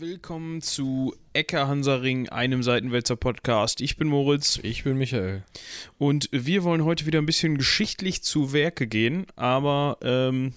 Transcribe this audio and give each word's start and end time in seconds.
willkommen 0.00 0.62
zu 0.62 1.14
Ecker 1.34 1.68
Hansaring, 1.68 2.30
einem 2.30 2.62
Seitenwälzer 2.62 3.16
Podcast. 3.16 3.82
Ich 3.82 3.98
bin 3.98 4.08
Moritz. 4.08 4.58
Ich 4.62 4.84
bin 4.84 4.96
Michael. 4.96 5.44
Und 5.98 6.30
wir 6.32 6.64
wollen 6.64 6.86
heute 6.86 7.04
wieder 7.04 7.18
ein 7.18 7.26
bisschen 7.26 7.58
geschichtlich 7.58 8.22
zu 8.22 8.54
Werke 8.54 8.86
gehen, 8.86 9.26
aber 9.36 9.98
ähm, 10.00 10.54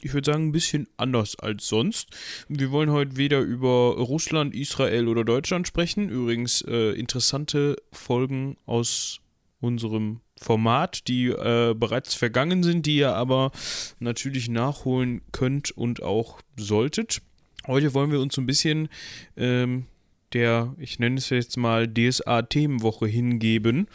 ich 0.00 0.14
würde 0.14 0.32
sagen, 0.32 0.46
ein 0.48 0.52
bisschen 0.52 0.88
anders 0.96 1.38
als 1.38 1.68
sonst. 1.68 2.08
Wir 2.48 2.70
wollen 2.70 2.90
heute 2.90 3.18
weder 3.18 3.40
über 3.40 3.96
Russland, 3.98 4.54
Israel 4.54 5.08
oder 5.08 5.22
Deutschland 5.22 5.68
sprechen. 5.68 6.08
Übrigens 6.08 6.62
äh, 6.62 6.92
interessante 6.92 7.76
Folgen 7.92 8.56
aus 8.64 9.20
unserem 9.60 10.20
Format, 10.40 11.08
die 11.08 11.26
äh, 11.26 11.74
bereits 11.76 12.14
vergangen 12.14 12.62
sind, 12.62 12.86
die 12.86 12.96
ihr 12.96 13.14
aber 13.14 13.50
natürlich 13.98 14.48
nachholen 14.48 15.20
könnt 15.30 15.72
und 15.72 16.02
auch 16.02 16.40
solltet. 16.56 17.20
Heute 17.68 17.94
wollen 17.94 18.10
wir 18.10 18.20
uns 18.20 18.34
so 18.34 18.40
ein 18.40 18.46
bisschen 18.46 18.88
ähm, 19.36 19.86
der, 20.32 20.74
ich 20.78 20.98
nenne 20.98 21.18
es 21.18 21.30
jetzt 21.30 21.56
mal 21.56 21.86
DSA-Themenwoche 21.86 23.06
hingeben. 23.06 23.86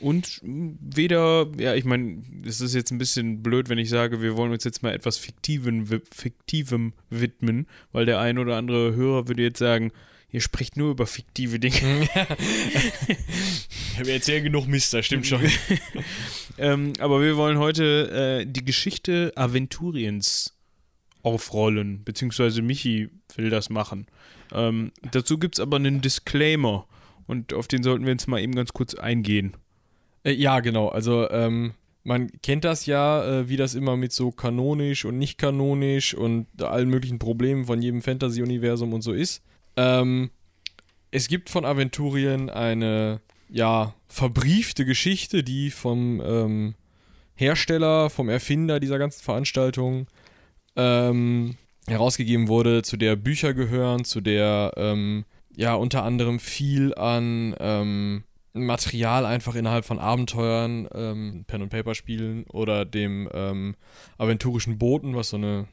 Und 0.00 0.40
weder, 0.42 1.48
ja, 1.58 1.74
ich 1.74 1.84
meine, 1.84 2.22
es 2.46 2.60
ist 2.60 2.74
jetzt 2.74 2.90
ein 2.90 2.98
bisschen 2.98 3.42
blöd, 3.42 3.68
wenn 3.68 3.78
ich 3.78 3.90
sage, 3.90 4.22
wir 4.22 4.36
wollen 4.36 4.52
uns 4.52 4.64
jetzt 4.64 4.82
mal 4.82 4.94
etwas 4.94 5.18
Fiktiven, 5.18 5.86
Fiktivem 6.10 6.92
widmen, 7.10 7.66
weil 7.92 8.06
der 8.06 8.20
ein 8.20 8.38
oder 8.38 8.56
andere 8.56 8.94
Hörer 8.94 9.28
würde 9.28 9.42
jetzt 9.42 9.58
sagen, 9.58 9.92
ihr 10.30 10.40
spricht 10.40 10.76
nur 10.76 10.90
über 10.90 11.06
fiktive 11.06 11.58
Dinge. 11.60 11.76
wir 14.02 14.14
erzählen 14.14 14.42
genug 14.42 14.66
Mist, 14.66 14.92
das 14.92 15.06
stimmt 15.06 15.26
schon. 15.26 15.42
ähm, 16.58 16.92
aber 16.98 17.20
wir 17.20 17.36
wollen 17.36 17.58
heute 17.58 18.42
äh, 18.42 18.46
die 18.46 18.64
Geschichte 18.64 19.32
Aventuriens 19.36 20.54
aufrollen, 21.24 22.04
beziehungsweise 22.04 22.62
Michi 22.62 23.10
will 23.34 23.50
das 23.50 23.70
machen. 23.70 24.06
Ähm, 24.52 24.92
dazu 25.10 25.38
gibt 25.38 25.56
es 25.56 25.60
aber 25.60 25.76
einen 25.76 26.00
Disclaimer 26.00 26.86
und 27.26 27.52
auf 27.52 27.66
den 27.66 27.82
sollten 27.82 28.04
wir 28.04 28.12
jetzt 28.12 28.28
mal 28.28 28.40
eben 28.40 28.54
ganz 28.54 28.72
kurz 28.72 28.94
eingehen. 28.94 29.56
Äh, 30.22 30.32
ja, 30.32 30.60
genau. 30.60 30.88
Also, 30.88 31.28
ähm, 31.30 31.72
man 32.02 32.30
kennt 32.42 32.64
das 32.64 32.84
ja, 32.84 33.24
äh, 33.24 33.48
wie 33.48 33.56
das 33.56 33.74
immer 33.74 33.96
mit 33.96 34.12
so 34.12 34.30
kanonisch 34.30 35.06
und 35.06 35.18
nicht 35.18 35.38
kanonisch 35.38 36.14
und 36.14 36.46
allen 36.62 36.90
möglichen 36.90 37.18
Problemen 37.18 37.64
von 37.64 37.80
jedem 37.80 38.02
Fantasy-Universum 38.02 38.92
und 38.92 39.00
so 39.00 39.12
ist. 39.12 39.42
Ähm, 39.76 40.30
es 41.10 41.28
gibt 41.28 41.48
von 41.48 41.64
Aventurien 41.64 42.50
eine, 42.50 43.22
ja, 43.48 43.94
verbriefte 44.06 44.84
Geschichte, 44.84 45.42
die 45.42 45.70
vom 45.70 46.20
ähm, 46.22 46.74
Hersteller, 47.34 48.10
vom 48.10 48.28
Erfinder 48.28 48.80
dieser 48.80 48.98
ganzen 48.98 49.22
Veranstaltung 49.22 50.06
ähm, 50.76 51.56
herausgegeben 51.86 52.48
wurde, 52.48 52.82
zu 52.82 52.96
der 52.96 53.16
Bücher 53.16 53.54
gehören, 53.54 54.04
zu 54.04 54.20
der 54.20 54.72
ähm, 54.76 55.24
ja 55.56 55.74
unter 55.74 56.02
anderem 56.02 56.40
viel 56.40 56.94
an 56.94 57.54
ähm, 57.60 58.24
Material 58.54 59.26
einfach 59.26 59.56
innerhalb 59.56 59.84
von 59.84 59.98
Abenteuern, 59.98 60.88
ähm, 60.94 61.44
Pen- 61.46 61.62
und 61.62 61.70
Paper-Spielen 61.70 62.44
oder 62.44 62.84
dem 62.84 63.28
ähm, 63.34 63.74
aventurischen 64.16 64.78
Boten, 64.78 65.16
was 65.16 65.30
so 65.30 65.36
eine 65.36 65.66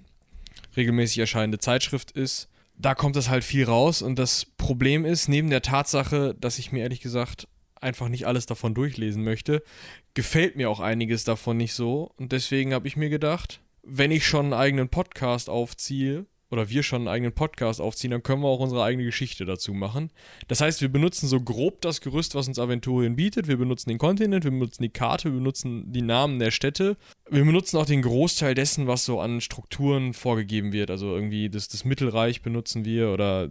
regelmäßig 0.75 1.19
erscheinende 1.19 1.59
Zeitschrift 1.59 2.11
ist. 2.11 2.49
Da 2.77 2.95
kommt 2.95 3.15
das 3.15 3.29
halt 3.29 3.43
viel 3.43 3.65
raus 3.65 4.01
und 4.01 4.17
das 4.17 4.45
Problem 4.57 5.05
ist, 5.05 5.29
neben 5.29 5.51
der 5.51 5.61
Tatsache, 5.61 6.35
dass 6.39 6.57
ich 6.57 6.71
mir 6.71 6.79
ehrlich 6.81 7.01
gesagt 7.01 7.47
einfach 7.79 8.09
nicht 8.09 8.25
alles 8.25 8.47
davon 8.47 8.73
durchlesen 8.73 9.23
möchte, 9.23 9.63
gefällt 10.15 10.55
mir 10.55 10.69
auch 10.69 10.79
einiges 10.79 11.23
davon 11.23 11.57
nicht 11.57 11.73
so 11.73 12.11
und 12.17 12.31
deswegen 12.31 12.73
habe 12.73 12.87
ich 12.87 12.97
mir 12.97 13.09
gedacht, 13.09 13.61
wenn 13.83 14.11
ich 14.11 14.25
schon 14.25 14.45
einen 14.45 14.53
eigenen 14.53 14.89
Podcast 14.89 15.49
aufziehe, 15.49 16.25
oder 16.51 16.69
wir 16.69 16.83
schon 16.83 17.03
einen 17.03 17.07
eigenen 17.07 17.33
Podcast 17.33 17.79
aufziehen, 17.79 18.11
dann 18.11 18.23
können 18.23 18.41
wir 18.41 18.49
auch 18.49 18.59
unsere 18.59 18.83
eigene 18.83 19.05
Geschichte 19.05 19.45
dazu 19.45 19.73
machen. 19.73 20.11
Das 20.49 20.59
heißt, 20.59 20.81
wir 20.81 20.89
benutzen 20.89 21.27
so 21.27 21.39
grob 21.39 21.79
das 21.81 22.01
Gerüst, 22.01 22.35
was 22.35 22.49
uns 22.49 22.59
Aventurien 22.59 23.15
bietet. 23.15 23.47
Wir 23.47 23.55
benutzen 23.55 23.89
den 23.89 23.97
Kontinent, 23.97 24.43
wir 24.43 24.51
benutzen 24.51 24.83
die 24.83 24.89
Karte, 24.89 25.31
wir 25.31 25.37
benutzen 25.39 25.91
die 25.93 26.01
Namen 26.01 26.39
der 26.39 26.51
Städte. 26.51 26.97
Wir 27.29 27.45
benutzen 27.45 27.77
auch 27.77 27.85
den 27.85 28.01
Großteil 28.01 28.53
dessen, 28.53 28.85
was 28.85 29.05
so 29.05 29.21
an 29.21 29.39
Strukturen 29.39 30.13
vorgegeben 30.13 30.73
wird. 30.73 30.91
Also 30.91 31.15
irgendwie 31.15 31.49
das, 31.49 31.69
das 31.69 31.85
Mittelreich 31.85 32.41
benutzen 32.41 32.83
wir 32.83 33.11
oder 33.11 33.49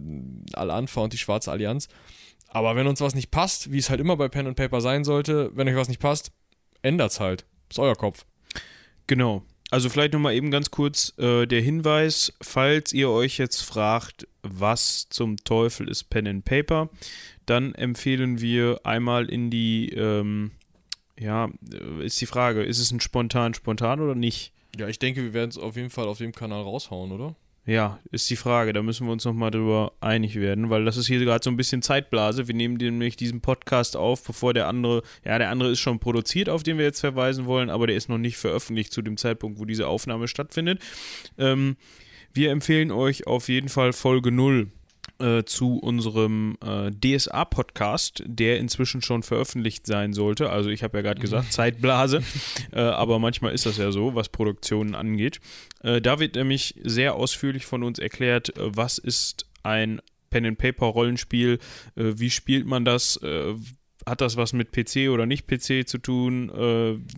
Al-Anfa 0.53 1.01
und 1.01 1.13
die 1.13 1.17
Schwarze 1.17 1.51
Allianz. 1.51 1.87
Aber 2.49 2.75
wenn 2.75 2.85
uns 2.85 3.01
was 3.01 3.15
nicht 3.15 3.31
passt, 3.31 3.71
wie 3.71 3.79
es 3.79 3.89
halt 3.89 3.99
immer 3.99 4.15
bei 4.15 4.27
Pen 4.27 4.45
and 4.45 4.57
Paper 4.57 4.79
sein 4.79 5.03
sollte, 5.03 5.49
wenn 5.55 5.67
euch 5.67 5.75
was 5.75 5.87
nicht 5.87 6.01
passt, 6.01 6.31
ändert's 6.83 7.19
halt. 7.19 7.45
Ist 7.69 7.79
euer 7.79 7.95
Kopf. 7.95 8.25
Genau. 9.07 9.43
Also 9.71 9.89
vielleicht 9.89 10.11
nochmal 10.11 10.35
eben 10.35 10.51
ganz 10.51 10.69
kurz 10.69 11.17
äh, 11.17 11.47
der 11.47 11.61
Hinweis, 11.61 12.33
falls 12.41 12.91
ihr 12.91 13.09
euch 13.09 13.37
jetzt 13.37 13.61
fragt, 13.61 14.27
was 14.43 15.07
zum 15.09 15.37
Teufel 15.37 15.87
ist 15.87 16.09
Pen 16.09 16.27
and 16.27 16.45
Paper, 16.45 16.89
dann 17.45 17.73
empfehlen 17.73 18.41
wir 18.41 18.81
einmal 18.83 19.29
in 19.29 19.49
die, 19.49 19.89
ähm, 19.89 20.51
ja, 21.17 21.49
äh, 21.71 22.05
ist 22.05 22.19
die 22.19 22.25
Frage, 22.25 22.63
ist 22.63 22.79
es 22.79 22.91
ein 22.91 22.99
spontan 22.99 23.53
spontan 23.53 24.01
oder 24.01 24.13
nicht? 24.13 24.51
Ja, 24.77 24.89
ich 24.89 24.99
denke, 24.99 25.23
wir 25.23 25.33
werden 25.33 25.51
es 25.51 25.57
auf 25.57 25.77
jeden 25.77 25.89
Fall 25.89 26.09
auf 26.09 26.17
dem 26.17 26.33
Kanal 26.33 26.63
raushauen, 26.63 27.13
oder? 27.13 27.35
Ja, 27.65 27.99
ist 28.11 28.29
die 28.29 28.35
Frage. 28.35 28.73
Da 28.73 28.81
müssen 28.81 29.05
wir 29.05 29.13
uns 29.13 29.23
nochmal 29.23 29.51
drüber 29.51 29.93
einig 30.01 30.35
werden, 30.35 30.71
weil 30.71 30.83
das 30.83 30.97
ist 30.97 31.07
hier 31.07 31.19
gerade 31.19 31.43
so 31.43 31.51
ein 31.51 31.57
bisschen 31.57 31.83
Zeitblase. 31.83 32.47
Wir 32.47 32.55
nehmen 32.55 32.75
nämlich 32.75 33.15
diesen 33.15 33.41
Podcast 33.41 33.95
auf, 33.95 34.23
bevor 34.23 34.53
der 34.53 34.67
andere, 34.67 35.03
ja, 35.23 35.37
der 35.37 35.49
andere 35.49 35.69
ist 35.69 35.79
schon 35.79 35.99
produziert, 35.99 36.49
auf 36.49 36.63
den 36.63 36.79
wir 36.79 36.85
jetzt 36.85 37.01
verweisen 37.01 37.45
wollen, 37.45 37.69
aber 37.69 37.85
der 37.85 37.95
ist 37.95 38.09
noch 38.09 38.17
nicht 38.17 38.37
veröffentlicht 38.37 38.91
zu 38.91 39.03
dem 39.03 39.15
Zeitpunkt, 39.15 39.59
wo 39.59 39.65
diese 39.65 39.87
Aufnahme 39.87 40.27
stattfindet. 40.27 40.81
Ähm, 41.37 41.77
wir 42.33 42.49
empfehlen 42.49 42.91
euch 42.91 43.27
auf 43.27 43.47
jeden 43.47 43.69
Fall 43.69 43.93
Folge 43.93 44.31
0 44.31 44.71
äh, 45.21 45.45
zu 45.45 45.77
unserem 45.77 46.57
äh, 46.65 46.91
DSA-Podcast, 46.91 48.23
der 48.25 48.59
inzwischen 48.59 49.01
schon 49.01 49.23
veröffentlicht 49.23 49.85
sein 49.85 50.13
sollte. 50.13 50.49
Also 50.49 50.69
ich 50.69 50.83
habe 50.83 50.97
ja 50.97 51.01
gerade 51.01 51.21
gesagt, 51.21 51.47
mhm. 51.47 51.51
Zeitblase, 51.51 52.23
äh, 52.71 52.79
aber 52.79 53.19
manchmal 53.19 53.53
ist 53.53 53.65
das 53.65 53.77
ja 53.77 53.91
so, 53.91 54.15
was 54.15 54.29
Produktionen 54.29 54.95
angeht. 54.95 55.39
Äh, 55.83 56.01
da 56.01 56.19
wird 56.19 56.35
nämlich 56.35 56.75
sehr 56.83 57.15
ausführlich 57.15 57.65
von 57.65 57.83
uns 57.83 57.99
erklärt, 57.99 58.57
äh, 58.57 58.75
was 58.75 58.97
ist 58.97 59.45
ein 59.63 60.01
Pen-and-Paper-Rollenspiel, 60.31 61.59
wie 61.95 62.29
spielt 62.29 62.65
man 62.65 62.85
das, 62.85 63.19
hat 64.05 64.21
das 64.21 64.37
was 64.37 64.53
mit 64.53 64.71
PC 64.71 65.09
oder 65.09 65.25
nicht 65.25 65.45
PC 65.45 65.85
zu 65.85 65.97
tun? 65.97 66.49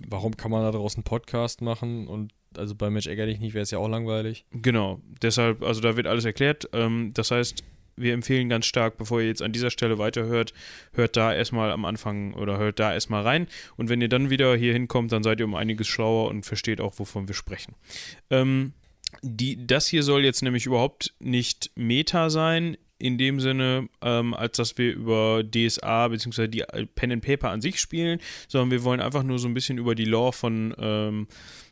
Warum 0.07 0.35
kann 0.35 0.49
man 0.49 0.63
da 0.63 0.71
draußen 0.71 0.97
einen 0.97 1.03
Podcast 1.03 1.61
machen 1.61 2.07
und 2.07 2.33
also 2.57 2.75
bei 2.75 2.89
Match 2.89 3.07
ärgerlich 3.07 3.39
nicht 3.39 3.53
wäre 3.53 3.63
es 3.63 3.71
ja 3.71 3.77
auch 3.77 3.87
langweilig. 3.87 4.45
Genau, 4.51 5.01
deshalb, 5.21 5.63
also 5.63 5.81
da 5.81 5.95
wird 5.95 6.07
alles 6.07 6.25
erklärt. 6.25 6.69
Ähm, 6.73 7.11
das 7.13 7.31
heißt, 7.31 7.63
wir 7.95 8.13
empfehlen 8.13 8.49
ganz 8.49 8.65
stark, 8.65 8.97
bevor 8.97 9.21
ihr 9.21 9.27
jetzt 9.27 9.41
an 9.41 9.51
dieser 9.51 9.69
Stelle 9.69 9.97
weiterhört, 9.97 10.53
hört 10.93 11.15
da 11.15 11.33
erstmal 11.33 11.71
am 11.71 11.85
Anfang 11.85 12.33
oder 12.33 12.57
hört 12.57 12.79
da 12.79 12.93
erstmal 12.93 13.23
rein. 13.23 13.47
Und 13.77 13.89
wenn 13.89 14.01
ihr 14.01 14.09
dann 14.09 14.29
wieder 14.29 14.55
hier 14.55 14.73
hinkommt, 14.73 15.11
dann 15.11 15.23
seid 15.23 15.39
ihr 15.39 15.45
um 15.45 15.55
einiges 15.55 15.87
schlauer 15.87 16.29
und 16.29 16.45
versteht 16.45 16.81
auch, 16.81 16.99
wovon 16.99 17.27
wir 17.27 17.35
sprechen. 17.35 17.75
Ähm, 18.29 18.73
die, 19.21 19.65
das 19.65 19.87
hier 19.87 20.03
soll 20.03 20.25
jetzt 20.25 20.41
nämlich 20.41 20.65
überhaupt 20.65 21.13
nicht 21.19 21.71
Meta 21.75 22.29
sein, 22.29 22.77
in 23.03 23.17
dem 23.17 23.41
Sinne, 23.41 23.89
ähm, 24.01 24.33
als 24.33 24.55
dass 24.57 24.77
wir 24.77 24.93
über 24.93 25.43
DSA 25.43 26.07
bzw. 26.07 26.47
die 26.47 26.63
Pen 26.95 27.11
and 27.11 27.25
Paper 27.25 27.49
an 27.49 27.59
sich 27.59 27.79
spielen, 27.79 28.19
sondern 28.47 28.71
wir 28.71 28.83
wollen 28.85 29.01
einfach 29.01 29.23
nur 29.23 29.39
so 29.39 29.47
ein 29.47 29.53
bisschen 29.53 29.77
über 29.77 29.93
die 29.93 30.05
Lore 30.05 30.31
von, 30.31 30.73
ähm, 30.77 31.27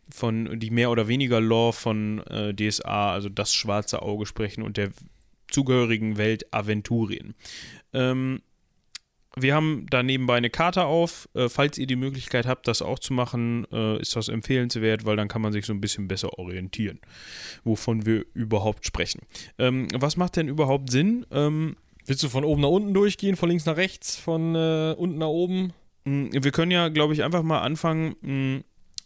von 0.10 0.60
die 0.60 0.72
mehr 0.72 0.92
oder 0.92 1.08
weniger 1.08 1.40
Lore 1.40 1.72
von 1.72 2.20
äh, 2.28 2.54
DSA, 2.54 3.14
also 3.14 3.30
das 3.30 3.54
schwarze 3.54 4.02
Auge 4.02 4.26
sprechen 4.26 4.62
und 4.62 4.76
der 4.76 4.92
zugehörigen 5.52 6.18
Welt 6.18 6.54
Aventurien. 6.54 7.36
Ähm, 7.94 8.42
wir 9.38 9.56
haben 9.56 9.86
da 9.90 10.04
nebenbei 10.04 10.36
eine 10.36 10.50
Karte 10.50 10.86
auf. 10.86 11.30
Äh, 11.34 11.48
falls 11.48 11.78
ihr 11.78 11.88
die 11.88 11.96
Möglichkeit 11.96 12.46
habt, 12.46 12.68
das 12.68 12.82
auch 12.82 13.00
zu 13.00 13.14
machen, 13.14 13.66
äh, 13.72 14.00
ist 14.02 14.16
das 14.16 14.28
empfehlenswert, 14.28 15.06
weil 15.06 15.16
dann 15.16 15.30
kann 15.30 15.42
man 15.42 15.54
sich 15.54 15.66
so 15.66 15.74
ein 15.74 15.82
bisschen 15.82 16.08
besser 16.08 16.38
orientieren, 16.38 17.00
wovon 17.64 18.06
wir 18.06 18.26
überhaupt 18.34 18.86
sprechen. 18.86 19.22
Ähm, 19.58 19.88
was 19.94 20.18
macht 20.18 20.36
denn 20.36 20.50
überhaupt 20.50 20.92
Sinn? 20.92 21.26
Ähm, 21.32 21.78
Willst 22.06 22.24
du 22.24 22.30
von 22.30 22.44
oben 22.44 22.62
nach 22.62 22.70
unten 22.70 22.94
durchgehen, 22.94 23.36
von 23.36 23.50
links 23.50 23.66
nach 23.66 23.78
rechts, 23.78 24.18
von 24.18 24.56
äh, 24.56 24.96
unten 24.98 25.20
nach 25.20 25.28
oben? 25.28 25.74
Wir 26.04 26.52
können 26.52 26.72
ja, 26.72 26.90
glaube 26.90 27.14
ich, 27.14 27.24
einfach 27.24 27.44
mal 27.44 27.62
anfangen 27.62 28.16
mh, 28.22 28.62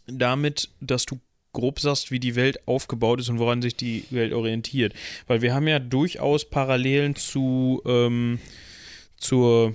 damit, 0.06 0.70
dass 0.80 1.04
du 1.04 1.20
grob 1.56 1.80
sagst, 1.80 2.10
wie 2.10 2.20
die 2.20 2.36
Welt 2.36 2.68
aufgebaut 2.68 3.20
ist 3.20 3.28
und 3.30 3.38
woran 3.38 3.62
sich 3.62 3.74
die 3.74 4.04
Welt 4.10 4.32
orientiert. 4.32 4.92
Weil 5.26 5.42
wir 5.42 5.54
haben 5.54 5.66
ja 5.66 5.78
durchaus 5.78 6.48
Parallelen 6.48 7.16
zu 7.16 7.82
ähm, 7.86 8.38
zur 9.16 9.74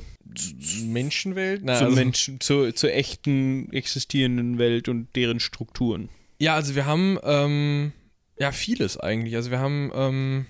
Menschenwelt? 0.86 1.62
Na, 1.64 1.76
zur, 1.76 1.88
also 1.88 1.96
Menschen, 1.96 2.40
zur, 2.40 2.74
zur 2.76 2.94
echten 2.94 3.72
existierenden 3.74 4.60
Welt 4.60 4.88
und 4.88 5.08
deren 5.16 5.40
Strukturen. 5.40 6.10
Ja, 6.40 6.56
also 6.56 6.76
wir 6.76 6.86
haben 6.86 7.18
ähm, 7.24 7.92
ja 8.40 8.52
vieles 8.52 8.98
eigentlich. 8.98 9.36
Also 9.36 9.52
wir 9.52 9.60
haben 9.60 9.92
ähm, 9.94 10.46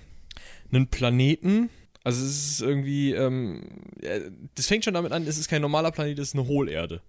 einen 0.70 0.88
Planeten. 0.88 1.70
Also 2.04 2.24
es 2.24 2.52
ist 2.52 2.62
irgendwie, 2.62 3.12
ähm, 3.12 3.62
das 4.54 4.66
fängt 4.66 4.84
schon 4.84 4.94
damit 4.94 5.12
an, 5.12 5.26
es 5.26 5.38
ist 5.38 5.48
kein 5.48 5.62
normaler 5.62 5.92
Planet, 5.92 6.18
es 6.18 6.28
ist 6.28 6.34
eine 6.34 6.46
Hohlerde. 6.46 7.00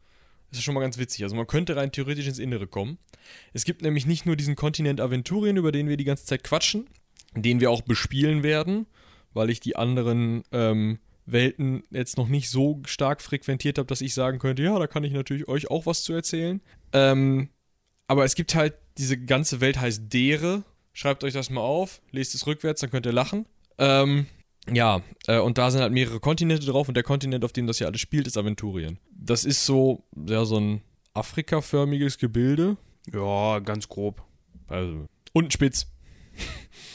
Das 0.53 0.59
ist 0.59 0.65
schon 0.65 0.75
mal 0.75 0.81
ganz 0.81 0.99
witzig. 0.99 1.23
Also 1.23 1.35
man 1.35 1.47
könnte 1.47 1.75
rein 1.75 1.91
theoretisch 1.91 2.27
ins 2.27 2.37
Innere 2.37 2.67
kommen. 2.67 2.99
Es 3.53 3.65
gibt 3.65 3.81
nämlich 3.81 4.05
nicht 4.05 4.27
nur 4.27 4.35
diesen 4.35 4.55
Kontinent 4.55 5.01
Aventurien, 5.01 5.57
über 5.57 5.71
den 5.71 5.89
wir 5.89 5.97
die 5.97 6.03
ganze 6.03 6.27
Zeit 6.27 6.43
quatschen, 6.43 6.87
den 7.35 7.59
wir 7.59 7.71
auch 7.71 7.81
bespielen 7.81 8.43
werden, 8.43 8.85
weil 9.33 9.49
ich 9.49 9.61
die 9.61 9.75
anderen 9.75 10.43
ähm, 10.51 10.99
Welten 11.25 11.85
jetzt 11.89 12.17
noch 12.17 12.27
nicht 12.27 12.51
so 12.51 12.83
stark 12.85 13.23
frequentiert 13.23 13.79
habe, 13.79 13.87
dass 13.87 14.01
ich 14.01 14.13
sagen 14.13 14.37
könnte, 14.37 14.61
ja, 14.61 14.77
da 14.77 14.85
kann 14.85 15.03
ich 15.03 15.11
natürlich 15.11 15.47
euch 15.47 15.71
auch 15.71 15.87
was 15.87 16.03
zu 16.03 16.13
erzählen. 16.13 16.61
Ähm, 16.91 17.49
aber 18.05 18.23
es 18.23 18.35
gibt 18.35 18.53
halt, 18.53 18.75
diese 18.99 19.17
ganze 19.17 19.59
Welt 19.59 19.81
heißt 19.81 20.13
Dere. 20.13 20.63
Schreibt 20.93 21.23
euch 21.23 21.33
das 21.33 21.49
mal 21.49 21.61
auf, 21.61 21.99
lest 22.11 22.35
es 22.35 22.45
rückwärts, 22.45 22.81
dann 22.81 22.91
könnt 22.91 23.07
ihr 23.07 23.11
lachen. 23.11 23.47
Ähm, 23.79 24.27
ja, 24.71 25.01
äh, 25.27 25.39
und 25.39 25.57
da 25.57 25.71
sind 25.71 25.81
halt 25.81 25.91
mehrere 25.91 26.19
Kontinente 26.19 26.65
drauf 26.65 26.87
und 26.87 26.95
der 26.95 27.03
Kontinent, 27.03 27.43
auf 27.43 27.51
dem 27.51 27.67
das 27.67 27.79
hier 27.79 27.87
alles 27.87 28.01
spielt, 28.01 28.27
ist 28.27 28.37
Aventurien. 28.37 28.99
Das 29.11 29.45
ist 29.45 29.65
so, 29.65 30.03
ja, 30.27 30.45
so 30.45 30.59
ein 30.59 30.81
Afrika-förmiges 31.13 32.17
Gebilde. 32.17 32.77
Ja, 33.11 33.59
ganz 33.59 33.89
grob. 33.89 34.23
Also, 34.67 35.05
unten 35.33 35.51
spitz. 35.51 35.87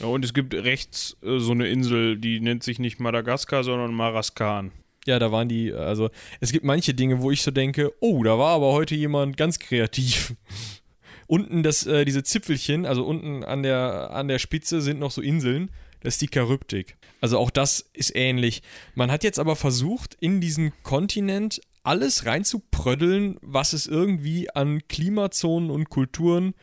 Ja, 0.00 0.06
und 0.06 0.24
es 0.24 0.32
gibt 0.32 0.54
rechts 0.54 1.16
äh, 1.22 1.38
so 1.38 1.52
eine 1.52 1.68
Insel, 1.68 2.16
die 2.16 2.40
nennt 2.40 2.62
sich 2.62 2.78
nicht 2.78 3.00
Madagaskar, 3.00 3.64
sondern 3.64 3.92
Maraskan. 3.92 4.72
Ja, 5.06 5.18
da 5.18 5.32
waren 5.32 5.48
die, 5.48 5.72
also 5.72 6.10
es 6.40 6.52
gibt 6.52 6.64
manche 6.64 6.94
Dinge, 6.94 7.20
wo 7.20 7.30
ich 7.30 7.42
so 7.42 7.50
denke, 7.50 7.92
oh, 8.00 8.22
da 8.22 8.38
war 8.38 8.54
aber 8.54 8.72
heute 8.72 8.94
jemand 8.94 9.36
ganz 9.36 9.58
kreativ. 9.58 10.34
unten 11.26 11.62
das, 11.62 11.86
äh, 11.86 12.04
diese 12.04 12.22
Zipfelchen, 12.22 12.86
also 12.86 13.04
unten 13.04 13.44
an 13.44 13.62
der, 13.62 14.10
an 14.10 14.28
der 14.28 14.38
Spitze 14.38 14.80
sind 14.80 14.98
noch 14.98 15.10
so 15.10 15.22
Inseln, 15.22 15.70
das 16.00 16.14
ist 16.14 16.22
die 16.22 16.30
Charybdik. 16.32 16.96
Also 17.20 17.38
auch 17.38 17.50
das 17.50 17.80
ist 17.92 18.14
ähnlich. 18.14 18.62
Man 18.94 19.10
hat 19.10 19.24
jetzt 19.24 19.38
aber 19.38 19.56
versucht, 19.56 20.16
in 20.20 20.40
diesen 20.40 20.72
Kontinent 20.82 21.60
alles 21.82 22.26
reinzupröddeln, 22.26 23.38
was 23.40 23.72
es 23.72 23.86
irgendwie 23.86 24.50
an 24.50 24.86
Klimazonen 24.88 25.70
und 25.70 25.88
Kulturen 25.90 26.54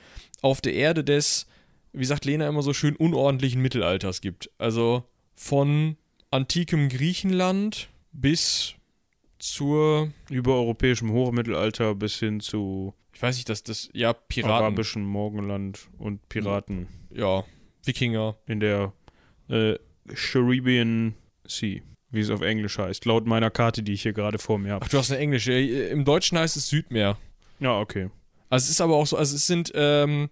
auf 0.42 0.62
der 0.62 0.74
Erde 0.74 1.04
des, 1.04 1.48
wie 1.94 2.06
sagt 2.06 2.26
Lena 2.26 2.48
immer 2.48 2.62
so 2.62 2.74
schön, 2.74 2.96
unordentlichen 2.96 3.62
Mittelalters 3.62 4.22
gibt. 4.22 4.50
Also 4.58 5.04
von 5.36 5.98
antikem 6.32 6.90
Griechenland 6.90 7.90
bis 8.12 8.76
zur 9.40 10.12
Übereuropäischem 10.30 11.12
Hochmittelalter 11.12 11.96
bis 11.96 12.20
hin 12.20 12.40
zu 12.40 12.94
ich 13.14 13.22
weiß 13.22 13.38
nicht, 13.38 13.48
dass 13.48 13.64
das, 13.64 13.90
ja, 13.94 14.12
Piraten. 14.12 14.52
arabischen 14.52 15.06
Morgenland 15.06 15.88
und 15.98 16.28
Piraten 16.28 16.88
Ja, 17.14 17.46
Wikinger. 17.86 18.36
in 18.46 18.60
der 18.60 18.92
äh, 19.48 19.76
Caribbean 20.14 21.16
Sea, 21.48 21.82
wie 22.12 22.20
es 22.20 22.30
auf 22.30 22.42
Englisch 22.42 22.78
heißt, 22.78 23.06
laut 23.06 23.26
meiner 23.26 23.50
Karte, 23.50 23.84
die 23.84 23.94
ich 23.94 24.04
hier 24.04 24.14
gerade 24.14 24.40
vor 24.40 24.58
mir 24.58 24.74
habe. 24.74 24.86
Ach, 24.86 24.90
du 24.90 24.98
hast 24.98 25.12
eine 25.12 25.20
englische. 25.20 25.54
Äh, 25.54 25.90
Im 25.90 26.06
Deutschen 26.06 26.38
heißt 26.38 26.58
es 26.58 26.70
Südmeer. 26.70 27.18
Ja, 27.60 27.80
okay. 27.80 28.10
Also 28.50 28.66
es 28.66 28.72
ist 28.72 28.82
aber 28.82 28.96
auch 28.96 29.08
so, 29.08 29.18
also 29.18 29.36
es 29.36 29.48
sind, 29.48 29.72
ähm, 29.76 30.30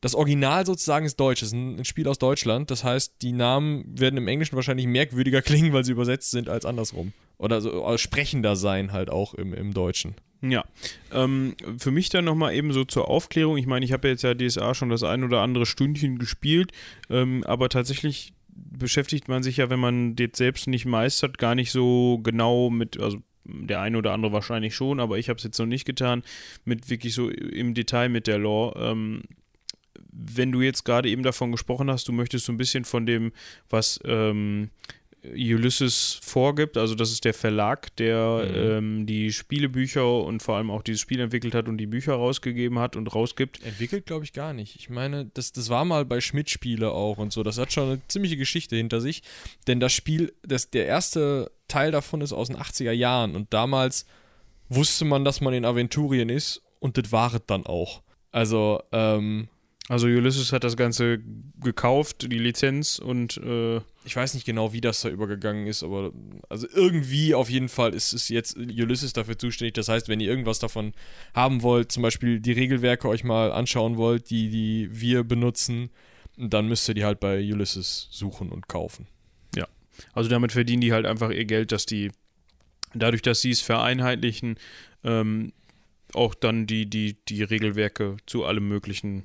das 0.00 0.14
Original 0.14 0.64
sozusagen 0.64 1.06
ist 1.06 1.18
Deutsch, 1.18 1.42
es 1.42 1.48
ist 1.48 1.54
ein, 1.54 1.84
Spiel 1.84 2.06
aus 2.08 2.18
Deutschland. 2.18 2.70
Das 2.70 2.84
heißt, 2.84 3.16
die 3.22 3.32
Namen 3.32 3.84
werden 3.98 4.16
im 4.16 4.28
Englischen 4.28 4.56
wahrscheinlich 4.56 4.86
merkwürdiger 4.86 5.42
klingen, 5.42 5.72
weil 5.72 5.84
sie 5.84 5.92
übersetzt 5.92 6.30
sind, 6.30 6.48
als 6.48 6.64
andersrum. 6.64 7.12
Oder 7.38 7.60
so 7.60 7.84
äh, 7.84 7.98
sprechender 7.98 8.56
sein 8.56 8.92
halt 8.92 9.10
auch 9.10 9.34
im, 9.34 9.54
im 9.54 9.72
Deutschen. 9.72 10.14
Ja, 10.40 10.64
ähm, 11.12 11.56
für 11.78 11.90
mich 11.90 12.10
dann 12.10 12.24
nochmal 12.24 12.54
eben 12.54 12.72
so 12.72 12.84
zur 12.84 13.08
Aufklärung. 13.08 13.56
Ich 13.56 13.66
meine, 13.66 13.84
ich 13.84 13.92
habe 13.92 14.06
jetzt 14.06 14.22
ja 14.22 14.34
DSA 14.34 14.74
schon 14.74 14.88
das 14.88 15.02
ein 15.02 15.24
oder 15.24 15.40
andere 15.40 15.66
Stündchen 15.66 16.18
gespielt, 16.18 16.70
ähm, 17.10 17.42
aber 17.44 17.68
tatsächlich 17.68 18.34
beschäftigt 18.70 19.28
man 19.28 19.42
sich 19.42 19.58
ja, 19.58 19.70
wenn 19.70 19.80
man 19.80 20.16
das 20.16 20.30
selbst 20.34 20.66
nicht 20.66 20.86
meistert, 20.86 21.38
gar 21.38 21.54
nicht 21.54 21.70
so 21.70 22.20
genau 22.22 22.70
mit, 22.70 22.98
also 23.00 23.18
der 23.44 23.80
eine 23.80 23.98
oder 23.98 24.12
andere 24.12 24.32
wahrscheinlich 24.32 24.74
schon, 24.74 25.00
aber 25.00 25.18
ich 25.18 25.28
habe 25.28 25.38
es 25.38 25.44
jetzt 25.44 25.58
noch 25.58 25.66
nicht 25.66 25.84
getan, 25.84 26.22
mit 26.64 26.90
wirklich 26.90 27.14
so 27.14 27.30
im 27.30 27.74
Detail 27.74 28.08
mit 28.08 28.26
der 28.26 28.38
Lore. 28.38 28.78
Ähm, 28.90 29.22
wenn 30.10 30.52
du 30.52 30.60
jetzt 30.60 30.84
gerade 30.84 31.08
eben 31.08 31.22
davon 31.22 31.52
gesprochen 31.52 31.90
hast, 31.90 32.08
du 32.08 32.12
möchtest 32.12 32.46
so 32.46 32.52
ein 32.52 32.56
bisschen 32.56 32.84
von 32.84 33.06
dem, 33.06 33.32
was 33.70 34.00
ähm, 34.04 34.70
Ulysses 35.24 36.18
vorgibt, 36.22 36.76
also 36.76 36.94
das 36.94 37.10
ist 37.10 37.24
der 37.24 37.34
Verlag, 37.34 37.94
der 37.96 38.44
Mhm. 38.48 38.54
ähm, 38.54 39.06
die 39.06 39.32
Spielebücher 39.32 40.22
und 40.22 40.42
vor 40.42 40.56
allem 40.56 40.70
auch 40.70 40.82
dieses 40.82 41.00
Spiel 41.00 41.20
entwickelt 41.20 41.54
hat 41.54 41.68
und 41.68 41.78
die 41.78 41.86
Bücher 41.86 42.14
rausgegeben 42.14 42.78
hat 42.78 42.94
und 42.96 43.12
rausgibt. 43.14 43.62
Entwickelt 43.64 44.06
glaube 44.06 44.24
ich 44.24 44.32
gar 44.32 44.52
nicht. 44.52 44.76
Ich 44.76 44.90
meine, 44.90 45.26
das, 45.34 45.52
das 45.52 45.68
war 45.70 45.84
mal 45.84 46.04
bei 46.04 46.20
Schmidt-Spiele 46.20 46.90
auch 46.92 47.18
und 47.18 47.32
so. 47.32 47.42
Das 47.42 47.58
hat 47.58 47.72
schon 47.72 47.88
eine 47.88 48.00
ziemliche 48.08 48.36
Geschichte 48.36 48.76
hinter 48.76 49.00
sich. 49.00 49.22
Denn 49.66 49.80
das 49.80 49.92
Spiel, 49.92 50.32
das, 50.42 50.70
der 50.70 50.86
erste 50.86 51.50
Teil 51.66 51.90
davon 51.90 52.20
ist 52.20 52.32
aus 52.32 52.48
den 52.48 52.56
80er 52.56 52.92
Jahren 52.92 53.34
und 53.36 53.52
damals 53.52 54.06
wusste 54.68 55.04
man, 55.04 55.24
dass 55.24 55.40
man 55.40 55.54
in 55.54 55.64
Aventurien 55.64 56.28
ist 56.28 56.62
und 56.78 56.96
das 56.96 57.10
war 57.12 57.34
es 57.34 57.40
dann 57.46 57.66
auch. 57.66 58.02
Also, 58.30 58.82
ähm, 58.92 59.48
Also 59.88 60.06
Ulysses 60.06 60.52
hat 60.52 60.64
das 60.64 60.76
Ganze 60.76 61.18
gekauft, 61.62 62.30
die 62.30 62.38
Lizenz 62.38 62.98
und 62.98 63.38
äh, 63.38 63.80
ich 64.04 64.14
weiß 64.14 64.34
nicht 64.34 64.44
genau, 64.44 64.74
wie 64.74 64.82
das 64.82 65.00
da 65.00 65.08
übergegangen 65.08 65.66
ist, 65.66 65.82
aber 65.82 66.12
also 66.50 66.66
irgendwie 66.70 67.34
auf 67.34 67.48
jeden 67.48 67.70
Fall 67.70 67.94
ist 67.94 68.12
es 68.12 68.28
jetzt 68.28 68.56
Ulysses 68.56 69.14
dafür 69.14 69.38
zuständig. 69.38 69.74
Das 69.74 69.88
heißt, 69.88 70.08
wenn 70.08 70.20
ihr 70.20 70.28
irgendwas 70.28 70.58
davon 70.58 70.92
haben 71.34 71.62
wollt, 71.62 71.90
zum 71.90 72.02
Beispiel 72.02 72.38
die 72.38 72.52
Regelwerke 72.52 73.08
euch 73.08 73.24
mal 73.24 73.50
anschauen 73.50 73.96
wollt, 73.96 74.28
die, 74.28 74.50
die 74.50 74.88
wir 74.92 75.24
benutzen, 75.24 75.88
dann 76.36 76.68
müsst 76.68 76.86
ihr 76.88 76.94
die 76.94 77.04
halt 77.04 77.18
bei 77.18 77.38
Ulysses 77.40 78.08
suchen 78.10 78.50
und 78.50 78.68
kaufen. 78.68 79.06
Also 80.12 80.28
damit 80.28 80.52
verdienen 80.52 80.80
die 80.80 80.92
halt 80.92 81.06
einfach 81.06 81.30
ihr 81.30 81.44
Geld, 81.44 81.72
dass 81.72 81.86
die, 81.86 82.10
dadurch, 82.94 83.22
dass 83.22 83.40
sie 83.40 83.50
es 83.50 83.60
vereinheitlichen, 83.60 84.58
ähm, 85.04 85.52
auch 86.14 86.34
dann 86.34 86.66
die, 86.66 86.86
die, 86.86 87.16
die 87.28 87.42
Regelwerke 87.42 88.16
zu 88.26 88.44
allem 88.44 88.68
Möglichen 88.68 89.20
äh, 89.20 89.24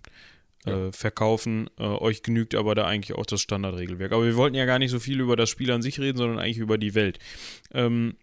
Ja. 0.65 0.91
verkaufen. 0.91 1.69
Äh, 1.77 1.83
euch 1.83 2.23
genügt 2.23 2.55
aber 2.55 2.75
da 2.75 2.85
eigentlich 2.85 3.17
auch 3.17 3.25
das 3.25 3.41
Standardregelwerk. 3.41 4.11
Aber 4.13 4.25
wir 4.25 4.35
wollten 4.35 4.55
ja 4.55 4.65
gar 4.65 4.79
nicht 4.79 4.91
so 4.91 4.99
viel 4.99 5.19
über 5.19 5.35
das 5.35 5.49
Spiel 5.49 5.71
an 5.71 5.81
sich 5.81 5.99
reden, 5.99 6.17
sondern 6.17 6.39
eigentlich 6.39 6.57
über 6.57 6.77
die 6.77 6.95
Welt. 6.95 7.19
Ähm, 7.73 8.15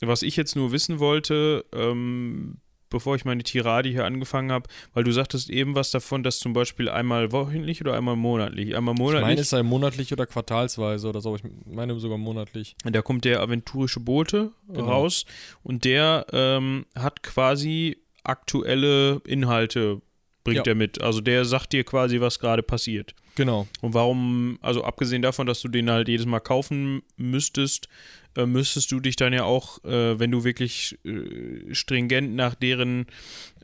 was 0.00 0.22
ich 0.22 0.36
jetzt 0.36 0.56
nur 0.56 0.72
wissen 0.72 0.98
wollte, 0.98 1.64
ähm, 1.74 2.56
bevor 2.90 3.16
ich 3.16 3.24
meine 3.24 3.42
Tirade 3.42 3.88
hier 3.88 4.04
angefangen 4.04 4.52
habe, 4.52 4.68
weil 4.92 5.02
du 5.04 5.12
sagtest 5.12 5.48
eben 5.48 5.74
was 5.74 5.90
davon, 5.92 6.22
dass 6.22 6.38
zum 6.40 6.52
Beispiel 6.52 6.88
einmal 6.90 7.32
wöchentlich 7.32 7.80
oder 7.80 7.94
einmal 7.96 8.16
monatlich. 8.16 8.76
Einmal 8.76 8.94
Ich 8.94 8.98
monatlich. 9.00 9.22
meine, 9.26 9.40
es 9.40 9.48
sei 9.50 9.62
monatlich 9.62 10.12
oder 10.12 10.26
quartalsweise 10.26 11.08
oder 11.08 11.20
so, 11.22 11.30
aber 11.30 11.38
ich 11.38 11.44
meine 11.64 11.98
sogar 12.00 12.18
monatlich. 12.18 12.76
Da 12.84 13.00
kommt 13.00 13.24
der 13.24 13.40
aventurische 13.40 14.00
Bote 14.00 14.50
Genau. 14.68 14.86
raus 14.88 15.24
und 15.62 15.84
der 15.84 16.26
ähm, 16.32 16.84
hat 16.94 17.22
quasi 17.22 17.96
aktuelle 18.24 19.20
Inhalte, 19.26 20.02
bringt 20.44 20.66
Ja. 20.66 20.72
er 20.72 20.74
mit. 20.74 21.00
Also 21.00 21.20
der 21.20 21.44
sagt 21.44 21.72
dir 21.72 21.84
quasi, 21.84 22.20
was 22.20 22.38
gerade 22.38 22.62
passiert. 22.62 23.14
Genau. 23.34 23.66
Und 23.80 23.94
warum, 23.94 24.58
also 24.60 24.84
abgesehen 24.84 25.22
davon, 25.22 25.46
dass 25.46 25.60
du 25.62 25.68
den 25.68 25.90
halt 25.90 26.08
jedes 26.08 26.26
Mal 26.26 26.40
kaufen 26.40 27.02
müsstest, 27.16 27.88
äh, 28.36 28.46
müsstest 28.46 28.92
du 28.92 29.00
dich 29.00 29.16
dann 29.16 29.32
ja 29.32 29.44
auch, 29.44 29.82
äh, 29.84 30.18
wenn 30.18 30.30
du 30.30 30.44
wirklich 30.44 30.98
äh, 31.04 31.74
stringent 31.74 32.34
nach 32.34 32.54
deren 32.54 33.06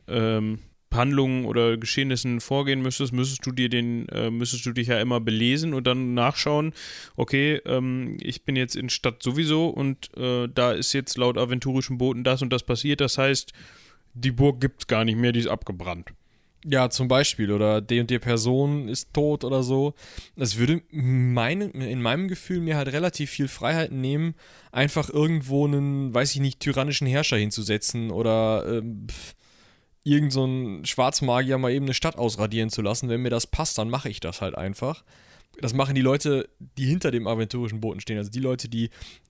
ähm, 0.07 0.59
Handlungen 0.91 1.45
oder 1.45 1.77
Geschehnissen 1.77 2.41
vorgehen 2.41 2.81
müsstest, 2.81 3.13
müsstest 3.13 3.45
du 3.45 3.51
dir 3.51 3.69
den, 3.69 4.09
äh, 4.09 4.31
müsstest 4.31 4.65
du 4.65 4.71
dich 4.71 4.87
ja 4.87 4.99
immer 4.99 5.19
belesen 5.19 5.75
und 5.75 5.85
dann 5.85 6.15
nachschauen, 6.15 6.73
okay, 7.15 7.61
ähm, 7.65 8.17
ich 8.21 8.43
bin 8.43 8.55
jetzt 8.55 8.75
in 8.75 8.89
Stadt 8.89 9.21
sowieso 9.21 9.67
und 9.67 10.09
äh, 10.17 10.47
da 10.47 10.71
ist 10.71 10.93
jetzt 10.93 11.15
laut 11.17 11.37
aventurischen 11.37 11.99
Booten 11.99 12.23
das 12.23 12.41
und 12.41 12.51
das 12.51 12.63
passiert. 12.63 13.01
Das 13.01 13.19
heißt, 13.19 13.53
die 14.15 14.31
Burg 14.31 14.59
gibt's 14.61 14.87
gar 14.87 15.05
nicht 15.05 15.17
mehr, 15.17 15.31
die 15.31 15.41
ist 15.41 15.47
abgebrannt. 15.47 16.09
Ja, 16.65 16.89
zum 16.89 17.07
Beispiel. 17.07 17.51
Oder 17.51 17.81
die 17.81 17.99
und 17.99 18.09
die 18.09 18.19
Person 18.19 18.89
ist 18.89 19.13
tot 19.13 19.43
oder 19.43 19.63
so. 19.63 19.93
Das 20.35 20.57
würde 20.57 20.81
meine, 20.91 21.65
in 21.65 22.01
meinem 22.01 22.27
Gefühl 22.27 22.59
mir 22.59 22.75
halt 22.75 22.89
relativ 22.89 23.29
viel 23.29 23.47
Freiheit 23.47 23.91
nehmen, 23.91 24.35
einfach 24.71 25.09
irgendwo 25.09 25.65
einen, 25.65 26.13
weiß 26.13 26.35
ich 26.35 26.41
nicht, 26.41 26.59
tyrannischen 26.59 27.07
Herrscher 27.07 27.37
hinzusetzen 27.37 28.11
oder 28.11 28.65
ähm, 28.67 29.07
irgend 30.03 30.33
so 30.33 30.43
einen 30.43 30.85
Schwarzmagier 30.85 31.57
mal 31.57 31.71
eben 31.71 31.85
eine 31.85 31.93
Stadt 31.93 32.17
ausradieren 32.17 32.69
zu 32.69 32.81
lassen. 32.81 33.09
Wenn 33.09 33.21
mir 33.21 33.29
das 33.29 33.47
passt, 33.47 33.77
dann 33.77 33.89
mache 33.89 34.09
ich 34.09 34.19
das 34.19 34.41
halt 34.41 34.55
einfach. 34.55 35.03
Das 35.61 35.73
machen 35.73 35.95
die 35.95 36.01
Leute, 36.01 36.49
die 36.77 36.85
hinter 36.85 37.11
dem 37.11 37.27
aventurischen 37.27 37.81
Boten 37.81 37.99
stehen. 37.99 38.17
Also 38.17 38.31
die 38.31 38.39
Leute, 38.39 38.69
die 38.69 38.89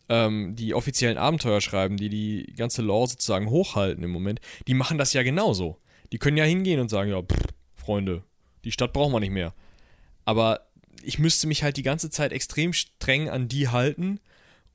ähm, 0.09 0.55
die 0.55 0.74
offiziellen 0.74 1.17
Abenteuer 1.17 1.62
schreiben, 1.62 1.98
die 1.98 2.09
die 2.09 2.53
ganze 2.55 2.81
Lore 2.81 3.09
sozusagen 3.09 3.50
hochhalten 3.50 4.03
im 4.03 4.12
Moment, 4.12 4.39
die 4.67 4.74
machen 4.74 4.98
das 4.98 5.13
ja 5.13 5.24
genauso. 5.24 5.77
Die 6.11 6.17
können 6.17 6.37
ja 6.37 6.43
hingehen 6.43 6.79
und 6.79 6.89
sagen, 6.89 7.11
ja, 7.11 7.21
pff, 7.21 7.53
Freunde, 7.75 8.23
die 8.63 8.71
Stadt 8.71 8.93
brauchen 8.93 9.13
wir 9.13 9.19
nicht 9.19 9.31
mehr. 9.31 9.53
Aber 10.25 10.67
ich 11.03 11.19
müsste 11.19 11.47
mich 11.47 11.63
halt 11.63 11.77
die 11.77 11.83
ganze 11.83 12.09
Zeit 12.09 12.31
extrem 12.31 12.73
streng 12.73 13.29
an 13.29 13.47
die 13.47 13.69
halten 13.69 14.19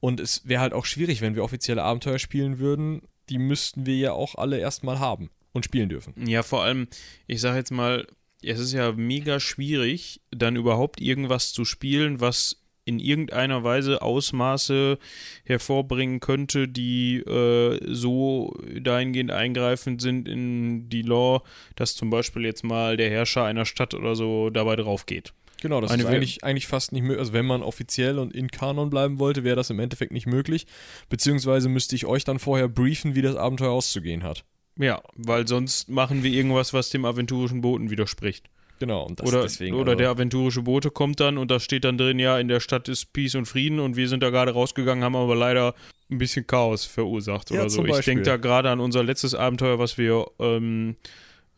und 0.00 0.20
es 0.20 0.46
wäre 0.46 0.60
halt 0.60 0.72
auch 0.72 0.84
schwierig, 0.84 1.20
wenn 1.20 1.34
wir 1.34 1.44
offizielle 1.44 1.82
Abenteuer 1.82 2.18
spielen 2.18 2.58
würden. 2.58 3.02
Die 3.28 3.38
müssten 3.38 3.86
wir 3.86 3.96
ja 3.96 4.12
auch 4.12 4.34
alle 4.34 4.58
erstmal 4.58 4.98
haben 4.98 5.30
und 5.52 5.64
spielen 5.64 5.88
dürfen. 5.88 6.14
Ja, 6.26 6.42
vor 6.42 6.62
allem, 6.62 6.88
ich 7.26 7.40
sage 7.40 7.58
jetzt 7.58 7.70
mal, 7.70 8.06
es 8.42 8.58
ist 8.58 8.72
ja 8.72 8.92
mega 8.92 9.40
schwierig, 9.40 10.20
dann 10.30 10.56
überhaupt 10.56 11.00
irgendwas 11.00 11.52
zu 11.52 11.64
spielen, 11.64 12.20
was 12.20 12.63
in 12.84 12.98
irgendeiner 12.98 13.64
Weise 13.64 14.02
Ausmaße 14.02 14.98
hervorbringen 15.44 16.20
könnte, 16.20 16.68
die 16.68 17.18
äh, 17.18 17.80
so 17.86 18.54
dahingehend 18.80 19.30
eingreifend 19.30 20.02
sind 20.02 20.28
in 20.28 20.88
die 20.88 21.02
Law, 21.02 21.42
dass 21.76 21.94
zum 21.96 22.10
Beispiel 22.10 22.44
jetzt 22.44 22.64
mal 22.64 22.96
der 22.96 23.10
Herrscher 23.10 23.44
einer 23.44 23.64
Stadt 23.64 23.94
oder 23.94 24.14
so 24.16 24.50
dabei 24.50 24.76
drauf 24.76 25.06
geht. 25.06 25.32
Genau, 25.64 25.80
das 25.80 25.90
Eine 25.90 26.02
ist 26.02 26.08
eigentlich, 26.10 26.44
eigentlich 26.44 26.66
fast 26.66 26.92
nicht 26.92 27.02
möglich. 27.02 27.20
Also 27.20 27.32
wenn 27.32 27.46
man 27.46 27.62
offiziell 27.62 28.18
und 28.18 28.34
in 28.34 28.50
Kanon 28.50 28.90
bleiben 28.90 29.18
wollte, 29.18 29.44
wäre 29.44 29.56
das 29.56 29.70
im 29.70 29.78
Endeffekt 29.78 30.12
nicht 30.12 30.26
möglich. 30.26 30.66
Beziehungsweise 31.08 31.70
müsste 31.70 31.96
ich 31.96 32.04
euch 32.04 32.24
dann 32.24 32.38
vorher 32.38 32.68
briefen, 32.68 33.14
wie 33.14 33.22
das 33.22 33.36
Abenteuer 33.36 33.70
auszugehen 33.70 34.24
hat. 34.24 34.44
Ja, 34.78 35.00
weil 35.14 35.48
sonst 35.48 35.88
machen 35.88 36.22
wir 36.22 36.30
irgendwas, 36.30 36.74
was 36.74 36.90
dem 36.90 37.06
aventurischen 37.06 37.62
Boten 37.62 37.88
widerspricht. 37.90 38.50
Genau, 38.84 39.06
und 39.06 39.18
das 39.18 39.26
oder 39.26 39.42
deswegen. 39.44 39.76
oder 39.76 39.92
also, 39.92 39.98
der 39.98 40.10
aventurische 40.10 40.60
Bote 40.60 40.90
kommt 40.90 41.18
dann 41.18 41.38
und 41.38 41.50
da 41.50 41.58
steht 41.58 41.84
dann 41.84 41.96
drin, 41.96 42.18
ja, 42.18 42.38
in 42.38 42.48
der 42.48 42.60
Stadt 42.60 42.86
ist 42.90 43.14
Peace 43.14 43.34
und 43.34 43.46
Frieden 43.46 43.80
und 43.80 43.96
wir 43.96 44.08
sind 44.10 44.22
da 44.22 44.28
gerade 44.28 44.52
rausgegangen, 44.52 45.02
haben 45.02 45.16
aber 45.16 45.34
leider 45.34 45.74
ein 46.10 46.18
bisschen 46.18 46.46
Chaos 46.46 46.84
verursacht 46.84 47.50
Ja, 47.50 47.62
oder 47.62 47.70
so. 47.70 47.82
Ich 47.86 48.04
denke 48.04 48.24
da 48.24 48.36
gerade 48.36 48.68
an 48.68 48.80
unser 48.80 49.02
letztes 49.02 49.34
Abenteuer, 49.34 49.78
was 49.78 49.96
wir 49.96 50.26
ähm, 50.38 50.96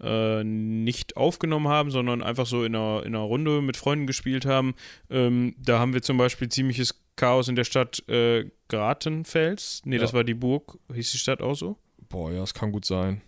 äh, 0.01 0.45
nicht 0.45 1.17
aufgenommen 1.17 1.67
haben, 1.67 1.91
sondern 1.91 2.23
einfach 2.23 2.47
so 2.47 2.63
in 2.63 2.77
einer, 2.77 3.03
in 3.05 3.17
einer 3.17 3.25
Runde 3.25 3.61
mit 3.61 3.77
Freunden 3.77 4.07
gespielt 4.07 4.47
haben. 4.47 4.77
Ähm, 5.11 5.57
da 5.59 5.81
haben 5.81 5.95
wir 5.95 6.03
zum 6.03 6.19
Beispiel 6.19 6.49
ziemliches 6.49 7.03
Chaos 7.17 7.49
in 7.49 7.57
der 7.57 7.65
Stadt 7.65 8.09
äh, 8.09 8.45
Gratenfels. 8.69 9.83
Nee, 9.85 9.97
Ja. 9.97 10.03
das 10.03 10.13
war 10.15 10.23
die 10.23 10.35
Burg. 10.35 10.79
Hieß 10.95 11.11
die 11.11 11.19
Stadt 11.19 11.43
auch 11.43 11.57
so? 11.57 11.77
Boah, 12.09 12.31
ja, 12.31 12.39
das 12.39 12.55
kann 12.55 12.71
gut 12.71 12.85
sein. 12.85 13.21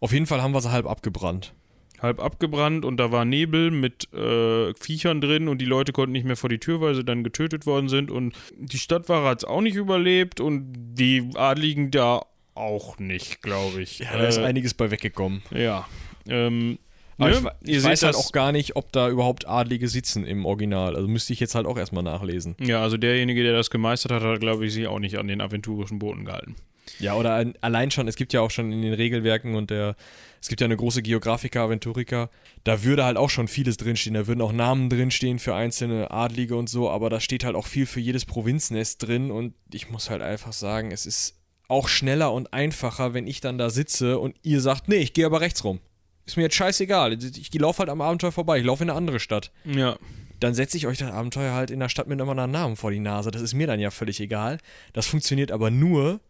Auf 0.00 0.12
jeden 0.12 0.26
Fall 0.26 0.42
haben 0.42 0.52
wir 0.52 0.60
sie 0.60 0.70
halb 0.72 0.84
abgebrannt. 0.84 1.54
Halb 2.00 2.22
abgebrannt 2.22 2.84
und 2.84 2.96
da 2.98 3.12
war 3.12 3.24
Nebel 3.24 3.70
mit 3.70 4.12
äh, 4.12 4.74
Viechern 4.74 5.20
drin 5.20 5.48
und 5.48 5.58
die 5.58 5.64
Leute 5.66 5.92
konnten 5.92 6.12
nicht 6.12 6.26
mehr 6.26 6.36
vor 6.36 6.48
die 6.50 6.58
Tür, 6.58 6.80
weil 6.80 6.94
sie 6.94 7.04
dann 7.04 7.24
getötet 7.24 7.66
worden 7.66 7.88
sind 7.88 8.10
und 8.10 8.34
die 8.56 8.78
Stadtwahre 8.78 9.28
hat 9.28 9.38
es 9.38 9.44
auch 9.44 9.60
nicht 9.60 9.76
überlebt 9.76 10.40
und 10.40 10.72
die 10.94 11.30
Adligen 11.34 11.90
da 11.90 12.22
auch 12.54 12.98
nicht, 12.98 13.42
glaube 13.42 13.82
ich. 13.82 13.98
Ja, 14.00 14.16
da 14.16 14.26
ist 14.26 14.38
äh, 14.38 14.44
einiges 14.44 14.74
bei 14.74 14.90
weggekommen. 14.90 15.42
ja. 15.50 15.86
Ähm, 16.28 16.78
Aber 17.18 17.30
ne? 17.30 17.52
ich, 17.62 17.68
ich 17.68 17.82
seht 17.82 17.90
weiß 17.90 18.02
halt 18.02 18.16
auch 18.16 18.32
gar 18.32 18.50
nicht, 18.50 18.74
ob 18.76 18.90
da 18.92 19.08
überhaupt 19.08 19.46
Adlige 19.46 19.86
sitzen 19.88 20.26
im 20.26 20.44
Original. 20.44 20.96
Also 20.96 21.06
müsste 21.06 21.32
ich 21.32 21.40
jetzt 21.40 21.54
halt 21.54 21.66
auch 21.66 21.78
erstmal 21.78 22.02
nachlesen. 22.02 22.56
Ja, 22.60 22.82
also 22.82 22.96
derjenige, 22.96 23.42
der 23.44 23.52
das 23.52 23.70
gemeistert 23.70 24.12
hat, 24.12 24.22
hat, 24.22 24.40
glaube 24.40 24.66
ich, 24.66 24.72
sich 24.72 24.86
auch 24.88 24.98
nicht 24.98 25.18
an 25.18 25.28
den 25.28 25.40
aventurischen 25.40 25.98
Boten 25.98 26.24
gehalten. 26.24 26.56
Ja, 26.98 27.14
oder 27.14 27.34
ein, 27.34 27.54
allein 27.60 27.90
schon, 27.90 28.08
es 28.08 28.16
gibt 28.16 28.32
ja 28.32 28.40
auch 28.40 28.50
schon 28.50 28.72
in 28.72 28.82
den 28.82 28.92
Regelwerken 28.94 29.54
und 29.54 29.70
der, 29.70 29.96
es 30.40 30.48
gibt 30.48 30.60
ja 30.60 30.66
eine 30.66 30.76
große 30.76 31.02
Geographica, 31.02 31.64
Aventurica, 31.64 32.30
da 32.64 32.84
würde 32.84 33.04
halt 33.04 33.16
auch 33.16 33.30
schon 33.30 33.48
vieles 33.48 33.76
drinstehen. 33.76 34.14
Da 34.14 34.26
würden 34.26 34.40
auch 34.40 34.52
Namen 34.52 34.88
drinstehen 34.88 35.38
für 35.38 35.54
einzelne 35.54 36.10
Adlige 36.10 36.56
und 36.56 36.68
so, 36.68 36.88
aber 36.90 37.10
da 37.10 37.20
steht 37.20 37.44
halt 37.44 37.56
auch 37.56 37.66
viel 37.66 37.86
für 37.86 38.00
jedes 38.00 38.24
Provinznest 38.24 39.02
drin 39.06 39.30
und 39.30 39.54
ich 39.72 39.90
muss 39.90 40.10
halt 40.10 40.22
einfach 40.22 40.52
sagen, 40.52 40.90
es 40.92 41.06
ist 41.06 41.34
auch 41.68 41.88
schneller 41.88 42.32
und 42.32 42.52
einfacher, 42.52 43.12
wenn 43.14 43.26
ich 43.26 43.40
dann 43.40 43.58
da 43.58 43.70
sitze 43.70 44.18
und 44.20 44.36
ihr 44.42 44.60
sagt, 44.60 44.88
nee, 44.88 44.96
ich 44.98 45.12
gehe 45.12 45.26
aber 45.26 45.40
rechts 45.40 45.64
rum. 45.64 45.80
Ist 46.24 46.36
mir 46.36 46.44
jetzt 46.44 46.56
scheißegal. 46.56 47.12
Ich 47.22 47.52
laufe 47.54 47.80
halt 47.80 47.88
am 47.90 48.00
Abenteuer 48.00 48.32
vorbei, 48.32 48.58
ich 48.58 48.64
laufe 48.64 48.84
in 48.84 48.90
eine 48.90 48.96
andere 48.96 49.20
Stadt 49.20 49.52
Ja. 49.64 49.96
dann 50.40 50.54
setze 50.54 50.76
ich 50.76 50.86
euch 50.86 50.98
das 50.98 51.10
Abenteuer 51.10 51.52
halt 51.54 51.70
in 51.70 51.80
der 51.80 51.88
Stadt 51.88 52.06
mit 52.08 52.20
einem 52.20 52.28
anderen 52.30 52.50
Namen 52.52 52.76
vor 52.76 52.90
die 52.92 52.98
Nase. 53.00 53.30
Das 53.32 53.42
ist 53.42 53.54
mir 53.54 53.66
dann 53.66 53.80
ja 53.80 53.90
völlig 53.90 54.20
egal. 54.20 54.58
Das 54.92 55.06
funktioniert 55.06 55.50
aber 55.50 55.70
nur, 55.70 56.20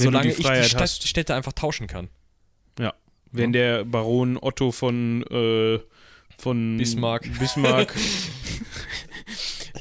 Wenn 0.00 0.12
solange 0.12 0.32
die 0.32 0.40
ich 0.40 0.48
die 0.48 0.68
Stadt. 0.68 0.90
Städte 0.90 1.34
einfach 1.34 1.52
tauschen 1.52 1.86
kann. 1.86 2.08
Ja. 2.78 2.94
Wenn 3.32 3.52
der 3.52 3.84
Baron 3.84 4.38
Otto 4.40 4.72
von, 4.72 5.22
äh, 5.30 5.78
von 6.38 6.78
Bismarck. 6.78 7.28
Bismarck 7.38 7.94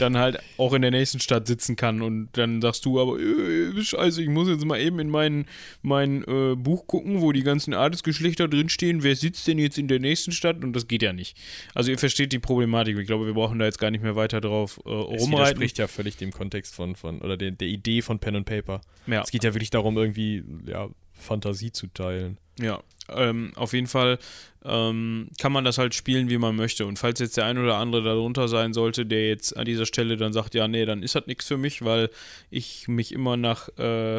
dann 0.02 0.18
halt 0.18 0.40
auch 0.58 0.74
in 0.74 0.82
der 0.82 0.92
nächsten 0.92 1.20
Stadt 1.20 1.48
sitzen 1.48 1.76
kann 1.76 2.02
und 2.02 2.30
dann 2.34 2.62
sagst 2.62 2.86
du 2.86 3.00
aber, 3.00 3.20
äh, 3.20 3.82
scheiße, 3.82 4.22
ich 4.22 4.30
muss 4.30 4.48
jetzt 4.48 4.66
mal 4.66 4.80
eben 4.80 5.00
in 5.00 5.10
mein, 5.10 5.46
mein 5.82 6.24
äh, 6.24 6.56
Buch 6.56 6.88
gucken, 6.88 7.22
wo 7.22 7.32
die 7.32 7.44
ganzen 7.44 7.74
Adelsgeschlechter 7.74 8.48
drinstehen, 8.48 9.04
wer 9.04 9.16
sitzt 9.16 9.48
denn 9.48 9.60
jetzt 9.60 9.78
in 9.78 9.88
der 9.88 10.00
nächsten 10.00 10.32
Stadt 10.32 10.64
und 10.64 10.74
das 10.74 10.88
geht 10.88 11.04
ja 11.04 11.14
nicht. 11.14 11.38
Also 11.74 11.92
ihr 11.92 11.98
versteht 11.98 12.32
die 12.32 12.40
Problematik, 12.40 12.98
ich 12.98 13.08
glaube, 13.08 13.26
wir 13.26 13.34
brauchen 13.34 13.60
da 13.60 13.66
jetzt 13.66 13.80
gar 13.80 13.92
nicht 13.92 14.04
mehr 14.04 14.16
weiter 14.16 14.42
drauf 14.42 14.80
äh, 14.86 14.90
rumreiten. 14.90 15.32
widerspricht 15.32 15.78
ja 15.78 15.88
völlig 15.88 16.18
dem 16.18 16.32
Kontext 16.32 16.76
von, 16.76 16.96
von 16.96 17.22
oder 17.22 17.38
der, 17.38 17.52
der 17.52 17.68
Idee 17.68 18.02
von 18.02 18.20
Pen 18.20 18.38
and 18.38 18.46
Paper. 18.46 18.82
Ja. 19.08 19.22
Es 19.22 19.32
geht 19.32 19.44
ja 19.44 19.54
wirklich 19.54 19.70
darum, 19.70 19.98
irgendwie 19.98 20.44
ja, 20.66 20.90
Fantasie 21.14 21.72
zu 21.72 21.88
teilen. 21.88 22.38
Ja, 22.60 22.82
ähm, 23.16 23.52
auf 23.56 23.74
jeden 23.74 23.88
Fall 23.88 24.20
ähm, 24.66 25.30
kann 25.40 25.52
man 25.52 25.64
das 25.64 25.78
halt 25.78 25.96
spielen, 25.96 26.30
wie 26.30 26.38
man 26.38 26.56
möchte. 26.56 26.86
Und 26.86 27.00
falls 27.00 27.20
jetzt 27.20 27.38
der 27.38 27.46
ein 27.46 27.58
oder 27.58 27.78
andere 27.78 28.04
darunter 28.04 28.48
sein 28.48 28.74
sollte, 28.74 29.06
der 29.06 29.28
jetzt 29.28 29.56
an 29.56 29.66
dieser 29.66 29.86
Stelle 29.86 30.18
dann 30.18 30.34
sagt, 30.34 30.56
ja, 30.56 30.68
nee, 30.68 30.86
dann 30.86 31.04
ist 31.04 31.16
das 31.16 31.28
nichts 31.28 31.48
für 31.48 31.58
mich, 31.58 31.84
weil 31.84 32.10
ich 32.50 32.88
mich 32.88 33.12
immer 33.12 33.38
nach 33.38 33.70
äh, 33.78 34.18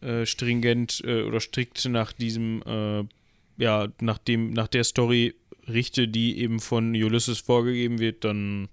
äh, 0.00 0.26
stringent 0.26 1.02
äh, 1.04 1.22
oder 1.22 1.40
strikt 1.40 1.84
nach 1.86 2.12
diesem, 2.12 2.62
äh, 2.66 3.04
ja, 3.62 3.88
nach 4.00 4.18
dem, 4.18 4.52
nach 4.52 4.68
der 4.68 4.84
Story 4.84 5.34
richte, 5.68 6.08
die 6.08 6.38
eben 6.38 6.60
von 6.60 6.94
Ulysses 6.94 7.40
vorgegeben 7.40 7.98
wird, 7.98 8.24
dann 8.24 8.68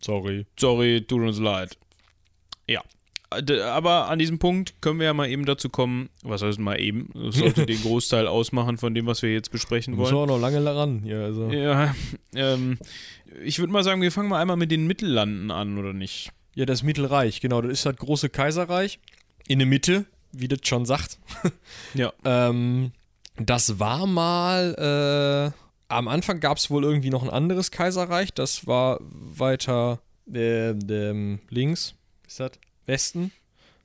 Sorry. 0.00 0.46
sorry, 0.58 1.04
tut 1.06 1.22
uns 1.22 1.38
leid. 1.38 1.76
Ja. 2.66 2.82
Aber 3.30 4.08
an 4.08 4.18
diesem 4.18 4.38
Punkt 4.38 4.74
können 4.80 4.98
wir 4.98 5.06
ja 5.06 5.14
mal 5.14 5.28
eben 5.28 5.44
dazu 5.46 5.68
kommen, 5.68 6.08
was 6.22 6.42
heißt 6.42 6.58
mal 6.58 6.80
eben, 6.80 7.10
das 7.14 7.36
sollte 7.36 7.64
den 7.64 7.80
Großteil 7.82 8.26
ausmachen 8.26 8.76
von 8.76 8.94
dem, 8.94 9.06
was 9.06 9.22
wir 9.22 9.32
jetzt 9.32 9.52
besprechen 9.52 9.94
Müssen 9.94 10.10
wir 10.10 10.16
wollen. 10.18 10.30
auch 10.30 10.34
noch 10.34 10.40
lange 10.40 10.64
ran. 10.64 11.02
Ja, 11.04 11.22
also. 11.22 11.48
Ja, 11.50 11.94
ähm, 12.34 12.78
ich 13.44 13.58
würde 13.60 13.72
mal 13.72 13.84
sagen, 13.84 14.02
wir 14.02 14.10
fangen 14.10 14.28
mal 14.28 14.40
einmal 14.40 14.56
mit 14.56 14.70
den 14.70 14.86
Mittellanden 14.86 15.50
an, 15.50 15.78
oder 15.78 15.92
nicht? 15.92 16.32
ja, 16.54 16.66
das 16.66 16.82
Mittelreich, 16.82 17.40
genau. 17.40 17.62
Das 17.62 17.72
ist 17.72 17.86
das 17.86 17.96
große 17.96 18.28
Kaiserreich. 18.28 18.98
In 19.46 19.58
der 19.58 19.66
Mitte, 19.66 20.04
wie 20.32 20.48
das 20.48 20.60
schon 20.64 20.84
sagt. 20.84 21.18
Ja. 21.94 22.12
Ähm, 22.24 22.92
das 23.36 23.78
war 23.80 24.06
mal, 24.06 24.74
äh, 25.54 25.58
am 25.88 26.08
Anfang 26.08 26.40
gab 26.40 26.58
es 26.58 26.70
wohl 26.70 26.84
irgendwie 26.84 27.10
noch 27.10 27.22
ein 27.22 27.30
anderes 27.30 27.70
Kaiserreich, 27.70 28.32
das 28.32 28.66
war 28.66 29.00
weiter 29.00 30.00
äh, 30.32 30.72
links, 31.48 31.94
ist 32.26 32.40
das? 32.40 32.52
Westen? 32.86 33.32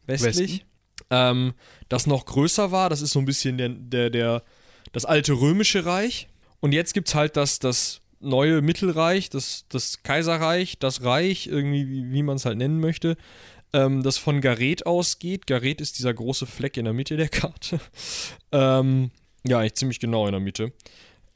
Westlich. 0.05 0.65
Ähm, 1.09 1.53
das 1.89 2.07
noch 2.07 2.25
größer 2.25 2.71
war, 2.71 2.89
das 2.89 3.01
ist 3.01 3.11
so 3.11 3.19
ein 3.19 3.25
bisschen 3.25 3.57
der, 3.57 3.69
der, 3.69 4.09
der, 4.09 4.43
das 4.91 5.05
alte 5.05 5.33
römische 5.33 5.85
Reich. 5.85 6.27
Und 6.59 6.71
jetzt 6.71 6.93
gibt 6.93 7.09
es 7.09 7.15
halt 7.15 7.37
das, 7.37 7.59
das 7.59 8.01
neue 8.19 8.61
Mittelreich, 8.61 9.29
das, 9.29 9.65
das 9.69 10.03
Kaiserreich, 10.03 10.79
das 10.79 11.03
Reich, 11.03 11.47
irgendwie, 11.47 11.87
wie, 11.89 12.11
wie 12.11 12.23
man 12.23 12.37
es 12.37 12.45
halt 12.45 12.57
nennen 12.57 12.79
möchte, 12.79 13.17
ähm, 13.73 14.03
das 14.03 14.17
von 14.17 14.41
Gareth 14.41 14.85
ausgeht. 14.85 15.47
Gareth 15.47 15.81
ist 15.81 15.99
dieser 15.99 16.13
große 16.13 16.45
Fleck 16.45 16.77
in 16.77 16.85
der 16.85 16.93
Mitte 16.93 17.17
der 17.17 17.29
Karte. 17.29 17.79
ähm, 18.51 19.11
ja, 19.43 19.59
eigentlich 19.59 19.75
ziemlich 19.75 19.99
genau 19.99 20.25
in 20.25 20.31
der 20.31 20.41
Mitte. 20.41 20.71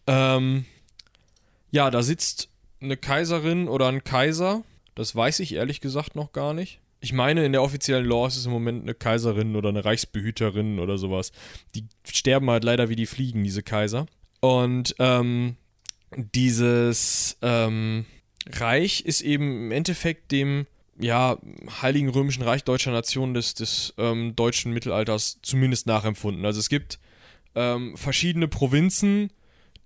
Ähm, 0.07 0.65
ja, 1.71 1.91
da 1.91 2.01
sitzt 2.01 2.49
eine 2.81 2.97
Kaiserin 2.97 3.67
oder 3.67 3.87
ein 3.87 4.03
Kaiser. 4.03 4.63
Das 4.95 5.15
weiß 5.15 5.41
ich 5.41 5.53
ehrlich 5.53 5.81
gesagt 5.81 6.15
noch 6.15 6.31
gar 6.31 6.53
nicht. 6.53 6.79
Ich 7.01 7.13
meine, 7.13 7.46
in 7.46 7.53
der 7.53 7.63
offiziellen 7.63 8.06
Law 8.06 8.27
ist 8.27 8.36
es 8.36 8.46
im 8.46 8.51
Moment 8.51 8.84
eine 8.84 8.94
Kaiserin 8.94 9.56
oder 9.56 9.70
eine 9.70 9.86
Reichsbehüterin 9.86 10.79
oder 10.79 10.98
sowas. 10.98 11.32
Die 11.75 11.86
sterben 12.06 12.50
halt 12.50 12.63
leider 12.63 12.89
wie 12.89 12.96
die 12.96 13.06
Fliegen, 13.06 13.44
diese 13.44 13.63
Kaiser. 13.63 14.06
Und 14.41 14.96
ähm, 15.00 15.56
dieses 16.15 17.38
ähm, 17.41 18.06
Reich 18.48 19.01
ist 19.06 19.22
eben 19.22 19.65
im 19.65 19.72
Endeffekt 19.72 20.32
dem 20.32 20.65
ja, 21.00 21.38
Heiligen 21.82 22.10
Römischen 22.10 22.44
Reich 22.44 22.63
deutscher 22.63 22.91
Nation 22.91 23.34
des, 23.34 23.53
des 23.53 23.94
ähm, 23.98 24.36
deutschen 24.36 24.74
Mittelalters 24.74 25.39
zumindest 25.41 25.88
nachempfunden. 25.88 26.46
Also 26.46 26.60
es 26.60 26.68
gibt 26.68 27.00
ähm, 27.56 27.96
verschiedene 27.96 28.48
Provinzen, 28.48 29.32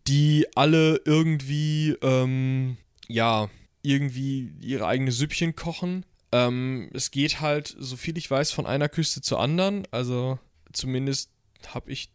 die 0.08 0.48
alle 0.55 1.01
irgendwie, 1.05 1.96
ähm, 2.01 2.77
ja, 3.08 3.50
irgendwie 3.84 4.51
ihre 4.62 4.88
eigene 4.88 5.12
Süppchen 5.12 5.55
kochen. 5.55 6.05
Ähm, 6.33 6.89
es 6.93 7.11
geht 7.11 7.41
halt, 7.41 7.75
so 7.79 7.95
viel 7.95 8.17
ich 8.17 8.29
weiß, 8.29 8.51
von 8.51 8.65
einer 8.65 8.89
Küste 8.89 9.21
zur 9.21 9.39
anderen. 9.39 9.87
Also 9.91 10.39
zumindest 10.73 11.29
habe 11.67 11.91
ich 11.91 12.09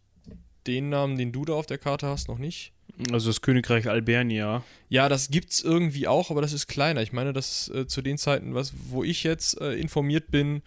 den 0.67 0.89
Namen, 0.89 1.17
den 1.17 1.31
du 1.31 1.45
da 1.45 1.53
auf 1.53 1.65
der 1.65 1.77
Karte 1.77 2.07
hast, 2.07 2.27
noch 2.27 2.37
nicht. 2.37 2.73
Also 3.13 3.29
das 3.29 3.39
Königreich 3.39 3.87
Albernia. 3.87 4.63
Ja, 4.89 5.07
das 5.07 5.29
gibt's 5.29 5.61
irgendwie 5.61 6.07
auch, 6.07 6.31
aber 6.31 6.41
das 6.41 6.51
ist 6.51 6.67
kleiner. 6.67 7.01
Ich 7.01 7.13
meine, 7.13 7.31
das 7.31 7.69
ist 7.69 7.75
äh, 7.75 7.87
zu 7.87 8.01
den 8.01 8.17
Zeiten, 8.17 8.53
was, 8.53 8.73
wo 8.89 9.05
ich 9.05 9.23
jetzt 9.23 9.59
äh, 9.61 9.75
informiert 9.75 10.31
bin, 10.31 10.63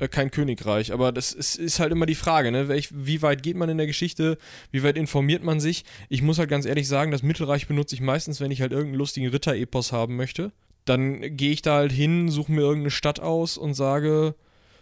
äh, 0.00 0.08
kein 0.08 0.32
Königreich. 0.32 0.92
Aber 0.92 1.12
das 1.12 1.32
ist, 1.32 1.54
ist 1.54 1.78
halt 1.78 1.92
immer 1.92 2.06
die 2.06 2.16
Frage, 2.16 2.50
ne? 2.50 2.66
Welch, 2.66 2.88
wie 2.92 3.22
weit 3.22 3.44
geht 3.44 3.56
man 3.56 3.68
in 3.68 3.78
der 3.78 3.86
Geschichte? 3.86 4.38
Wie 4.72 4.82
weit 4.82 4.96
informiert 4.96 5.44
man 5.44 5.60
sich? 5.60 5.84
Ich 6.08 6.20
muss 6.20 6.40
halt 6.40 6.50
ganz 6.50 6.66
ehrlich 6.66 6.88
sagen, 6.88 7.12
das 7.12 7.22
Mittelreich 7.22 7.68
benutze 7.68 7.94
ich 7.94 8.00
meistens, 8.00 8.40
wenn 8.40 8.50
ich 8.50 8.60
halt 8.60 8.72
irgendeinen 8.72 8.98
lustigen 8.98 9.28
Ritterepos 9.28 9.92
haben 9.92 10.16
möchte. 10.16 10.50
Dann 10.88 11.36
gehe 11.36 11.52
ich 11.52 11.62
da 11.62 11.76
halt 11.76 11.92
hin, 11.92 12.30
suche 12.30 12.52
mir 12.52 12.62
irgendeine 12.62 12.90
Stadt 12.90 13.20
aus 13.20 13.58
und 13.58 13.74
sage, 13.74 14.34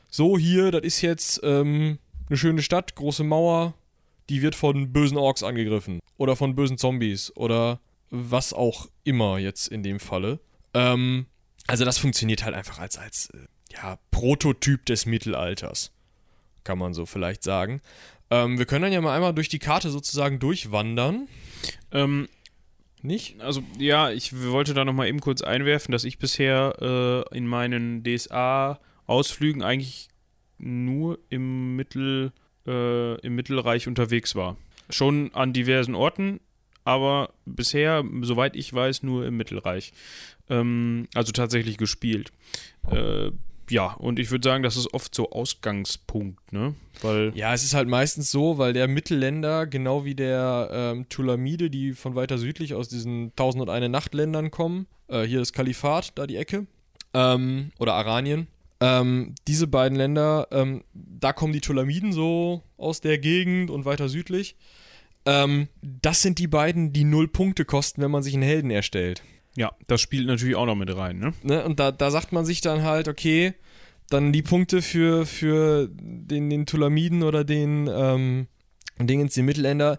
so 0.09 0.39
hier, 0.39 0.71
das 0.71 0.83
ist 0.83 1.01
jetzt 1.01 1.41
ähm, 1.43 1.99
eine 2.29 2.37
schöne 2.37 2.63
Stadt, 2.63 2.95
große 2.95 3.25
Mauer, 3.25 3.75
die 4.29 4.43
wird 4.43 4.55
von 4.55 4.93
bösen 4.93 5.19
Orks 5.19 5.43
angegriffen 5.43 6.01
oder 6.17 6.37
von 6.37 6.55
bösen 6.55 6.79
Zombies 6.79 7.35
oder 7.37 7.81
was 8.11 8.53
auch 8.53 8.89
immer 9.05 9.39
jetzt 9.39 9.69
in 9.69 9.83
dem 9.83 10.01
Falle. 10.01 10.41
Ähm, 10.75 11.27
also 11.67 11.85
das 11.85 11.99
funktioniert 11.99 12.45
halt 12.45 12.55
einfach 12.55 12.79
als, 12.79 12.97
als 12.99 13.31
äh, 13.31 13.39
ja, 13.73 13.99
Prototyp 14.11 14.87
des 14.87 15.07
Mittelalters, 15.07 15.91
kann 16.65 16.79
man 16.79 16.95
so 16.95 17.07
vielleicht 17.07 17.43
sagen. 17.43 17.81
Ähm, 18.31 18.59
wir 18.59 18.67
können 18.67 18.83
dann 18.83 18.93
ja 18.93 19.01
mal 19.01 19.15
einmal 19.15 19.35
durch 19.35 19.49
die 19.49 19.59
Karte 19.59 19.91
sozusagen 19.91 20.39
durchwandern. 20.39 21.29
Ähm, 21.93 22.29
Nicht? 23.03 23.41
Also, 23.41 23.63
ja, 23.79 24.11
ich 24.11 24.33
wollte 24.43 24.75
da 24.75 24.85
nochmal 24.85 25.09
eben 25.09 25.21
kurz 25.21 25.43
einwerfen, 25.43 25.93
dass 25.93 26.05
ich 26.05 26.19
bisher 26.19 26.75
äh, 27.33 27.37
in 27.37 27.47
meinen 27.47 28.03
DSA-Ausflügen 28.03 29.63
eigentlich 29.63 30.09
nur 30.59 31.19
im, 31.29 31.77
Mittel, 31.77 32.33
äh, 32.67 33.21
im 33.21 33.35
Mittelreich 33.35 33.87
unterwegs 33.87 34.35
war. 34.35 34.57
Schon 34.91 35.31
an 35.35 35.53
diversen 35.53 35.95
Orten, 35.95 36.41
aber 36.85 37.35
bisher, 37.45 38.05
soweit 38.23 38.57
ich 38.57 38.73
weiß, 38.73 39.03
nur 39.03 39.27
im 39.27 39.37
Mittelreich. 39.37 39.93
Ähm, 40.49 41.09
also 41.15 41.33
tatsächlich 41.33 41.79
gespielt. 41.79 42.33
Äh, 42.91 43.31
ja, 43.71 43.93
und 43.95 44.19
ich 44.19 44.31
würde 44.31 44.49
sagen, 44.49 44.63
das 44.63 44.77
ist 44.77 44.93
oft 44.95 45.15
so 45.15 45.31
Ausgangspunkt, 45.31 46.53
ne? 46.53 46.75
Weil. 47.03 47.33
Ja, 47.35 47.53
es 47.53 47.65
ist 47.65 47.75
halt 47.75 47.89
meistens 47.89 48.31
so, 48.31 48.59
weil 48.59 48.73
der 48.73 48.89
Mittelländer, 48.89 49.67
genau 49.67 50.05
wie 50.05 50.15
der 50.15 50.69
ähm, 50.73 51.09
Tulamide, 51.09 51.71
die 51.71 51.93
von 51.93 52.15
weiter 52.15 52.39
südlich 52.39 52.75
aus 52.75 52.89
diesen 52.89 53.31
1001 53.31 53.91
Nachtländern 53.91 54.51
kommen, 54.51 54.87
äh, 55.09 55.23
hier 55.23 55.41
das 55.41 55.53
Kalifat, 55.53 56.13
da 56.15 56.27
die 56.27 56.37
Ecke, 56.37 56.67
ähm, 57.15 57.73
oder 57.79 57.95
Aranien, 57.95 58.47
ähm, 58.81 59.35
diese 59.49 59.67
beiden 59.67 59.97
Länder, 59.97 60.49
ähm, 60.51 60.85
da 60.93 61.33
kommen 61.33 61.53
die 61.53 61.61
Tulamiden 61.61 62.13
so 62.13 62.63
aus 62.77 63.01
der 63.01 63.19
Gegend 63.19 63.71
und 63.71 63.85
weiter 63.85 64.09
südlich. 64.09 64.57
Ähm, 65.25 65.69
das 65.83 66.23
sind 66.23 66.39
die 66.39 66.47
beiden, 66.47 66.93
die 66.93 67.05
null 67.05 67.27
Punkte 67.27 67.65
kosten, 67.65 68.03
wenn 68.03 68.11
man 68.11 68.23
sich 68.23 68.35
einen 68.35 68.43
Helden 68.43 68.71
erstellt. 68.71 69.23
Ja, 69.57 69.73
das 69.87 70.01
spielt 70.01 70.27
natürlich 70.27 70.55
auch 70.55 70.67
noch 70.67 70.75
mit 70.75 70.95
rein, 70.95 71.19
ne? 71.19 71.33
ne? 71.43 71.65
Und 71.65 71.81
da, 71.81 71.91
da 71.91 72.11
sagt 72.11 72.33
man 72.33 72.45
sich 72.45 72.61
dann 72.61 72.83
halt, 72.83 73.09
okay, 73.09 73.55
dann 74.11 74.33
die 74.33 74.43
Punkte 74.43 74.83
für, 74.83 75.27
für 75.27 75.89
den, 75.91 76.51
den 76.51 76.67
Tulamiden 76.67 77.23
oder 77.23 77.43
den 77.43 77.89
ähm, 77.91 78.47
Dingens, 78.99 79.35
den 79.35 79.47
Mittelländer, 79.47 79.99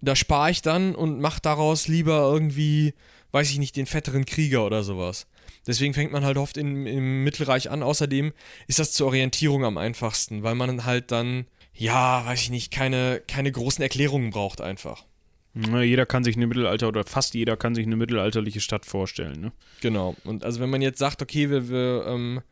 da 0.00 0.14
spare 0.14 0.50
ich 0.50 0.62
dann 0.62 0.94
und 0.94 1.20
mache 1.20 1.40
daraus 1.42 1.88
lieber 1.88 2.20
irgendwie, 2.20 2.94
weiß 3.32 3.50
ich 3.50 3.58
nicht, 3.58 3.76
den 3.76 3.86
fetteren 3.86 4.24
Krieger 4.26 4.64
oder 4.64 4.82
sowas. 4.82 5.26
Deswegen 5.66 5.92
fängt 5.92 6.12
man 6.12 6.24
halt 6.24 6.36
oft 6.36 6.56
in, 6.56 6.86
im 6.86 7.24
Mittelreich 7.24 7.70
an. 7.70 7.82
Außerdem 7.82 8.32
ist 8.68 8.78
das 8.78 8.92
zur 8.92 9.08
Orientierung 9.08 9.64
am 9.64 9.76
einfachsten, 9.76 10.42
weil 10.42 10.54
man 10.54 10.84
halt 10.84 11.10
dann, 11.10 11.46
ja, 11.74 12.24
weiß 12.24 12.42
ich 12.42 12.50
nicht, 12.50 12.72
keine, 12.72 13.22
keine 13.26 13.52
großen 13.52 13.82
Erklärungen 13.82 14.30
braucht 14.30 14.60
einfach. 14.60 15.04
Na, 15.54 15.82
jeder 15.82 16.06
kann 16.06 16.24
sich 16.24 16.36
eine 16.36 16.46
Mittelalter 16.46 16.88
oder 16.88 17.04
fast 17.04 17.34
jeder 17.34 17.56
kann 17.56 17.74
sich 17.74 17.86
eine 17.86 17.96
mittelalterliche 17.96 18.60
Stadt 18.60 18.86
vorstellen. 18.86 19.40
Ne? 19.40 19.52
Genau. 19.80 20.14
Und 20.24 20.44
also 20.44 20.60
wenn 20.60 20.70
man 20.70 20.82
jetzt 20.82 20.98
sagt, 20.98 21.22
okay, 21.22 21.50
wir, 21.50 21.68
wir 21.68 22.06
ähm, 22.06 22.42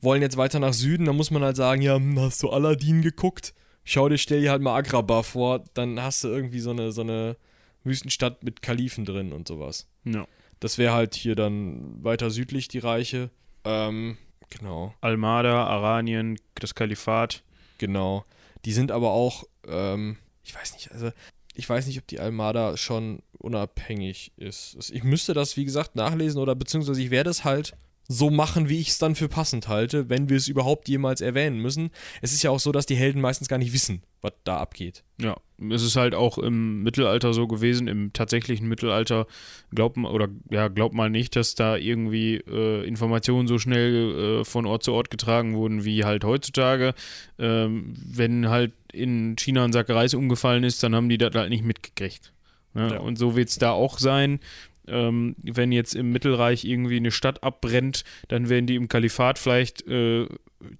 wollen 0.00 0.22
jetzt 0.22 0.36
weiter 0.36 0.60
nach 0.60 0.74
Süden, 0.74 1.06
dann 1.06 1.16
muss 1.16 1.30
man 1.30 1.42
halt 1.42 1.56
sagen, 1.56 1.82
ja, 1.82 1.96
hm, 1.96 2.20
hast 2.20 2.42
du 2.42 2.50
Aladdin 2.50 3.02
geguckt? 3.02 3.54
Schau 3.84 4.08
dir, 4.08 4.18
stell 4.18 4.40
dir 4.40 4.50
halt 4.50 4.62
mal 4.62 4.76
Agrabah 4.76 5.22
vor, 5.22 5.64
dann 5.74 6.00
hast 6.00 6.24
du 6.24 6.28
irgendwie 6.28 6.60
so 6.60 6.70
eine, 6.70 6.92
so 6.92 7.02
eine 7.02 7.36
Wüstenstadt 7.82 8.42
mit 8.44 8.62
Kalifen 8.62 9.04
drin 9.04 9.32
und 9.32 9.48
sowas. 9.48 9.86
Ja. 10.04 10.26
Das 10.60 10.78
wäre 10.78 10.94
halt 10.94 11.14
hier 11.14 11.34
dann 11.34 12.02
weiter 12.02 12.30
südlich 12.30 12.68
die 12.68 12.78
Reiche. 12.78 13.30
Ähm, 13.64 14.16
genau. 14.48 14.94
Almada, 15.00 15.64
Aranien, 15.66 16.38
das 16.54 16.74
Kalifat. 16.74 17.42
Genau. 17.78 18.24
Die 18.64 18.72
sind 18.72 18.90
aber 18.90 19.10
auch, 19.10 19.44
ähm, 19.66 20.16
ich 20.42 20.54
weiß 20.54 20.74
nicht, 20.74 20.92
also 20.92 21.10
ich 21.54 21.68
weiß 21.68 21.86
nicht, 21.86 21.98
ob 21.98 22.06
die 22.06 22.20
Almada 22.20 22.76
schon 22.76 23.22
unabhängig 23.38 24.32
ist. 24.36 24.76
Ich 24.92 25.04
müsste 25.04 25.34
das, 25.34 25.56
wie 25.56 25.64
gesagt, 25.64 25.96
nachlesen 25.96 26.40
oder 26.40 26.54
beziehungsweise 26.54 27.02
ich 27.02 27.10
werde 27.10 27.30
es 27.30 27.44
halt 27.44 27.76
so 28.08 28.30
machen, 28.30 28.68
wie 28.68 28.80
ich 28.80 28.88
es 28.88 28.98
dann 28.98 29.14
für 29.14 29.28
passend 29.28 29.68
halte, 29.68 30.10
wenn 30.10 30.28
wir 30.28 30.36
es 30.36 30.48
überhaupt 30.48 30.88
jemals 30.88 31.20
erwähnen 31.20 31.58
müssen. 31.58 31.90
Es 32.20 32.32
ist 32.32 32.42
ja 32.42 32.50
auch 32.50 32.60
so, 32.60 32.70
dass 32.72 32.86
die 32.86 32.96
Helden 32.96 33.20
meistens 33.20 33.48
gar 33.48 33.58
nicht 33.58 33.72
wissen, 33.72 34.02
was 34.20 34.32
da 34.44 34.58
abgeht. 34.58 35.04
Ja, 35.20 35.36
es 35.70 35.82
ist 35.82 35.96
halt 35.96 36.14
auch 36.14 36.38
im 36.38 36.82
Mittelalter 36.82 37.32
so 37.32 37.46
gewesen, 37.46 37.86
im 37.86 38.12
tatsächlichen 38.12 38.68
Mittelalter, 38.68 39.26
glaubt 39.74 39.96
man, 39.96 40.10
oder 40.10 40.28
ja, 40.50 40.68
glaubt 40.68 40.94
mal 40.94 41.10
nicht, 41.10 41.36
dass 41.36 41.54
da 41.54 41.76
irgendwie 41.76 42.36
äh, 42.36 42.86
Informationen 42.86 43.46
so 43.46 43.58
schnell 43.58 44.40
äh, 44.40 44.44
von 44.44 44.66
Ort 44.66 44.82
zu 44.82 44.92
Ort 44.92 45.10
getragen 45.10 45.54
wurden, 45.54 45.84
wie 45.84 46.04
halt 46.04 46.24
heutzutage. 46.24 46.94
Ähm, 47.38 47.94
wenn 47.96 48.48
halt 48.48 48.72
in 48.92 49.36
China 49.36 49.64
ein 49.64 49.72
Sack 49.72 49.90
Reis 49.90 50.14
umgefallen 50.14 50.64
ist, 50.64 50.82
dann 50.82 50.94
haben 50.94 51.08
die 51.08 51.18
das 51.18 51.34
halt 51.34 51.50
nicht 51.50 51.64
mitgekriegt. 51.64 52.32
Ne? 52.74 52.88
Ja. 52.92 53.00
Und 53.00 53.16
so 53.16 53.36
wird 53.36 53.48
es 53.48 53.58
da 53.58 53.70
auch 53.70 53.98
sein 53.98 54.40
ähm, 54.86 55.34
wenn 55.42 55.72
jetzt 55.72 55.94
im 55.94 56.12
Mittelreich 56.12 56.64
irgendwie 56.64 56.96
eine 56.96 57.10
Stadt 57.10 57.42
abbrennt, 57.42 58.04
dann 58.28 58.48
werden 58.48 58.66
die 58.66 58.76
im 58.76 58.88
Kalifat 58.88 59.38
vielleicht 59.38 59.86
äh, 59.86 60.26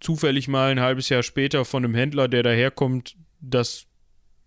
zufällig 0.00 0.48
mal 0.48 0.70
ein 0.70 0.80
halbes 0.80 1.08
Jahr 1.08 1.22
später 1.22 1.64
von 1.64 1.84
einem 1.84 1.94
Händler, 1.94 2.28
der 2.28 2.42
daherkommt, 2.42 3.16
das 3.40 3.86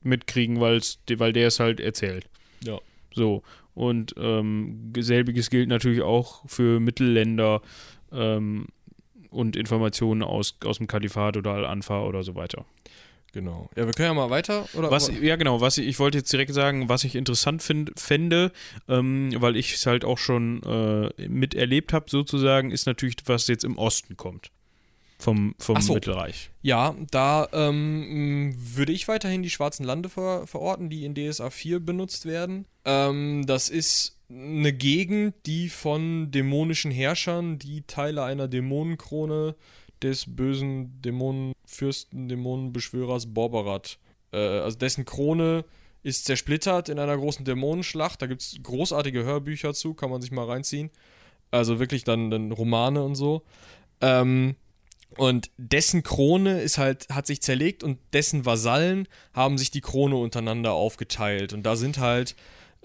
mitkriegen, 0.01 0.59
weil's, 0.59 0.99
weil 1.17 1.33
der 1.33 1.47
es 1.47 1.59
halt 1.59 1.79
erzählt. 1.79 2.29
Ja. 2.63 2.79
So. 3.13 3.43
Und 3.73 4.15
ähm, 4.17 4.91
selbiges 4.97 5.49
gilt 5.49 5.69
natürlich 5.69 6.01
auch 6.01 6.43
für 6.47 6.79
Mittelländer 6.79 7.61
ähm, 8.11 8.67
und 9.29 9.55
Informationen 9.55 10.23
aus, 10.23 10.57
aus 10.65 10.77
dem 10.77 10.87
Kalifat 10.87 11.37
oder 11.37 11.51
Al-Anfa 11.51 12.03
oder 12.03 12.23
so 12.23 12.35
weiter. 12.35 12.65
Genau. 13.33 13.69
Ja, 13.75 13.85
wir 13.85 13.93
können 13.93 14.07
ja 14.07 14.13
mal 14.15 14.31
weiter. 14.31 14.67
Oder? 14.73 14.89
Was, 14.89 15.11
ja, 15.21 15.35
genau. 15.35 15.61
Was 15.61 15.77
ich, 15.77 15.87
ich 15.87 15.99
wollte 15.99 16.17
jetzt 16.17 16.33
direkt 16.33 16.53
sagen, 16.55 16.89
was 16.89 17.03
ich 17.03 17.15
interessant 17.15 17.61
find, 17.61 17.91
fände, 17.99 18.51
ähm, 18.87 19.31
weil 19.35 19.55
ich 19.55 19.75
es 19.75 19.85
halt 19.85 20.05
auch 20.05 20.17
schon 20.17 20.63
äh, 20.63 21.27
miterlebt 21.27 21.93
habe, 21.93 22.09
sozusagen, 22.09 22.71
ist 22.71 22.87
natürlich, 22.87 23.17
was 23.25 23.47
jetzt 23.47 23.63
im 23.63 23.77
Osten 23.77 24.17
kommt. 24.17 24.49
Vom, 25.19 25.55
vom 25.57 25.81
so. 25.81 25.95
Mittelreich. 25.95 26.51
Ja, 26.61 26.95
da 27.09 27.47
ähm, 27.51 28.53
würde 28.55 28.91
ich 28.91 29.07
weiterhin 29.07 29.41
die 29.41 29.49
schwarzen 29.49 29.83
Lande 29.83 30.09
ver 30.09 30.45
verorten, 30.45 30.89
die 30.89 31.05
in 31.05 31.15
DSA 31.15 31.49
4 31.49 31.79
benutzt 31.79 32.25
werden. 32.25 32.65
Ähm, 32.85 33.45
das 33.47 33.69
ist 33.69 34.19
eine 34.29 34.73
Gegend, 34.73 35.33
die 35.45 35.69
von 35.69 36.29
dämonischen 36.29 36.91
Herrschern, 36.91 37.57
die 37.57 37.81
Teile 37.83 38.23
einer 38.23 38.47
Dämonenkrone 38.47 39.55
des 40.03 40.35
bösen 40.35 41.01
Dämonenfürsten, 41.01 42.29
Dämonenbeschwörers 42.29 43.33
Borberat. 43.33 43.97
Äh, 44.31 44.37
also 44.37 44.77
dessen 44.77 45.05
Krone 45.05 45.65
ist 46.03 46.25
zersplittert 46.25 46.89
in 46.89 46.99
einer 46.99 47.17
großen 47.17 47.43
Dämonenschlacht. 47.43 48.21
Da 48.21 48.27
gibt 48.27 48.41
es 48.41 48.57
großartige 48.61 49.23
Hörbücher 49.23 49.73
zu, 49.73 49.93
kann 49.93 50.09
man 50.09 50.21
sich 50.21 50.31
mal 50.31 50.45
reinziehen. 50.45 50.91
Also 51.49 51.79
wirklich 51.79 52.03
dann, 52.03 52.29
dann 52.29 52.51
Romane 52.51 53.03
und 53.03 53.15
so. 53.15 53.43
Ähm, 54.01 54.55
und 55.17 55.49
dessen 55.57 56.03
Krone 56.03 56.61
ist 56.61 56.77
halt, 56.77 57.07
hat 57.09 57.27
sich 57.27 57.41
zerlegt 57.41 57.83
und 57.83 57.99
dessen 58.13 58.45
Vasallen 58.45 59.07
haben 59.33 59.57
sich 59.57 59.71
die 59.71 59.81
Krone 59.81 60.15
untereinander 60.15 60.73
aufgeteilt. 60.73 61.53
Und 61.53 61.63
da 61.63 61.75
sind 61.75 61.97
halt, 61.97 62.35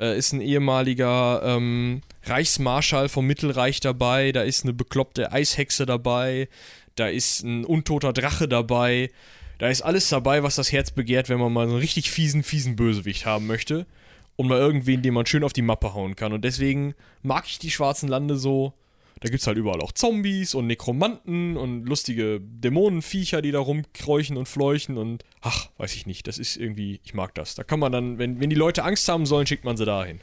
äh, 0.01 0.17
ist 0.17 0.33
ein 0.33 0.41
ehemaliger 0.41 1.43
ähm, 1.45 2.01
Reichsmarschall 2.25 3.09
vom 3.09 3.27
Mittelreich 3.27 3.81
dabei, 3.81 4.33
da 4.33 4.43
ist 4.43 4.65
eine 4.65 4.73
bekloppte 4.73 5.33
Eishexe 5.33 5.87
dabei, 5.87 6.49
da 6.95 7.09
ist 7.09 7.43
ein 7.43 7.65
untoter 7.65 8.13
Drache 8.13 8.49
dabei, 8.49 9.11
da 9.59 9.69
ist 9.69 9.83
alles 9.83 10.09
dabei, 10.09 10.43
was 10.43 10.57
das 10.57 10.73
Herz 10.73 10.91
begehrt, 10.91 11.29
wenn 11.29 11.39
man 11.39 11.53
mal 11.53 11.67
so 11.67 11.75
einen 11.75 11.81
richtig 11.81 12.11
fiesen, 12.11 12.43
fiesen 12.43 12.77
Bösewicht 12.77 13.27
haben 13.27 13.47
möchte. 13.47 13.87
Und 14.35 14.49
mal 14.49 14.59
irgendwen, 14.59 15.03
den 15.03 15.13
man 15.13 15.27
schön 15.27 15.45
auf 15.45 15.53
die 15.53 15.63
Mappe 15.63 15.93
hauen 15.93 16.17
kann. 16.17 16.33
Und 16.33 16.43
deswegen 16.43 16.95
mag 17.23 17.45
ich 17.47 17.59
die 17.59 17.71
schwarzen 17.71 18.09
Lande 18.09 18.37
so. 18.37 18.73
Da 19.23 19.29
gibt 19.29 19.41
es 19.41 19.47
halt 19.47 19.57
überall 19.57 19.81
auch 19.81 19.93
Zombies 19.93 20.53
und 20.55 20.67
Nekromanten 20.67 21.57
und 21.57 21.85
lustige 21.85 22.41
Dämonenviecher, 22.41 23.41
die 23.41 23.53
da 23.53 23.61
rumkräuchen 23.61 24.37
und 24.37 24.49
fleuchen 24.49 24.99
und 24.99 25.25
ach, 25.41 25.69
weiß 25.79 25.95
ich 25.95 26.07
nicht. 26.07 26.27
Das 26.27 26.39
ist 26.39 26.57
irgendwie, 26.57 27.01
ich 27.05 27.15
mag 27.15 27.33
das. 27.37 27.55
Da 27.55 27.63
kann 27.63 27.79
man 27.79 27.93
dann, 27.93 28.19
wenn, 28.19 28.41
wenn 28.41 28.51
die 28.51 28.57
Leute 28.57 28.83
Angst 28.83 29.09
haben 29.09 29.25
sollen, 29.25 29.47
schickt 29.47 29.65
man 29.65 29.77
sie 29.77 29.85
dahin. 29.85 30.19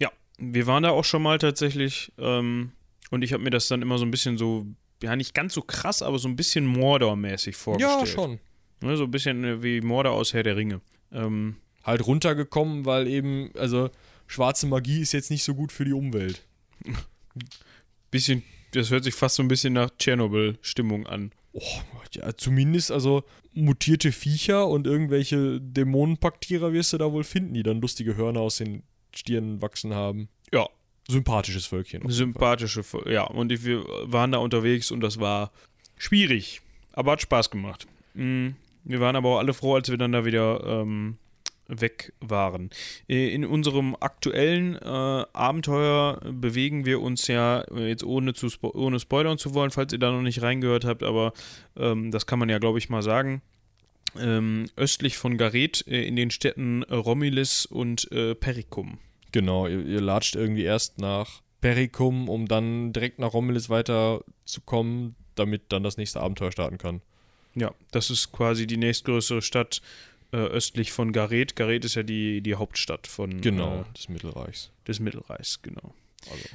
Ja, 0.00 0.10
wir 0.36 0.66
waren 0.66 0.82
da 0.82 0.90
auch 0.90 1.04
schon 1.04 1.22
mal 1.22 1.38
tatsächlich 1.38 2.12
ähm, 2.18 2.72
und 3.12 3.22
ich 3.22 3.32
habe 3.32 3.44
mir 3.44 3.50
das 3.50 3.68
dann 3.68 3.82
immer 3.82 3.98
so 3.98 4.04
ein 4.04 4.10
bisschen 4.10 4.36
so 4.36 4.66
ja 5.00 5.14
nicht 5.14 5.32
ganz 5.32 5.54
so 5.54 5.62
krass, 5.62 6.02
aber 6.02 6.18
so 6.18 6.26
ein 6.26 6.34
bisschen 6.34 6.66
Mordor-mäßig 6.66 7.54
vorgestellt. 7.54 8.00
Ja, 8.00 8.06
schon. 8.06 8.40
Ne, 8.80 8.96
so 8.96 9.04
ein 9.04 9.12
bisschen 9.12 9.44
äh, 9.44 9.62
wie 9.62 9.80
Mordor 9.80 10.14
aus 10.14 10.34
Herr 10.34 10.42
der 10.42 10.56
Ringe. 10.56 10.80
Ähm, 11.12 11.54
halt 11.84 12.04
runtergekommen, 12.04 12.84
weil 12.84 13.06
eben, 13.06 13.52
also 13.56 13.90
schwarze 14.26 14.66
Magie 14.66 15.02
ist 15.02 15.12
jetzt 15.12 15.30
nicht 15.30 15.44
so 15.44 15.54
gut 15.54 15.70
für 15.70 15.84
die 15.84 15.92
Umwelt. 15.92 16.44
bisschen, 18.10 18.42
das 18.72 18.90
hört 18.90 19.04
sich 19.04 19.14
fast 19.14 19.36
so 19.36 19.42
ein 19.42 19.48
bisschen 19.48 19.72
nach 19.72 19.90
Tschernobyl-Stimmung 19.98 21.06
an. 21.06 21.32
Oh, 21.52 21.62
ja, 22.12 22.36
zumindest 22.36 22.92
also 22.92 23.24
mutierte 23.52 24.12
Viecher 24.12 24.68
und 24.68 24.86
irgendwelche 24.86 25.60
Dämonenpaktierer 25.60 26.72
wirst 26.72 26.92
du 26.92 26.98
da 26.98 27.12
wohl 27.12 27.24
finden, 27.24 27.54
die 27.54 27.62
dann 27.62 27.80
lustige 27.80 28.16
Hörner 28.16 28.40
aus 28.40 28.58
den 28.58 28.82
Stirnen 29.14 29.60
wachsen 29.60 29.94
haben. 29.94 30.28
Ja, 30.52 30.68
sympathisches 31.08 31.66
Völkchen. 31.66 32.08
Sympathische, 32.08 32.82
ja. 33.06 33.24
Und 33.24 33.50
wir 33.64 33.84
waren 34.04 34.32
da 34.32 34.38
unterwegs 34.38 34.90
und 34.90 35.00
das 35.00 35.18
war 35.18 35.50
schwierig, 35.96 36.60
aber 36.92 37.12
hat 37.12 37.22
Spaß 37.22 37.50
gemacht. 37.50 37.86
Mhm. 38.14 38.54
Wir 38.84 39.00
waren 39.00 39.16
aber 39.16 39.30
auch 39.30 39.38
alle 39.38 39.54
froh, 39.54 39.74
als 39.74 39.90
wir 39.90 39.98
dann 39.98 40.12
da 40.12 40.24
wieder 40.24 40.64
ähm, 40.64 41.18
weg 41.70 42.12
waren. 42.20 42.70
Äh, 43.08 43.34
in 43.34 43.44
unserem 43.44 43.96
aktuellen 43.98 44.76
äh, 44.76 45.24
Abenteuer 45.32 46.20
bewegen 46.32 46.84
wir 46.84 47.00
uns 47.00 47.26
ja 47.26 47.62
äh, 47.62 47.88
jetzt 47.88 48.04
ohne, 48.04 48.34
zu 48.34 48.48
spo 48.48 48.70
ohne 48.74 49.00
spoilern 49.00 49.38
zu 49.38 49.54
wollen, 49.54 49.70
falls 49.70 49.92
ihr 49.92 49.98
da 49.98 50.10
noch 50.10 50.22
nicht 50.22 50.42
reingehört 50.42 50.84
habt, 50.84 51.02
aber 51.02 51.32
ähm, 51.76 52.10
das 52.10 52.26
kann 52.26 52.38
man 52.38 52.48
ja, 52.48 52.58
glaube 52.58 52.78
ich, 52.78 52.88
mal 52.88 53.02
sagen. 53.02 53.42
Ähm, 54.18 54.66
östlich 54.76 55.16
von 55.16 55.38
Gareth 55.38 55.86
äh, 55.86 56.02
in 56.02 56.16
den 56.16 56.30
Städten 56.30 56.82
Romilis 56.82 57.64
und 57.64 58.10
äh, 58.10 58.34
Pericum. 58.34 58.98
Genau, 59.32 59.68
ihr, 59.68 59.84
ihr 59.86 60.00
latscht 60.00 60.34
irgendwie 60.34 60.64
erst 60.64 60.98
nach 60.98 61.42
Pericum, 61.60 62.28
um 62.28 62.48
dann 62.48 62.92
direkt 62.92 63.18
nach 63.18 63.32
Romulus 63.32 63.68
weiterzukommen, 63.70 65.14
damit 65.34 65.64
dann 65.68 65.82
das 65.82 65.96
nächste 65.96 66.20
Abenteuer 66.20 66.50
starten 66.52 66.78
kann. 66.78 67.02
Ja, 67.54 67.72
das 67.90 68.10
ist 68.10 68.32
quasi 68.32 68.66
die 68.66 68.76
nächstgrößere 68.76 69.42
Stadt 69.42 69.82
äh, 70.32 70.36
östlich 70.36 70.92
von 70.92 71.12
Gareth. 71.12 71.56
Gareth 71.56 71.84
ist 71.84 71.94
ja 71.96 72.02
die, 72.02 72.40
die 72.40 72.54
Hauptstadt 72.54 73.06
von 73.06 73.40
Genau, 73.40 73.80
äh, 73.80 73.92
des 73.96 74.08
Mittelreichs. 74.08 74.70
des 74.86 75.00
Mittelreichs, 75.00 75.60
genau. 75.62 75.94
Also. 76.30 76.48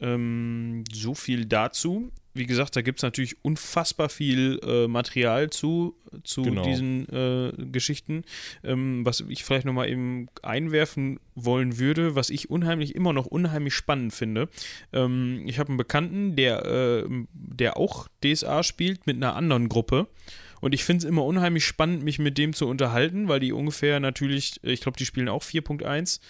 Ähm, 0.00 0.82
so 0.92 1.14
viel 1.14 1.44
dazu. 1.46 2.10
Wie 2.34 2.46
gesagt, 2.46 2.74
da 2.76 2.80
gibt 2.82 2.98
es 2.98 3.02
natürlich 3.02 3.36
unfassbar 3.44 4.08
viel 4.08 4.58
äh, 4.64 4.88
Material 4.88 5.50
zu, 5.50 5.94
zu 6.24 6.42
Genau. 6.42 6.62
diesen 6.64 7.06
äh, 7.10 7.52
Geschichten. 7.70 8.24
Ähm, 8.64 9.04
was 9.04 9.20
ich 9.28 9.44
vielleicht 9.44 9.66
nochmal 9.66 9.90
eben 9.90 10.28
einwerfen 10.42 11.20
wollen 11.34 11.78
würde, 11.78 12.14
was 12.16 12.30
ich 12.30 12.48
unheimlich, 12.50 12.94
immer 12.94 13.12
noch 13.12 13.26
unheimlich 13.26 13.74
spannend 13.74 14.14
finde. 14.14 14.48
Ähm, 14.94 15.42
ich 15.46 15.58
habe 15.58 15.68
einen 15.68 15.76
Bekannten, 15.76 16.34
der, 16.34 16.64
äh, 16.64 17.08
der 17.34 17.76
auch 17.76 18.08
DSA 18.24 18.62
spielt 18.62 19.06
mit 19.06 19.16
einer 19.16 19.36
anderen 19.36 19.68
Gruppe. 19.68 20.08
Und 20.62 20.72
ich 20.74 20.84
finde 20.84 20.98
es 20.98 21.04
immer 21.04 21.24
unheimlich 21.24 21.66
spannend, 21.66 22.04
mich 22.04 22.18
mit 22.20 22.38
dem 22.38 22.52
zu 22.54 22.68
unterhalten, 22.68 23.26
weil 23.28 23.40
die 23.40 23.52
ungefähr 23.52 23.98
natürlich, 24.00 24.60
ich 24.62 24.80
glaube, 24.80 24.96
die 24.96 25.04
spielen 25.04 25.28
auch 25.28 25.42
4.1. 25.42 26.20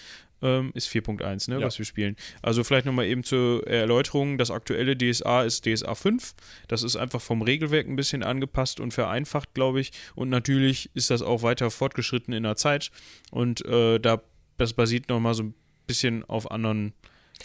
Ähm, 0.40 0.72
ist 0.74 0.88
4.1, 0.88 1.50
ne, 1.50 1.60
Ja. 1.60 1.66
was 1.66 1.78
wir 1.78 1.84
spielen. 1.84 2.16
Also 2.40 2.64
vielleicht 2.64 2.86
nochmal 2.86 3.06
eben 3.06 3.22
zur 3.22 3.64
Erläuterung, 3.68 4.38
das 4.38 4.50
aktuelle 4.50 4.96
DSA 4.96 5.44
ist 5.44 5.66
DSA 5.66 5.94
5. 5.94 6.34
Das 6.66 6.82
ist 6.82 6.96
einfach 6.96 7.20
vom 7.20 7.42
Regelwerk 7.42 7.86
ein 7.86 7.94
bisschen 7.94 8.24
angepasst 8.24 8.80
und 8.80 8.92
vereinfacht, 8.92 9.54
glaube 9.54 9.80
ich. 9.80 9.92
Und 10.16 10.30
natürlich 10.30 10.90
ist 10.94 11.10
das 11.10 11.22
auch 11.22 11.42
weiter 11.42 11.70
fortgeschritten 11.70 12.34
in 12.34 12.42
der 12.42 12.56
Zeit. 12.56 12.90
Und 13.30 13.64
äh, 13.66 14.00
da, 14.00 14.20
das 14.56 14.72
basiert 14.72 15.08
nochmal 15.10 15.34
so 15.34 15.44
ein 15.44 15.54
bisschen 15.86 16.24
auf 16.24 16.50
anderen 16.50 16.92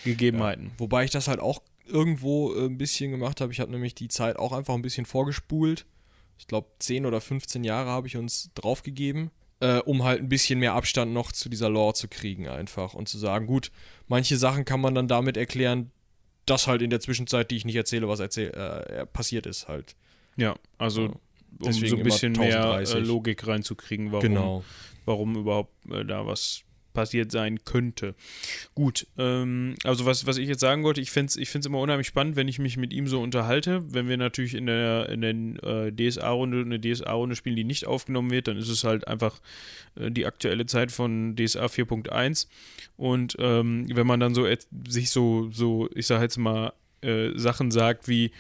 Gegebenheiten. 0.04 0.72
Wobei 0.78 1.04
ich 1.04 1.12
das 1.12 1.28
halt 1.28 1.40
auch 1.40 1.62
irgendwo 1.86 2.56
äh, 2.56 2.66
ein 2.66 2.78
bisschen 2.78 3.12
gemacht 3.12 3.42
habe. 3.42 3.52
Ich 3.52 3.60
habe 3.60 3.72
nämlich 3.72 3.94
die 3.94 4.08
Zeit 4.08 4.38
auch 4.38 4.54
einfach 4.54 4.74
ein 4.74 4.82
bisschen 4.82 5.06
vorgespult. 5.06 5.86
Ich 6.38 6.48
glaube, 6.48 6.68
10 6.80 7.06
oder 7.06 7.22
15 7.22 7.64
Jahre 7.64 7.90
habe 7.90 8.08
ich 8.08 8.18
uns 8.18 8.52
draufgegeben, 8.56 9.32
äh, 9.60 9.80
um 9.80 10.04
halt 10.04 10.22
ein 10.22 10.30
bisschen 10.30 10.60
mehr 10.60 10.74
Abstand 10.74 11.14
noch 11.14 11.32
zu 11.32 11.50
dieser 11.50 11.70
Lore 11.70 11.94
zu 11.94 12.08
kriegen, 12.08 12.48
einfach. 12.48 12.94
Und 12.94 13.10
zu 13.10 13.18
sagen, 13.18 13.48
gut, 13.48 13.72
manche 14.08 14.38
Sachen 14.38 14.66
kann 14.66 14.80
man 14.82 14.94
dann 14.96 15.08
damit 15.08 15.36
erklären, 15.38 15.92
dass 16.46 16.68
halt 16.68 16.82
in 16.82 16.90
der 16.90 17.00
Zwischenzeit, 17.00 17.52
die 17.52 17.58
ich 17.58 17.66
nicht 17.66 17.76
erzähle, 17.76 18.08
was 18.08 18.20
erzähl 18.20 18.50
äh, 18.52 19.06
passiert 19.08 19.46
ist, 19.46 19.68
halt. 19.68 19.96
Ja, 20.38 20.56
also 20.78 21.04
um 21.06 21.20
Deswegen 21.66 21.88
so 21.90 21.98
ein 21.98 22.04
bisschen 22.04 22.34
mehr 22.34 22.50
äh, 22.50 22.78
1030. 22.78 23.08
Logik 23.08 23.48
reinzukriegen, 23.48 24.12
warum, 24.12 24.22
Genau. 24.22 24.64
warum 25.06 25.36
überhaupt 25.36 25.74
äh, 25.92 26.06
da 26.06 26.26
was 26.26 26.62
passiert 26.98 27.32
sein 27.32 27.64
könnte. 27.64 28.16
Gut, 28.74 29.06
ähm, 29.20 29.76
also 29.84 30.08
was, 30.08 30.26
was 30.26 30.40
ich 30.40 30.50
jetzt 30.50 30.62
sagen 30.62 30.84
wollte, 30.84 31.00
ich 31.00 31.12
finde 31.12 31.28
es 31.28 31.36
ich 31.36 31.54
immer 31.64 31.78
unheimlich 31.78 32.08
spannend, 32.08 32.36
wenn 32.36 32.48
ich 32.48 32.58
mich 32.58 32.76
mit 32.76 32.92
ihm 32.92 33.06
so 33.06 33.22
unterhalte. 33.22 33.84
Wenn 33.94 34.10
wir 34.10 34.18
natürlich 34.18 34.56
in 34.56 34.66
der, 34.66 35.08
in 35.10 35.22
der 35.22 35.86
äh, 35.86 35.92
DSA-Runde 35.92 36.62
eine 36.62 36.82
DSA-Runde 36.82 37.36
spielen, 37.36 37.56
die 37.56 37.66
nicht 37.66 37.86
aufgenommen 37.86 38.32
wird, 38.32 38.48
dann 38.48 38.58
ist 38.58 38.70
es 38.70 38.84
halt 38.84 39.08
einfach 39.08 39.40
äh, 39.94 40.10
die 40.10 40.26
aktuelle 40.26 40.66
Zeit 40.66 40.92
von 40.92 41.36
DSA 41.36 41.68
4.1. 41.68 42.48
Und 42.96 43.36
ähm, 43.38 43.86
wenn 43.94 44.08
man 44.08 44.20
dann 44.20 44.34
so 44.34 44.48
sich 44.88 45.12
so, 45.12 45.52
so, 45.52 45.90
ich 45.94 46.08
sag 46.08 46.24
jetzt 46.24 46.38
mal, 46.38 46.74
äh, 47.02 47.30
Sachen 47.36 47.70
sagt 47.70 48.08
wie, 48.08 48.32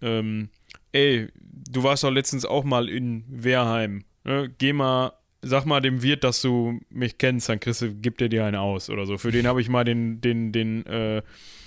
ähm, 0.00 0.48
ey, 0.90 1.28
du 1.70 1.84
warst 1.84 2.02
doch 2.02 2.10
letztens 2.10 2.44
auch 2.44 2.64
mal 2.64 2.88
in 2.88 3.22
Wehrheim. 3.28 4.02
Ne? 4.24 4.52
Geh 4.58 4.72
mal, 4.72 5.12
sag 5.42 5.66
mal 5.66 5.80
dem 5.80 6.02
Wirt, 6.02 6.24
dass 6.24 6.40
du 6.40 6.80
mich 6.88 7.18
kennst, 7.18 7.48
dann 7.48 7.60
kriegst 7.60 7.82
du, 7.82 7.94
gibt 7.94 8.22
er 8.22 8.28
dir 8.28 8.44
einen 8.44 8.56
aus 8.56 8.88
oder 8.88 9.06
so. 9.06 9.18
Für 9.18 9.32
den 9.32 9.46
habe 9.46 9.60
ich 9.60 9.68
mal 9.68 9.84
den, 9.84 10.20
den, 10.20 10.52
den, 10.52 10.86
äh, 10.86 11.22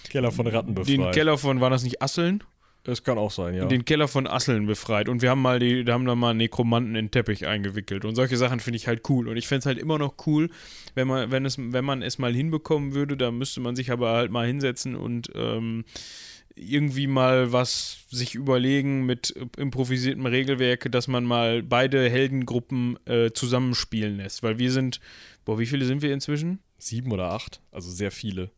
Keller 0.09 0.31
von 0.31 0.47
Ratten 0.47 0.75
den 0.75 1.11
Keller 1.11 1.37
von, 1.37 1.59
war 1.61 1.69
das 1.69 1.83
nicht 1.83 2.01
Asseln? 2.01 2.43
Das 2.85 3.03
kann 3.03 3.17
auch 3.17 3.31
sein, 3.31 3.55
ja. 3.55 3.65
Den 3.65 3.83
Keller 3.83 4.07
von 4.07 4.27
Asseln 4.27 4.67
befreit. 4.67 5.09
Und 5.09 5.23
wir 5.23 5.31
haben 5.31 5.41
mal 5.41 5.57
die, 5.57 5.83
da 5.83 5.93
haben 5.93 6.05
da 6.05 6.13
mal 6.13 6.35
Nekromanten 6.35 6.95
in 6.95 7.05
den 7.05 7.11
Teppich 7.11 7.47
eingewickelt. 7.47 8.05
Und 8.05 8.13
solche 8.13 8.37
Sachen 8.37 8.59
finde 8.59 8.77
ich 8.77 8.87
halt 8.87 9.09
cool. 9.09 9.27
Und 9.27 9.37
ich 9.37 9.47
fände 9.47 9.59
es 9.59 9.65
halt 9.65 9.79
immer 9.79 9.97
noch 9.97 10.13
cool, 10.27 10.51
wenn 10.93 11.07
man, 11.07 11.31
wenn 11.31 11.45
es, 11.45 11.57
wenn 11.57 11.83
man 11.83 12.03
es 12.03 12.19
mal 12.19 12.31
hinbekommen 12.31 12.93
würde, 12.93 13.17
da 13.17 13.31
müsste 13.31 13.59
man 13.59 13.75
sich 13.75 13.91
aber 13.91 14.11
halt 14.11 14.29
mal 14.29 14.45
hinsetzen 14.45 14.95
und 14.95 15.31
ähm, 15.33 15.83
irgendwie 16.55 17.07
mal 17.07 17.51
was 17.51 18.05
sich 18.09 18.35
überlegen 18.35 19.05
mit 19.05 19.35
improvisiertem 19.57 20.25
Regelwerk, 20.25 20.91
dass 20.91 21.07
man 21.07 21.25
mal 21.25 21.63
beide 21.63 22.09
Heldengruppen 22.09 22.97
äh, 23.05 23.31
zusammenspielen 23.31 24.17
lässt. 24.17 24.41
Weil 24.43 24.57
wir 24.57 24.71
sind, 24.71 24.99
boah, 25.43 25.59
wie 25.59 25.65
viele 25.65 25.85
sind 25.85 26.01
wir 26.01 26.13
inzwischen? 26.13 26.59
Sieben 26.77 27.11
oder 27.11 27.31
acht, 27.31 27.61
also 27.71 27.91
sehr 27.91 28.11
viele. 28.11 28.51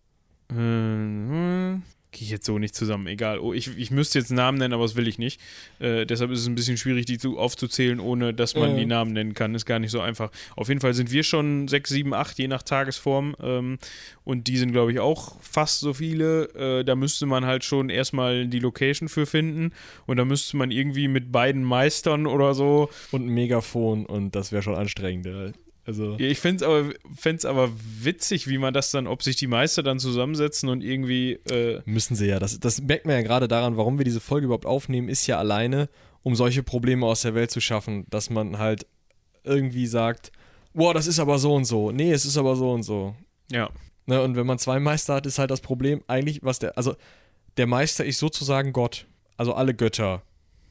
Äh, 0.51 1.79
Gehe 2.11 2.23
ich 2.23 2.29
jetzt 2.31 2.45
so 2.45 2.57
nicht 2.57 2.73
zusammen, 2.73 3.05
egal. 3.07 3.37
Oh, 3.39 3.51
ich, 3.53 3.77
ich 3.77 3.91
müsste 3.91 4.17
jetzt 4.17 4.31
Namen 4.31 4.57
nennen, 4.57 4.73
aber 4.73 4.83
das 4.83 4.95
will 4.95 5.09
ich 5.09 5.19
nicht. 5.19 5.41
Äh, 5.79 6.05
deshalb 6.05 6.31
ist 6.31 6.39
es 6.39 6.47
ein 6.47 6.55
bisschen 6.55 6.77
schwierig, 6.77 7.05
die 7.05 7.17
zu, 7.17 7.37
aufzuzählen, 7.37 7.99
ohne 7.99 8.33
dass 8.33 8.55
man 8.55 8.73
Mhm. 8.73 8.77
die 8.77 8.85
Namen 8.85 9.11
nennen 9.11 9.33
kann. 9.33 9.53
Ist 9.53 9.65
gar 9.65 9.77
nicht 9.79 9.91
so 9.91 9.99
einfach. 9.99 10.31
Auf 10.55 10.69
jeden 10.69 10.79
Fall 10.79 10.93
sind 10.93 11.11
wir 11.11 11.23
schon 11.23 11.67
sechs, 11.67 11.89
sieben, 11.89 12.13
acht, 12.13 12.37
je 12.39 12.47
nach 12.47 12.63
Tagesform. 12.63 13.35
Ähm, 13.41 13.77
und 14.23 14.47
die 14.47 14.55
sind, 14.57 14.71
glaube 14.71 14.93
ich, 14.93 14.99
auch 15.01 15.35
fast 15.41 15.81
so 15.81 15.93
viele. 15.93 16.45
Äh, 16.79 16.85
da 16.85 16.95
müsste 16.95 17.25
man 17.25 17.45
halt 17.45 17.65
schon 17.65 17.89
erstmal 17.89 18.47
die 18.47 18.59
Location 18.59 19.09
für 19.09 19.25
finden. 19.25 19.73
Und 20.05 20.15
da 20.15 20.23
müsste 20.23 20.55
man 20.55 20.71
irgendwie 20.71 21.09
mit 21.09 21.33
beiden 21.33 21.61
Meistern 21.63 22.25
oder 22.25 22.53
so 22.53 22.89
Und 23.11 23.25
ein 23.25 23.33
Megafon 23.33 24.05
und 24.05 24.33
das 24.33 24.53
wäre 24.53 24.63
schon 24.63 24.75
anstrengend. 24.75 25.25
ja. 25.25 25.51
Also. 25.87 26.17
Ich 26.19 26.39
fände 26.39 26.63
es 26.65 26.69
aber, 26.69 26.93
fänd's 27.15 27.45
aber 27.45 27.71
witzig, 28.01 28.47
wie 28.47 28.57
man 28.57 28.73
das 28.73 28.91
dann, 28.91 29.07
ob 29.07 29.23
sich 29.23 29.37
die 29.37 29.47
Meister 29.47 29.83
dann 29.83 29.99
zusammensetzen 29.99 30.67
und 30.67 30.83
irgendwie. 30.83 31.39
Äh, 31.49 31.81
Müssen 31.85 32.15
sie 32.15 32.27
ja. 32.27 32.39
Das, 32.39 32.59
das 32.59 32.81
merkt 32.81 33.05
man 33.05 33.15
ja 33.15 33.21
gerade 33.21 33.47
daran, 33.47 33.77
warum 33.77 33.97
wir 33.97 34.03
diese 34.03 34.19
Folge 34.19 34.45
überhaupt 34.45 34.65
aufnehmen, 34.65 35.07
ist 35.07 35.25
ja 35.27 35.39
alleine, 35.39 35.87
um 36.23 36.35
solche 36.35 36.61
Probleme 36.61 37.05
aus 37.05 37.21
der 37.21 37.35
Welt 37.35 37.51
zu 37.51 37.61
schaffen, 37.61 38.05
dass 38.09 38.29
man 38.29 38.57
halt 38.57 38.85
irgendwie 39.45 39.87
sagt, 39.87 40.33
boah, 40.73 40.93
das 40.93 41.07
ist 41.07 41.19
aber 41.19 41.39
so 41.39 41.55
und 41.55 41.63
so. 41.63 41.91
Nee, 41.91 42.11
es 42.11 42.25
ist 42.25 42.37
aber 42.37 42.57
so 42.57 42.71
und 42.71 42.83
so. 42.83 43.15
ja. 43.49 43.69
Ne, 44.09 44.21
und 44.21 44.37
wenn 44.37 44.47
man 44.47 44.57
zwei 44.57 44.79
Meister 44.79 45.15
hat, 45.15 45.25
ist 45.25 45.37
halt 45.37 45.51
das 45.51 45.59
Problem 45.59 46.01
eigentlich, 46.07 46.41
was 46.41 46.59
der, 46.59 46.77
also 46.77 46.95
der 47.57 47.67
Meister 47.67 48.05
ist 48.05 48.19
sozusagen 48.19 48.71
Gott. 48.71 49.05
Also 49.35 49.53
alle 49.53 49.73
Götter 49.73 50.23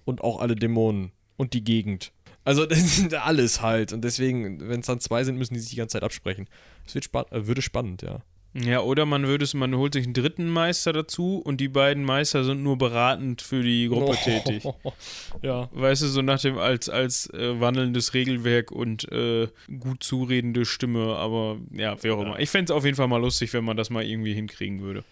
und 0.07 0.23
auch 0.23 0.41
alle 0.41 0.57
Dämonen 0.57 1.13
und 1.37 1.53
die 1.53 1.63
Gegend. 1.63 2.13
Also 2.47 2.65
das 2.67 2.97
sind 2.97 3.13
alles 3.13 3.61
halt. 3.61 3.93
Und 3.93 4.03
deswegen, 4.03 4.69
wenn 4.69 4.81
es 4.81 4.87
dann 4.87 5.01
zwei 5.01 5.25
sind, 5.25 5.37
müssen 5.37 5.53
die 5.53 5.61
sich 5.61 5.71
die 5.71 5.77
ganze 5.77 5.95
Zeit 5.95 6.05
absprechen. 6.05 6.49
Es 6.87 6.95
wird 6.95 7.05
spann 7.05 7.27
äh, 7.31 7.47
würde 7.47 7.61
spannend, 7.61 8.01
ja. 8.01 8.23
Ja, 8.59 8.81
oder 8.81 9.05
man 9.05 9.27
würde 9.27 9.45
es, 9.45 9.53
man 9.53 9.77
holt 9.77 9.93
sich 9.93 10.05
einen 10.05 10.15
dritten 10.15 10.49
Meister 10.49 10.95
dazu 10.95 11.43
und 11.45 11.61
die 11.61 11.69
beiden 11.69 12.05
Meister 12.05 12.43
sind 12.43 12.63
nur 12.63 12.79
beratend 12.79 13.43
für 13.43 13.63
die 13.63 13.89
Gruppe 13.89 14.17
tätig. 14.17 14.65
Ja. 15.43 15.69
Weißt 15.73 16.01
du, 16.01 16.07
so 16.07 16.23
nach 16.23 16.41
dem 16.41 16.57
als, 16.57 16.89
als 16.89 17.29
äh, 17.35 17.61
wandelndes 17.61 18.15
Regelwerk 18.15 18.71
und 18.73 19.11
äh, 19.13 19.49
gut 19.79 20.03
zuredende 20.03 20.65
Stimme, 20.65 21.17
aber 21.17 21.59
ja, 21.71 22.03
wie 22.03 22.11
auch 22.11 22.23
immer. 22.23 22.39
Ich 22.39 22.49
fände 22.49 22.73
es 22.73 22.77
auf 22.77 22.87
jeden 22.87 22.97
Fall 22.97 23.09
mal 23.09 23.21
lustig, 23.21 23.53
wenn 23.53 23.65
man 23.65 23.77
das 23.77 23.91
mal 23.91 24.03
irgendwie 24.03 24.33
hinkriegen 24.33 24.81
würde. 24.81 25.05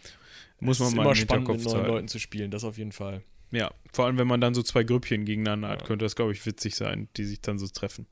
Muss 0.61 0.79
man 0.79 0.87
es 0.87 0.93
ist 0.93 0.97
mal 0.97 1.03
immer 1.03 1.11
im 1.11 1.17
spannend, 1.17 1.49
mit 1.49 1.65
neuen. 1.65 1.87
Leuten 1.87 2.09
zu 2.09 2.19
spielen, 2.19 2.51
das 2.51 2.65
auf 2.65 2.79
jeden 2.79 2.93
Fall. 2.93 3.23
Ja, 3.55 3.71
vor 3.93 4.07
allem, 4.07 4.19
wenn 4.19 4.27
man 4.27 4.41
dann 4.41 4.55
so 4.55 4.63
zwei 4.63 4.83
Grüppchen 4.85 5.25
gegeneinander 5.25 5.69
hat, 5.69 5.83
Ja. 5.83 5.87
könnte 5.87 6.05
das, 6.05 6.17
glaube 6.17 6.33
ich, 6.33 6.45
witzig 6.47 6.75
sein, 6.75 7.09
die 7.17 7.25
sich 7.25 7.41
dann 7.41 7.59
so 7.59 7.67
treffen. 7.69 8.07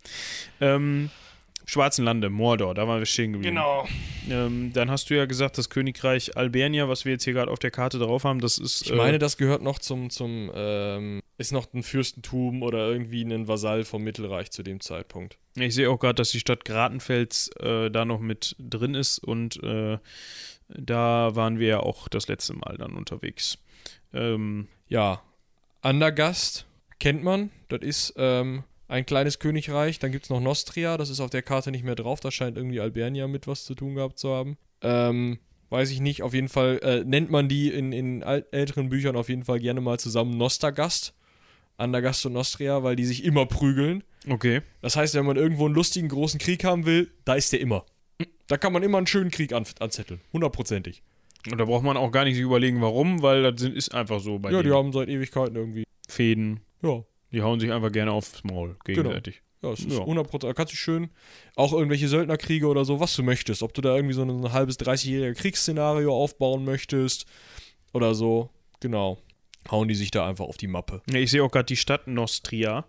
Ähm, 0.61 1.11
Schwarzen 1.65 2.05
Lande, 2.05 2.29
Mordor, 2.29 2.75
da 2.75 2.89
waren 2.89 2.99
wir 2.99 3.07
stehen 3.07 3.33
geblieben. 3.35 3.57
Ähm, 4.29 4.73
dann 4.73 4.91
hast 4.91 5.11
du 5.11 5.17
ja 5.17 5.27
gesagt, 5.27 5.59
das 5.59 5.71
Königreich 5.71 6.37
Albernia, 6.37 6.89
was 6.89 7.05
wir 7.05 7.13
jetzt 7.13 7.25
hier 7.25 7.35
gerade 7.35 7.51
auf 7.51 7.61
der 7.61 7.71
Karte 7.71 7.99
drauf 8.01 8.25
haben, 8.25 8.41
das 8.41 8.59
ist. 8.59 8.83
Ich 8.83 8.93
meine, 8.93 9.19
das 9.21 9.37
gehört 9.37 9.63
noch 9.63 9.79
zum, 9.79 10.11
zum 10.11 10.51
ähm, 10.55 11.23
ist 11.39 11.53
noch 11.53 11.73
ein 11.73 11.83
Fürstentum 11.85 12.63
oder 12.63 12.89
irgendwie 12.91 13.23
ein 13.23 13.47
Vasall 13.47 13.85
vom 13.85 14.03
Mittelreich 14.03 14.51
zu 14.51 14.63
dem 14.65 14.81
Zeitpunkt. 14.81 15.39
äh, 15.57 15.67
ich 15.67 15.75
sehe 15.75 15.89
auch 15.89 15.99
gerade, 16.01 16.15
dass 16.17 16.31
die 16.31 16.41
Stadt 16.41 16.65
Gratenfels 16.65 17.49
äh, 17.61 17.91
da 17.91 18.05
noch 18.05 18.21
mit 18.21 18.57
drin 18.59 18.95
ist 18.95 19.19
und 19.19 19.63
äh, 19.63 19.99
da 20.69 21.35
waren 21.37 21.59
wir 21.61 21.69
ja 21.69 21.81
auch 21.81 22.09
das 22.09 22.27
letzte 22.29 22.55
Mal 22.55 22.77
dann 22.79 22.95
unterwegs. 22.95 23.59
Ähm, 24.13 24.67
Ja, 24.89 25.23
Andergast 25.83 26.66
kennt 27.01 27.25
man, 27.25 27.51
das 27.68 27.81
ist 27.83 28.14
ähm, 28.16 28.62
ein 28.87 29.05
kleines 29.05 29.40
Königreich. 29.40 29.99
Dann 29.99 30.12
gibt 30.12 30.25
es 30.25 30.31
noch 30.31 30.40
Nostria, 30.40 30.97
das 30.97 31.11
ist 31.11 31.18
auf 31.18 31.31
der 31.31 31.42
Karte 31.42 31.73
nicht 31.73 31.85
mehr 31.85 31.97
drauf. 31.97 32.21
Da 32.21 32.31
scheint 32.31 32.57
irgendwie 32.57 32.81
Albernia 32.81 33.27
mit 33.27 33.49
was 33.49 33.64
zu 33.64 33.75
tun 33.75 33.97
gehabt 33.97 34.18
zu 34.18 34.31
haben. 34.31 34.57
Ähm, 34.81 35.40
weiß 35.71 35.90
ich 35.90 36.01
nicht, 36.01 36.23
auf 36.23 36.35
jeden 36.35 36.49
Fall 36.49 36.79
äh, 36.83 37.05
nennt 37.05 37.31
man 37.31 37.49
die 37.49 37.68
in, 37.68 37.90
in 37.92 38.23
älteren 38.23 38.90
Büchern 38.90 39.16
auf 39.16 39.29
jeden 39.29 39.45
Fall 39.45 39.59
gerne 39.59 39.81
mal 39.81 39.99
zusammen 39.99 40.37
Nostergast. 40.37 41.14
Andergast 41.79 42.25
und 42.27 42.35
Nostria, 42.35 42.85
weil 42.85 42.95
die 42.95 43.05
sich 43.05 43.25
immer 43.25 43.47
prügeln. 43.47 44.05
okay. 44.29 44.62
Das 44.83 44.95
heißt, 44.95 45.14
wenn 45.14 45.27
man 45.27 45.37
irgendwo 45.37 45.66
einen 45.66 45.75
lustigen 45.75 46.09
großen 46.09 46.38
Krieg 46.38 46.62
haben 46.62 46.87
will, 46.87 47.11
da 47.25 47.35
ist 47.35 47.53
der 47.53 47.61
immer. 47.61 47.87
Da 48.47 48.57
kann 48.57 48.73
man 48.73 48.85
immer 48.85 48.99
einen 48.99 49.07
schönen 49.09 49.31
Krieg 49.31 49.53
an, 49.53 49.64
anzetteln. 49.81 50.21
Hundertprozentig. 50.33 51.03
Und 51.51 51.59
da 51.59 51.65
braucht 51.65 51.83
man 51.83 51.97
auch 51.97 52.11
gar 52.13 52.25
nicht 52.25 52.39
überlegen, 52.39 52.81
warum, 52.81 53.23
weil 53.23 53.43
das 53.43 53.61
sind, 53.61 53.75
ist 53.77 53.95
einfach 53.95 54.21
so 54.21 54.39
bei 54.39 54.51
Ja, 54.53 54.63
den 54.63 54.71
die 54.71 54.77
haben 54.77 54.93
seit 54.93 55.09
Ewigkeiten 55.09 55.57
irgendwie. 55.57 55.85
Fäden. 56.09 56.61
Ja, 56.83 57.03
Die 57.33 57.43
hauen 57.43 57.59
sich 57.59 57.73
einfach 57.73 57.91
gerne 57.91 58.13
aufs 58.13 58.45
Maul 58.45 58.77
gegenseitig. 58.85 59.43
Ja, 59.63 59.73
es 59.73 59.81
ist 59.81 59.93
Ja. 59.97 60.05
100%. 60.05 60.39
Da 60.47 60.53
kannst 60.55 60.73
du 60.73 60.77
schön 60.77 61.11
auch 61.57 61.73
irgendwelche 61.73 62.09
Söldnerkriege 62.09 62.67
oder 62.67 62.85
so, 62.85 63.01
was 63.01 63.15
du 63.17 63.23
möchtest. 63.23 63.63
Ob 63.63 63.73
du 63.75 63.81
da 63.81 63.95
irgendwie 63.97 64.15
so 64.15 64.23
ein, 64.23 64.31
ein 64.31 64.53
halbes, 64.53 64.79
30-jähriger 64.79 65.35
Kriegsszenario 65.35 66.15
aufbauen 66.15 66.65
möchtest 66.65 67.27
oder 67.93 68.15
so. 68.15 68.51
Genau. 68.81 69.19
Hauen 69.71 69.87
die 69.89 69.95
sich 69.95 70.11
da 70.11 70.27
einfach 70.29 70.45
auf 70.45 70.57
die 70.57 70.67
Mappe. 70.67 71.03
Ja, 71.11 71.19
ich 71.21 71.31
sehe 71.31 71.43
auch 71.45 71.51
gerade 71.51 71.67
die 71.67 71.77
Stadt 71.77 72.07
Nostria. 72.09 72.85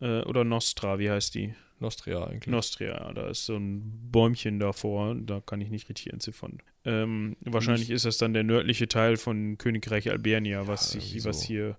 Äh, 0.00 0.22
oder 0.22 0.44
Nostra, 0.44 0.98
wie 0.98 1.10
heißt 1.10 1.34
die? 1.34 1.54
Nostria 1.80 2.24
eigentlich. 2.24 2.46
Nostria, 2.52 3.12
da 3.12 3.28
ist 3.28 3.46
so 3.46 3.56
ein 3.56 3.82
Bäumchen 4.12 4.58
davor, 4.60 5.14
da 5.14 5.40
kann 5.40 5.60
ich 5.60 5.70
nicht 5.70 5.88
richtig 5.88 6.12
entziffern. 6.12 6.58
Ähm, 6.84 7.36
wahrscheinlich 7.40 7.90
ist 7.90 8.04
das 8.04 8.18
dann 8.18 8.32
der 8.34 8.44
nördliche 8.44 8.86
Teil 8.88 9.16
von 9.16 9.58
Königreich 9.58 10.10
Albernia, 10.10 10.66
was, 10.66 10.94
Ja, 10.94 11.00
sich, 11.00 11.10
irgendwie 11.14 11.28
was 11.28 11.42
hier 11.42 11.76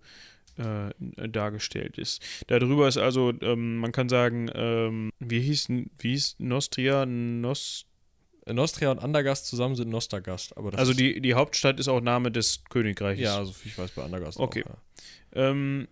äh, 0.57 1.29
dargestellt 1.29 1.97
ist. 1.97 2.21
Darüber 2.47 2.87
ist 2.87 2.97
also, 2.97 3.33
ähm, 3.41 3.77
man 3.77 3.91
kann 3.91 4.09
sagen, 4.09 4.49
ähm, 4.53 5.11
wie 5.19 5.39
hieß, 5.39 5.69
wie 5.69 6.11
hieß 6.11 6.35
Nostria? 6.39 7.05
Nos, 7.05 7.85
Äh, 8.45 8.53
Nostria 8.53 8.91
und 8.91 8.99
Andergast 8.99 9.45
zusammen 9.47 9.75
sind 9.75 9.89
Nostagast. 9.89 10.57
Aber 10.57 10.71
das 10.71 10.79
also 10.79 10.93
die, 10.93 11.21
die 11.21 11.35
Hauptstadt 11.35 11.79
ist 11.79 11.87
auch 11.87 12.01
Name 12.01 12.31
des 12.31 12.63
Königreiches. 12.65 13.23
Ja, 13.23 13.45
so 13.45 13.51
viel 13.53 13.71
ich 13.71 13.77
weiß 13.77 13.91
bei 13.91 14.03
Andergast 14.03 14.39
Okay. 14.39 14.63
auch. 14.65 14.69
Ja. 15.35 15.49
Ähm, 15.49 15.87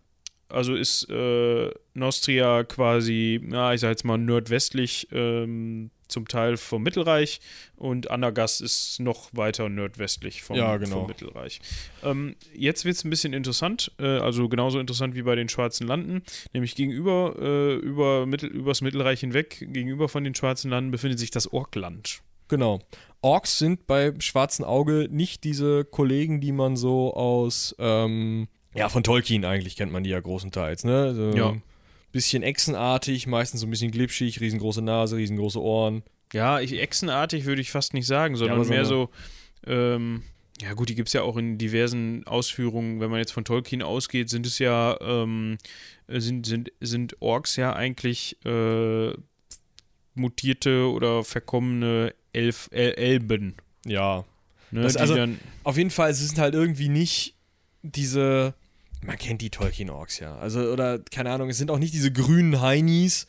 also 0.49 0.75
ist 0.75 1.09
äh, 1.09 1.69
Nostria 1.93 2.63
quasi, 2.63 3.41
ja, 3.51 3.73
ich 3.73 3.81
sag 3.81 3.89
jetzt 3.89 4.05
mal 4.05 4.17
nordwestlich 4.17 5.07
ähm, 5.11 5.91
zum 6.07 6.27
Teil 6.27 6.57
vom 6.57 6.83
Mittelreich 6.83 7.39
und 7.75 8.09
Anagast 8.09 8.61
ist 8.61 8.99
noch 8.99 9.29
weiter 9.31 9.69
nordwestlich 9.69 10.41
vom, 10.41 10.57
Ja, 10.57 10.75
genau. 10.77 11.01
vom 11.01 11.07
Mittelreich. 11.07 11.61
Ähm, 12.03 12.35
jetzt 12.53 12.83
wird 12.83 12.95
es 12.95 13.03
ein 13.03 13.09
bisschen 13.09 13.33
interessant, 13.33 13.91
äh, 13.99 14.05
also 14.05 14.49
genauso 14.49 14.79
interessant 14.79 15.15
wie 15.15 15.21
bei 15.21 15.35
den 15.35 15.49
Schwarzen 15.49 15.87
Landen, 15.87 16.23
nämlich 16.53 16.75
gegenüber, 16.75 17.35
äh, 17.39 17.75
über 17.75 18.25
Mittel, 18.25 18.49
übers 18.49 18.81
Mittelreich 18.81 19.19
hinweg, 19.19 19.59
gegenüber 19.59 20.09
von 20.09 20.23
den 20.23 20.35
Schwarzen 20.35 20.71
Landen 20.71 20.91
befindet 20.91 21.19
sich 21.19 21.31
das 21.31 21.51
Orkland. 21.53 22.21
Genau. 22.47 22.79
Orks 23.21 23.59
sind 23.59 23.85
beim 23.85 24.21
Schwarzen 24.21 24.65
Auge 24.65 25.07
nicht 25.11 25.43
diese 25.43 25.85
Kollegen, 25.85 26.41
die 26.41 26.51
man 26.51 26.75
so 26.75 27.13
aus, 27.13 27.75
ähm, 27.77 28.47
ja, 28.79 28.89
von 28.89 29.03
Tolkien 29.03 29.45
eigentlich 29.45 29.75
kennt 29.75 29.91
man 29.91 30.03
die 30.03 30.09
ja 30.09 30.19
großenteils, 30.19 30.83
ne? 30.83 31.13
So 31.13 31.37
Ja. 31.37 31.55
Bisschen 32.11 32.41
echsenartig, 32.41 33.27
meistens 33.27 33.61
so 33.61 33.67
ein 33.67 33.69
bisschen 33.69 33.91
glitschig, 33.91 34.39
riesengroße 34.39 34.81
Nase, 34.81 35.17
riesengroße 35.17 35.61
Ohren. 35.61 36.01
Ja, 36.33 36.59
ich, 36.59 36.79
echsenartig 36.79 37.45
würde 37.45 37.61
ich 37.61 37.69
fast 37.71 37.93
nicht 37.93 38.07
sagen, 38.07 38.35
sondern 38.35 38.63
so 38.63 38.69
mehr 38.69 38.85
so, 38.85 39.09
ähm, 39.67 40.23
ja 40.61 40.73
gut, 40.73 40.89
die 40.89 40.95
gibt 40.95 41.07
es 41.09 41.13
ja 41.13 41.21
auch 41.21 41.37
in 41.37 41.57
diversen 41.57 42.25
Ausführungen. 42.25 42.99
Wenn 42.99 43.09
man 43.11 43.19
jetzt 43.19 43.31
von 43.31 43.45
Tolkien 43.45 43.81
ausgeht, 43.83 44.29
sind 44.29 44.45
es 44.45 44.57
ja, 44.59 44.97
ähm, 45.01 45.57
sind, 46.07 46.45
sind, 46.47 46.71
sind 46.79 47.15
Orks 47.21 47.55
ja 47.57 47.73
eigentlich 47.73 48.37
äh, 48.45 49.13
mutierte 50.15 50.89
oder 50.91 51.23
verkommene 51.23 52.13
Elf, 52.33 52.69
El 52.71 52.93
Elben. 52.93 53.55
Ja. 53.85 54.25
Ne, 54.71 54.81
also- 54.83 55.15
Auf 55.63 55.77
jeden 55.77 55.91
Fall, 55.91 56.11
es 56.11 56.19
sind 56.19 56.37
halt 56.39 56.53
irgendwie 56.53 56.89
nicht 56.89 57.35
diese. 57.81 58.53
Man 59.01 59.17
kennt 59.17 59.41
die 59.41 59.49
Tolkien-Orks 59.49 60.19
ja. 60.19 60.37
Also, 60.37 60.61
oder, 60.71 60.99
keine 60.99 61.31
Ahnung, 61.31 61.49
es 61.49 61.57
sind 61.57 61.71
auch 61.71 61.79
nicht 61.79 61.93
diese 61.93 62.11
grünen 62.11 62.61
Heinis, 62.61 63.27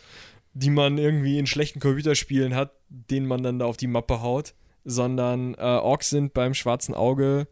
die 0.52 0.70
man 0.70 0.98
irgendwie 0.98 1.38
in 1.38 1.46
schlechten 1.46 1.80
Computerspielen 1.80 2.54
hat, 2.54 2.72
denen 2.88 3.26
man 3.26 3.42
dann 3.42 3.58
da 3.58 3.66
auf 3.66 3.76
die 3.76 3.86
Mappe 3.86 4.20
haut. 4.20 4.54
Sondern 4.84 5.54
äh, 5.54 5.60
Orks 5.60 6.10
sind 6.10 6.32
beim 6.32 6.54
schwarzen 6.54 6.94
Auge 6.94 7.46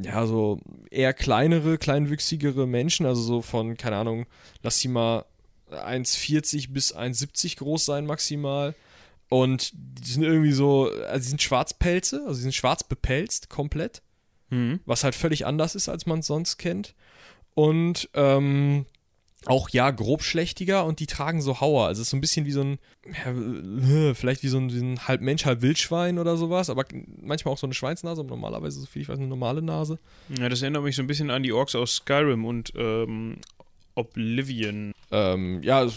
ja 0.00 0.26
so 0.26 0.60
eher 0.90 1.12
kleinere, 1.12 1.76
kleinwüchsigere 1.76 2.66
Menschen, 2.66 3.04
also 3.04 3.20
so 3.20 3.42
von, 3.42 3.76
keine 3.76 3.96
Ahnung, 3.96 4.26
lass 4.62 4.78
sie 4.78 4.88
mal 4.88 5.26
1,40 5.70 6.72
bis 6.72 6.94
1,70 6.94 7.58
groß 7.58 7.84
sein 7.84 8.06
maximal. 8.06 8.74
Und 9.28 9.72
die 9.74 10.08
sind 10.10 10.22
irgendwie 10.22 10.52
so, 10.52 10.90
also 11.08 11.22
die 11.22 11.28
sind 11.28 11.42
Schwarzpelze, 11.42 12.22
also 12.26 12.34
die 12.34 12.42
sind 12.42 12.54
schwarz 12.54 12.84
bepelzt 12.84 13.50
komplett 13.50 14.02
hm, 14.52 14.80
was 14.84 15.02
halt 15.02 15.14
völlig 15.14 15.46
anders 15.46 15.74
ist, 15.74 15.88
als 15.88 16.04
man 16.04 16.18
es 16.18 16.26
sonst 16.26 16.58
kennt. 16.58 16.94
Und 17.54 18.08
ähm, 18.14 18.86
auch 19.46 19.68
ja, 19.70 19.90
grobschlächtiger 19.90 20.84
und 20.86 21.00
die 21.00 21.06
tragen 21.06 21.42
so 21.42 21.60
Hauer. 21.60 21.86
Also 21.88 22.00
es 22.00 22.06
ist 22.06 22.10
so 22.10 22.16
ein 22.16 22.20
bisschen 22.20 22.46
wie 22.46 22.52
so 22.52 22.60
ein, 22.62 22.78
ja, 23.24 23.32
äh, 24.10 24.14
vielleicht 24.14 24.42
wie 24.44 24.48
so 24.48 24.58
ein, 24.58 24.72
wie 24.72 24.78
ein 24.78 25.08
halb 25.08 25.20
Mensch, 25.20 25.44
halb 25.44 25.62
Wildschwein 25.62 26.18
oder 26.20 26.36
sowas, 26.36 26.70
aber 26.70 26.84
manchmal 27.20 27.52
auch 27.52 27.58
so 27.58 27.66
eine 27.66 27.74
Schweinsnase, 27.74 28.20
aber 28.20 28.30
normalerweise, 28.30 28.78
so 28.80 28.86
viel 28.86 29.02
ich 29.02 29.08
weiß, 29.08 29.18
eine 29.18 29.26
normale 29.26 29.60
Nase. 29.60 29.98
ja, 30.38 30.48
das 30.48 30.62
erinnert 30.62 30.84
mich 30.84 30.94
so 30.94 31.02
ein 31.02 31.08
bisschen 31.08 31.30
an 31.30 31.42
die 31.42 31.52
Orks 31.52 31.74
aus 31.74 31.96
Skyrim 31.96 32.44
und 32.44 32.72
ähm, 32.76 33.38
Oblivion. 33.96 34.92
Ähm, 35.10 35.60
ja, 35.62 35.78
also 35.80 35.96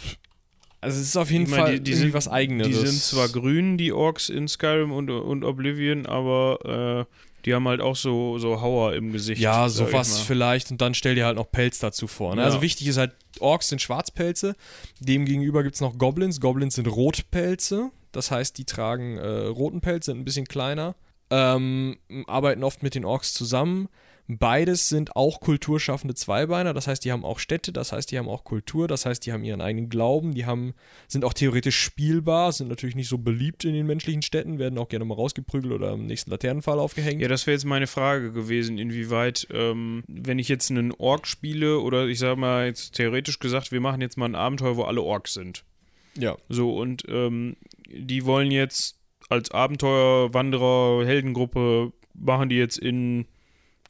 es 0.82 0.98
ist 1.00 1.18
auf 1.18 1.32
jeden 1.32 1.50
meine, 1.50 1.62
Fall 1.64 1.74
die- 1.80 1.84
die 1.84 1.94
sind- 1.94 2.14
was 2.14 2.28
Eigenes. 2.28 2.68
Die 2.68 2.74
sind 2.74 3.00
zwar 3.02 3.30
grün, 3.30 3.78
die 3.78 3.92
Orks 3.94 4.30
in 4.30 4.48
Skyrim 4.48 4.92
und, 4.92 5.10
und 5.10 5.44
Oblivion, 5.44 6.06
aber 6.06 7.06
äh, 7.08 7.35
die 7.46 7.54
haben 7.54 7.68
halt 7.68 7.80
auch 7.80 7.96
so, 7.96 8.40
so 8.40 8.62
Hauer 8.62 8.94
im 8.94 9.12
Gesicht. 9.12 9.40
Ja, 9.40 9.70
sowas 9.70 10.20
vielleicht 10.20 10.72
und 10.72 10.82
dann 10.82 10.94
stell 10.96 11.16
dir 11.16 11.26
halt 11.26 11.38
noch 11.38 11.52
Pelz 11.52 11.80
dazu 11.80 12.08
vor. 12.08 12.36
Ne? 12.36 12.42
Ja. 12.42 12.48
Also 12.48 12.62
wichtig 12.62 12.88
ist 12.88 12.98
halt, 12.98 13.14
Orks 13.40 13.70
sind 13.70 13.82
Schwarzpelze, 13.82 14.56
demgegenüber 15.00 15.64
gibt 15.64 15.76
es 15.76 15.82
noch 15.82 15.98
Goblins. 15.98 16.42
Goblins 16.42 16.76
sind 16.76 16.88
Rotpelze, 16.88 17.92
das 18.12 18.32
heißt, 18.32 18.58
die 18.58 18.66
tragen 18.66 19.18
äh, 19.18 19.28
roten 19.28 19.82
Pelz, 19.82 20.06
sind 20.08 20.20
ein 20.20 20.26
bisschen 20.26 20.48
kleiner, 20.48 20.96
ähm, 21.30 21.98
arbeiten 22.28 22.64
oft 22.64 22.82
mit 22.82 22.96
den 22.96 23.06
Orks 23.06 23.34
zusammen. 23.34 23.90
Beides 24.28 24.90
sind 24.90 25.16
auch 25.16 25.40
kulturschaffende 25.40 26.16
Zweibeiner, 26.16 26.74
das 26.74 26.88
heißt, 26.88 27.06
die 27.06 27.12
haben 27.12 27.24
auch 27.24 27.38
Städte, 27.38 27.72
das 27.72 27.92
heißt, 27.92 28.12
die 28.12 28.18
haben 28.18 28.28
auch 28.28 28.44
Kultur, 28.44 28.88
das 28.88 29.06
heißt, 29.06 29.24
die 29.26 29.32
haben 29.32 29.44
ihren 29.44 29.62
eigenen 29.62 29.88
Glauben, 29.88 30.34
die 30.34 30.48
haben, 30.48 30.74
sind 31.08 31.24
auch 31.24 31.34
theoretisch 31.34 31.80
spielbar, 31.80 32.52
sind 32.52 32.68
natürlich 32.68 32.96
nicht 32.96 33.08
so 33.08 33.20
beliebt 33.20 33.66
in 33.66 33.74
den 33.74 33.86
menschlichen 33.86 34.24
Städten, 34.24 34.58
werden 34.58 34.80
auch 34.80 34.90
gerne 34.90 35.06
mal 35.06 35.14
rausgeprügelt 35.14 35.72
oder 35.72 35.94
im 35.94 36.08
nächsten 36.08 36.32
Laternenpfahl 36.32 36.80
aufgehängt. 36.80 37.22
Ja, 37.22 37.28
das 37.28 37.46
wäre 37.46 37.54
jetzt 37.54 37.66
meine 37.66 37.86
Frage 37.86 38.32
gewesen, 38.32 38.80
inwieweit, 38.80 39.48
ähm, 39.52 40.04
wenn 40.08 40.40
ich 40.40 40.50
jetzt 40.50 40.72
einen 40.72 40.92
Ork 40.92 41.28
spiele 41.28 41.80
oder 41.80 42.08
ich 42.08 42.18
sag 42.18 42.38
mal 42.38 42.66
jetzt 42.66 42.96
theoretisch 42.96 43.38
gesagt, 43.38 43.72
wir 43.72 43.82
machen 43.82 44.02
jetzt 44.02 44.18
mal 44.18 44.26
ein 44.26 44.36
Abenteuer, 44.36 44.76
wo 44.76 44.84
alle 44.84 45.04
Orks 45.04 45.34
sind. 45.36 45.64
ja. 46.18 46.36
So, 46.50 46.76
und 46.76 47.04
ähm, 47.08 47.58
die 47.88 48.26
wollen 48.26 48.50
jetzt 48.50 48.98
als 49.30 49.52
Abenteuer, 49.52 50.34
Wanderer, 50.34 51.06
Heldengruppe, 51.06 51.94
machen 52.16 52.50
die 52.50 52.58
jetzt 52.58 52.80
in 52.80 53.28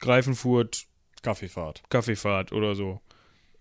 Greifenfurt 0.06 0.86
Kaffeefahrt. 1.22 1.82
Kaffeefahrt 1.90 2.52
oder 2.52 2.76
so. 2.76 3.02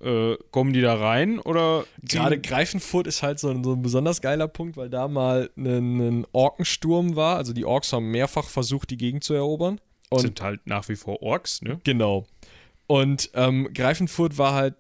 Äh, 0.01 0.37
kommen 0.51 0.75
die 0.75 0.83
da 0.83 0.97
rein 0.97 1.39
oder 1.39 1.87
Gerade 2.03 2.39
Greifenfurt 2.39 3.07
ist 3.07 3.23
halt 3.23 3.39
so 3.39 3.49
ein, 3.49 3.65
so 3.65 3.73
ein 3.73 3.81
besonders 3.81 4.21
geiler 4.21 4.49
Punkt, 4.49 4.77
weil 4.77 4.91
da 4.91 5.09
mal 5.09 5.49
ein, 5.57 6.01
ein 6.01 6.27
Orkensturm 6.33 7.17
war. 7.17 7.37
Also 7.37 7.55
die 7.55 7.65
Orks 7.65 7.93
haben 7.93 8.11
mehrfach 8.11 8.49
versucht, 8.49 8.91
die 8.91 8.99
Gegend 8.99 9.25
zu 9.25 9.33
erobern. 9.33 9.81
Und 10.11 10.21
sind 10.21 10.41
halt 10.43 10.67
nach 10.67 10.89
wie 10.89 10.97
vor 10.97 11.23
Orks, 11.23 11.63
ne? 11.63 11.81
genau. 11.85 12.27
Und 12.87 13.31
ähm, 13.33 13.71
Greifenfurt 13.73 14.37
war 14.37 14.53
halt 14.53 14.75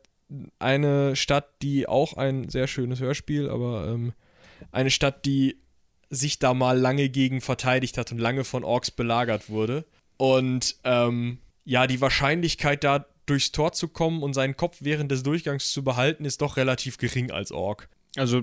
eine 0.58 1.16
Stadt, 1.16 1.48
die 1.62 1.88
auch 1.88 2.18
ein 2.18 2.50
sehr 2.50 2.66
schönes 2.66 3.00
Hörspiel, 3.00 3.48
aber 3.48 3.88
ähm, 3.88 4.12
eine 4.72 4.90
Stadt, 4.90 5.24
die 5.24 5.56
sich 6.10 6.38
da 6.38 6.52
mal 6.52 6.78
lange 6.78 7.08
gegen 7.08 7.40
verteidigt 7.40 7.96
hat 7.96 8.12
und 8.12 8.18
lange 8.18 8.44
von 8.44 8.62
Orks 8.62 8.90
belagert 8.90 9.48
wurde. 9.48 9.86
Und 10.18 10.76
ähm, 10.84 11.38
ja, 11.64 11.86
die 11.86 12.00
Wahrscheinlichkeit, 12.00 12.84
da 12.84 13.06
durchs 13.26 13.52
Tor 13.52 13.72
zu 13.72 13.88
kommen 13.88 14.22
und 14.22 14.34
seinen 14.34 14.56
Kopf 14.56 14.78
während 14.80 15.10
des 15.10 15.22
Durchgangs 15.22 15.72
zu 15.72 15.82
behalten, 15.82 16.24
ist 16.24 16.42
doch 16.42 16.56
relativ 16.56 16.98
gering 16.98 17.30
als 17.30 17.52
Ork. 17.52 17.88
Also, 18.16 18.42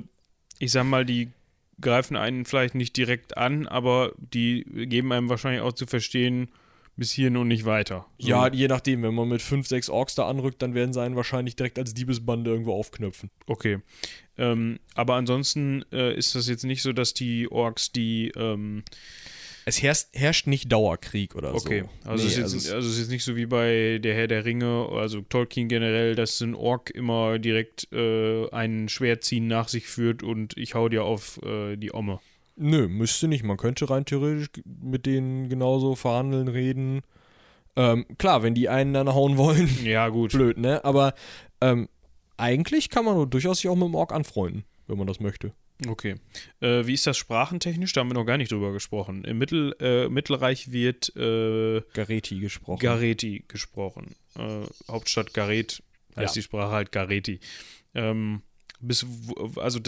ich 0.60 0.71
sag 0.71 0.86
mal, 0.86 1.05
die 1.05 1.31
greifen 1.79 2.15
einen 2.15 2.45
vielleicht 2.45 2.75
nicht 2.75 2.95
direkt 2.97 3.38
an, 3.38 3.67
aber 3.67 4.13
die 4.17 4.63
geben 4.88 5.12
einem 5.12 5.29
wahrscheinlich 5.29 5.62
auch 5.62 5.73
zu 5.73 5.86
verstehen, 5.86 6.49
bis 6.97 7.12
hierhin 7.12 7.38
und 7.38 7.47
nicht 7.47 7.65
weiter. 7.65 8.05
So. 8.19 8.27
Ja, 8.27 8.47
je 8.51 8.67
nachdem, 8.67 9.01
wenn 9.01 9.15
man 9.15 9.29
mit 9.29 9.41
fünf, 9.41 9.67
sechs 9.67 9.89
Orks 9.89 10.13
da 10.15 10.27
anrückt, 10.27 10.62
dann 10.62 10.73
werden 10.73 10.93
sie 10.93 11.01
einen 11.01 11.15
wahrscheinlich 11.15 11.55
direkt 11.55 11.79
als 11.79 11.93
Diebesbande 11.93 12.51
irgendwo 12.51 12.73
aufknöpfen. 12.73 13.31
Okay. 13.47 13.79
Ähm, 14.38 14.79
aber 14.93 15.15
ansonsten 15.15 15.84
äh, 15.91 16.13
ist 16.15 16.36
das 16.36 16.47
jetzt 16.47 16.63
nicht 16.63 16.81
so, 16.81 16.93
dass 16.93 17.13
die 17.13 17.51
Orks, 17.51 17.91
die. 17.91 18.31
Ähm, 18.36 18.84
Es 19.65 19.82
herrscht, 19.82 20.08
herrscht 20.13 20.47
nicht 20.47 20.71
Dauerkrieg 20.71 21.36
oder 21.36 21.54
okay. 21.54 21.84
so. 22.04 22.10
Also, 22.10 22.26
es 22.26 22.32
ist 22.32 22.38
Nee, 22.38 22.43
also 22.43 22.58
es- 22.58 22.71
also 22.71 22.88
es 22.88 22.93
ist 22.95 23.00
jetzt 23.02 23.12
nicht 23.12 23.24
so 23.24 23.36
wie 23.36 23.45
bei 23.45 24.00
Der 24.04 24.15
Herr 24.15 24.28
der 24.28 24.43
Ringe, 24.45 24.88
also 24.91 25.21
Tolkien 25.21 25.67
generell, 25.67 26.15
dass 26.15 26.39
ein 26.41 26.56
Ork 26.56 26.89
immer 26.89 27.38
direkt 27.39 27.88
äh, 27.93 28.50
ein 28.52 28.89
Schwertziehen 28.89 29.47
nach 29.47 29.67
sich 29.67 29.86
führt 29.88 30.24
und 30.24 30.58
ich 30.58 30.74
hau 30.76 30.89
dir 30.89 31.04
auf 31.04 31.39
äh, 31.43 31.76
die 31.78 31.93
Omme. 31.93 32.19
Nö, 32.56 32.88
müsste 32.88 33.28
nicht. 33.28 33.43
Man 33.43 33.58
könnte 33.58 33.89
rein 33.89 34.06
theoretisch 34.06 34.50
mit 34.65 35.06
denen 35.06 35.47
genauso 35.50 35.95
verhandeln, 35.95 36.47
reden. 36.47 37.02
Ähm, 37.76 38.06
klar, 38.17 38.43
wenn 38.43 38.54
die 38.54 38.67
einen 38.67 38.93
dann 38.93 39.13
hauen 39.13 39.38
wollen, 39.38 39.69
Ja, 39.86 40.10
gut. 40.10 40.32
blöd, 40.32 40.58
ne? 40.58 40.84
Aber 40.84 41.13
ähm, 41.62 41.88
eigentlich 42.38 42.89
kann 42.89 43.06
man 43.06 43.30
durchaus 43.30 43.60
sich 43.60 43.69
auch 43.69 43.76
mit 43.76 43.86
dem 43.88 43.95
Ork 43.95 44.12
anfreunden, 44.12 44.65
wenn 44.88 44.97
man 44.97 45.08
das 45.08 45.19
möchte. 45.19 45.54
Okay. 45.88 46.15
Äh, 46.60 46.86
wie 46.86 46.94
ist 46.94 47.08
das 47.08 47.17
sprachentechnisch? 47.17 47.94
Da 47.94 48.02
haben 48.02 48.10
wir 48.10 48.13
noch 48.13 48.26
gar 48.26 48.38
nicht 48.38 48.52
drüber 48.52 48.72
gesprochen. 48.72 49.24
Im 49.24 49.38
Mittel, 49.38 49.76
äh, 49.80 50.10
Mittelreich 50.10 50.72
wird 50.72 51.15
äh, 51.15 51.82
Gareti 51.94 52.39
gesprochen. 52.39 52.80
Gareti 52.80 53.44
gesprochen. 53.48 54.15
Äh, 54.38 54.62
Hauptstadt 54.88 55.34
Garet 55.34 55.82
heißt 56.15 56.36
Ja. 56.36 56.39
die 56.39 56.44
Sprache 56.44 56.72
halt 56.72 56.91
Gareti. 56.91 57.39
Ähm, 57.96 58.41
bis, 58.84 59.06
also 59.58 59.80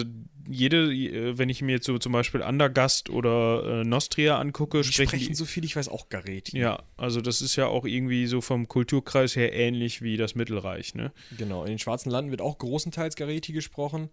jede, 0.47 0.93
äh, 0.93 1.37
wenn 1.37 1.49
ich 1.49 1.61
mir 1.63 1.73
jetzt 1.73 1.85
so 1.87 1.97
zum 1.97 2.11
Beispiel 2.11 2.43
Andergast 2.43 3.09
oder 3.09 3.81
äh, 3.81 3.83
Nostria 3.83 4.37
angucke, 4.39 4.81
Die 4.81 4.91
sprechen, 4.91 5.07
sprechen 5.09 5.27
die, 5.29 5.33
so 5.35 5.45
viel, 5.45 5.65
ich 5.65 5.75
weiß 5.75 5.89
auch 5.89 6.09
Gareti. 6.09 6.57
ja, 6.59 6.83
also 6.97 7.19
das 7.21 7.41
ist 7.41 7.55
ja 7.55 7.65
auch 7.67 7.85
irgendwie 7.85 8.27
so 8.27 8.41
vom 8.41 8.67
Kulturkreis 8.67 9.35
her 9.35 9.51
ähnlich 9.53 10.01
wie 10.03 10.15
das 10.17 10.35
Mittelreich, 10.35 10.93
ne? 10.95 11.11
Genau, 11.37 11.63
in 11.63 11.69
den 11.69 11.79
Schwarzen 11.79 12.11
Landen 12.11 12.29
wird 12.31 12.41
auch 12.41 12.57
großenteils 12.59 13.15
Gareti 13.15 13.51
gesprochen. 13.51 14.09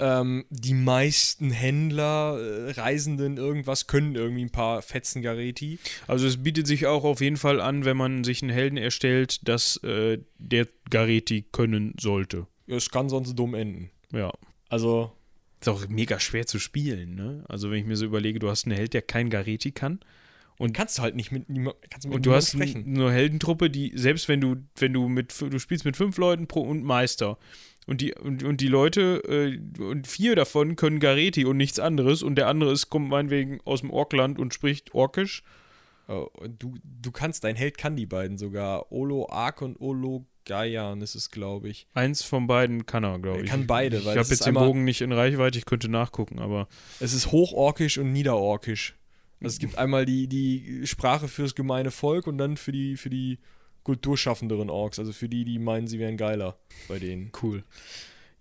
Ähm, 0.00 0.44
die 0.50 0.74
meisten 0.74 1.50
Händler, 1.50 2.38
äh, 2.38 2.70
Reisenden, 2.70 3.36
irgendwas 3.36 3.86
können 3.88 4.14
irgendwie 4.14 4.44
ein 4.44 4.50
paar 4.50 4.80
Fetzen 4.82 5.22
Gareti. 5.22 5.78
Also 6.06 6.26
es 6.26 6.42
bietet 6.42 6.66
sich 6.68 6.86
auch 6.86 7.02
auf 7.04 7.20
jeden 7.20 7.36
Fall 7.36 7.60
an, 7.60 7.84
wenn 7.84 7.96
man 7.96 8.22
sich 8.22 8.42
einen 8.42 8.52
Helden 8.52 8.76
erstellt, 8.76 9.48
dass 9.48 9.76
äh, 9.82 10.18
der 10.38 10.68
Gareti 10.90 11.42
können 11.50 11.94
sollte. 11.98 12.46
Es 12.68 12.90
kann 12.90 13.08
sonst 13.08 13.34
dumm 13.34 13.54
enden. 13.54 13.90
Ja. 14.12 14.32
Also, 14.68 15.12
Ist 15.60 15.68
auch 15.68 15.88
mega 15.88 16.20
schwer 16.20 16.46
zu 16.46 16.58
spielen, 16.60 17.14
ne? 17.16 17.44
Also 17.48 17.70
wenn 17.70 17.78
ich 17.78 17.86
mir 17.86 17.96
so 17.96 18.04
überlege, 18.04 18.38
du 18.38 18.48
hast 18.50 18.66
einen 18.66 18.76
Held, 18.76 18.94
der 18.94 19.02
kein 19.02 19.30
Gareti 19.30 19.72
kann. 19.72 19.98
Und 20.58 20.74
kannst 20.74 20.98
du 20.98 21.02
halt 21.02 21.14
nicht 21.16 21.30
mit 21.32 21.48
niemand 21.48 21.76
kannst 21.88 22.06
mit 22.06 22.16
Und 22.16 22.26
du 22.26 22.30
niemandem 22.30 22.36
hast 22.36 22.50
sprechen. 22.52 22.96
eine 22.96 23.12
Heldentruppe, 23.12 23.70
die, 23.70 23.92
selbst 23.94 24.28
wenn 24.28 24.40
du, 24.40 24.56
wenn 24.76 24.92
du 24.92 25.08
mit, 25.08 25.34
du 25.40 25.58
spielst 25.58 25.84
mit 25.84 25.96
fünf 25.96 26.18
Leuten 26.18 26.46
pro 26.46 26.60
und 26.62 26.82
Meister. 26.84 27.38
Und 27.88 28.00
die, 28.02 28.14
und, 28.14 28.42
und 28.44 28.60
die 28.60 28.68
Leute, 28.68 29.22
äh, 29.26 29.82
und 29.82 30.06
vier 30.06 30.36
davon 30.36 30.76
können 30.76 31.00
Gareti 31.00 31.44
und 31.46 31.56
nichts 31.56 31.80
anderes. 31.80 32.22
Und 32.22 32.34
der 32.36 32.46
andere 32.46 32.70
ist, 32.70 32.90
kommt 32.90 33.08
meinetwegen 33.08 33.60
aus 33.64 33.80
dem 33.80 33.90
Orkland 33.90 34.38
und 34.38 34.52
spricht 34.54 34.94
Orkisch. 34.94 35.42
Oh, 36.06 36.28
du, 36.58 36.74
du 36.84 37.10
kannst, 37.10 37.44
dein 37.44 37.56
Held 37.56 37.78
kann 37.78 37.96
die 37.96 38.06
beiden 38.06 38.38
sogar. 38.38 38.92
Olo 38.92 39.28
Ark 39.30 39.62
und 39.62 39.80
Olo 39.80 40.26
Gaian 40.44 41.00
ist 41.02 41.14
es, 41.14 41.30
glaube 41.30 41.68
ich. 41.68 41.86
Eins 41.94 42.22
von 42.22 42.46
beiden 42.46 42.86
kann 42.86 43.04
er, 43.04 43.18
glaube 43.18 43.38
Er 43.38 43.44
ich. 43.44 43.50
kann 43.50 43.66
beide, 43.66 43.98
Ich 43.98 44.04
weil 44.04 44.10
habe 44.12 44.18
das 44.20 44.30
ist 44.30 44.40
jetzt 44.40 44.46
den 44.46 44.54
Bogen 44.54 44.84
nicht 44.84 45.00
in 45.02 45.12
Reichweite, 45.12 45.58
ich 45.58 45.66
könnte 45.66 45.88
nachgucken, 45.90 46.38
aber 46.38 46.68
Es 47.00 47.12
ist 47.12 47.32
hochorkisch 47.32 47.98
und 47.98 48.12
niederorkisch. 48.12 48.96
Also 49.40 49.54
es 49.54 49.58
gibt 49.58 49.76
einmal 49.78 50.04
die, 50.06 50.26
die 50.28 50.86
Sprache 50.86 51.28
fürs 51.28 51.54
gemeine 51.54 51.90
Volk 51.90 52.26
und 52.26 52.38
dann 52.38 52.56
für 52.56 52.72
die, 52.72 52.96
für 52.96 53.10
die 53.10 53.38
kulturschaffenderen 53.88 54.68
Orks, 54.68 54.98
also 54.98 55.14
für 55.14 55.30
die, 55.30 55.44
die 55.46 55.58
meinen, 55.58 55.86
sie 55.86 55.98
wären 55.98 56.18
geiler 56.18 56.58
bei 56.88 56.98
denen. 56.98 57.32
cool. 57.42 57.64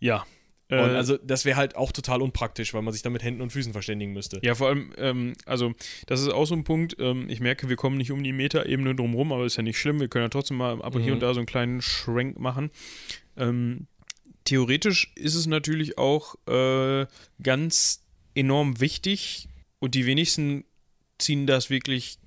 Ja. 0.02 0.26
Und 0.70 0.78
Äh, 0.78 0.82
also 0.82 1.16
das 1.18 1.46
wäre 1.46 1.56
halt 1.56 1.78
auch 1.78 1.94
total 1.94 2.22
unpraktisch, 2.22 2.74
weil 2.74 2.82
man 2.82 2.92
sich 2.92 3.02
da 3.02 3.10
mit 3.10 3.24
Händen 3.24 3.40
und 3.42 3.52
Füßen 3.54 3.72
verständigen 3.72 4.12
müsste. 4.12 4.42
Ja, 4.44 4.56
vor 4.56 4.68
allem, 4.68 4.92
ähm, 4.98 5.34
also 5.46 5.74
das 6.08 6.20
ist 6.20 6.28
auch 6.28 6.44
so 6.46 6.54
ein 6.56 6.66
Punkt, 6.66 6.98
ähm, 7.00 7.30
ich 7.30 7.40
merke, 7.40 7.70
wir 7.70 7.78
kommen 7.78 7.98
nicht 7.98 8.12
um 8.12 8.22
die 8.22 8.34
Metaebene 8.34 8.94
drumherum, 8.94 9.32
aber 9.32 9.46
ist 9.46 9.56
ja 9.56 9.64
nicht 9.64 9.80
schlimm, 9.80 10.02
wir 10.02 10.10
können 10.10 10.26
ja 10.26 10.30
trotzdem 10.30 10.58
mal 10.58 10.82
ab 10.82 10.94
und 10.96 11.02
hier 11.04 11.12
Mhm. 11.12 11.16
und 11.16 11.20
da 11.22 11.34
so 11.34 11.40
einen 11.40 11.48
kleinen 11.48 11.82
Schrank 11.82 12.38
machen. 12.38 12.70
Ähm, 13.38 13.88
theoretisch 14.44 15.14
ist 15.16 15.36
es 15.36 15.48
natürlich 15.48 15.98
auch 15.98 16.36
äh, 16.50 17.06
ganz 17.42 18.04
enorm 18.36 18.82
wichtig 18.82 19.48
und 19.80 19.96
die 19.96 20.06
wenigsten 20.06 20.66
ziehen 21.18 21.48
das 21.48 21.70
wirklich 21.70 22.18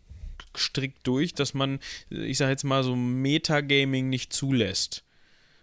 strikt 0.57 1.07
durch, 1.07 1.35
dass 1.35 1.55
man, 1.55 1.79
ich 2.09 2.39
sage 2.39 2.51
jetzt 2.51 2.65
mal 2.65 2.83
so 2.83 2.97
Metagaming 2.97 4.09
nicht 4.09 4.33
zulässt. 4.33 5.05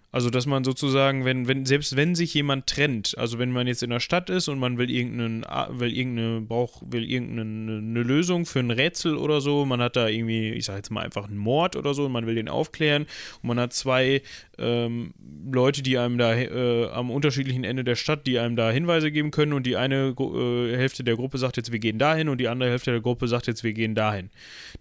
Also, 0.10 0.30
dass 0.30 0.45
man 0.45 0.63
sozusagen, 0.63 1.26
wenn, 1.26 1.50
wenn, 1.50 1.65
selbst 1.65 1.97
wenn 1.97 2.15
sich 2.15 2.34
jemand 2.34 2.65
trennt, 2.65 3.17
also 3.17 3.39
wenn 3.39 3.52
man 3.52 3.67
jetzt 3.67 3.84
in 3.84 3.89
der 3.89 4.00
Stadt 4.00 4.30
ist 4.30 4.47
und 4.47 4.58
man 4.58 4.78
will 4.78 4.89
irgendeinen, 4.89 5.43
will 5.80 5.93
irgendeine, 5.93 6.41
braucht, 6.41 6.82
will 6.91 7.04
irgendeine 7.04 7.78
eine 7.78 8.04
Lösung 8.04 8.45
für 8.45 8.60
ein 8.60 8.71
Rätsel 8.71 9.17
oder 9.17 9.41
so, 9.41 9.65
man 9.65 9.82
hat 9.82 9.97
da 9.97 10.08
irgendwie, 10.08 10.52
ich 10.54 10.65
sag 10.65 10.78
jetzt 10.78 10.91
mal 10.91 11.04
einfach 11.04 11.28
einen 11.28 11.38
Mord 11.38 11.76
oder 11.76 11.93
so 11.93 12.06
und 12.06 12.13
man 12.13 12.26
will 12.26 12.36
den 12.36 12.47
aufklären 12.47 13.06
und 13.41 13.50
man 13.50 13.60
hat 13.60 13.73
zwei 13.73 14.21
ähm, 14.58 15.13
Leute, 15.52 15.82
die 15.82 15.98
einem 15.98 16.17
da 16.17 16.36
äh, 16.36 16.89
am 16.89 17.12
unterschiedlichen 17.12 17.63
Ende 17.63 17.84
der 17.84 17.96
Stadt, 17.96 18.28
die 18.28 18.39
einem 18.39 18.56
da 18.56 18.72
Hinweise 18.72 19.12
geben 19.12 19.32
können 19.32 19.54
und 19.54 19.65
die 19.65 19.78
eine 19.78 20.15
äh, 20.20 20.76
Hälfte 20.76 21.04
der 21.04 21.15
Gruppe 21.15 21.38
sagt 21.38 21.58
jetzt, 21.58 21.72
wir 21.72 21.80
gehen 21.80 22.00
dahin 22.00 22.30
und 22.30 22.39
die 22.39 22.48
andere 22.48 22.70
Hälfte 22.70 22.91
der 22.91 23.02
Gruppe 23.02 23.28
sagt 23.28 23.48
jetzt, 23.48 23.63
wir 23.63 23.74
gehen 23.74 23.96
dahin. 23.96 24.30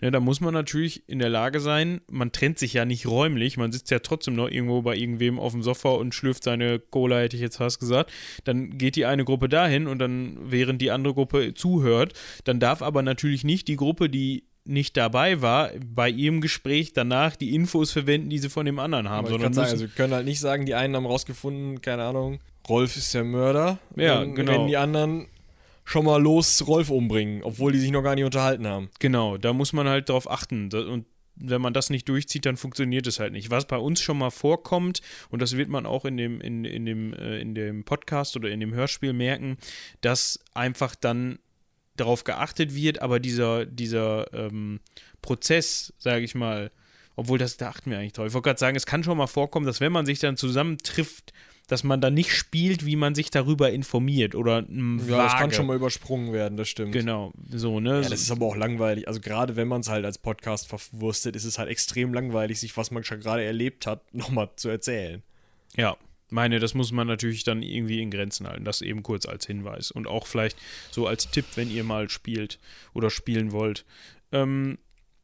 Ne, 0.00 0.10
da 0.10 0.20
muss 0.20 0.40
man 0.40 0.54
natürlich 0.54 1.08
in 1.08 1.18
der 1.18 1.28
Lage 1.28 1.60
sein, 1.60 2.00
man 2.10 2.32
trennt 2.32 2.58
sich 2.58 2.72
ja 2.72 2.84
nicht 2.84 3.06
räumlich, 3.06 3.56
man 3.56 3.72
sitzt 3.72 3.90
ja 3.90 3.98
trotzdem 3.98 4.34
noch 4.34 4.48
irgendwo 4.48 4.82
bei 4.82 4.96
irgendwem 4.96 5.38
auf 5.38 5.52
dem 5.52 5.62
Sofa 5.62 5.90
und 5.90 6.14
schlürft 6.14 6.44
seine 6.44 6.78
Cola, 6.78 7.18
hätte 7.18 7.36
ich 7.36 7.42
jetzt 7.42 7.56
fast 7.56 7.80
gesagt. 7.80 8.12
Dann 8.44 8.78
geht 8.78 8.96
die 8.96 9.06
eine 9.06 9.24
Gruppe 9.24 9.48
dahin 9.48 9.86
und 9.86 9.98
dann, 9.98 10.38
während 10.42 10.80
die 10.82 10.90
andere 10.90 11.14
Gruppe 11.14 11.54
zuhört, 11.54 12.12
dann 12.44 12.60
darf 12.60 12.82
aber 12.82 13.02
natürlich 13.02 13.44
nicht 13.44 13.68
die 13.68 13.76
Gruppe, 13.76 14.08
die 14.08 14.44
nicht 14.66 14.96
dabei 14.96 15.40
war, 15.42 15.70
bei 15.94 16.08
ihrem 16.08 16.40
Gespräch 16.40 16.92
danach 16.92 17.36
die 17.36 17.54
Infos 17.54 17.92
verwenden, 17.92 18.30
die 18.30 18.38
sie 18.38 18.50
von 18.50 18.66
dem 18.66 18.78
anderen 18.78 19.08
haben, 19.08 19.26
sondern 19.26 19.44
kann 19.44 19.54
sagen, 19.54 19.70
also 19.70 19.84
wir 19.84 19.88
können 19.88 20.12
halt 20.12 20.26
nicht 20.26 20.40
sagen, 20.40 20.66
die 20.66 20.74
einen 20.74 20.96
haben 20.96 21.06
rausgefunden, 21.06 21.80
keine 21.80 22.04
Ahnung, 22.04 22.40
Rolf 22.68 22.96
ist 22.96 23.14
der 23.14 23.24
Mörder. 23.24 23.78
Ja, 23.94 24.20
dann 24.20 24.34
genau. 24.34 24.52
rennen 24.52 24.66
die 24.68 24.76
anderen 24.76 25.26
schon 25.84 26.04
mal 26.04 26.20
los 26.20 26.66
Rolf 26.66 26.90
umbringen, 26.90 27.42
obwohl 27.44 27.72
die 27.72 27.78
sich 27.78 27.92
noch 27.92 28.02
gar 28.02 28.14
nicht 28.16 28.24
unterhalten 28.24 28.66
haben. 28.66 28.90
Genau, 28.98 29.36
da 29.36 29.52
muss 29.52 29.72
man 29.72 29.88
halt 29.88 30.08
drauf 30.08 30.28
achten. 30.28 30.72
Und 30.72 31.06
wenn 31.36 31.60
man 31.60 31.72
das 31.72 31.90
nicht 31.90 32.08
durchzieht, 32.08 32.44
dann 32.44 32.56
funktioniert 32.56 33.06
es 33.06 33.20
halt 33.20 33.32
nicht. 33.32 33.50
Was 33.50 33.66
bei 33.66 33.76
uns 33.76 34.00
schon 34.00 34.18
mal 34.18 34.30
vorkommt, 34.30 35.00
und 35.30 35.40
das 35.40 35.56
wird 35.56 35.68
man 35.68 35.86
auch 35.86 36.04
in 36.04 36.16
dem, 36.16 36.40
in, 36.40 36.64
in 36.64 36.86
dem, 36.86 37.14
äh, 37.14 37.38
in 37.38 37.54
dem 37.54 37.84
Podcast 37.84 38.36
oder 38.36 38.50
in 38.50 38.60
dem 38.60 38.74
Hörspiel 38.74 39.12
merken, 39.12 39.58
dass 40.00 40.40
einfach 40.54 40.94
dann 40.96 41.38
darauf 41.96 42.24
geachtet 42.24 42.74
wird, 42.74 43.02
aber 43.02 43.20
dieser, 43.20 43.66
dieser 43.66 44.32
ähm, 44.32 44.80
Prozess, 45.22 45.92
sage 45.98 46.24
ich 46.24 46.34
mal, 46.34 46.70
obwohl 47.16 47.38
das, 47.38 47.56
da 47.56 47.70
achten 47.70 47.90
wir 47.90 47.98
eigentlich 47.98 48.12
drauf. 48.12 48.26
Ich 48.26 48.34
wollte 48.34 48.46
gerade 48.46 48.60
sagen, 48.60 48.76
es 48.76 48.86
kann 48.86 49.02
schon 49.02 49.16
mal 49.16 49.26
vorkommen, 49.26 49.66
dass 49.66 49.80
wenn 49.80 49.92
man 49.92 50.06
sich 50.06 50.18
dann 50.18 50.36
zusammentrifft, 50.36 51.32
dass 51.66 51.82
man 51.82 52.00
dann 52.00 52.14
nicht 52.14 52.32
spielt, 52.32 52.86
wie 52.86 52.94
man 52.94 53.14
sich 53.14 53.30
darüber 53.30 53.72
informiert 53.72 54.34
oder 54.34 54.62
mm, 54.62 55.00
Ja, 55.08 55.24
das 55.24 55.34
kann 55.34 55.50
schon 55.50 55.66
mal 55.66 55.74
übersprungen 55.74 56.32
werden, 56.32 56.56
das 56.56 56.68
stimmt. 56.68 56.92
Genau, 56.92 57.32
so, 57.50 57.80
ne? 57.80 58.02
Ja, 58.02 58.08
das 58.08 58.20
ist 58.20 58.30
aber 58.30 58.46
auch 58.46 58.56
langweilig. 58.56 59.08
Also 59.08 59.20
gerade 59.20 59.56
wenn 59.56 59.66
man 59.66 59.80
es 59.80 59.88
halt 59.88 60.04
als 60.04 60.18
Podcast 60.18 60.68
verwurstet, 60.68 61.34
ist 61.34 61.44
es 61.44 61.58
halt 61.58 61.68
extrem 61.68 62.14
langweilig, 62.14 62.60
sich 62.60 62.76
was 62.76 62.90
man 62.90 63.02
schon 63.02 63.20
gerade 63.20 63.42
erlebt 63.42 63.86
hat, 63.86 64.14
nochmal 64.14 64.50
zu 64.56 64.68
erzählen. 64.68 65.22
Ja, 65.76 65.96
meine, 66.30 66.58
das 66.58 66.74
muss 66.74 66.92
man 66.92 67.06
natürlich 67.06 67.44
dann 67.44 67.62
irgendwie 67.62 68.02
in 68.02 68.10
Grenzen 68.10 68.46
halten. 68.48 68.64
Das 68.64 68.82
eben 68.82 69.02
kurz 69.02 69.26
als 69.26 69.46
Hinweis. 69.46 69.90
Und 69.90 70.06
auch 70.06 70.26
vielleicht 70.26 70.56
so 70.90 71.06
als 71.06 71.30
Tipp, 71.30 71.44
wenn 71.54 71.70
ihr 71.70 71.84
mal 71.84 72.08
spielt 72.10 72.58
oder 72.94 73.10
spielen 73.10 73.52
wollt. 73.52 73.84
Ähm, 74.32 74.78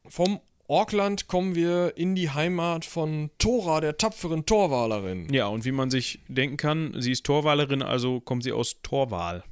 Vom 0.06 0.40
Orkland 0.68 1.26
kommen 1.26 1.54
wir 1.54 1.94
in 1.96 2.14
die 2.14 2.30
Heimat 2.30 2.84
von 2.84 3.30
Thora, 3.38 3.80
der 3.80 3.98
tapferen 3.98 4.46
Torwalerin. 4.46 5.32
ja, 5.32 5.46
und 5.48 5.64
wie 5.64 5.72
man 5.72 5.90
sich 5.90 6.20
denken 6.28 6.56
kann, 6.56 6.94
sie 6.98 7.12
ist 7.12 7.26
Torwalerin, 7.26 7.82
also 7.82 8.20
kommt 8.20 8.44
sie 8.44 8.52
aus 8.52 8.80
Torwal. 8.82 9.42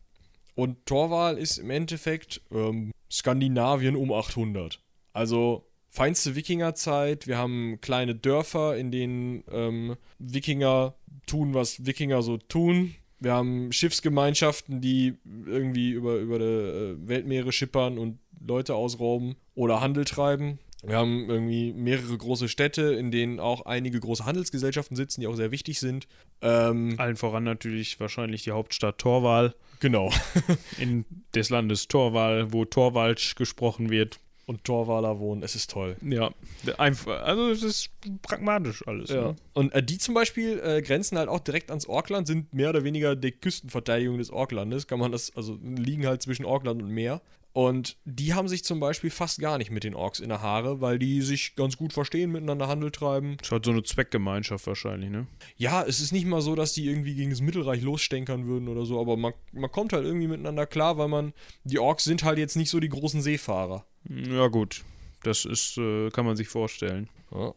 Und 0.55 0.87
Torwal 0.87 1.37
ist 1.37 1.59
im 1.59 1.71
Endeffekt 1.71 2.41
ähm, 2.53 2.93
Skandinavien 3.11 3.97
um 3.97 4.13
800. 4.13 4.81
Also 5.13 5.70
feinste 5.91 6.37
Wikingerzeit. 6.37 7.27
Wir 7.27 7.37
haben 7.37 7.79
kleine 7.81 8.15
Dörfer, 8.15 8.77
in 8.77 8.91
denen 8.91 9.45
ähm, 9.51 9.97
Wikinger 10.19 10.95
tun, 11.27 11.55
was 11.55 11.85
Wikinger 11.85 12.23
so 12.23 12.39
tun. 12.39 12.95
Wir 13.19 13.35
haben 13.35 13.71
Schiffsgemeinschaften, 13.71 14.81
die 14.81 15.15
irgendwie 15.47 15.91
über, 15.91 16.17
über 16.17 16.39
die 16.39 16.45
äh, 16.45 16.97
Weltmeere 17.09 17.53
schippern 17.53 17.99
und 17.99 18.19
Leute 18.41 18.75
ausrauben 18.75 19.37
oder 19.55 19.83
Handel 19.83 20.07
treiben. 20.07 20.59
Wir 20.83 20.97
haben 20.97 21.29
irgendwie 21.29 21.75
mehrere 21.75 22.17
große 22.17 22.49
Städte, 22.49 22.95
in 22.95 23.11
denen 23.11 23.39
auch 23.39 23.67
einige 23.67 24.01
große 24.01 24.25
Handelsgesellschaften 24.25 24.97
sitzen, 24.97 25.21
die 25.21 25.27
auch 25.27 25.35
sehr 25.35 25.51
wichtig 25.51 25.79
sind. 25.79 26.09
Ähm, 26.41 26.95
Allen 26.97 27.17
voran 27.17 27.45
natürlich 27.45 28.01
wahrscheinlich 28.01 28.45
die 28.45 28.53
Hauptstadt 28.53 28.97
Torwal 28.97 29.55
genau. 29.81 30.11
in 30.79 31.05
des 31.35 31.51
Landes 31.51 31.89
Torwal, 31.89 32.53
wo 32.55 32.65
Torwalsch 32.65 33.35
gesprochen 33.35 33.91
wird. 33.91 34.21
Und 34.47 34.65
Torwaler 34.65 35.21
wohnen, 35.21 35.43
es 35.45 35.55
ist 35.55 35.71
toll. 35.71 35.97
Ja, 36.03 36.31
einfach, 36.77 37.23
also 37.23 37.51
es 37.51 37.63
ist 37.63 37.91
pragmatisch 38.23 38.87
alles. 38.87 39.11
Ja. 39.11 39.29
Ne? 39.29 39.37
Und 39.53 39.73
äh, 39.73 39.83
die 39.83 39.99
zum 39.99 40.15
Beispiel 40.15 40.59
äh, 40.59 40.83
grenzen 40.83 41.19
halt 41.19 41.29
auch 41.29 41.39
direkt 41.39 41.71
ans 41.71 41.87
Orkland, 41.87 42.27
sind 42.27 42.53
mehr 42.53 42.71
oder 42.71 42.83
weniger 42.83 43.15
die 43.15 43.31
Küstenverteidigung 43.31 44.19
des 44.19 44.31
Orklandes. 44.31 44.89
Kann 44.89 44.99
man 44.99 45.13
das, 45.13 45.37
also 45.37 45.57
liegen 45.63 46.07
halt 46.07 46.23
zwischen 46.23 46.45
Orkland 46.45 46.83
und 46.83 46.91
Meer. 46.91 47.21
Und 47.53 47.97
die 48.05 48.35
haben 48.35 48.47
sich 48.47 48.65
zum 48.65 48.79
Beispiel 48.79 49.11
fast 49.11 49.41
gar 49.41 49.59
nicht 49.59 49.71
mit 49.71 49.83
den 49.83 49.95
Orks 49.95 50.21
in 50.21 50.29
der 50.29 50.41
Haare, 50.41 50.81
weil 50.81 50.99
die 51.01 51.21
sich 51.21 51.57
ganz 51.57 51.77
gut 51.77 51.93
verstehen, 51.93 52.31
miteinander 52.31 52.69
Handel 52.69 52.93
treiben. 52.93 53.37
Ist 53.43 53.51
halt 53.51 53.65
so 53.65 53.73
eine 53.73 53.83
Zweckgemeinschaft 53.83 54.67
wahrscheinlich, 54.69 55.11
ne? 55.11 55.27
Ja, 55.57 55.83
es 55.83 56.01
ist 56.01 56.13
nicht 56.13 56.27
mal 56.27 56.43
so, 56.43 56.55
dass 56.55 56.75
die 56.75 56.87
irgendwie 56.87 57.15
gegen 57.15 57.31
das 57.31 57.41
Mittelreich 57.41 57.83
losstänkern 57.83 58.47
würden 58.47 58.69
oder 58.69 58.87
so, 58.87 59.01
aber 59.01 59.17
man, 59.17 59.33
man 59.53 59.71
kommt 59.71 59.93
halt 59.93 60.05
irgendwie 60.05 60.29
miteinander 60.29 60.67
klar, 60.67 60.97
weil 60.97 61.09
man, 61.09 61.33
die 61.65 61.81
Orks 61.81 62.05
sind 62.05 62.23
halt 62.23 62.39
jetzt 62.39 62.57
nicht 62.57 62.71
so 62.71 62.79
die 62.79 62.89
großen 62.89 63.21
Seefahrer. 63.21 63.85
Ja, 64.09 64.47
gut. 64.47 64.85
Das 65.25 65.45
ist, 65.45 65.77
äh, 65.77 66.11
kann 66.11 66.25
man 66.25 66.37
sich 66.37 66.49
vorstellen. 66.49 67.09
Ja. 67.33 67.53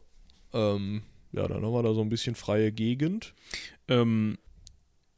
Ähm, 0.54 1.04
ja, 1.32 1.48
dann 1.48 1.64
haben 1.64 1.74
wir 1.74 1.84
da 1.84 1.94
so 1.94 2.02
ein 2.02 2.10
bisschen 2.10 2.36
freie 2.36 2.72
Gegend. 2.72 3.34
Ähm, 3.88 4.38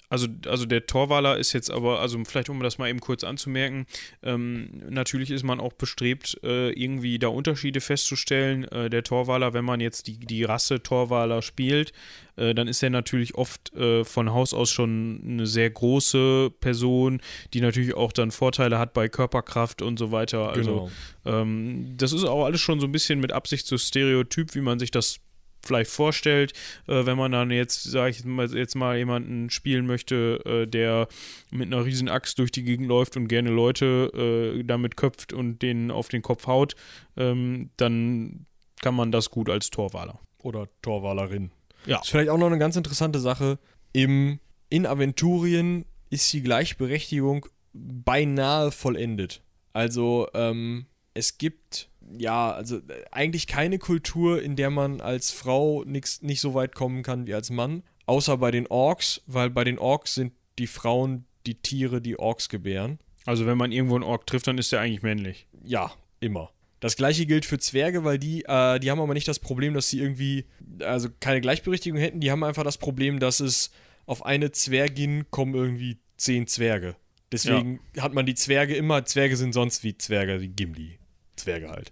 also, 0.09 0.27
also 0.47 0.65
der 0.65 0.85
Torwaler 0.85 1.37
ist 1.37 1.53
jetzt 1.53 1.71
aber, 1.71 1.99
also 1.99 2.23
vielleicht 2.25 2.49
um 2.49 2.61
das 2.61 2.77
mal 2.77 2.89
eben 2.89 2.99
kurz 2.99 3.23
anzumerken, 3.23 3.85
ähm, 4.23 4.83
natürlich 4.89 5.31
ist 5.31 5.43
man 5.43 5.59
auch 5.59 5.73
bestrebt, 5.73 6.39
äh, 6.43 6.71
irgendwie 6.71 7.19
da 7.19 7.29
Unterschiede 7.29 7.81
festzustellen. 7.81 8.65
Äh, 8.65 8.89
der 8.89 9.03
Torwaler, 9.03 9.53
wenn 9.53 9.65
man 9.65 9.79
jetzt 9.79 10.07
die, 10.07 10.19
die 10.19 10.43
Rasse 10.43 10.81
Torwaler 10.81 11.41
spielt, 11.41 11.93
äh, 12.35 12.53
dann 12.53 12.67
ist 12.67 12.83
er 12.83 12.89
natürlich 12.89 13.35
oft 13.35 13.73
äh, 13.75 14.03
von 14.03 14.31
Haus 14.33 14.53
aus 14.53 14.69
schon 14.69 15.21
eine 15.25 15.47
sehr 15.47 15.69
große 15.69 16.51
Person, 16.59 17.21
die 17.53 17.61
natürlich 17.61 17.95
auch 17.95 18.11
dann 18.11 18.31
Vorteile 18.31 18.79
hat 18.79 18.93
bei 18.93 19.09
Körperkraft 19.09 19.81
und 19.81 19.97
so 19.97 20.11
weiter. 20.11 20.49
Also 20.49 20.65
Genau. 20.65 21.41
ähm, 21.41 21.93
das 21.97 22.11
ist 22.13 22.23
auch 22.23 22.45
alles 22.45 22.61
schon 22.61 22.79
so 22.79 22.87
ein 22.87 22.91
bisschen 22.91 23.19
mit 23.19 23.31
Absicht 23.31 23.67
so 23.67 23.77
Stereotyp, 23.77 24.55
wie 24.55 24.61
man 24.61 24.79
sich 24.79 24.91
das 24.91 25.19
vielleicht 25.65 25.91
vorstellt, 25.91 26.53
äh, 26.87 27.05
wenn 27.05 27.17
man 27.17 27.31
dann 27.31 27.51
jetzt, 27.51 27.83
sage 27.83 28.11
ich 28.11 28.23
mal, 28.25 28.53
jetzt 28.53 28.75
mal 28.75 28.97
jemanden 28.97 29.49
spielen 29.49 29.85
möchte, 29.85 30.41
äh, 30.45 30.67
der 30.67 31.07
mit 31.51 31.67
einer 31.67 31.85
riesen 31.85 32.09
Axt 32.09 32.39
durch 32.39 32.51
die 32.51 32.63
Gegend 32.63 32.87
läuft 32.87 33.17
und 33.17 33.27
gerne 33.27 33.49
Leute 33.49 34.55
äh, 34.57 34.63
damit 34.63 34.97
köpft 34.97 35.33
und 35.33 35.61
denen 35.61 35.91
auf 35.91 36.09
den 36.09 36.21
Kopf 36.21 36.47
haut, 36.47 36.75
ähm, 37.17 37.69
dann 37.77 38.45
kann 38.81 38.95
man 38.95 39.11
das 39.11 39.31
gut 39.31 39.49
als 39.49 39.69
Torwaler. 39.69 40.19
Oder 40.39 40.67
Torwalerin. 40.81 41.51
Ja. 41.85 42.01
Ist 42.01 42.09
vielleicht 42.09 42.29
auch 42.29 42.37
noch 42.37 42.47
eine 42.47 42.59
ganz 42.59 42.75
interessante 42.75 43.19
Sache. 43.19 43.57
Im, 43.93 44.39
in 44.69 44.85
Aventurien 44.85 45.85
ist 46.09 46.31
die 46.33 46.41
Gleichberechtigung 46.41 47.47
beinahe 47.73 48.71
vollendet. 48.71 49.41
Also, 49.73 50.27
ähm, 50.33 50.85
es 51.13 51.37
gibt 51.37 51.89
ja, 52.17 52.51
also 52.51 52.77
äh, 52.77 52.81
eigentlich 53.11 53.47
keine 53.47 53.79
Kultur, 53.79 54.41
in 54.41 54.55
der 54.55 54.69
man 54.69 55.01
als 55.01 55.31
Frau 55.31 55.83
nix, 55.85 56.21
nicht 56.21 56.41
so 56.41 56.53
weit 56.53 56.75
kommen 56.75 57.03
kann 57.03 57.27
wie 57.27 57.33
als 57.33 57.49
Mann. 57.49 57.83
Außer 58.05 58.37
bei 58.37 58.51
den 58.51 58.67
Orks, 58.67 59.21
weil 59.25 59.49
bei 59.49 59.63
den 59.63 59.79
Orks 59.79 60.15
sind 60.15 60.33
die 60.59 60.67
Frauen 60.67 61.25
die 61.45 61.55
Tiere, 61.55 62.01
die 62.01 62.19
Orks 62.19 62.49
gebären. 62.49 62.99
Also 63.25 63.45
wenn 63.45 63.57
man 63.57 63.71
irgendwo 63.71 63.95
einen 63.95 64.03
Ork 64.03 64.27
trifft, 64.27 64.47
dann 64.47 64.57
ist 64.57 64.71
der 64.71 64.81
eigentlich 64.81 65.01
männlich. 65.01 65.47
Ja, 65.63 65.91
immer. 66.19 66.51
Das 66.79 66.95
gleiche 66.95 67.25
gilt 67.25 67.45
für 67.45 67.57
Zwerge, 67.57 68.03
weil 68.03 68.19
die, 68.19 68.43
äh, 68.45 68.79
die 68.79 68.91
haben 68.91 68.99
aber 68.99 69.15
nicht 69.15 69.27
das 69.27 69.39
Problem, 69.39 69.73
dass 69.73 69.89
sie 69.89 69.99
irgendwie, 69.99 70.45
also 70.79 71.09
keine 71.19 71.41
Gleichberechtigung 71.41 71.99
hätten. 71.99 72.19
Die 72.19 72.29
haben 72.29 72.43
einfach 72.43 72.63
das 72.63 72.77
Problem, 72.77 73.19
dass 73.19 73.39
es 73.39 73.71
auf 74.05 74.23
eine 74.25 74.51
Zwergin 74.51 75.25
kommen 75.31 75.55
irgendwie 75.55 75.97
zehn 76.17 76.45
Zwerge. 76.45 76.95
Deswegen 77.31 77.79
hat 77.99 78.13
man 78.13 78.25
die 78.25 78.35
Zwerge 78.35 78.75
immer, 78.75 79.03
Zwerge 79.05 79.35
sind 79.35 79.53
sonst 79.53 79.83
wie 79.83 79.97
Zwerge, 79.97 80.41
wie 80.41 80.47
Gimli. 80.49 80.99
Zwerge 81.35 81.69
halt. 81.69 81.91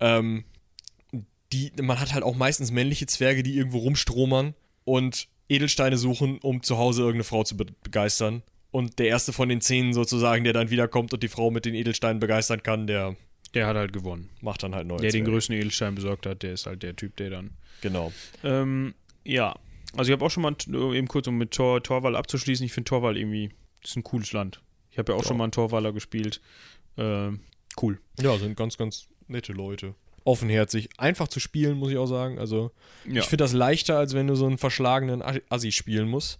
Ähm, 0.00 0.44
die, 1.52 1.72
man 1.80 2.00
hat 2.00 2.12
halt 2.14 2.24
auch 2.24 2.34
meistens 2.34 2.70
männliche 2.70 3.06
Zwerge, 3.06 3.42
die 3.42 3.56
irgendwo 3.56 3.78
rumstromern 3.78 4.54
und 4.84 5.28
Edelsteine 5.48 5.96
suchen, 5.98 6.38
um 6.38 6.62
zu 6.62 6.78
Hause 6.78 7.02
irgendeine 7.02 7.24
Frau 7.24 7.44
zu 7.44 7.56
be 7.56 7.66
begeistern. 7.82 8.42
Und 8.70 8.98
der 8.98 9.06
erste 9.06 9.32
von 9.32 9.48
den 9.48 9.60
zehn 9.60 9.92
sozusagen, 9.94 10.42
der 10.42 10.52
dann 10.52 10.70
wiederkommt 10.70 11.12
und 11.12 11.22
die 11.22 11.28
Frau 11.28 11.50
mit 11.52 11.64
den 11.64 11.74
Edelsteinen 11.74 12.18
begeistern 12.18 12.62
kann, 12.62 12.88
der 12.88 13.14
Der 13.54 13.66
hat 13.68 13.76
halt 13.76 13.92
gewonnen. 13.92 14.30
macht 14.40 14.64
dann 14.64 14.74
halt 14.74 14.88
neue 14.88 14.98
Der 14.98 15.10
den 15.10 15.20
Zwerge. 15.20 15.30
größten 15.30 15.54
Edelstein 15.56 15.94
besorgt 15.94 16.26
hat, 16.26 16.42
der 16.42 16.54
ist 16.54 16.66
halt 16.66 16.82
der 16.82 16.96
Typ, 16.96 17.14
der 17.16 17.30
dann 17.30 17.50
Genau. 17.82 18.12
Ähm, 18.42 18.94
ja, 19.24 19.54
also 19.96 20.10
ich 20.10 20.12
habe 20.16 20.24
auch 20.24 20.30
schon 20.30 20.42
mal 20.42 20.56
eben 20.94 21.06
kurz, 21.06 21.28
um 21.28 21.36
mit 21.38 21.52
Tor, 21.52 21.82
Torwall 21.82 22.16
abzuschließen, 22.16 22.66
ich 22.66 22.72
finde 22.72 22.88
Torwall 22.88 23.16
irgendwie, 23.16 23.50
das 23.82 23.90
ist 23.92 23.96
ein 23.98 24.02
cooles 24.02 24.32
Land. 24.32 24.60
Ich 24.90 24.98
habe 24.98 25.12
ja 25.12 25.18
auch 25.18 25.22
Ja. 25.22 25.28
schon 25.28 25.36
mal 25.36 25.44
einen 25.44 25.52
Torwaller 25.52 25.92
gespielt. 25.92 26.40
Ähm, 26.96 27.40
cool. 27.82 27.98
Ja, 28.20 28.36
sind 28.38 28.56
ganz, 28.56 28.76
ganz 28.78 29.06
nette 29.28 29.52
Leute. 29.52 29.94
Offenherzig. 30.24 30.88
Einfach 30.96 31.28
zu 31.28 31.38
spielen, 31.40 31.76
muss 31.76 31.90
ich 31.90 31.98
auch 31.98 32.06
sagen. 32.06 32.38
Also, 32.38 32.70
Ja, 33.06 33.20
ich 33.20 33.26
finde 33.26 33.44
das 33.44 33.52
leichter, 33.52 33.98
als 33.98 34.14
wenn 34.14 34.26
du 34.26 34.34
so 34.36 34.46
einen 34.46 34.58
verschlagenen 34.58 35.22
Assi- 35.22 35.42
Assi 35.50 35.72
spielen 35.72 36.08
musst. 36.08 36.38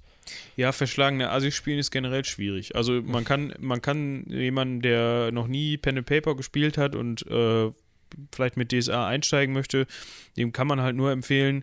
ja 0.56 0.72
verschlagene 0.72 1.30
Assi-Spielen 1.30 1.78
ist 1.78 1.90
generell 1.90 2.24
schwierig. 2.24 2.74
Also 2.76 3.02
man 3.02 3.24
kann, 3.24 3.52
man 3.60 3.82
kann 3.82 4.24
jemanden, 4.28 4.80
der 4.80 5.30
noch 5.32 5.46
nie 5.48 5.76
Pen 5.76 5.98
and 5.98 6.06
Paper 6.06 6.34
gespielt 6.34 6.78
hat 6.78 6.94
und 6.94 7.26
äh, 7.26 7.70
vielleicht 8.32 8.56
mit 8.56 8.72
DSA 8.72 9.06
einsteigen 9.06 9.52
möchte, 9.52 9.86
dem 10.38 10.52
kann 10.52 10.66
man 10.66 10.80
halt 10.80 10.96
nur 10.96 11.10
empfehlen, 11.12 11.62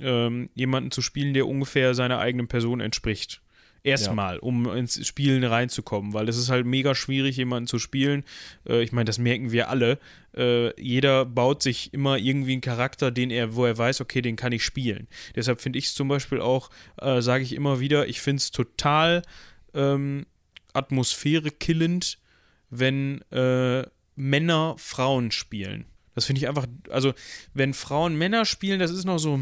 ähm, 0.00 0.48
jemanden 0.54 0.90
zu 0.90 1.02
spielen, 1.02 1.34
der 1.34 1.46
ungefähr 1.46 1.92
seiner 1.92 2.18
eigenen 2.18 2.48
Person 2.48 2.80
entspricht. 2.80 3.42
Erstmal, 3.82 4.38
um 4.38 4.68
ins 4.70 5.06
Spielen 5.06 5.44
reinzukommen, 5.44 6.12
weil 6.12 6.28
es 6.28 6.36
ist 6.36 6.50
halt 6.50 6.66
mega 6.66 6.94
schwierig, 6.94 7.36
jemanden 7.36 7.66
zu 7.66 7.78
spielen. 7.78 8.24
Äh, 8.68 8.82
ich 8.82 8.92
meine, 8.92 9.06
das 9.06 9.18
merken 9.18 9.52
wir 9.52 9.68
alle. 9.68 9.98
Äh, 10.36 10.80
jeder 10.80 11.24
baut 11.24 11.62
sich 11.62 11.94
immer 11.94 12.18
irgendwie 12.18 12.52
einen 12.52 12.60
Charakter, 12.60 13.10
den 13.10 13.30
er, 13.30 13.54
wo 13.54 13.64
er 13.64 13.78
weiß, 13.78 14.00
okay, 14.00 14.22
den 14.22 14.36
kann 14.36 14.52
ich 14.52 14.64
spielen. 14.64 15.08
Deshalb 15.36 15.60
finde 15.60 15.78
ich 15.78 15.86
es 15.86 15.94
zum 15.94 16.08
Beispiel 16.08 16.40
auch, 16.40 16.70
äh, 17.00 17.20
sage 17.20 17.44
ich 17.44 17.54
immer 17.54 17.80
wieder, 17.80 18.08
ich 18.08 18.20
finde 18.20 18.40
es 18.40 18.50
total 18.50 19.22
ähm, 19.74 20.26
atmosphärekillend, 20.72 22.18
wenn 22.70 23.22
äh, 23.30 23.84
Männer 24.16 24.74
Frauen 24.78 25.30
spielen. 25.30 25.86
Das 26.18 26.24
finde 26.24 26.40
ich 26.40 26.48
einfach, 26.48 26.66
also 26.90 27.14
wenn 27.54 27.74
Frauen 27.74 28.18
Männer 28.18 28.44
spielen, 28.44 28.80
das 28.80 28.90
ist 28.90 29.04
noch 29.04 29.18
so, 29.18 29.38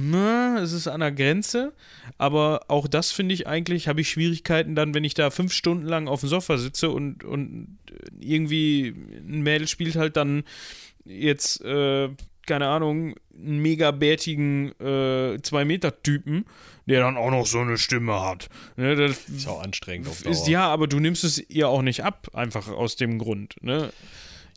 es 0.62 0.72
ist 0.72 0.88
an 0.88 1.00
der 1.00 1.10
Grenze, 1.10 1.72
aber 2.18 2.66
auch 2.68 2.86
das 2.86 3.12
finde 3.12 3.32
ich 3.32 3.46
eigentlich, 3.46 3.88
habe 3.88 4.02
ich 4.02 4.10
Schwierigkeiten 4.10 4.74
dann, 4.74 4.92
wenn 4.92 5.02
ich 5.02 5.14
da 5.14 5.30
fünf 5.30 5.54
Stunden 5.54 5.86
lang 5.86 6.06
auf 6.06 6.20
dem 6.20 6.28
Sofa 6.28 6.58
sitze 6.58 6.90
und, 6.90 7.24
und 7.24 7.78
irgendwie 8.20 8.88
ein 8.88 9.40
Mädel 9.40 9.68
spielt 9.68 9.96
halt 9.96 10.18
dann 10.18 10.44
jetzt, 11.06 11.64
äh, 11.64 12.10
keine 12.46 12.68
Ahnung, 12.68 13.14
einen 13.34 13.60
mega 13.60 13.90
bärtigen 13.90 14.78
äh, 14.78 15.40
Zwei-Meter-Typen, 15.40 16.44
der 16.84 17.00
dann 17.00 17.16
auch 17.16 17.30
noch 17.30 17.46
so 17.46 17.60
eine 17.60 17.78
Stimme 17.78 18.20
hat. 18.20 18.50
Ne, 18.76 18.96
das 18.96 19.30
Ist 19.30 19.48
auch 19.48 19.62
anstrengend 19.62 20.08
auf 20.08 20.26
ist, 20.26 20.46
ja, 20.46 20.68
aber 20.68 20.88
du 20.88 21.00
nimmst 21.00 21.24
es 21.24 21.38
ihr 21.48 21.70
auch 21.70 21.80
nicht 21.80 22.04
ab, 22.04 22.28
einfach 22.34 22.68
aus 22.68 22.96
dem 22.96 23.18
Grund. 23.18 23.56
Ne? 23.62 23.94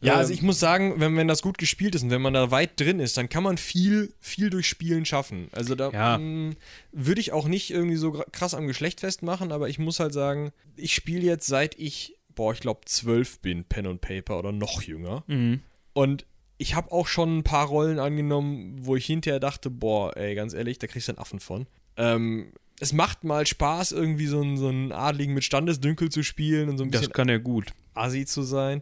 Ja, 0.02 0.16
also 0.16 0.32
Ähm, 0.32 0.36
ich 0.36 0.42
muss 0.42 0.60
sagen, 0.60 0.96
wenn, 0.98 1.16
wenn 1.18 1.28
das 1.28 1.42
gut 1.42 1.58
gespielt 1.58 1.96
ist 1.96 2.04
und 2.04 2.10
wenn 2.10 2.22
man 2.22 2.34
da 2.34 2.52
weit 2.52 2.80
drin 2.80 3.00
ist, 3.00 3.18
dann 3.18 3.28
kann 3.30 3.44
man 3.44 3.58
viel, 3.58 4.14
viel 4.20 4.50
durch 4.50 4.68
Spielen 4.68 5.06
schaffen. 5.06 5.50
Also 5.52 5.76
da 5.76 5.90
Ja. 5.92 6.18
mh, 6.18 6.56
würde 6.92 7.20
ich 7.22 7.32
auch 7.34 7.48
nicht 7.48 7.72
irgendwie 7.72 7.98
so 7.98 8.12
krass 8.32 8.54
am 8.54 8.68
Geschlecht 8.68 9.02
festmachen, 9.02 9.52
aber 9.52 9.68
ich 9.70 9.78
muss 9.80 10.00
halt 10.00 10.14
sagen, 10.14 10.52
ich 10.76 10.94
spiele 10.94 11.24
jetzt 11.26 11.48
seit 11.48 11.78
ich, 11.80 12.16
boah, 12.34 12.54
ich 12.54 12.60
glaube 12.62 12.82
zwölf 12.86 13.40
bin, 13.40 13.66
Pen 13.66 13.88
und 13.88 14.00
Paper 14.02 14.40
oder 14.40 14.52
noch 14.52 14.82
jünger. 14.84 15.24
Mhm. 15.28 15.62
Und 15.94 16.26
ich 16.58 16.76
habe 16.76 16.92
auch 16.92 17.08
schon 17.08 17.38
ein 17.40 17.44
paar 17.44 17.68
Rollen 17.68 18.00
angenommen, 18.00 18.76
wo 18.82 18.96
ich 18.96 19.06
hinterher 19.06 19.40
dachte, 19.40 19.70
boah, 19.70 20.16
ey, 20.18 20.36
ganz 20.36 20.54
ehrlich, 20.54 20.78
da 20.80 20.88
kriegst 20.88 21.08
du 21.08 21.14
einen 21.14 21.20
Affen 21.20 21.40
von. 21.40 21.68
Ähm, 21.98 22.52
es 22.82 22.94
macht 22.94 23.26
mal 23.26 23.46
Spaß, 23.46 23.92
irgendwie 23.92 24.28
so 24.28 24.40
einen, 24.42 24.58
so 24.58 24.68
einen 24.70 24.92
Adligen 24.94 25.34
mit 25.34 25.44
Standesdünkel 25.44 26.10
zu 26.10 26.24
spielen 26.24 26.70
und 26.70 26.78
so 26.78 26.84
ein 26.86 26.92
bisschen 26.92 27.08
Das 27.08 27.14
kann 27.14 27.28
er 27.28 27.40
gut. 27.40 27.74
assi 27.94 28.26
zu 28.26 28.44
sein. 28.44 28.82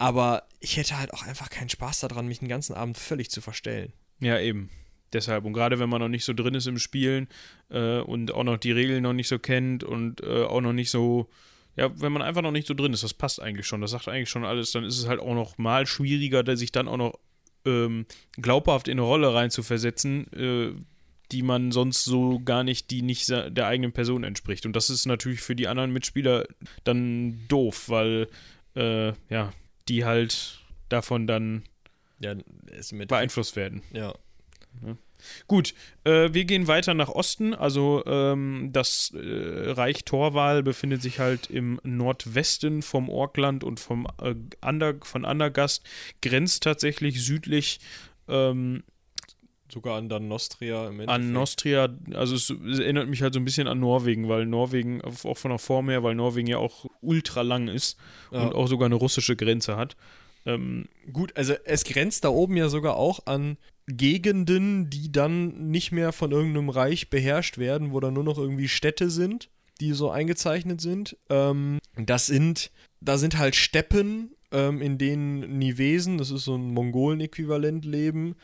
Aber 0.00 0.44
ich 0.60 0.78
hätte 0.78 0.98
halt 0.98 1.12
auch 1.12 1.26
einfach 1.26 1.50
keinen 1.50 1.68
Spaß 1.68 2.00
daran, 2.00 2.26
mich 2.26 2.38
den 2.38 2.48
ganzen 2.48 2.72
Abend 2.72 2.96
völlig 2.96 3.30
zu 3.30 3.42
verstellen. 3.42 3.92
Ja, 4.18 4.40
eben. 4.40 4.70
Deshalb. 5.12 5.44
Und 5.44 5.52
gerade 5.52 5.78
wenn 5.78 5.90
man 5.90 6.00
noch 6.00 6.08
nicht 6.08 6.24
so 6.24 6.32
drin 6.32 6.54
ist 6.54 6.66
im 6.66 6.78
Spielen 6.78 7.28
äh, 7.68 7.98
und 7.98 8.32
auch 8.32 8.44
noch 8.44 8.56
die 8.56 8.72
Regeln 8.72 9.02
noch 9.02 9.12
nicht 9.12 9.28
so 9.28 9.38
kennt 9.38 9.84
und 9.84 10.22
äh, 10.22 10.44
auch 10.44 10.62
noch 10.62 10.72
nicht 10.72 10.90
so. 10.90 11.28
Ja, 11.76 11.90
wenn 12.00 12.12
man 12.12 12.22
einfach 12.22 12.40
noch 12.40 12.50
nicht 12.50 12.66
so 12.66 12.72
drin 12.72 12.94
ist, 12.94 13.02
das 13.02 13.12
passt 13.12 13.42
eigentlich 13.42 13.66
schon. 13.66 13.82
Das 13.82 13.90
sagt 13.90 14.08
eigentlich 14.08 14.30
schon 14.30 14.46
alles. 14.46 14.72
Dann 14.72 14.84
ist 14.84 14.98
es 14.98 15.06
halt 15.06 15.20
auch 15.20 15.34
noch 15.34 15.58
mal 15.58 15.86
schwieriger, 15.86 16.56
sich 16.56 16.72
dann 16.72 16.88
auch 16.88 16.96
noch 16.96 17.18
ähm, 17.66 18.06
glaubhaft 18.40 18.88
in 18.88 18.92
eine 18.92 19.02
Rolle 19.02 19.34
reinzuversetzen, 19.34 20.32
äh, 20.32 20.72
die 21.30 21.42
man 21.42 21.72
sonst 21.72 22.04
so 22.04 22.40
gar 22.40 22.64
nicht, 22.64 22.90
die 22.90 23.02
nicht 23.02 23.28
der 23.28 23.66
eigenen 23.66 23.92
Person 23.92 24.24
entspricht. 24.24 24.64
Und 24.64 24.74
das 24.74 24.88
ist 24.88 25.04
natürlich 25.04 25.42
für 25.42 25.54
die 25.54 25.68
anderen 25.68 25.92
Mitspieler 25.92 26.46
dann 26.84 27.44
doof, 27.48 27.90
weil 27.90 28.28
äh, 28.74 29.12
ja, 29.28 29.52
die 29.90 30.04
halt 30.04 30.60
davon 30.88 31.26
dann 31.26 31.64
Ja, 32.20 32.34
beeinflusst 33.06 33.56
werden. 33.56 33.82
Ja. 33.92 34.14
Gut, 35.48 35.74
äh, 36.04 36.32
wir 36.32 36.44
gehen 36.44 36.66
weiter 36.66 36.94
nach 36.94 37.08
Osten. 37.08 37.54
Also 37.54 38.02
ähm, 38.06 38.70
das 38.72 39.12
äh, 39.14 39.70
Reich 39.70 40.04
Torwal 40.04 40.62
befindet 40.62 41.02
sich 41.02 41.18
halt 41.18 41.50
im 41.50 41.80
Nordwesten 41.82 42.82
vom 42.82 43.10
Orkland 43.10 43.64
und 43.64 43.80
vom, 43.80 44.06
äh, 44.22 44.34
Ander, 44.60 44.94
von 45.02 45.24
Andergast, 45.24 45.82
grenzt 46.22 46.62
tatsächlich 46.62 47.22
südlich 47.22 47.80
ähm, 48.28 48.84
Sogar 49.72 49.96
an 49.98 50.08
dann 50.08 50.28
Nostria 50.28 50.82
im 50.88 51.00
Endeffekt. 51.00 51.10
an 51.10 51.32
Nostria. 51.32 51.88
Also 52.14 52.34
es, 52.34 52.50
es 52.50 52.78
erinnert 52.78 53.08
mich 53.08 53.22
halt 53.22 53.34
so 53.34 53.40
ein 53.40 53.44
bisschen 53.44 53.66
an 53.68 53.80
Norwegen, 53.80 54.28
weil 54.28 54.46
Norwegen, 54.46 55.00
auch 55.02 55.38
von 55.38 55.50
der 55.50 55.58
Form 55.58 55.88
her, 55.88 56.02
weil 56.02 56.14
Norwegen 56.14 56.48
ja 56.48 56.58
auch 56.58 56.86
ultra 57.00 57.42
lang 57.42 57.68
ist 57.68 57.98
Ja. 58.32 58.42
und 58.42 58.54
auch 58.54 58.66
sogar 58.66 58.86
eine 58.86 58.94
russische 58.96 59.36
Grenze 59.36 59.76
hat. 59.76 59.96
Ähm, 60.46 60.88
Gut, 61.12 61.36
also 61.36 61.54
es 61.64 61.84
grenzt 61.84 62.24
da 62.24 62.28
oben 62.30 62.56
ja 62.56 62.68
sogar 62.68 62.96
auch 62.96 63.26
an 63.26 63.56
Gegenden, 63.86 64.88
die 64.90 65.12
dann 65.12 65.70
nicht 65.70 65.92
mehr 65.92 66.12
von 66.12 66.30
irgendeinem 66.32 66.68
Reich 66.70 67.10
beherrscht 67.10 67.58
werden, 67.58 67.92
wo 67.92 68.00
dann 68.00 68.14
nur 68.14 68.24
noch 68.24 68.38
irgendwie 68.38 68.68
Städte 68.68 69.10
sind, 69.10 69.50
die 69.80 69.92
so 69.92 70.10
eingezeichnet 70.10 70.80
sind. 70.80 71.16
Ähm, 71.28 71.78
das 71.96 72.26
sind, 72.26 72.70
da 73.00 73.18
sind 73.18 73.38
halt 73.38 73.56
Steppen 73.56 74.32
ähm, 74.52 74.80
in 74.82 74.98
denen 74.98 75.58
Nivesen, 75.58 76.18
das 76.18 76.30
ist 76.30 76.44
so 76.44 76.56
ein 76.56 76.72
Mongolen-Äquivalent, 76.72 77.84
leben, 77.84 78.34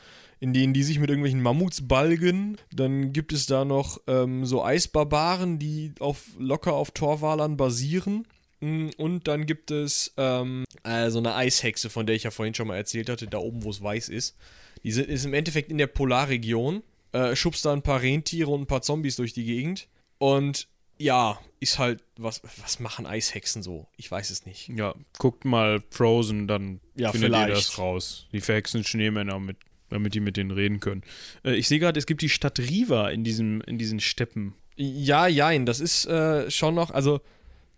in 0.40 0.52
denen 0.52 0.74
die 0.74 0.82
sich 0.82 0.98
mit 0.98 1.08
irgendwelchen 1.08 1.40
Mammuts 1.42 1.86
balgen. 1.88 2.58
Dann 2.72 3.12
gibt 3.12 3.32
es 3.32 3.46
da 3.46 3.64
noch 3.64 3.98
ähm, 4.06 4.44
so 4.44 4.62
Eisbarbaren, 4.64 5.58
die 5.58 5.92
auf, 6.00 6.22
locker 6.38 6.74
auf 6.74 6.90
Torwalern 6.90 7.56
basieren. 7.56 8.26
Mm, 8.60 8.88
Und 8.96 9.28
dann 9.28 9.46
gibt 9.46 9.70
es 9.70 10.12
ähm, 10.16 10.64
äh, 10.84 11.10
so 11.10 11.18
eine 11.18 11.34
Eishexe, 11.34 11.90
von 11.90 12.06
der 12.06 12.16
ich 12.16 12.22
ja 12.24 12.30
vorhin 12.30 12.54
schon 12.54 12.68
mal 12.68 12.76
erzählt 12.76 13.08
hatte, 13.08 13.26
da 13.26 13.38
oben, 13.38 13.64
wo 13.64 13.70
es 13.70 13.82
weiß 13.82 14.08
ist. 14.08 14.36
Die 14.82 14.92
sind, 14.92 15.08
ist 15.08 15.24
im 15.24 15.34
Endeffekt 15.34 15.70
in 15.70 15.78
der 15.78 15.86
Polarregion, 15.88 16.82
äh, 17.12 17.34
schubst 17.34 17.64
da 17.64 17.72
ein 17.72 17.82
paar 17.82 18.02
Rentiere 18.02 18.50
und 18.50 18.62
ein 18.62 18.66
paar 18.66 18.82
Zombies 18.82 19.16
durch 19.16 19.32
die 19.32 19.44
Gegend. 19.44 19.88
Und 20.18 20.68
ja, 20.98 21.38
ist 21.60 21.78
halt, 21.78 22.02
was, 22.16 22.40
was 22.62 22.80
machen 22.80 23.04
Eishexen 23.06 23.62
so? 23.62 23.86
Ich 23.98 24.10
weiß 24.10 24.30
es 24.30 24.46
nicht. 24.46 24.68
Ja, 24.68 24.94
guckt 25.18 25.44
mal 25.44 25.82
Frozen, 25.90 26.46
dann 26.48 26.80
Ja, 26.94 27.12
findet 27.12 27.32
ihr 27.32 27.36
vielleicht. 27.36 27.56
das 27.68 27.78
raus. 27.78 28.26
Die 28.32 28.40
verhexen 28.40 28.82
Schneemänner, 28.84 29.38
mit, 29.38 29.58
damit 29.90 30.14
die 30.14 30.20
mit 30.20 30.36
denen 30.36 30.50
reden 30.50 30.80
können. 30.80 31.02
Äh, 31.44 31.54
ich 31.54 31.68
sehe 31.68 31.78
gerade, 31.78 31.98
es 31.98 32.06
gibt 32.06 32.22
die 32.22 32.28
Stadt 32.28 32.58
Riva 32.58 33.10
in, 33.10 33.24
diesem, 33.24 33.60
in 33.62 33.78
diesen 33.78 34.00
Steppen. 34.00 34.54
Ja, 34.76 35.26
jein, 35.26 35.66
das 35.66 35.80
ist 35.80 36.06
äh, 36.06 36.50
schon 36.50 36.74
noch, 36.74 36.90
also 36.90 37.20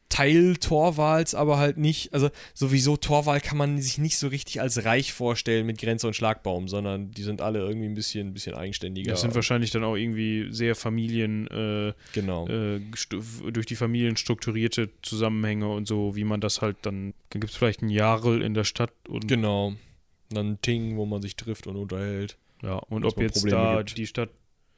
Teil 0.09 0.57
Torwals, 0.57 1.35
aber 1.35 1.59
halt 1.59 1.77
nicht, 1.77 2.15
also 2.15 2.31
sowieso 2.55 2.97
Torwal 2.97 3.41
kann 3.41 3.59
man 3.59 3.81
sich 3.81 3.99
nicht 3.99 4.17
so 4.17 4.29
richtig 4.29 4.61
als 4.61 4.85
reich 4.85 5.13
vorstellen 5.13 5.67
mit 5.67 5.79
Grenze 5.79 6.07
und 6.07 6.15
Schlagbaum, 6.15 6.67
sondern 6.67 7.11
die 7.11 7.23
sind 7.23 7.43
alle 7.43 7.61
irgendwie 7.61 7.87
ein 7.87 7.95
bisschen, 7.95 8.29
ein 8.29 8.33
bisschen 8.33 8.55
eigenständiger. 8.55 9.11
Das 9.11 9.21
sind 9.21 9.35
wahrscheinlich 9.35 9.71
dann 9.71 9.85
auch 9.85 9.97
irgendwie 9.97 10.49
sehr 10.51 10.75
Familien, 10.75 11.47
äh, 11.49 11.93
genau. 12.15 12.49
äh, 12.49 12.81
durch 13.53 13.67
die 13.67 13.77
Familien 13.77 14.17
strukturierte 14.17 14.89
Zusammenhänge 15.03 15.69
und 15.69 15.87
so, 15.87 16.17
wie 16.17 16.25
man 16.25 16.41
das 16.41 16.63
halt 16.63 16.79
dann. 16.83 17.13
Dann 17.31 17.41
gibt 17.41 17.53
es 17.53 17.59
vielleicht 17.59 17.83
einen 17.83 17.91
Jarl 17.91 18.41
in 18.41 18.55
der 18.55 18.65
Stadt 18.65 18.93
und 19.09 19.29
Genau. 19.29 19.75
Dann 20.31 20.53
ein 20.53 20.63
Ting, 20.63 20.97
wo 20.97 21.07
man 21.07 21.23
sich 21.23 21.37
trifft 21.37 21.67
und 21.67 21.77
unterhält. 21.77 22.37
ja, 22.63 22.77
und 22.77 23.05
ob 23.05 23.21
jetzt 23.21 23.41
Probleme 23.41 23.57
da 23.57 23.77
gibt. 23.79 23.97
die 23.99 24.07
Stadt 24.07 24.31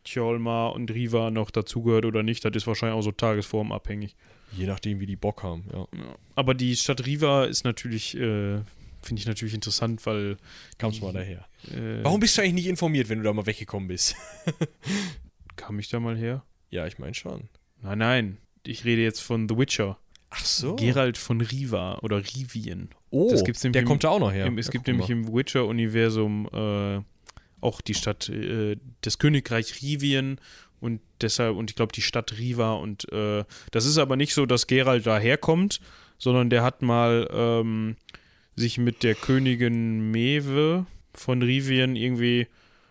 Tjolma 0.04 0.68
und 0.68 0.90
Riva 0.90 1.30
noch 1.30 1.50
dazugehört 1.50 2.04
oder 2.06 2.22
nicht, 2.22 2.44
das 2.44 2.52
ist 2.54 2.66
wahrscheinlich 2.66 2.98
auch 2.98 3.02
so 3.02 3.12
tagesformabhängig. 3.12 4.16
Je 4.56 4.66
nachdem, 4.66 4.98
wie 5.00 5.06
die 5.06 5.16
Bock 5.16 5.42
haben, 5.42 5.64
ja. 5.72 5.86
Aber 6.34 6.54
die 6.54 6.74
Stadt 6.76 7.06
Riva 7.06 7.44
ist 7.44 7.64
natürlich, 7.64 8.16
äh, 8.16 8.60
finde 9.02 9.20
ich 9.20 9.26
natürlich 9.26 9.54
interessant, 9.54 10.04
weil. 10.06 10.38
Kam's 10.78 11.00
mal 11.00 11.12
daher. 11.12 11.46
Äh, 11.70 12.02
Warum 12.02 12.20
bist 12.20 12.36
du 12.36 12.42
eigentlich 12.42 12.54
nicht 12.54 12.66
informiert, 12.66 13.08
wenn 13.08 13.18
du 13.18 13.24
da 13.24 13.32
mal 13.32 13.46
weggekommen 13.46 13.88
bist? 13.88 14.16
kam 15.56 15.78
ich 15.78 15.88
da 15.88 16.00
mal 16.00 16.16
her? 16.16 16.44
ja, 16.70 16.86
ich 16.86 16.98
meine 16.98 17.14
schon. 17.14 17.48
Nein, 17.82 17.98
nein. 17.98 18.36
Ich 18.64 18.84
rede 18.84 19.02
jetzt 19.02 19.20
von 19.20 19.48
The 19.48 19.56
Witcher. 19.56 19.98
Ach 20.30 20.44
so. 20.44 20.76
Geralt 20.76 21.18
von 21.18 21.40
Riva 21.40 21.98
oder 22.02 22.18
Rivien. 22.18 22.90
Oh, 23.10 23.34
der 23.34 23.84
kommt 23.84 24.04
da 24.04 24.10
auch 24.10 24.20
noch 24.20 24.32
her. 24.32 24.46
Im, 24.46 24.58
es 24.58 24.66
Ja, 24.66 24.72
gibt 24.72 24.86
nämlich 24.86 25.08
mal. 25.08 25.14
im 25.14 25.32
Witcher-Universum 25.32 26.48
äh, 26.52 27.00
auch 27.60 27.80
die 27.80 27.94
Stadt, 27.94 28.28
äh, 28.28 28.76
das 29.02 29.18
Königreich 29.18 29.82
Rivien 29.82 30.40
und 30.80 31.00
deshalb, 31.20 31.56
und 31.56 31.70
ich 31.70 31.76
glaube 31.76 31.92
die 31.92 32.02
Stadt 32.02 32.38
Riva 32.38 32.72
und 32.74 33.10
äh, 33.12 33.44
das 33.70 33.84
ist 33.84 33.98
aber 33.98 34.16
nicht 34.16 34.34
so, 34.34 34.46
dass 34.46 34.66
Geralt 34.66 35.06
daherkommt, 35.06 35.80
sondern 36.18 36.50
der 36.50 36.62
hat 36.62 36.82
mal 36.82 37.28
ähm, 37.32 37.96
sich 38.56 38.78
mit 38.78 39.02
der 39.02 39.14
Königin 39.14 40.10
Mewe 40.10 40.86
von 41.14 41.42
Rivien 41.42 41.96
irgendwie, 41.96 42.46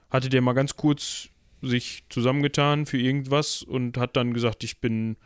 hatte 0.10 0.30
der 0.30 0.42
mal 0.42 0.54
ganz 0.54 0.76
kurz 0.76 1.30
sich 1.62 2.04
zusammengetan 2.10 2.86
für 2.86 2.98
irgendwas 2.98 3.64
und 3.64 3.98
hat 3.98 4.16
dann 4.16 4.34
gesagt, 4.34 4.64
ich 4.64 4.80
bin, 4.80 5.18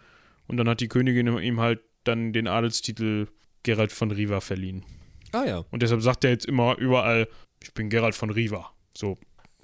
und 0.47 0.57
dann 0.57 0.67
hat 0.67 0.79
die 0.79 0.87
Königin 0.87 1.37
ihm 1.37 1.59
halt 1.59 1.81
dann 2.03 2.33
den 2.33 2.47
Adelstitel 2.47 3.27
Geralt 3.63 3.91
von 3.91 4.11
Riva 4.11 4.41
verliehen. 4.41 4.83
Ah 5.31 5.45
ja, 5.45 5.65
Und 5.71 5.81
deshalb 5.81 6.01
sagt 6.01 6.23
er 6.23 6.31
jetzt 6.31 6.45
immer 6.45 6.77
überall, 6.77 7.27
ich 7.61 7.73
bin 7.73 7.89
Geralt 7.89 8.15
von 8.15 8.29
Riva. 8.29 8.71
So, 8.95 9.17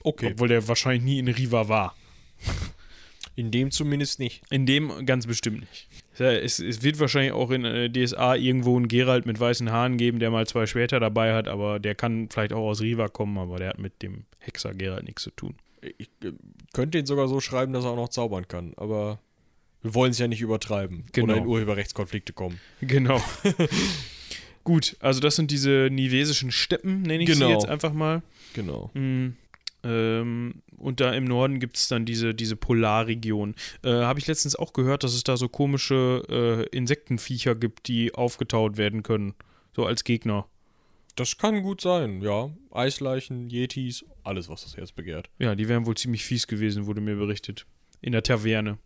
okay. 0.04 0.32
obwohl 0.34 0.48
der 0.48 0.68
wahrscheinlich 0.68 1.04
nie 1.04 1.20
in 1.20 1.28
Riva 1.28 1.68
war. 1.68 1.96
In 3.36 3.52
dem 3.52 3.72
zumindest 3.72 4.20
nicht. 4.20 4.42
In 4.50 4.66
dem 4.66 5.06
ganz 5.06 5.26
bestimmt 5.26 5.62
nicht. 5.62 5.88
Es, 6.18 6.60
es 6.60 6.84
wird 6.84 7.00
wahrscheinlich 7.00 7.32
auch 7.32 7.52
in 7.52 7.64
äh, 7.64 7.90
DSA 7.90 8.36
irgendwo 8.36 8.76
einen 8.76 8.90
Geralt 8.90 9.26
mit 9.26 9.40
weißen 9.40 9.72
Haaren 9.72 9.96
geben, 9.96 10.20
der 10.20 10.30
mal 10.30 10.46
zwei 10.46 10.66
Schwerter 10.66 11.00
dabei 11.00 11.34
hat, 11.34 11.48
aber 11.48 11.80
der 11.80 11.96
kann 11.96 12.28
vielleicht 12.30 12.52
auch 12.52 12.68
aus 12.68 12.82
Riva 12.82 13.08
kommen, 13.08 13.38
aber 13.38 13.58
der 13.58 13.70
hat 13.70 13.80
mit 13.80 14.02
dem 14.02 14.26
Hexer 14.40 14.74
Geralt 14.74 15.06
nichts 15.06 15.24
zu 15.24 15.32
tun. 15.32 15.56
Ich 15.98 16.10
äh, 16.24 16.34
könnte 16.74 16.98
ihn 16.98 17.06
sogar 17.06 17.30
so 17.30 17.40
schreiben, 17.40 17.72
dass 17.72 17.86
er 17.86 17.92
auch 17.92 17.96
noch 17.96 18.10
zaubern 18.10 18.48
kann, 18.50 18.74
aber 18.76 19.20
wir 19.82 19.94
wollen 19.94 20.12
es 20.12 20.20
ja 20.20 20.28
nicht 20.28 20.42
übertreiben 20.42 21.06
Genau. 21.12 21.34
oder 21.34 21.42
in 21.42 21.48
Urheberrechtskonflikte 21.48 22.34
kommen. 22.34 22.60
Genau. 22.82 23.22
Gut, 24.64 24.98
also 25.00 25.20
das 25.20 25.36
sind 25.36 25.52
diese 25.52 25.90
nivesischen 25.92 26.52
Steppen, 26.52 27.02
nenne 27.02 27.24
ich 27.24 27.30
sie 27.30 27.36
Genau. 27.40 27.52
jetzt 27.52 27.66
einfach 27.68 27.94
mal. 27.94 28.22
Genau. 28.54 28.92
Mm, 28.94 29.30
ähm, 29.84 30.62
und 30.78 31.00
da 31.00 31.14
im 31.14 31.24
Norden 31.24 31.60
gibt 31.60 31.78
es 31.78 31.88
dann 31.88 32.06
diese, 32.06 32.36
diese 32.36 32.56
Polarregion. 32.56 33.56
Äh, 33.84 33.90
Habe 33.90 34.20
ich 34.20 34.28
letztens 34.28 34.56
auch 34.56 34.74
gehört, 34.74 35.04
dass 35.04 35.14
es 35.14 35.24
da 35.24 35.38
so 35.38 35.48
komische 35.48 36.68
äh, 36.72 36.76
Insektenviecher 36.76 37.56
gibt, 37.56 37.88
die 37.88 38.14
aufgetaut 38.14 38.78
werden 38.78 39.02
können. 39.04 39.34
So 39.76 39.86
als 39.86 40.04
Gegner. 40.04 40.48
Das 41.16 41.38
kann 41.38 41.64
gut 41.64 41.82
sein, 41.82 42.22
ja. 42.22 42.50
Eisleichen, 42.72 43.50
Yetis, 43.50 44.06
alles, 44.24 44.50
was 44.50 44.64
das 44.64 44.78
Herz 44.78 44.92
begehrt. 44.92 45.30
Ja, 45.40 45.56
die 45.56 45.68
wären 45.68 45.86
wohl 45.86 45.96
ziemlich 45.96 46.24
fies 46.24 46.48
gewesen, 46.48 46.86
wurde 46.86 47.02
mir 47.02 47.16
berichtet. 47.16 47.66
In 48.02 48.12
der 48.12 48.24
Taverne. 48.24 48.78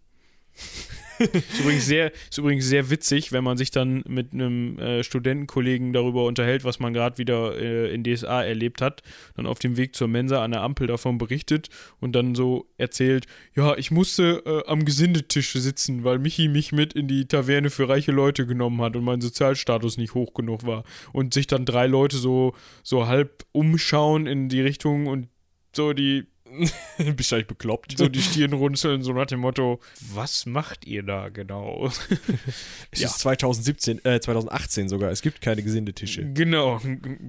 Ist, 1.20 1.60
übrigens 1.60 1.86
sehr, 1.86 2.12
ist 2.30 2.38
übrigens 2.38 2.66
sehr 2.66 2.90
witzig, 2.90 3.32
wenn 3.32 3.44
man 3.44 3.58
sich 3.58 3.72
dann 3.72 4.04
mit 4.08 4.34
einem 4.34 4.78
äh, 4.80 5.04
Studentenkollegen 5.04 5.94
darüber 5.94 6.26
unterhält, 6.26 6.64
was 6.64 6.80
man 6.80 6.94
gerade 6.94 7.18
wieder 7.18 7.58
äh, 7.58 7.94
in 7.94 8.04
DSA 8.04 8.44
erlebt 8.44 8.82
hat, 8.82 9.04
dann 9.36 9.46
auf 9.46 9.60
dem 9.60 9.78
Weg 9.78 9.96
zur 9.96 10.08
Mensa 10.08 10.44
an 10.44 10.52
der 10.52 10.62
Ampel 10.62 10.88
davon 10.88 11.18
berichtet 11.18 11.70
und 12.00 12.14
dann 12.14 12.36
so 12.36 12.68
erzählt, 12.78 13.26
ja, 13.56 13.76
ich 13.78 13.92
musste 13.92 14.44
äh, 14.46 14.70
am 14.70 14.86
Gesindetisch 14.86 15.54
sitzen, 15.54 16.04
weil 16.04 16.20
Michi 16.20 16.48
mich 16.48 16.72
mit 16.72 16.94
in 16.94 17.08
die 17.08 17.26
Taverne 17.28 17.70
für 17.70 17.90
reiche 17.90 18.12
Leute 18.12 18.46
genommen 18.46 18.82
hat 18.82 18.96
und 18.96 19.04
mein 19.04 19.22
Sozialstatus 19.22 19.98
nicht 19.98 20.14
hoch 20.14 20.34
genug 20.34 20.66
war. 20.66 20.84
Und 21.12 21.34
sich 21.34 21.48
dann 21.48 21.66
drei 21.66 21.88
Leute 21.88 22.18
so, 22.18 22.54
so 22.84 23.08
halb 23.08 23.46
umschauen 23.52 24.28
in 24.28 24.50
die 24.50 24.62
Richtung 24.62 25.08
und 25.08 25.28
so 25.76 25.94
die 25.94 26.26
Bist 27.16 27.32
du 27.32 27.36
eigentlich 27.36 27.48
bekloppt? 27.48 27.98
so 27.98 28.08
die 28.08 28.22
Stirn 28.22 28.54
runzeln, 28.54 29.02
so 29.02 29.14
nach 29.14 29.26
dem 29.26 29.40
Motto, 29.40 29.80
was 30.14 30.46
macht 30.46 30.86
ihr 30.86 31.04
da 31.04 31.30
genau? 31.30 31.88
es 32.92 33.00
ja. 33.00 33.08
ist 33.08 33.20
2017, 33.20 34.04
äh, 34.06 34.20
2018 34.20 34.90
sogar. 34.90 35.12
Es 35.12 35.22
gibt 35.22 35.42
keine 35.42 35.64
Gesindetische. 35.64 36.26
genau, 36.34 36.80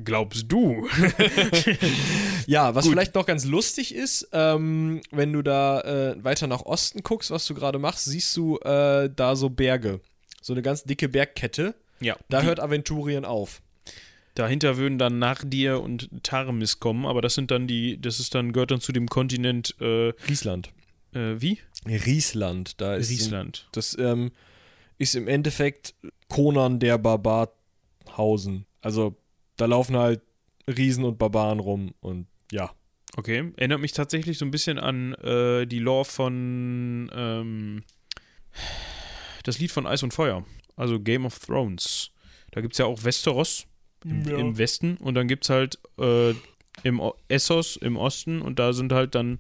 glaubst 0.05 0.51
du? 0.51 0.89
Ja, 2.47 2.75
was 2.75 2.85
Gut. 2.85 2.93
vielleicht 2.93 3.15
noch 3.15 3.27
ganz 3.27 3.45
lustig 3.45 3.95
ist, 3.95 4.29
ähm, 4.33 5.01
wenn 5.11 5.33
du 5.33 5.43
da 5.43 5.81
äh, 5.81 6.25
weiter 6.25 6.47
nach 6.47 6.63
Osten 6.63 7.03
guckst, 7.03 7.31
was 7.31 7.47
du 7.47 7.55
gerade 7.55 7.79
machst, 7.79 8.05
siehst 8.05 8.37
du 8.37 8.59
äh, 8.59 9.11
da 9.15 9.37
so 9.37 9.51
Berge. 9.51 10.01
So 10.43 10.53
eine 10.53 10.63
ganz 10.63 10.85
dicke 10.85 11.09
Bergkette. 11.09 11.75
Ja, 12.01 12.17
Da 12.29 12.43
hört 12.43 12.61
Aventurien 12.61 13.25
auf. 13.25 13.63
Dahinter 14.35 14.77
würden 14.77 14.99
dann 14.99 15.19
Nardir 15.19 15.81
und 15.81 16.11
Tarmis 16.23 16.81
kommen, 16.81 17.07
aber 17.07 17.23
das 17.23 17.35
sind 17.35 17.51
dann 17.51 17.67
die, 17.67 18.01
das 18.01 18.21
ist 18.21 18.35
dann, 18.35 18.53
gehört 18.53 18.71
dann 18.71 18.81
zu 18.81 18.93
dem 18.93 19.09
Kontinent, 19.09 19.75
äh, 19.81 20.13
Riesland. 20.29 20.73
äh, 21.15 21.41
wie? 21.41 21.61
Riesland. 21.87 22.81
Da 22.81 22.97
ist 22.97 23.11
Riesland. 23.11 23.69
Das 23.73 23.97
ähm, 23.99 24.33
ist 24.99 25.15
im 25.15 25.29
Endeffekt 25.29 25.95
Conan 26.29 26.79
der 26.79 26.99
Barbarhausen. 26.99 28.67
Also 28.81 29.17
da 29.57 29.67
laufen 29.67 29.97
halt 29.97 30.23
Riesen 30.67 31.05
und 31.05 31.19
Barbaren 31.19 31.61
rum 31.61 31.95
und 32.01 32.27
ja. 32.51 32.73
Okay, 33.17 33.53
erinnert 33.57 33.81
mich 33.81 33.93
tatsächlich 33.93 34.39
so 34.39 34.45
ein 34.45 34.51
bisschen 34.51 34.79
an 34.79 35.15
äh, 35.15 35.67
die 35.67 35.79
Lore 35.79 36.05
von 36.05 37.11
ähm, 37.15 37.85
das 39.45 39.59
Lied 39.61 39.71
von 39.71 39.87
Eis 39.87 40.03
und 40.03 40.13
Feuer, 40.13 40.45
also 40.75 40.99
Game 40.99 41.25
of 41.25 41.39
Thrones. 41.39 42.11
Da 42.51 42.61
gibt 42.61 42.75
es 42.75 42.79
ja 42.79 42.87
auch 42.87 43.05
Westeros 43.05 43.67
im, 44.05 44.29
Ja. 44.29 44.37
im 44.37 44.59
Westen 44.59 44.97
und 44.99 45.15
dann 45.15 45.29
gibt 45.29 45.45
es 45.45 45.51
halt 45.51 45.79
äh, 45.99 46.35
im 46.83 47.01
o 47.01 47.15
Essos 47.29 47.77
im 47.77 47.97
Osten 47.97 48.43
und 48.43 48.59
da 48.59 48.73
sind 48.73 48.93
halt 48.93 49.15
dann, 49.15 49.39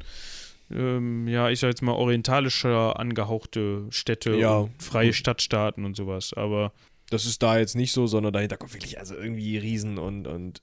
ähm, 0.70 1.28
ja, 1.28 1.50
ich 1.50 1.60
sag 1.60 1.68
jetzt 1.68 1.82
mal, 1.82 1.92
orientalischer 1.92 2.98
angehauchte 2.98 3.86
Städte 3.90 4.36
Ja, 4.36 4.58
und 4.58 4.82
freie. 4.82 5.12
Stadtstaaten 5.12 5.84
und 5.84 5.96
sowas. 5.96 6.32
Aber 6.34 6.72
Das 7.10 7.26
ist 7.26 7.42
da 7.42 7.58
jetzt 7.58 7.76
nicht 7.76 7.92
so, 7.92 8.06
sondern 8.06 8.32
dahinter 8.32 8.56
kommt 8.56 8.72
wirklich 8.72 8.98
also 8.98 9.14
irgendwie 9.14 9.58
Riesen 9.58 9.98
und, 9.98 10.26
und 10.26 10.62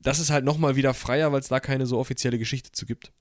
das 0.00 0.18
ist 0.18 0.30
halt 0.30 0.44
nochmal 0.44 0.76
wieder 0.76 0.94
freier, 0.94 1.30
weil 1.32 1.40
es 1.40 1.48
da 1.48 1.60
keine 1.60 1.84
so 1.86 1.98
offizielle 1.98 2.38
Geschichte 2.38 2.72
zu 2.72 2.86
gibt. 2.86 3.12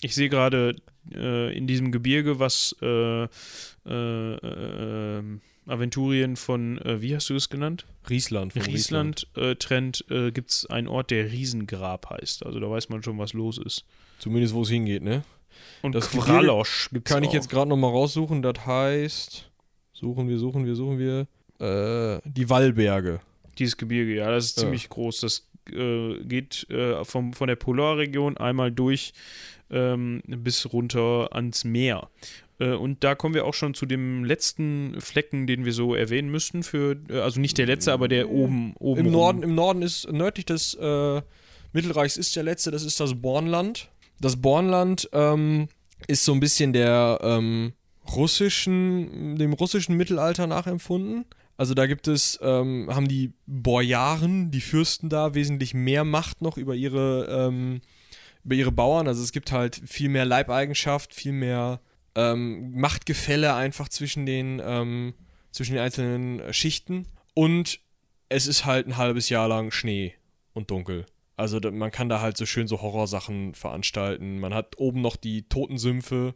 Ich 0.00 0.14
sehe 0.14 0.28
gerade 0.30 0.74
äh, 1.12 1.54
in 1.56 1.66
diesem 1.66 1.92
Gebirge, 1.92 2.38
was 2.38 2.74
äh, 2.80 3.24
äh, 3.24 4.34
äh, 4.34 5.22
Aventurien 5.68 6.36
von, 6.36 6.78
äh, 6.78 7.00
wie 7.02 7.14
hast 7.14 7.28
du 7.30 7.34
es 7.34 7.48
genannt? 7.48 7.86
Riesland 8.08 8.52
von 8.54 8.62
Riesland 8.62 9.26
äh, 9.36 9.54
trennt, 9.54 10.04
äh, 10.10 10.32
gibt 10.32 10.50
es 10.50 10.66
einen 10.66 10.88
Ort, 10.88 11.10
der 11.10 11.30
Riesengrab 11.30 12.10
heißt. 12.10 12.44
Also 12.44 12.58
da 12.58 12.70
weiß 12.70 12.88
man 12.88 13.02
schon, 13.02 13.18
was 13.18 13.32
los 13.32 13.58
ist. 13.58 13.84
Zumindest 14.18 14.54
wo 14.54 14.62
es 14.62 14.70
hingeht, 14.70 15.02
ne? 15.02 15.24
Und 15.82 15.94
Das 15.94 16.10
Kralosch 16.10 16.88
gibt's 16.90 17.10
Kann 17.10 17.22
ich 17.22 17.30
auch. 17.30 17.34
jetzt 17.34 17.50
gerade 17.50 17.68
nochmal 17.68 17.90
raussuchen, 17.90 18.42
das 18.42 18.66
heißt, 18.66 19.50
suchen 19.92 20.28
wir, 20.28 20.38
suchen 20.38 20.64
wir, 20.66 20.74
suchen 20.74 20.98
wir, 20.98 21.26
äh, 21.60 22.20
die 22.24 22.48
Wallberge. 22.48 23.20
Dieses 23.58 23.76
Gebirge, 23.76 24.14
ja, 24.14 24.30
das 24.30 24.46
ist 24.46 24.58
ziemlich 24.60 24.88
groß. 24.88 25.20
Das 25.20 25.48
äh, 25.72 26.16
geht 26.24 26.68
äh, 26.70 27.04
vom, 27.04 27.32
von 27.32 27.48
der 27.48 27.56
Polarregion 27.56 28.36
einmal 28.36 28.70
durch 28.70 29.12
ähm, 29.70 30.22
bis 30.26 30.72
runter 30.72 31.28
ans 31.32 31.64
Meer. 31.64 32.08
Äh, 32.58 32.70
und 32.70 33.04
da 33.04 33.14
kommen 33.14 33.34
wir 33.34 33.44
auch 33.44 33.54
schon 33.54 33.74
zu 33.74 33.86
dem 33.86 34.24
letzten 34.24 35.00
Flecken, 35.00 35.46
den 35.46 35.64
wir 35.64 35.72
so 35.72 35.94
erwähnen 35.94 36.30
müssten. 36.30 36.62
Für, 36.62 36.96
äh, 37.08 37.20
also 37.20 37.40
nicht 37.40 37.58
der 37.58 37.66
letzte, 37.66 37.92
aber 37.92 38.08
der 38.08 38.30
oben, 38.30 38.74
oben 38.78 39.06
Im. 39.06 39.12
Norden, 39.12 39.42
Im 39.42 39.54
Norden 39.54 39.82
ist 39.82 40.10
nördlich 40.10 40.46
des 40.46 40.74
äh, 40.74 41.22
Mittelreichs 41.72 42.16
ist 42.16 42.34
der 42.34 42.42
letzte, 42.42 42.70
das 42.70 42.82
ist 42.82 42.98
das 43.00 43.20
Bornland. 43.20 43.90
Das 44.20 44.40
Bornland 44.40 45.08
ähm, 45.12 45.68
ist 46.06 46.24
so 46.24 46.32
ein 46.32 46.40
bisschen 46.40 46.72
der 46.72 47.18
ähm, 47.22 47.72
russischen, 48.16 49.36
dem 49.36 49.52
russischen 49.52 49.96
Mittelalter 49.96 50.46
nachempfunden. 50.46 51.26
Also 51.56 51.74
da 51.74 51.86
gibt 51.86 52.08
es, 52.08 52.38
ähm, 52.40 52.88
haben 52.90 53.08
die 53.08 53.32
Bojaren, 53.46 54.50
die 54.50 54.60
Fürsten 54.60 55.08
da, 55.08 55.34
wesentlich 55.34 55.74
mehr 55.74 56.04
Macht 56.04 56.40
noch 56.40 56.56
über 56.56 56.74
ihre, 56.74 57.26
ähm, 57.26 57.80
über 58.44 58.54
ihre 58.54 58.72
Bauern. 58.72 59.08
Also 59.08 59.22
es 59.22 59.32
gibt 59.32 59.52
halt 59.52 59.80
viel 59.84 60.08
mehr 60.08 60.24
Leibeigenschaft, 60.24 61.14
viel 61.14 61.32
mehr 61.32 61.80
ähm, 62.18 62.72
Machtgefälle 62.72 63.54
einfach 63.54 63.88
zwischen 63.88 64.26
den, 64.26 64.60
ähm, 64.64 65.14
zwischen 65.52 65.74
den 65.74 65.82
einzelnen 65.82 66.52
Schichten. 66.52 67.06
Und 67.32 67.78
es 68.28 68.48
ist 68.48 68.64
halt 68.64 68.88
ein 68.88 68.96
halbes 68.96 69.28
Jahr 69.28 69.46
lang 69.46 69.70
Schnee 69.70 70.14
und 70.52 70.72
dunkel. 70.72 71.06
Also 71.36 71.60
man 71.70 71.92
kann 71.92 72.08
da 72.08 72.20
halt 72.20 72.36
so 72.36 72.44
schön 72.44 72.66
so 72.66 72.82
Horrorsachen 72.82 73.54
veranstalten. 73.54 74.40
Man 74.40 74.52
hat 74.52 74.78
oben 74.78 75.00
noch 75.00 75.14
die 75.14 75.48
Totensümpfe, 75.48 76.34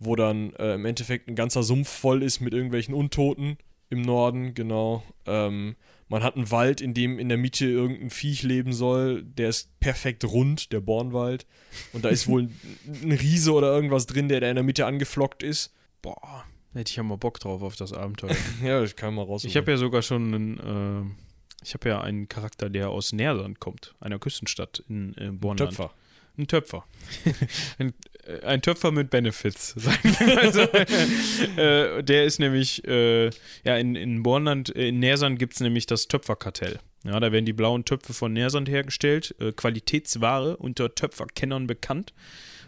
wo 0.00 0.16
dann 0.16 0.52
äh, 0.54 0.74
im 0.74 0.84
Endeffekt 0.84 1.28
ein 1.28 1.36
ganzer 1.36 1.62
Sumpf 1.62 1.88
voll 1.88 2.24
ist 2.24 2.40
mit 2.40 2.52
irgendwelchen 2.52 2.92
Untoten 2.92 3.56
im 3.90 4.02
Norden, 4.02 4.54
genau. 4.54 5.04
Ähm, 5.26 5.76
man 6.12 6.22
hat 6.22 6.36
einen 6.36 6.50
Wald, 6.50 6.82
in 6.82 6.92
dem 6.92 7.18
in 7.18 7.30
der 7.30 7.38
Mitte 7.38 7.64
irgendein 7.64 8.10
Viech 8.10 8.42
leben 8.42 8.74
soll. 8.74 9.22
Der 9.22 9.48
ist 9.48 9.80
perfekt 9.80 10.26
rund, 10.26 10.70
der 10.70 10.80
Bornwald. 10.80 11.46
Und 11.94 12.04
da 12.04 12.10
ist 12.10 12.28
wohl 12.28 12.50
ein, 13.02 13.12
Riese 13.12 13.52
oder 13.52 13.74
irgendwas 13.74 14.04
drin, 14.04 14.28
der 14.28 14.40
da 14.40 14.50
in 14.50 14.56
der 14.56 14.62
Mitte 14.62 14.84
angeflockt 14.84 15.42
ist. 15.42 15.72
Boah, 16.02 16.44
hätte 16.74 16.90
ich 16.90 16.96
ja 16.96 17.02
mal 17.02 17.16
Bock 17.16 17.40
drauf 17.40 17.62
auf 17.62 17.76
das 17.76 17.94
Abenteuer. 17.94 18.36
Ja, 18.62 18.82
das 18.82 18.94
kann 18.94 19.14
man 19.14 19.24
raus. 19.24 19.44
ich 19.44 19.56
habe 19.56 19.70
ja 19.70 19.78
sogar 19.78 20.02
schon 20.02 20.34
einen, 20.34 20.58
äh, 20.58 21.64
ich 21.64 21.72
habe 21.72 21.88
ja 21.88 22.02
einen 22.02 22.28
Charakter, 22.28 22.68
der 22.68 22.90
aus 22.90 23.14
Närsand 23.14 23.58
kommt, 23.58 23.94
einer 23.98 24.18
Küstenstadt 24.18 24.84
in 24.90 25.16
äh, 25.16 25.30
Bornland. 25.30 25.70
Töpfer. 25.70 25.94
Ein 26.36 26.46
Töpfer. 26.46 26.84
ein, 27.78 27.94
ein 28.42 28.62
Töpfer 28.62 28.92
mit 28.92 29.10
Benefits, 29.10 29.68
sagen 29.76 29.98
wir 30.04 31.58
äh, 31.58 32.04
der 32.04 32.24
ist 32.24 32.38
nämlich, 32.38 32.86
äh, 32.86 33.30
ja, 33.64 33.76
in, 33.76 33.96
in 33.96 34.22
Bornland, 34.22 34.74
äh, 34.74 34.88
in 34.88 35.00
Närsand 35.00 35.38
gibt 35.38 35.54
es 35.54 35.60
nämlich 35.60 35.86
das 35.86 36.08
Töpferkartell. 36.08 36.78
Ja, 37.04 37.18
da 37.18 37.32
werden 37.32 37.46
die 37.46 37.52
blauen 37.52 37.84
Töpfe 37.84 38.14
von 38.14 38.32
Närsand 38.32 38.68
hergestellt, 38.68 39.34
äh, 39.40 39.52
Qualitätsware 39.52 40.56
unter 40.56 40.94
Töpferkennern 40.94 41.66
bekannt 41.66 42.14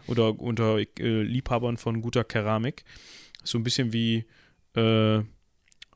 oder 0.09 0.39
unter 0.41 0.79
äh, 0.79 1.23
Liebhabern 1.23 1.77
von 1.77 2.03
guter 2.03 2.25
Keramik. 2.25 2.85
So 3.45 3.59
ein 3.59 3.65
bisschen 3.65 3.93
wie, 3.93 4.25
äh, 4.75 5.21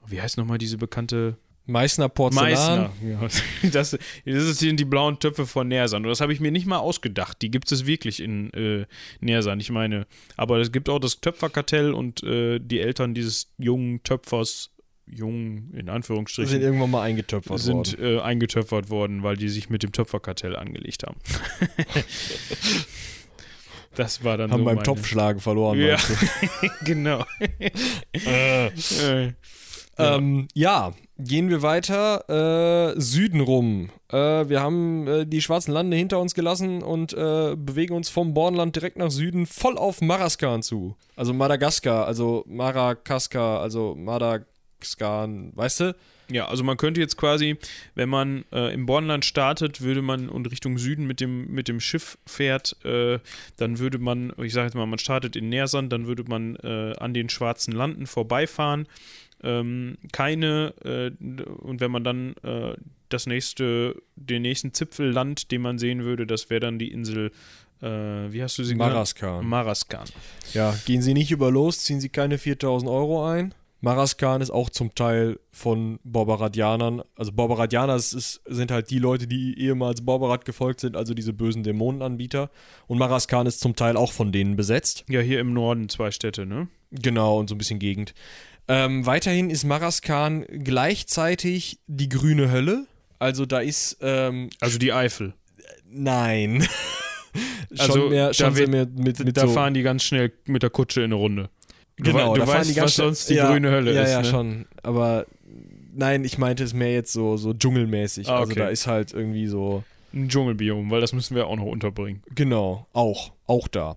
wie 0.06 0.20
heißt 0.20 0.38
nochmal 0.38 0.58
diese 0.58 0.78
bekannte 0.78 1.36
Meißner 1.68 2.08
Porzellan. 2.08 2.50
Meißner. 2.50 2.90
Ja. 3.06 3.28
Das, 3.72 3.96
das 4.24 4.58
sind 4.58 4.80
die 4.80 4.86
blauen 4.86 5.18
Töpfe 5.18 5.46
von 5.46 5.68
Närsand. 5.68 6.06
Und 6.06 6.10
das 6.10 6.20
habe 6.22 6.32
ich 6.32 6.40
mir 6.40 6.50
nicht 6.50 6.66
mal 6.66 6.78
ausgedacht. 6.78 7.42
Die 7.42 7.50
gibt 7.50 7.70
es 7.70 7.84
wirklich 7.86 8.20
in 8.20 8.50
äh, 8.54 8.86
Närsand. 9.20 9.60
Ich 9.62 9.70
meine, 9.70 10.06
aber 10.36 10.58
es 10.58 10.72
gibt 10.72 10.88
auch 10.88 10.98
das 10.98 11.20
Töpferkartell 11.20 11.92
und 11.92 12.22
äh, 12.22 12.58
die 12.58 12.80
Eltern 12.80 13.12
dieses 13.14 13.52
jungen 13.58 14.02
Töpfers, 14.02 14.70
jungen 15.06 15.72
in 15.74 15.90
Anführungsstrichen, 15.90 16.50
sind 16.50 16.62
irgendwann 16.62 16.90
mal 16.90 17.02
eingetöpfert 17.02 17.58
sind 17.60 17.98
worden. 18.00 18.16
äh, 18.16 18.20
eingetöpfert 18.20 18.88
worden, 18.88 19.22
weil 19.22 19.36
die 19.36 19.50
sich 19.50 19.68
mit 19.68 19.82
dem 19.82 19.92
Töpferkartell 19.92 20.56
angelegt 20.56 21.02
haben. 21.04 21.16
das 23.94 24.22
war 24.24 24.36
dann 24.38 24.50
Haben 24.52 24.60
so 24.60 24.64
beim 24.64 24.74
meine- 24.76 24.84
Topfschlagen 24.86 25.40
verloren. 25.40 25.78
Ja, 25.80 25.96
genau. 26.84 27.24
Äh, 28.12 28.70
Ja. 29.98 30.16
Ähm, 30.16 30.48
ja, 30.54 30.92
gehen 31.18 31.50
wir 31.50 31.62
weiter. 31.62 32.94
Äh, 32.96 33.00
Süden 33.00 33.40
rum. 33.40 33.90
Äh, 34.10 34.48
wir 34.48 34.60
haben 34.60 35.06
äh, 35.06 35.26
die 35.26 35.42
schwarzen 35.42 35.72
Lande 35.72 35.96
hinter 35.96 36.20
uns 36.20 36.34
gelassen 36.34 36.82
und 36.82 37.12
äh, 37.12 37.56
bewegen 37.56 37.94
uns 37.94 38.08
vom 38.08 38.34
Bornland 38.34 38.76
direkt 38.76 38.96
nach 38.96 39.10
Süden 39.10 39.46
voll 39.46 39.76
auf 39.76 40.00
Maraskan 40.00 40.62
zu. 40.62 40.96
Also 41.16 41.32
Madagaskar, 41.34 42.06
also 42.06 42.44
Marakaskar, 42.46 43.60
also 43.60 43.94
Madagaskar, 43.96 45.28
weißt 45.54 45.80
du? 45.80 45.96
Ja, 46.30 46.46
also 46.46 46.62
man 46.62 46.76
könnte 46.76 47.00
jetzt 47.00 47.16
quasi, 47.16 47.56
wenn 47.94 48.08
man 48.08 48.44
äh, 48.52 48.72
im 48.74 48.84
Bornland 48.84 49.24
startet, 49.24 49.80
würde 49.80 50.02
man 50.02 50.28
und 50.28 50.50
Richtung 50.50 50.76
Süden 50.76 51.06
mit 51.06 51.20
dem, 51.20 51.50
mit 51.50 51.68
dem 51.68 51.80
Schiff 51.80 52.18
fährt, 52.26 52.76
äh, 52.84 53.18
dann 53.56 53.78
würde 53.78 53.98
man, 53.98 54.32
ich 54.36 54.52
sage 54.52 54.66
jetzt 54.66 54.74
mal, 54.74 54.86
man 54.86 54.98
startet 54.98 55.36
in 55.36 55.48
Närsand, 55.48 55.90
dann 55.90 56.06
würde 56.06 56.24
man 56.28 56.56
äh, 56.56 56.94
an 56.98 57.14
den 57.14 57.30
schwarzen 57.30 57.72
Landen 57.72 58.06
vorbeifahren. 58.06 58.86
Ähm, 59.42 59.98
keine, 60.12 60.74
äh, 60.84 61.10
und 61.44 61.80
wenn 61.80 61.90
man 61.90 62.04
dann 62.04 62.34
äh, 62.42 62.74
das 63.08 63.26
nächste, 63.26 64.00
den 64.16 64.42
nächsten 64.42 64.74
Zipfelland, 64.74 65.50
den 65.50 65.62
man 65.62 65.78
sehen 65.78 66.04
würde, 66.04 66.26
das 66.26 66.50
wäre 66.50 66.60
dann 66.60 66.78
die 66.78 66.90
Insel, 66.90 67.30
äh, 67.80 67.86
wie 67.86 68.42
hast 68.42 68.58
du 68.58 68.64
sie 68.64 68.74
genannt? 68.74 68.92
Maraskan. 68.92 69.46
Maraskan. 69.46 70.04
Ja, 70.52 70.74
gehen 70.84 71.02
Sie 71.02 71.14
nicht 71.14 71.30
über 71.30 71.50
los, 71.50 71.80
ziehen 71.80 72.00
Sie 72.00 72.08
keine 72.08 72.38
4000 72.38 72.90
Euro 72.90 73.26
ein. 73.26 73.54
Maraskan 73.80 74.40
ist 74.40 74.50
auch 74.50 74.70
zum 74.70 74.94
Teil 74.96 75.38
von 75.52 76.00
Barbaradianern. 76.02 77.02
Also 77.14 77.30
Barbaradianer 77.30 77.94
ist, 77.94 78.12
ist, 78.12 78.40
sind 78.46 78.72
halt 78.72 78.90
die 78.90 78.98
Leute, 78.98 79.28
die 79.28 79.56
ehemals 79.60 80.04
Barbarat 80.04 80.44
gefolgt 80.44 80.80
sind, 80.80 80.96
also 80.96 81.14
diese 81.14 81.32
bösen 81.32 81.62
Dämonenanbieter. 81.62 82.50
Und 82.88 82.98
Maraskan 82.98 83.46
ist 83.46 83.60
zum 83.60 83.76
Teil 83.76 83.96
auch 83.96 84.10
von 84.10 84.32
denen 84.32 84.56
besetzt. 84.56 85.04
Ja, 85.08 85.20
hier 85.20 85.38
im 85.38 85.52
Norden 85.52 85.88
zwei 85.88 86.10
Städte, 86.10 86.44
ne? 86.44 86.66
Genau, 86.90 87.38
und 87.38 87.48
so 87.48 87.54
ein 87.54 87.58
bisschen 87.58 87.78
Gegend. 87.78 88.14
Ähm, 88.68 89.06
weiterhin 89.06 89.50
ist 89.50 89.64
Maraskan 89.64 90.44
gleichzeitig 90.48 91.78
die 91.86 92.08
grüne 92.08 92.50
Hölle. 92.50 92.86
Also 93.18 93.46
da 93.46 93.58
ist, 93.60 93.98
ähm, 94.02 94.50
Also 94.60 94.78
die 94.78 94.92
Eifel. 94.92 95.34
nein. 95.90 96.66
Also, 97.78 98.08
mehr, 98.08 98.32
da 98.32 98.56
wird- 98.56 98.70
mehr 98.70 98.86
mit, 98.86 99.22
mit 99.22 99.36
da 99.36 99.42
so 99.42 99.48
fahren 99.52 99.74
die 99.74 99.82
ganz 99.82 100.02
schnell 100.02 100.32
mit 100.46 100.62
der 100.62 100.70
Kutsche 100.70 101.00
in 101.02 101.06
eine 101.06 101.14
Runde. 101.16 101.50
Du, 101.98 102.04
Genau, 102.10 102.32
du 102.34 102.40
da 102.40 102.46
fahren 102.46 102.60
weißt, 102.60 102.70
die 102.70 102.74
ganz 102.74 102.86
was 102.86 102.96
sonst 102.96 103.30
die 103.30 103.34
ja, 103.34 103.50
grüne 103.50 103.70
Hölle 103.70 103.94
ja, 103.94 104.02
ist. 104.02 104.10
Ja, 104.10 104.22
ne? 104.22 104.24
schon. 104.24 104.66
Aber 104.82 105.26
nein, 105.94 106.24
ich 106.24 106.38
meinte 106.38 106.64
es 106.64 106.72
mehr 106.72 106.92
jetzt 106.92 107.12
so, 107.12 107.36
so 107.36 107.52
dschungelmäßig. 107.52 108.28
Ah, 108.28 108.38
Also 108.40 108.52
okay. 108.52 108.60
da 108.60 108.68
ist 108.70 108.86
halt 108.86 109.12
irgendwie 109.12 109.46
so. 109.46 109.84
Ein 110.14 110.28
Dschungelbiom, 110.30 110.90
weil 110.90 111.02
das 111.02 111.12
müssen 111.12 111.36
wir 111.36 111.46
auch 111.46 111.56
noch 111.56 111.66
unterbringen. 111.66 112.22
Genau, 112.34 112.86
auch. 112.94 113.32
Auch 113.46 113.68
da. 113.68 113.96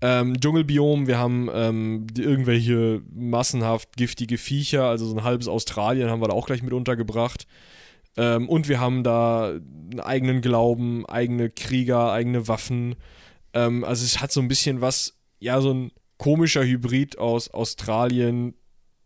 Ähm, 0.00 0.38
Dschungelbiom, 0.38 1.06
wir 1.06 1.18
haben 1.18 1.50
ähm, 1.52 2.06
irgendwelche 2.16 3.02
massenhaft 3.12 3.96
giftige 3.96 4.38
Viecher, 4.38 4.84
also 4.84 5.06
so 5.06 5.16
ein 5.16 5.24
halbes 5.24 5.48
Australien 5.48 6.08
haben 6.08 6.20
wir 6.20 6.28
da 6.28 6.34
auch 6.34 6.46
gleich 6.46 6.62
mit 6.62 6.72
untergebracht. 6.72 7.46
Ähm, 8.16 8.48
und 8.48 8.68
wir 8.68 8.80
haben 8.80 9.02
da 9.02 9.48
einen 9.48 10.00
eigenen 10.00 10.40
Glauben, 10.40 11.06
eigene 11.06 11.50
Krieger, 11.50 12.12
eigene 12.12 12.48
Waffen. 12.48 12.94
Ähm, 13.54 13.84
also 13.84 14.04
es 14.04 14.20
hat 14.20 14.32
so 14.32 14.40
ein 14.40 14.48
bisschen 14.48 14.80
was, 14.80 15.18
ja, 15.40 15.60
so 15.60 15.72
ein 15.72 15.92
komischer 16.16 16.64
Hybrid 16.64 17.18
aus 17.18 17.50
Australien, 17.50 18.54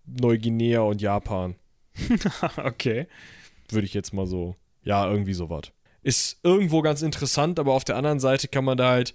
Neuguinea 0.04 0.80
und 0.80 1.00
Japan. 1.00 1.54
okay. 2.64 3.06
würde 3.68 3.86
ich 3.86 3.94
jetzt 3.94 4.12
mal 4.12 4.26
so, 4.26 4.56
ja, 4.82 5.10
irgendwie 5.10 5.34
sowas. 5.34 5.72
Ist 6.02 6.40
irgendwo 6.42 6.82
ganz 6.82 7.02
interessant, 7.02 7.58
aber 7.58 7.72
auf 7.72 7.84
der 7.84 7.96
anderen 7.96 8.18
Seite 8.18 8.48
kann 8.48 8.64
man 8.64 8.76
da 8.76 8.90
halt 8.90 9.14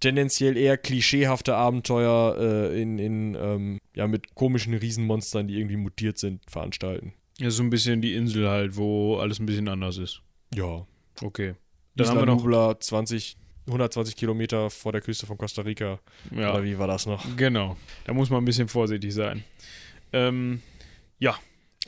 tendenziell 0.00 0.56
eher 0.56 0.76
klischeehafte 0.76 1.54
Abenteuer 1.54 2.36
äh, 2.38 2.82
in, 2.82 2.98
in 2.98 3.34
ähm, 3.34 3.78
ja, 3.94 4.06
mit 4.06 4.34
komischen 4.34 4.74
Riesenmonstern, 4.74 5.46
die 5.46 5.58
irgendwie 5.58 5.76
mutiert 5.76 6.18
sind, 6.18 6.42
veranstalten. 6.50 7.12
Ja, 7.38 7.50
so 7.50 7.62
ein 7.62 7.70
bisschen 7.70 8.02
die 8.02 8.14
Insel 8.14 8.48
halt, 8.48 8.76
wo 8.76 9.18
alles 9.18 9.38
ein 9.38 9.46
bisschen 9.46 9.68
anders 9.68 9.96
ist. 9.98 10.22
Ja. 10.54 10.86
Okay. 11.22 11.54
Dann 11.96 12.04
Isla 12.04 12.14
haben 12.14 12.20
wir 12.20 12.26
noch. 12.26 12.42
Nubla, 12.42 12.78
20, 12.80 13.36
120 13.66 14.16
Kilometer 14.16 14.70
vor 14.70 14.92
der 14.92 15.00
Küste 15.00 15.26
von 15.26 15.38
Costa 15.38 15.62
Rica. 15.62 16.00
Ja, 16.34 16.52
Oder 16.52 16.64
wie 16.64 16.78
war 16.78 16.86
das 16.86 17.06
noch? 17.06 17.24
genau. 17.36 17.76
Da 18.04 18.12
muss 18.12 18.30
man 18.30 18.42
ein 18.42 18.44
bisschen 18.44 18.68
vorsichtig 18.68 19.14
sein. 19.14 19.44
Ähm, 20.12 20.60
ja. 21.18 21.36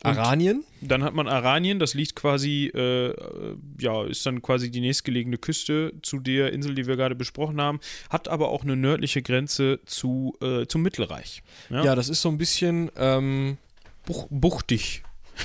Aranien? 0.04 0.64
Dann 0.80 1.02
hat 1.02 1.14
man 1.14 1.28
Aranien, 1.28 1.78
das 1.78 1.94
liegt 1.94 2.16
quasi, 2.16 2.70
äh, 2.74 3.08
äh, 3.08 3.56
ja, 3.78 4.04
ist 4.04 4.26
dann 4.26 4.42
quasi 4.42 4.70
die 4.70 4.80
nächstgelegene 4.80 5.38
Küste 5.38 5.92
zu 6.02 6.18
der 6.18 6.52
Insel, 6.52 6.74
die 6.74 6.86
wir 6.86 6.96
gerade 6.96 7.14
besprochen 7.14 7.60
haben, 7.60 7.80
hat 8.10 8.28
aber 8.28 8.48
auch 8.48 8.62
eine 8.62 8.76
nördliche 8.76 9.22
Grenze 9.22 9.80
zu, 9.86 10.36
äh, 10.42 10.66
zum 10.66 10.82
Mittelreich. 10.82 11.42
Ja. 11.70 11.84
Ja, 11.84 11.94
das 11.94 12.08
ist 12.08 12.22
so 12.22 12.28
ein 12.28 12.38
bisschen, 12.38 12.90
ähm, 12.96 13.58
Buch, 14.04 14.26
buchtig. 14.30 15.02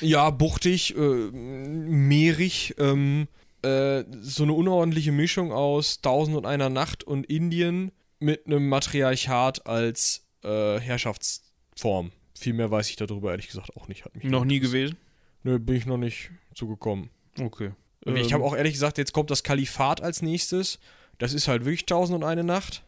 Ja, 0.00 0.30
buchtig, 0.30 0.96
äh, 0.96 1.00
meerig, 1.00 2.74
ähm, 2.78 3.28
äh, 3.62 4.04
so 4.20 4.42
eine 4.42 4.52
unordentliche 4.52 5.12
Mischung 5.12 5.52
aus 5.52 6.00
Tausend 6.00 6.36
und 6.36 6.46
einer 6.46 6.68
Nacht 6.68 7.04
und 7.04 7.26
Indien 7.26 7.92
mit 8.18 8.46
einem 8.46 8.68
Matriarchat 8.68 9.66
als 9.66 10.26
äh, 10.42 10.78
Herrschaftsform. 10.78 12.10
Viel 12.38 12.52
mehr 12.52 12.70
weiß 12.70 12.90
ich 12.90 12.96
darüber 12.96 13.30
ehrlich 13.30 13.46
gesagt 13.48 13.76
auch 13.76 13.88
nicht. 13.88 14.04
Hat 14.04 14.14
mich 14.16 14.24
Noch 14.24 14.44
nie 14.44 14.60
gewesen. 14.60 14.96
Nö, 15.42 15.58
bin 15.58 15.76
ich 15.76 15.86
noch 15.86 15.98
nicht 15.98 16.30
zugekommen. 16.54 17.10
Okay. 17.40 17.72
Ich 18.06 18.26
Ähm, 18.26 18.32
habe 18.32 18.44
auch 18.44 18.56
ehrlich 18.56 18.72
gesagt, 18.74 18.98
jetzt 18.98 19.12
kommt 19.12 19.30
das 19.30 19.42
Kalifat 19.42 20.02
als 20.02 20.22
nächstes. 20.22 20.78
Das 21.18 21.32
ist 21.32 21.48
halt 21.48 21.64
wirklich 21.64 21.86
Tausend 21.86 22.16
und 22.16 22.24
eine 22.24 22.44
Nacht. 22.44 22.82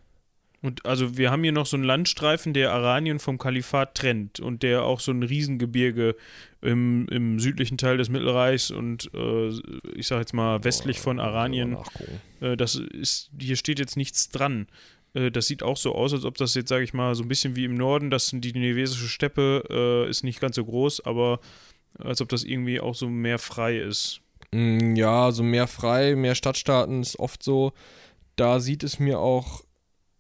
Und 0.63 0.85
also 0.85 1.17
wir 1.17 1.31
haben 1.31 1.43
hier 1.43 1.53
noch 1.53 1.67
so 1.67 1.77
einen 1.77 1.85
Landstreifen, 1.85 2.55
der 2.55 2.73
Aranien 2.73 3.19
vom 3.19 3.39
Kalifat 3.39 3.95
trennt 3.95 4.41
und 4.41 4.63
der 4.63 4.83
auch 4.83 5.01
so 5.01 5.13
ein 5.13 5.23
Riesengebirge 5.23 6.17
im, 6.63 7.07
im 7.09 7.39
südlichen 7.39 7.79
Teil 7.79 7.99
des 7.99 8.09
Mittelreichs 8.09 8.71
und 8.71 9.11
äh, 9.15 9.49
ich 9.95 10.07
sag 10.09 10.19
jetzt 10.19 10.33
mal 10.33 10.65
westlich 10.65 10.99
von 10.99 11.21
Aranien, 11.21 11.77
äh, 12.41 12.57
das 12.57 12.75
ist, 12.75 13.31
hier 13.39 13.57
steht 13.57 13.79
jetzt 13.79 13.97
nichts 13.97 14.31
dran. 14.31 14.67
Äh, 15.17 15.31
das 15.31 15.47
sieht 15.47 15.63
auch 15.63 15.77
so 15.77 15.95
aus, 15.95 16.13
als 16.13 16.25
ob 16.25 16.37
das 16.37 16.55
jetzt, 16.55 16.69
sage 16.69 16.85
ich 16.85 16.95
mal, 16.95 17.15
so 17.15 17.23
ein 17.23 17.29
bisschen 17.29 17.57
wie 17.57 17.65
im 17.65 17.75
Norden, 17.75 18.11
das 18.11 18.31
die 18.33 18.53
nevesische 18.53 19.09
Steppe 19.09 19.65
äh, 19.71 20.11
ist 20.11 20.23
nicht 20.23 20.41
ganz 20.41 20.57
so 20.57 20.65
groß, 20.65 21.05
aber 21.05 21.41
als 21.99 22.21
ob 22.21 22.29
das 22.29 22.45
irgendwie 22.45 22.81
auch 22.81 22.95
so 22.95 23.09
mehr 23.09 23.39
frei 23.39 23.79
ist. 23.79 24.21
Mm, 24.53 24.95
Ja, 24.95 25.33
so 25.33 25.43
mehr 25.43 25.67
frei, 25.67 26.15
mehr 26.15 26.35
Stadtstaaten 26.35 27.01
ist 27.01 27.19
oft 27.19 27.43
so. 27.43 27.73
Da 28.37 28.61
sieht 28.61 28.85
es 28.85 28.99
mir 28.99 29.19
auch 29.19 29.65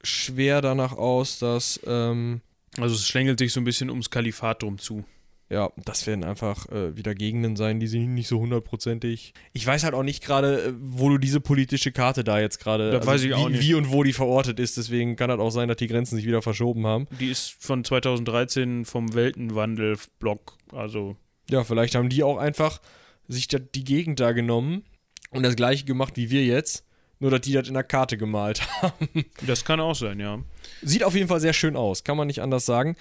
schwer 0.03 0.63
danach 0.63 0.93
aus, 0.93 1.39
dass, 1.39 1.81
ähm, 1.87 2.41
Also 2.79 2.95
es 2.95 3.07
schlängelt 3.07 3.39
sich 3.39 3.53
so 3.53 3.61
ein 3.61 3.65
bisschen 3.65 3.91
ums 3.91 4.11
Kalifat 4.11 4.63
drum 4.63 4.79
zu. 4.79 5.05
Ja, 5.49 5.71
das 5.85 6.07
werden 6.07 6.25
einfach 6.25 6.69
äh, 6.71 6.97
wieder 6.97 7.15
Gegenden 7.15 7.55
sein, 7.57 7.79
die 7.79 7.87
sind 7.87 8.15
nicht 8.15 8.27
so 8.27 8.41
hundertprozentig. 8.41 9.33
Ich 9.53 9.65
weiß 9.67 9.85
halt 9.85 9.95
auch 9.95 10.03
nicht 10.03 10.25
gerade, 10.25 10.65
äh, 10.67 10.73
wo 10.81 11.09
du 11.09 11.19
diese 11.19 11.41
politische 11.41 11.93
Karte 11.93 12.25
da 12.25 12.41
jetzt 12.41 12.59
gerade, 12.59 12.91
Das 12.91 13.07
weiß 13.07 13.23
ich 13.23 13.31
wie, 13.31 13.35
auch 13.35 13.49
nicht. 13.49 13.63
wie 13.63 13.75
und 13.75 13.93
wo 13.93 14.03
die 14.03 14.13
verortet 14.13 14.59
ist. 14.59 14.77
Deswegen 14.77 15.15
kann 15.17 15.29
das 15.29 15.39
auch 15.39 15.51
sein, 15.51 15.69
dass 15.69 15.77
die 15.77 15.87
Grenzen 15.87 16.17
sich 16.17 16.27
wieder 16.27 16.43
verschoben 16.43 16.87
haben. 16.87 17.07
Die 17.21 17.31
ist 17.31 17.55
von 17.61 17.85
2013 17.85 18.85
vom 18.85 19.15
Weltenwandel-Blog, 19.15 20.57
also 20.73 21.17
Ja, 21.51 21.65
vielleicht 21.65 21.95
haben 21.95 22.09
die 22.09 22.23
auch 22.23 22.39
einfach 22.39 22.81
sich 23.29 23.49
da, 23.49 23.59
die 23.59 23.85
Gegend 23.85 24.21
da 24.21 24.33
genommen 24.33 24.85
und 25.31 25.43
das 25.43 25.57
gleiche 25.57 25.85
gemacht 25.85 26.15
wie 26.17 26.31
wir 26.31 26.45
jetzt. 26.45 26.85
Nur, 27.19 27.31
dass 27.31 27.41
die 27.41 27.53
das 27.53 27.67
in 27.69 27.75
der 27.75 27.83
Karte 27.83 28.19
gemalt 28.19 28.61
haben. 28.83 29.25
das 29.47 29.65
kann 29.65 29.81
auch 29.81 29.95
sein, 29.95 30.21
ja. 30.21 30.39
Sieht 30.83 31.03
auf 31.03 31.15
jeden 31.15 31.29
Fall 31.29 31.41
sehr 31.41 31.55
schön 31.55 31.75
aus, 31.77 32.05
kann 32.05 32.17
man 32.17 32.27
nicht 32.27 32.43
anders 32.43 32.67
sagen. 32.67 32.95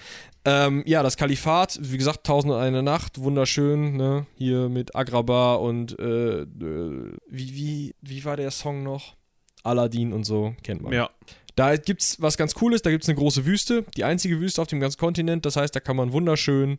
Ähm, 0.46 0.82
ja, 0.86 1.02
das 1.02 1.16
Kalifat, 1.16 1.78
wie 1.82 1.98
gesagt, 1.98 2.24
Tausend 2.24 2.52
und 2.52 2.58
eine 2.58 2.82
Nacht, 2.82 3.18
wunderschön, 3.18 3.96
ne? 3.96 4.26
Hier 4.36 4.68
mit 4.70 4.96
Agrabah 4.96 5.56
und 5.56 5.98
äh, 5.98 6.42
äh, 6.42 7.12
wie, 7.28 7.54
wie, 7.54 7.94
wie 8.00 8.24
war 8.24 8.36
der 8.36 8.50
Song 8.50 8.82
noch? 8.82 9.16
Aladdin 9.64 10.12
und 10.12 10.24
so, 10.24 10.54
kennt 10.62 10.80
man. 10.82 10.92
Ja, 10.92 11.10
Da 11.56 11.76
gibt's 11.76 12.20
was 12.22 12.36
ganz 12.36 12.54
Cooles, 12.54 12.82
da 12.82 12.90
gibt's 12.90 13.08
eine 13.08 13.18
große 13.18 13.44
Wüste, 13.44 13.84
die 13.96 14.04
einzige 14.04 14.40
Wüste 14.40 14.62
auf 14.62 14.68
dem 14.68 14.80
ganzen 14.80 14.98
Kontinent, 14.98 15.44
das 15.44 15.56
heißt, 15.56 15.74
da 15.74 15.80
kann 15.80 15.96
man 15.96 16.12
wunderschön 16.12 16.78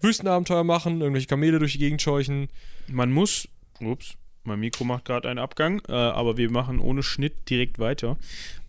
Wüstenabenteuer 0.00 0.64
machen, 0.64 1.00
irgendwelche 1.00 1.28
Kamele 1.28 1.58
durch 1.58 1.72
die 1.72 1.78
Gegend 1.78 2.02
scheuchen. 2.02 2.48
man 2.88 3.12
muss, 3.12 3.48
ups, 3.80 4.14
mein 4.46 4.60
Mikro 4.60 4.84
macht 4.84 5.04
gerade 5.04 5.28
einen 5.28 5.38
Abgang, 5.38 5.82
äh, 5.88 5.92
aber 5.92 6.36
wir 6.36 6.50
machen 6.50 6.78
ohne 6.80 7.02
Schnitt 7.02 7.50
direkt 7.50 7.78
weiter. 7.78 8.16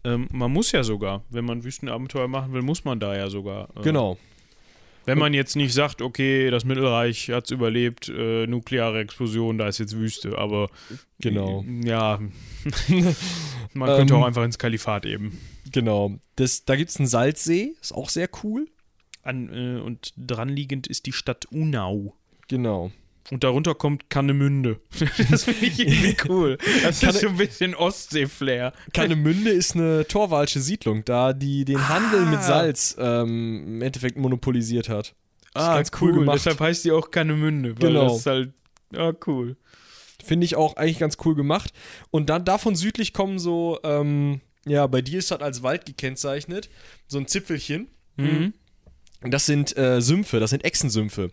Ähm, 0.04 0.28
man 0.32 0.52
muss 0.52 0.72
ja 0.72 0.84
sogar, 0.84 1.24
wenn 1.30 1.46
man 1.46 1.64
Wüstenabenteuer 1.64 2.28
machen 2.28 2.54
will, 2.54 2.62
muss 2.62 2.84
man 2.86 3.00
da 3.00 3.16
ja 3.16 3.30
sogar. 3.30 3.70
Äh, 3.78 3.82
Genau. 3.84 4.18
Wenn 5.06 5.20
man 5.20 5.34
jetzt 5.34 5.56
nicht 5.56 5.74
sagt, 5.74 6.02
okay, 6.02 6.50
das 6.52 6.66
Mittelreich 6.66 7.30
hat 7.30 7.46
es 7.46 7.52
überlebt, 7.52 8.10
äh, 8.10 8.46
nukleare 8.46 9.00
Explosion, 9.00 9.58
da 9.58 9.70
ist 9.70 9.78
jetzt 9.78 9.96
Wüste, 9.96 10.38
aber 10.38 10.70
Genau. 11.20 11.64
ja, 11.86 12.20
man 13.74 13.90
könnte 13.96 14.14
Ähm, 14.14 14.20
auch 14.22 14.26
einfach 14.26 14.44
ins 14.44 14.58
Kalifat 14.58 15.06
eben. 15.06 15.40
Genau. 15.72 16.18
Das, 16.36 16.66
da 16.66 16.76
gibt 16.76 16.90
es 16.90 16.98
einen 16.98 17.08
Salzsee, 17.08 17.74
ist 17.82 17.94
auch 17.94 18.10
sehr 18.10 18.30
cool. 18.44 18.68
An, 19.24 19.50
äh, 19.54 19.80
und 19.82 20.14
dranliegend 20.18 20.88
ist 20.88 21.06
die 21.06 21.14
Stadt 21.14 21.46
Unau. 21.52 22.14
Genau. 22.50 22.92
Und 23.30 23.44
darunter 23.44 23.76
kommt 23.76 24.10
Kannemünde. 24.10 24.80
Das 25.30 25.44
finde 25.44 25.66
ich 25.66 25.80
irgendwie 25.80 26.16
cool. 26.30 26.58
Das 26.84 27.02
Kanne- 27.02 27.14
ist 27.14 27.22
so 27.22 27.28
ein 27.28 27.38
bisschen 27.38 27.76
Ostsee-Flair. 27.76 28.72
Kahnemünde 28.94 29.50
ist 29.50 29.76
eine 29.76 30.08
torwalsche 30.08 30.62
Siedlung, 30.62 31.04
da 31.04 31.34
die 31.34 31.66
den 31.66 31.90
Handel 31.90 32.26
mit 32.26 32.42
Salz 32.44 32.96
ähm, 32.98 33.64
im 33.68 33.82
Endeffekt 33.82 34.18
monopolisiert 34.18 34.88
hat. 34.90 35.14
Das 35.54 35.64
ist 35.64 35.70
ganz 35.70 35.92
cool 36.02 36.14
gemacht. 36.14 36.30
Ah, 36.30 36.34
Deshalb 36.36 36.60
heißt 36.60 36.86
die 36.86 36.92
auch 36.92 37.12
Kannemünde. 37.12 37.72
Weil 37.82 37.90
Genau. 37.90 38.08
Das 38.10 38.20
ist 38.20 38.26
halt, 38.28 38.54
ja, 38.94 39.12
cool. 39.26 39.58
Finde 40.24 40.46
ich 40.46 40.56
auch 40.56 40.76
eigentlich 40.78 41.00
ganz 41.00 41.18
cool 41.26 41.36
gemacht. 41.36 41.72
Und 42.12 42.30
dann 42.30 42.46
davon 42.46 42.76
südlich 42.76 43.12
kommen 43.14 43.40
so, 43.40 43.80
ähm, 43.84 44.40
ja, 44.66 44.86
bei 44.88 45.02
dir 45.02 45.20
ist 45.20 45.32
das 45.32 45.42
als 45.42 45.64
Wald 45.64 45.86
gekennzeichnet, 45.86 46.70
so 47.08 47.18
ein 47.18 47.28
Zipfelchen. 47.28 47.88
Mhm. 48.18 48.54
Das 49.22 49.46
sind 49.48 49.76
äh, 49.78 50.00
Sümpfe, 50.02 50.40
das 50.40 50.52
sind 50.52 50.64
Echsensümpfe. 50.64 51.32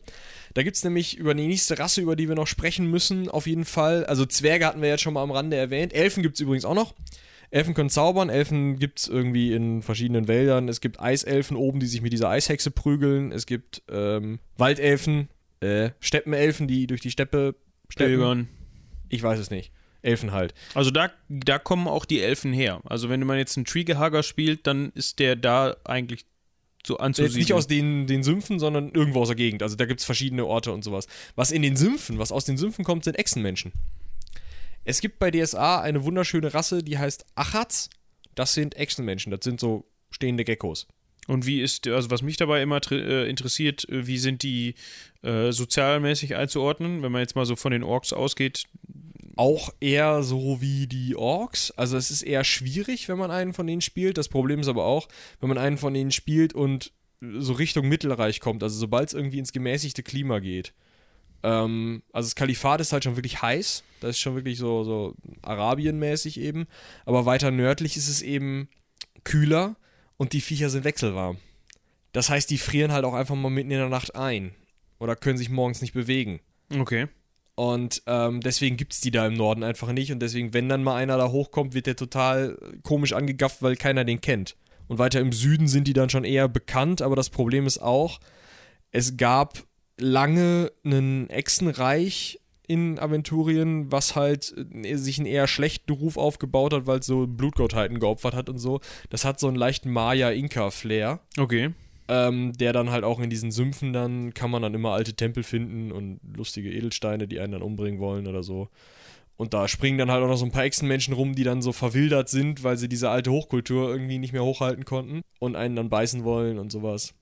Da 0.54 0.62
gibt 0.62 0.76
es 0.76 0.84
nämlich 0.84 1.18
über 1.18 1.34
die 1.34 1.46
nächste 1.46 1.78
Rasse, 1.78 2.00
über 2.00 2.16
die 2.16 2.28
wir 2.28 2.36
noch 2.36 2.46
sprechen 2.46 2.88
müssen, 2.88 3.28
auf 3.28 3.46
jeden 3.46 3.64
Fall. 3.64 4.06
Also 4.06 4.24
Zwerge 4.24 4.66
hatten 4.66 4.82
wir 4.82 4.88
jetzt 4.88 5.02
schon 5.02 5.14
mal 5.14 5.22
am 5.22 5.32
Rande 5.32 5.56
erwähnt. 5.56 5.92
Elfen 5.92 6.22
gibt 6.22 6.36
es 6.36 6.40
übrigens 6.40 6.64
auch 6.64 6.74
noch. 6.74 6.94
Elfen 7.50 7.74
können 7.74 7.90
zaubern, 7.90 8.30
Elfen 8.30 8.78
gibt 8.78 9.00
es 9.00 9.08
irgendwie 9.08 9.52
in 9.52 9.82
verschiedenen 9.82 10.26
Wäldern. 10.28 10.68
Es 10.68 10.80
gibt 10.80 11.00
Eiselfen 11.00 11.56
oben, 11.56 11.80
die 11.80 11.86
sich 11.86 12.02
mit 12.02 12.12
dieser 12.12 12.28
Eishexe 12.28 12.70
prügeln. 12.70 13.30
Es 13.32 13.46
gibt 13.46 13.82
ähm, 13.88 14.38
Waldelfen, 14.56 15.28
äh, 15.60 15.90
Steppenelfen, 16.00 16.66
die 16.66 16.86
durch 16.86 17.00
die 17.00 17.10
Steppe 17.10 17.54
steppen. 17.88 18.48
Ich 19.08 19.22
weiß 19.22 19.38
es 19.38 19.50
nicht. 19.50 19.72
Elfen 20.02 20.32
halt. 20.32 20.54
Also 20.74 20.90
da, 20.90 21.10
da 21.28 21.58
kommen 21.58 21.88
auch 21.88 22.04
die 22.04 22.20
Elfen 22.20 22.52
her. 22.52 22.80
Also 22.84 23.08
wenn 23.08 23.24
man 23.24 23.38
jetzt 23.38 23.56
einen 23.56 23.64
Triggerhager 23.64 24.22
spielt, 24.22 24.66
dann 24.66 24.90
ist 24.94 25.18
der 25.18 25.34
da 25.34 25.76
eigentlich 25.84 26.26
Jetzt 26.86 27.00
anzusiedeln. 27.00 27.38
nicht 27.38 27.52
aus 27.52 27.66
den, 27.66 28.06
den 28.06 28.22
Sümpfen, 28.22 28.58
sondern 28.58 28.90
irgendwo 28.92 29.22
aus 29.22 29.28
der 29.28 29.36
Gegend. 29.36 29.62
Also 29.62 29.76
da 29.76 29.86
gibt 29.86 30.00
es 30.00 30.06
verschiedene 30.06 30.44
Orte 30.44 30.72
und 30.72 30.84
sowas. 30.84 31.06
Was 31.34 31.50
in 31.50 31.62
den 31.62 31.76
Sümpfen, 31.76 32.18
was 32.18 32.32
aus 32.32 32.44
den 32.44 32.56
Sümpfen 32.56 32.84
kommt, 32.84 33.04
sind 33.04 33.18
Echsenmenschen. 33.18 33.72
Es 34.84 35.00
gibt 35.00 35.18
bei 35.18 35.30
DSA 35.30 35.80
eine 35.80 36.04
wunderschöne 36.04 36.52
Rasse, 36.52 36.82
die 36.82 36.98
heißt 36.98 37.24
Achats. 37.34 37.88
Das 38.34 38.52
sind 38.52 38.76
Echsenmenschen. 38.76 39.30
Das 39.30 39.40
sind 39.42 39.60
so 39.60 39.86
stehende 40.10 40.44
Geckos. 40.44 40.86
Und 41.26 41.46
wie 41.46 41.62
ist, 41.62 41.86
also 41.88 42.10
was 42.10 42.22
mich 42.22 42.36
dabei 42.36 42.60
immer 42.60 42.80
äh, 42.90 43.28
interessiert, 43.28 43.88
äh, 43.88 44.06
wie 44.06 44.18
sind 44.18 44.42
die 44.42 44.74
äh, 45.22 45.52
sozialmäßig 45.52 46.36
einzuordnen, 46.36 47.02
wenn 47.02 47.12
man 47.12 47.22
jetzt 47.22 47.34
mal 47.34 47.46
so 47.46 47.56
von 47.56 47.72
den 47.72 47.82
Orks 47.82 48.12
ausgeht? 48.12 48.64
Auch 49.36 49.70
eher 49.80 50.22
so 50.22 50.60
wie 50.60 50.86
die 50.86 51.16
Orks. 51.16 51.70
Also 51.72 51.96
es 51.96 52.10
ist 52.10 52.22
eher 52.22 52.44
schwierig, 52.44 53.08
wenn 53.08 53.18
man 53.18 53.30
einen 53.30 53.52
von 53.52 53.66
denen 53.66 53.80
spielt. 53.80 54.18
Das 54.18 54.28
Problem 54.28 54.60
ist 54.60 54.68
aber 54.68 54.84
auch, 54.84 55.08
wenn 55.40 55.48
man 55.48 55.58
einen 55.58 55.78
von 55.78 55.94
denen 55.94 56.12
spielt 56.12 56.54
und 56.54 56.92
so 57.20 57.54
Richtung 57.54 57.88
Mittelreich 57.88 58.40
kommt, 58.40 58.62
also 58.62 58.78
sobald 58.78 59.08
es 59.08 59.14
irgendwie 59.14 59.38
ins 59.38 59.52
gemäßigte 59.52 60.02
Klima 60.02 60.40
geht. 60.40 60.74
Ähm, 61.42 62.02
also 62.12 62.26
das 62.26 62.34
Kalifat 62.34 62.80
ist 62.80 62.92
halt 62.92 63.04
schon 63.04 63.16
wirklich 63.16 63.42
heiß. 63.42 63.84
Das 64.00 64.10
ist 64.10 64.18
schon 64.18 64.34
wirklich 64.34 64.58
so, 64.58 64.84
so 64.84 65.14
Arabienmäßig 65.42 66.40
eben. 66.40 66.66
Aber 67.04 67.26
weiter 67.26 67.50
nördlich 67.50 67.96
ist 67.96 68.08
es 68.08 68.22
eben 68.22 68.68
kühler 69.24 69.76
und 70.16 70.32
die 70.32 70.40
Viecher 70.40 70.70
sind 70.70 70.84
wechselwarm. 70.84 71.38
Das 72.12 72.30
heißt, 72.30 72.48
die 72.48 72.58
frieren 72.58 72.92
halt 72.92 73.04
auch 73.04 73.14
einfach 73.14 73.34
mal 73.34 73.50
mitten 73.50 73.70
in 73.70 73.78
der 73.78 73.88
Nacht 73.88 74.14
ein. 74.14 74.54
Oder 74.98 75.16
können 75.16 75.36
sich 75.36 75.50
morgens 75.50 75.82
nicht 75.82 75.92
bewegen. 75.92 76.40
Okay. 76.78 77.08
Und 77.56 78.02
ähm, 78.06 78.40
deswegen 78.40 78.76
gibt 78.76 78.94
es 78.94 79.00
die 79.00 79.10
da 79.10 79.26
im 79.26 79.34
Norden 79.34 79.62
einfach 79.62 79.92
nicht. 79.92 80.10
Und 80.10 80.20
deswegen, 80.20 80.54
wenn 80.54 80.68
dann 80.68 80.82
mal 80.82 80.96
einer 80.96 81.16
da 81.16 81.30
hochkommt, 81.30 81.74
wird 81.74 81.86
der 81.86 81.96
total 81.96 82.58
komisch 82.82 83.12
angegafft, 83.12 83.62
weil 83.62 83.76
keiner 83.76 84.04
den 84.04 84.20
kennt. 84.20 84.56
Und 84.88 84.98
weiter 84.98 85.20
im 85.20 85.32
Süden 85.32 85.68
sind 85.68 85.86
die 85.86 85.92
dann 85.92 86.10
schon 86.10 86.24
eher 86.24 86.48
bekannt. 86.48 87.00
Aber 87.00 87.16
das 87.16 87.30
Problem 87.30 87.66
ist 87.66 87.78
auch, 87.78 88.18
es 88.90 89.16
gab 89.16 89.64
lange 89.98 90.72
ein 90.84 91.30
Echsenreich 91.30 92.40
in 92.66 92.98
Aventurien, 92.98 93.92
was 93.92 94.16
halt 94.16 94.54
äh, 94.82 94.96
sich 94.96 95.18
einen 95.18 95.26
eher 95.26 95.46
schlechten 95.46 95.92
Ruf 95.92 96.16
aufgebaut 96.16 96.72
hat, 96.72 96.86
weil 96.86 97.00
es 97.00 97.06
so 97.06 97.26
Blutgottheiten 97.26 98.00
geopfert 98.00 98.34
hat 98.34 98.48
und 98.48 98.58
so. 98.58 98.80
Das 99.10 99.24
hat 99.24 99.38
so 99.38 99.48
einen 99.48 99.56
leichten 99.56 99.90
Maya-Inka-Flair 99.90 101.20
Okay. 101.38 101.70
Ähm, 102.08 102.52
der 102.52 102.72
dann 102.72 102.90
halt 102.90 103.04
auch 103.04 103.18
in 103.20 103.30
diesen 103.30 103.50
Sümpfen 103.50 103.92
dann 103.92 104.34
kann 104.34 104.50
man 104.50 104.62
dann 104.62 104.74
immer 104.74 104.90
alte 104.92 105.14
Tempel 105.14 105.42
finden 105.42 105.90
und 105.92 106.20
lustige 106.36 106.70
Edelsteine, 106.72 107.26
die 107.28 107.40
einen 107.40 107.52
dann 107.52 107.62
umbringen 107.62 108.00
wollen 108.00 108.26
oder 108.26 108.42
so. 108.42 108.68
Und 109.36 109.52
da 109.52 109.66
springen 109.66 109.98
dann 109.98 110.10
halt 110.12 110.22
auch 110.22 110.28
noch 110.28 110.36
so 110.36 110.44
ein 110.44 110.52
paar 110.52 110.62
Echsenmenschen 110.64 111.12
rum, 111.14 111.34
die 111.34 111.42
dann 111.42 111.60
so 111.62 111.72
verwildert 111.72 112.28
sind, 112.28 112.62
weil 112.62 112.76
sie 112.76 112.88
diese 112.88 113.10
alte 113.10 113.32
Hochkultur 113.32 113.90
irgendwie 113.90 114.18
nicht 114.18 114.32
mehr 114.32 114.44
hochhalten 114.44 114.84
konnten 114.84 115.22
und 115.40 115.56
einen 115.56 115.74
dann 115.74 115.88
beißen 115.88 116.22
wollen 116.24 116.58
und 116.58 116.70
sowas. 116.70 117.14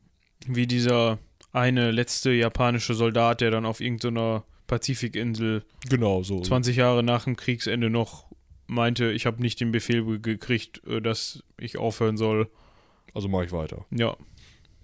Wie 0.47 0.67
dieser 0.67 1.19
eine 1.53 1.91
letzte 1.91 2.33
japanische 2.33 2.93
Soldat, 2.95 3.41
der 3.41 3.51
dann 3.51 3.65
auf 3.65 3.81
irgendeiner 3.81 4.45
Pazifikinsel 4.67 5.65
Genau, 5.89 6.23
so. 6.23 6.41
20 6.41 6.77
Jahre 6.77 7.03
nach 7.03 7.25
dem 7.25 7.37
Kriegsende 7.37 7.89
noch 7.89 8.27
meinte, 8.67 9.11
ich 9.13 9.25
habe 9.27 9.41
nicht 9.41 9.61
den 9.61 9.73
Befehl 9.73 10.03
be- 10.03 10.21
gekriegt, 10.21 10.83
äh, 10.87 11.01
dass 11.01 11.43
ich 11.59 11.79
aufhören 11.79 12.17
soll. 12.17 12.51
Also 13.15 13.29
mache 13.29 13.45
ich 13.45 13.53
weiter. 13.53 13.85
Ja, 13.91 14.17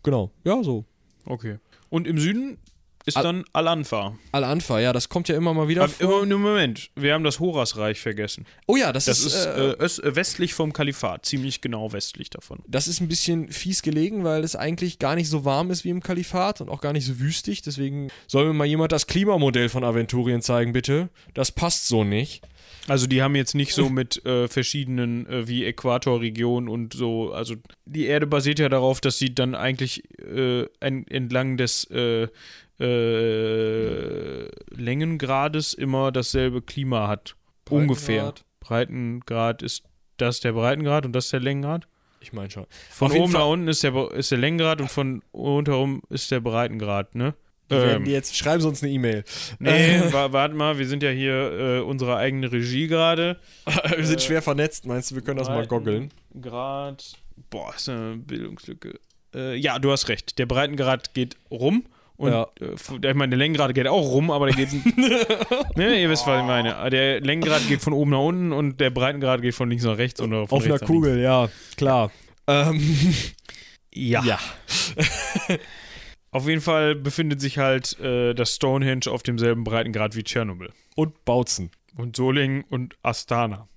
Genau. 0.02 0.30
Ja, 0.44 0.62
so. 0.62 0.84
okay. 1.26 1.58
Und 1.90 2.06
im 2.06 2.18
Süden 2.18 2.58
ist 3.06 3.16
Al- 3.16 3.22
dann 3.22 3.44
Al-Anfa. 3.54 4.14
Al-Anfa, 4.32 4.80
ja, 4.80 4.92
das 4.92 5.08
kommt 5.08 5.28
ja 5.28 5.34
immer 5.36 5.54
mal 5.54 5.66
wieder 5.68 5.84
Aber 5.84 5.92
vor. 5.92 6.22
im 6.22 6.28
Moment, 6.42 6.90
wir 6.94 7.14
haben 7.14 7.24
das 7.24 7.40
Horasreich 7.40 7.98
vergessen. 8.00 8.44
Oh 8.66 8.76
ja, 8.76 8.92
das, 8.92 9.06
Das 9.06 9.20
ist, 9.20 9.34
ist 9.34 9.46
äh, 9.46 10.08
äh, 10.08 10.14
westlich 10.16 10.52
vom 10.52 10.74
Kalifat, 10.74 11.24
ziemlich 11.24 11.62
genau 11.62 11.90
westlich 11.94 12.28
davon. 12.28 12.58
das 12.68 12.86
ist 12.86 13.00
ein 13.00 13.08
bisschen 13.08 13.50
fies 13.50 13.80
gelegen, 13.80 14.24
weil 14.24 14.44
es 14.44 14.56
eigentlich 14.56 14.98
gar 14.98 15.14
nicht 15.14 15.30
so 15.30 15.46
warm 15.46 15.70
ist 15.70 15.84
wie 15.84 15.88
im 15.90 16.02
Kalifat 16.02 16.60
und 16.60 16.68
auch 16.68 16.82
gar 16.82 16.92
nicht 16.92 17.06
so 17.06 17.18
wüstig. 17.18 17.62
Deswegen 17.62 18.08
soll 18.26 18.44
mir 18.46 18.52
mal 18.52 18.66
jemand 18.66 18.92
das 18.92 19.06
Klimamodell 19.06 19.70
von 19.70 19.84
Aventurien 19.84 20.42
zeigen, 20.42 20.74
bitte. 20.74 21.08
Das 21.32 21.50
passt 21.50 21.88
so 21.88 22.04
nicht. 22.04 22.42
Also 22.88 23.06
die 23.06 23.22
haben 23.22 23.36
jetzt 23.36 23.54
nicht 23.54 23.74
so 23.74 23.90
mit 23.90 24.24
äh, 24.24 24.48
verschiedenen 24.48 25.26
äh, 25.26 25.46
wie 25.46 25.64
Äquatorregionen 25.64 26.68
und 26.68 26.94
so, 26.94 27.32
also 27.32 27.54
die 27.84 28.06
Erde 28.06 28.26
basiert 28.26 28.58
ja 28.58 28.68
darauf, 28.68 29.00
dass 29.00 29.18
sie 29.18 29.34
dann 29.34 29.54
eigentlich 29.54 30.02
äh, 30.20 30.66
en, 30.80 31.06
entlang 31.06 31.58
des 31.58 31.84
äh, 31.90 32.28
äh, 32.80 34.48
Längengrades 34.74 35.74
immer 35.74 36.12
dasselbe 36.12 36.62
Klima 36.62 37.08
hat. 37.08 37.36
Ungefähr. 37.68 38.34
Breitengrad 38.60 39.62
ist 39.62 39.84
das 40.16 40.40
der 40.40 40.52
Breitengrad 40.52 41.04
und 41.04 41.12
das 41.12 41.28
der 41.30 41.40
Längengrad? 41.40 41.86
Ich 42.20 42.32
meine 42.32 42.50
schon. 42.50 42.66
Von 42.90 43.12
oben 43.12 43.32
nach 43.32 43.46
unten 43.46 43.68
ist 43.68 43.82
der, 43.82 44.10
ist 44.12 44.30
der 44.30 44.38
Längengrad 44.38 44.80
und 44.80 44.90
von 44.90 45.22
rundherum 45.32 46.02
ist 46.08 46.30
der 46.30 46.40
Breitengrad, 46.40 47.14
ne? 47.14 47.34
Werden 47.70 47.96
Ähm, 47.98 48.04
die 48.04 48.12
jetzt, 48.12 48.36
schreiben 48.36 48.60
Sie 48.62 48.68
uns 48.68 48.82
eine 48.82 48.90
E-Mail. 48.92 49.24
nee, 49.58 50.00
wa 50.10 50.32
warte 50.32 50.54
mal, 50.54 50.78
wir 50.78 50.86
sind 50.88 51.02
ja 51.02 51.10
hier 51.10 51.34
äh, 51.34 51.80
unsere 51.80 52.16
eigene 52.16 52.50
Regie 52.50 52.86
gerade. 52.86 53.38
wir 53.96 54.06
sind 54.06 54.22
schwer 54.22 54.40
vernetzt, 54.42 54.86
meinst 54.86 55.10
du, 55.10 55.14
wir 55.16 55.22
können 55.22 55.38
das 55.38 55.48
mal 55.48 55.66
goggeln? 55.66 56.10
Grad. 56.40 57.12
Boah, 57.50 57.74
ist 57.76 57.88
eine 57.88 58.16
Bildungslücke. 58.16 58.98
Äh, 59.34 59.56
ja, 59.56 59.78
du 59.78 59.92
hast 59.92 60.08
recht. 60.08 60.38
Der 60.38 60.46
Breitengrad 60.46 61.12
geht 61.14 61.36
rum. 61.50 61.84
Und 62.16 62.32
Ja. 62.32 62.48
äh, 62.60 62.74
ich 62.74 63.14
meine, 63.14 63.28
der 63.30 63.38
Längengrad 63.38 63.74
geht 63.74 63.86
auch 63.86 64.10
rum, 64.10 64.30
aber 64.32 64.46
der 64.50 64.56
geht. 64.56 64.72
ne, 65.76 66.00
ihr 66.00 66.10
wisst, 66.10 66.26
was 66.26 66.40
ich 66.40 66.46
meine. 66.46 66.90
Der 66.90 67.20
Längengrad 67.20 67.68
geht 67.68 67.80
von 67.80 67.92
oben 67.92 68.10
nach 68.10 68.18
unten 68.18 68.52
und 68.52 68.80
der 68.80 68.90
Breitengrad 68.90 69.40
geht 69.42 69.54
von 69.54 69.68
links 69.68 69.84
nach 69.84 69.98
rechts 69.98 70.20
von 70.20 70.32
Auf 70.34 70.52
einer 70.52 70.60
nach 70.62 70.68
links. 70.80 70.86
Kugel, 70.86 71.20
ja, 71.20 71.48
klar. 71.76 72.10
Ähm, 72.48 72.80
Ja. 73.94 74.24
ja. 74.24 74.38
Auf 76.30 76.46
jeden 76.46 76.60
Fall 76.60 76.94
befindet 76.94 77.40
sich 77.40 77.58
halt 77.58 77.98
äh, 78.00 78.34
das 78.34 78.54
Stonehenge 78.54 79.06
auf 79.10 79.22
demselben 79.22 79.64
Breitengrad 79.64 80.14
wie 80.14 80.22
Tschernobyl. 80.22 80.70
Und 80.94 81.24
Bautzen. 81.24 81.70
Und 81.96 82.16
Solingen 82.16 82.64
und 82.68 82.96
Astana. 83.02 83.68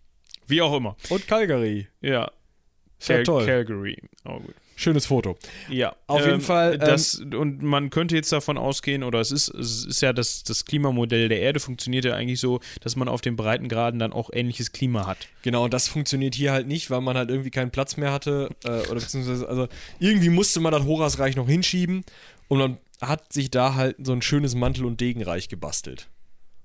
Wie 0.48 0.62
auch 0.62 0.76
immer. 0.76 0.98
Und 1.10 1.28
Calgary. 1.28 1.88
Ja. 2.02 2.12
Ja 2.12 3.16
Cal 3.16 3.24
toll. 3.24 3.46
Calgary. 3.46 3.98
Oh, 4.26 4.40
gut. 4.40 4.54
Schönes 4.82 5.06
Foto. 5.06 5.38
Ja, 5.70 5.96
Auf 6.08 6.26
jeden 6.26 6.42
Fall, 6.42 6.74
ähm, 6.74 6.80
Das, 6.80 7.16
und 7.16 7.62
man 7.62 7.92
könnte 7.92 8.16
jetzt 8.16 8.32
davon 8.32 8.58
ausgehen, 8.58 9.04
oder 9.04 9.20
es 9.20 9.32
ist, 9.32 9.50
es 9.50 9.86
ist 9.86 10.02
ja 10.02 10.12
das, 10.12 10.44
das 10.44 10.66
Klimamodell 10.66 11.30
der 11.30 11.40
Erde 11.40 11.60
funktioniert 11.60 12.04
ja 12.04 12.16
eigentlich 12.16 12.40
so, 12.40 12.62
dass 12.80 12.96
man 12.96 13.08
auf 13.08 13.22
den 13.22 13.36
Breitengraden 13.36 14.00
dann 14.00 14.12
auch 14.12 14.32
ähnliches 14.34 14.72
Klima 14.72 15.06
hat. 15.06 15.28
Genau, 15.44 15.66
und 15.66 15.74
das 15.74 15.88
funktioniert 15.88 16.34
hier 16.34 16.52
halt 16.52 16.66
nicht, 16.66 16.90
weil 16.90 17.02
man 17.02 17.16
halt 17.16 17.30
irgendwie 17.30 17.52
keinen 17.52 17.70
Platz 17.70 17.96
mehr 17.96 18.12
hatte. 18.12 18.50
Äh, 18.64 18.82
oder 18.90 18.96
beziehungsweise, 18.96 19.48
also 19.48 19.68
irgendwie 20.00 20.30
musste 20.30 20.60
man 20.60 20.72
das 20.72 20.84
Horasreich 20.84 21.36
noch 21.36 21.48
hinschieben. 21.48 22.04
Und 22.52 22.58
man 22.60 22.78
hat 23.00 23.32
sich 23.32 23.50
da 23.50 23.76
halt 23.76 23.96
so 24.06 24.12
ein 24.12 24.22
schönes 24.22 24.56
Mantel- 24.56 24.84
und 24.84 25.00
Degenreich 25.00 25.48
gebastelt. 25.48 26.10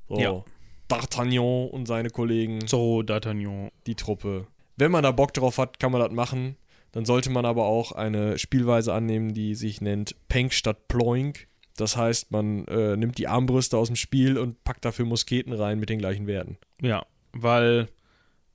So. 0.09 0.19
Ja. 0.19 0.45
D'Artagnan 0.89 1.69
und 1.69 1.87
seine 1.87 2.11
Kollegen, 2.11 2.67
So, 2.67 3.03
D'Artagnan. 3.03 3.71
die 3.87 3.95
Truppe. 3.95 4.49
Wenn 4.77 4.91
man 4.91 5.05
da 5.05 5.13
Bock 5.13 5.33
drauf 5.33 5.59
hat, 5.59 5.79
kann 5.79 5.93
man 5.93 6.01
das 6.01 6.11
machen. 6.11 6.57
Dann 6.91 7.05
sollte 7.05 7.31
man 7.31 7.45
aber 7.47 7.67
auch 7.67 7.93
eine 7.93 8.37
Spielweise 8.37 8.93
annehmen, 8.95 9.33
die 9.33 9.55
sich 9.55 9.81
nennt 9.81 10.17
Penk 10.29 10.53
statt 10.55 10.89
Ploink. 10.89 11.47
Das 11.77 11.97
heißt, 11.97 12.33
man 12.33 12.67
äh, 12.67 12.97
nimmt 12.97 13.17
die 13.19 13.29
Armbrüste 13.29 13.79
aus 13.79 13.87
dem 13.87 13.95
Spiel 13.95 14.39
und 14.39 14.65
packt 14.65 14.85
dafür 14.85 15.05
Musketen 15.05 15.53
rein 15.53 15.79
mit 15.79 15.89
den 15.89 16.01
gleichen 16.01 16.27
Werten. 16.27 16.59
Ja, 16.83 17.07
weil, 17.33 17.87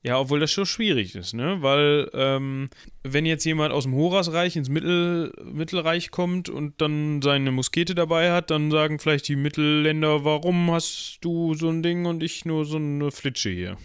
ja, 0.04 0.20
obwohl 0.20 0.40
das 0.40 0.52
schon 0.52 0.66
schwierig 0.66 1.14
ist, 1.14 1.34
ne? 1.34 1.62
Weil, 1.62 2.10
ähm, 2.14 2.70
wenn 3.04 3.26
jetzt 3.26 3.46
jemand 3.46 3.72
aus 3.72 3.84
dem 3.84 3.94
Horasreich 3.94 4.56
ins 4.56 4.70
Mittel, 4.70 5.32
Mittelreich 5.44 6.10
kommt 6.10 6.50
und 6.50 6.82
dann 6.82 7.22
seine 7.22 7.52
Muskete 7.52 7.94
dabei 7.94 8.32
hat, 8.32 8.50
dann 8.50 8.72
sagen 8.72 8.98
vielleicht 8.98 9.28
die 9.28 9.36
Mittelländer, 9.36 10.26
warum 10.26 10.72
hast 10.72 11.20
du 11.22 11.54
so 11.54 11.70
ein 11.70 11.84
Ding 11.84 12.06
und 12.06 12.24
ich 12.24 12.46
nur 12.46 12.66
so 12.66 12.78
eine 12.78 13.12
Flitsche 13.12 13.52
hier? 13.52 13.78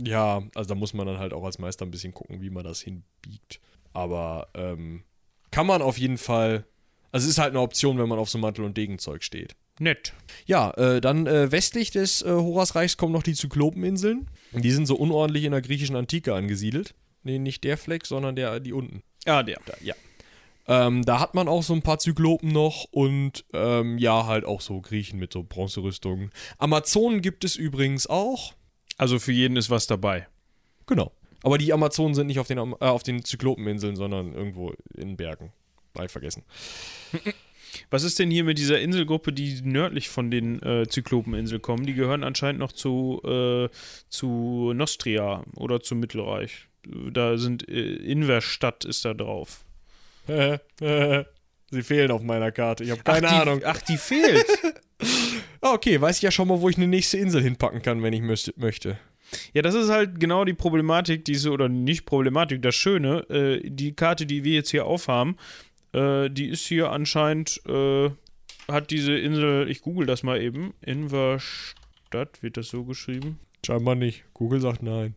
Ja, 0.00 0.42
also 0.54 0.68
da 0.68 0.74
muss 0.74 0.94
man 0.94 1.06
dann 1.06 1.18
halt 1.18 1.34
auch 1.34 1.44
als 1.44 1.58
Meister 1.58 1.84
ein 1.84 1.90
bisschen 1.90 2.14
gucken, 2.14 2.40
wie 2.40 2.50
man 2.50 2.64
das 2.64 2.80
hinbiegt. 2.80 3.60
Aber 3.92 4.48
ähm, 4.54 5.02
kann 5.50 5.66
man 5.66 5.82
auf 5.82 5.98
jeden 5.98 6.16
Fall. 6.16 6.64
Also 7.12 7.26
es 7.26 7.32
ist 7.32 7.38
halt 7.38 7.50
eine 7.50 7.60
Option, 7.60 7.98
wenn 7.98 8.08
man 8.08 8.18
auf 8.18 8.30
so 8.30 8.38
Mantel- 8.38 8.64
und 8.64 8.76
Degenzeug 8.78 9.22
steht. 9.22 9.56
Nett. 9.80 10.12
Ja, 10.44 10.72
äh, 10.72 11.00
dann 11.00 11.26
äh, 11.26 11.50
westlich 11.50 11.90
des 11.90 12.20
äh, 12.22 12.28
Horasreichs 12.28 12.98
kommen 12.98 13.12
noch 13.12 13.22
die 13.22 13.34
Zyklopeninseln. 13.34 14.28
Die 14.52 14.70
sind 14.72 14.86
so 14.86 14.94
unordentlich 14.94 15.44
in 15.44 15.52
der 15.52 15.62
griechischen 15.62 15.96
Antike 15.96 16.34
angesiedelt. 16.34 16.94
Nee, 17.22 17.38
nicht 17.38 17.64
der 17.64 17.78
Fleck, 17.78 18.06
sondern 18.06 18.36
der, 18.36 18.60
die 18.60 18.74
unten. 18.74 19.02
Ah, 19.24 19.42
der. 19.42 19.58
Da, 19.64 19.72
ja. 19.82 19.94
Ähm, 20.68 21.04
da 21.04 21.18
hat 21.18 21.34
man 21.34 21.48
auch 21.48 21.62
so 21.62 21.72
ein 21.72 21.80
paar 21.80 21.98
Zyklopen 21.98 22.52
noch 22.52 22.84
und 22.90 23.44
ähm, 23.54 23.96
ja, 23.96 24.26
halt 24.26 24.44
auch 24.44 24.60
so 24.60 24.80
Griechen 24.82 25.18
mit 25.18 25.32
so 25.32 25.42
Bronzerüstungen. 25.42 26.30
Amazonen 26.58 27.22
gibt 27.22 27.44
es 27.44 27.56
übrigens 27.56 28.06
auch. 28.06 28.52
Also 28.98 29.18
für 29.18 29.32
jeden 29.32 29.56
ist 29.56 29.70
was 29.70 29.86
dabei. 29.86 30.28
Genau. 30.86 31.10
Aber 31.42 31.56
die 31.56 31.72
Amazonen 31.72 32.14
sind 32.14 32.26
nicht 32.26 32.38
auf 32.38 32.46
den, 32.46 32.58
äh, 32.58 32.84
auf 32.84 33.02
den 33.02 33.24
Zyklopeninseln, 33.24 33.96
sondern 33.96 34.34
irgendwo 34.34 34.74
in 34.94 35.16
Bergen. 35.16 35.52
Bald 35.94 36.10
vergessen. 36.10 36.44
Was 37.90 38.02
ist 38.02 38.18
denn 38.18 38.30
hier 38.30 38.44
mit 38.44 38.58
dieser 38.58 38.80
Inselgruppe, 38.80 39.32
die 39.32 39.60
nördlich 39.62 40.08
von 40.08 40.30
den 40.30 40.62
äh, 40.62 40.86
Zyklopeninseln 40.88 41.62
kommen? 41.62 41.86
Die 41.86 41.94
gehören 41.94 42.24
anscheinend 42.24 42.60
noch 42.60 42.72
zu, 42.72 43.20
äh, 43.24 43.68
zu 44.08 44.72
Nostria 44.74 45.44
oder 45.56 45.80
zum 45.80 46.00
Mittelreich. 46.00 46.66
Da 47.12 47.36
sind 47.36 47.68
äh, 47.68 47.94
Inverstadt 47.96 48.84
ist 48.84 49.04
da 49.04 49.14
drauf. 49.14 49.64
Sie 51.70 51.82
fehlen 51.82 52.10
auf 52.10 52.22
meiner 52.22 52.50
Karte. 52.50 52.84
Ich 52.84 52.90
habe 52.90 53.02
keine 53.02 53.28
ach, 53.28 53.32
die, 53.32 53.40
Ahnung. 53.40 53.62
Ach, 53.64 53.80
die 53.82 53.96
fehlt. 53.96 54.46
Ah, 55.62 55.72
okay, 55.72 56.00
weiß 56.00 56.16
ich 56.16 56.22
ja 56.22 56.30
schon 56.30 56.48
mal, 56.48 56.60
wo 56.60 56.68
ich 56.70 56.76
eine 56.76 56.86
nächste 56.86 57.18
Insel 57.18 57.42
hinpacken 57.42 57.82
kann, 57.82 58.02
wenn 58.02 58.14
ich 58.14 58.22
müsste, 58.22 58.54
möchte. 58.56 58.98
ja, 59.52 59.60
das 59.60 59.74
ist 59.74 59.90
halt 59.90 60.18
genau 60.18 60.44
die 60.44 60.54
Problematik, 60.54 61.24
diese, 61.24 61.50
oder 61.50 61.68
nicht 61.68 62.06
Problematik, 62.06 62.62
das 62.62 62.74
Schöne. 62.74 63.28
Äh, 63.28 63.68
die 63.68 63.94
Karte, 63.94 64.24
die 64.24 64.42
wir 64.44 64.54
jetzt 64.54 64.70
hier 64.70 64.86
aufhaben, 64.86 65.36
äh, 65.92 66.28
die 66.30 66.48
ist 66.48 66.66
hier 66.66 66.90
anscheinend, 66.90 67.60
äh, 67.66 68.10
hat 68.68 68.90
diese 68.90 69.16
Insel, 69.16 69.70
ich 69.70 69.80
google 69.82 70.06
das 70.06 70.22
mal 70.22 70.40
eben, 70.40 70.74
Inverstadt, 70.80 72.42
wird 72.42 72.56
das 72.56 72.68
so 72.68 72.84
geschrieben? 72.84 73.38
Scheinbar 73.64 73.94
nicht. 73.94 74.24
Google 74.32 74.60
sagt 74.60 74.82
nein. 74.82 75.14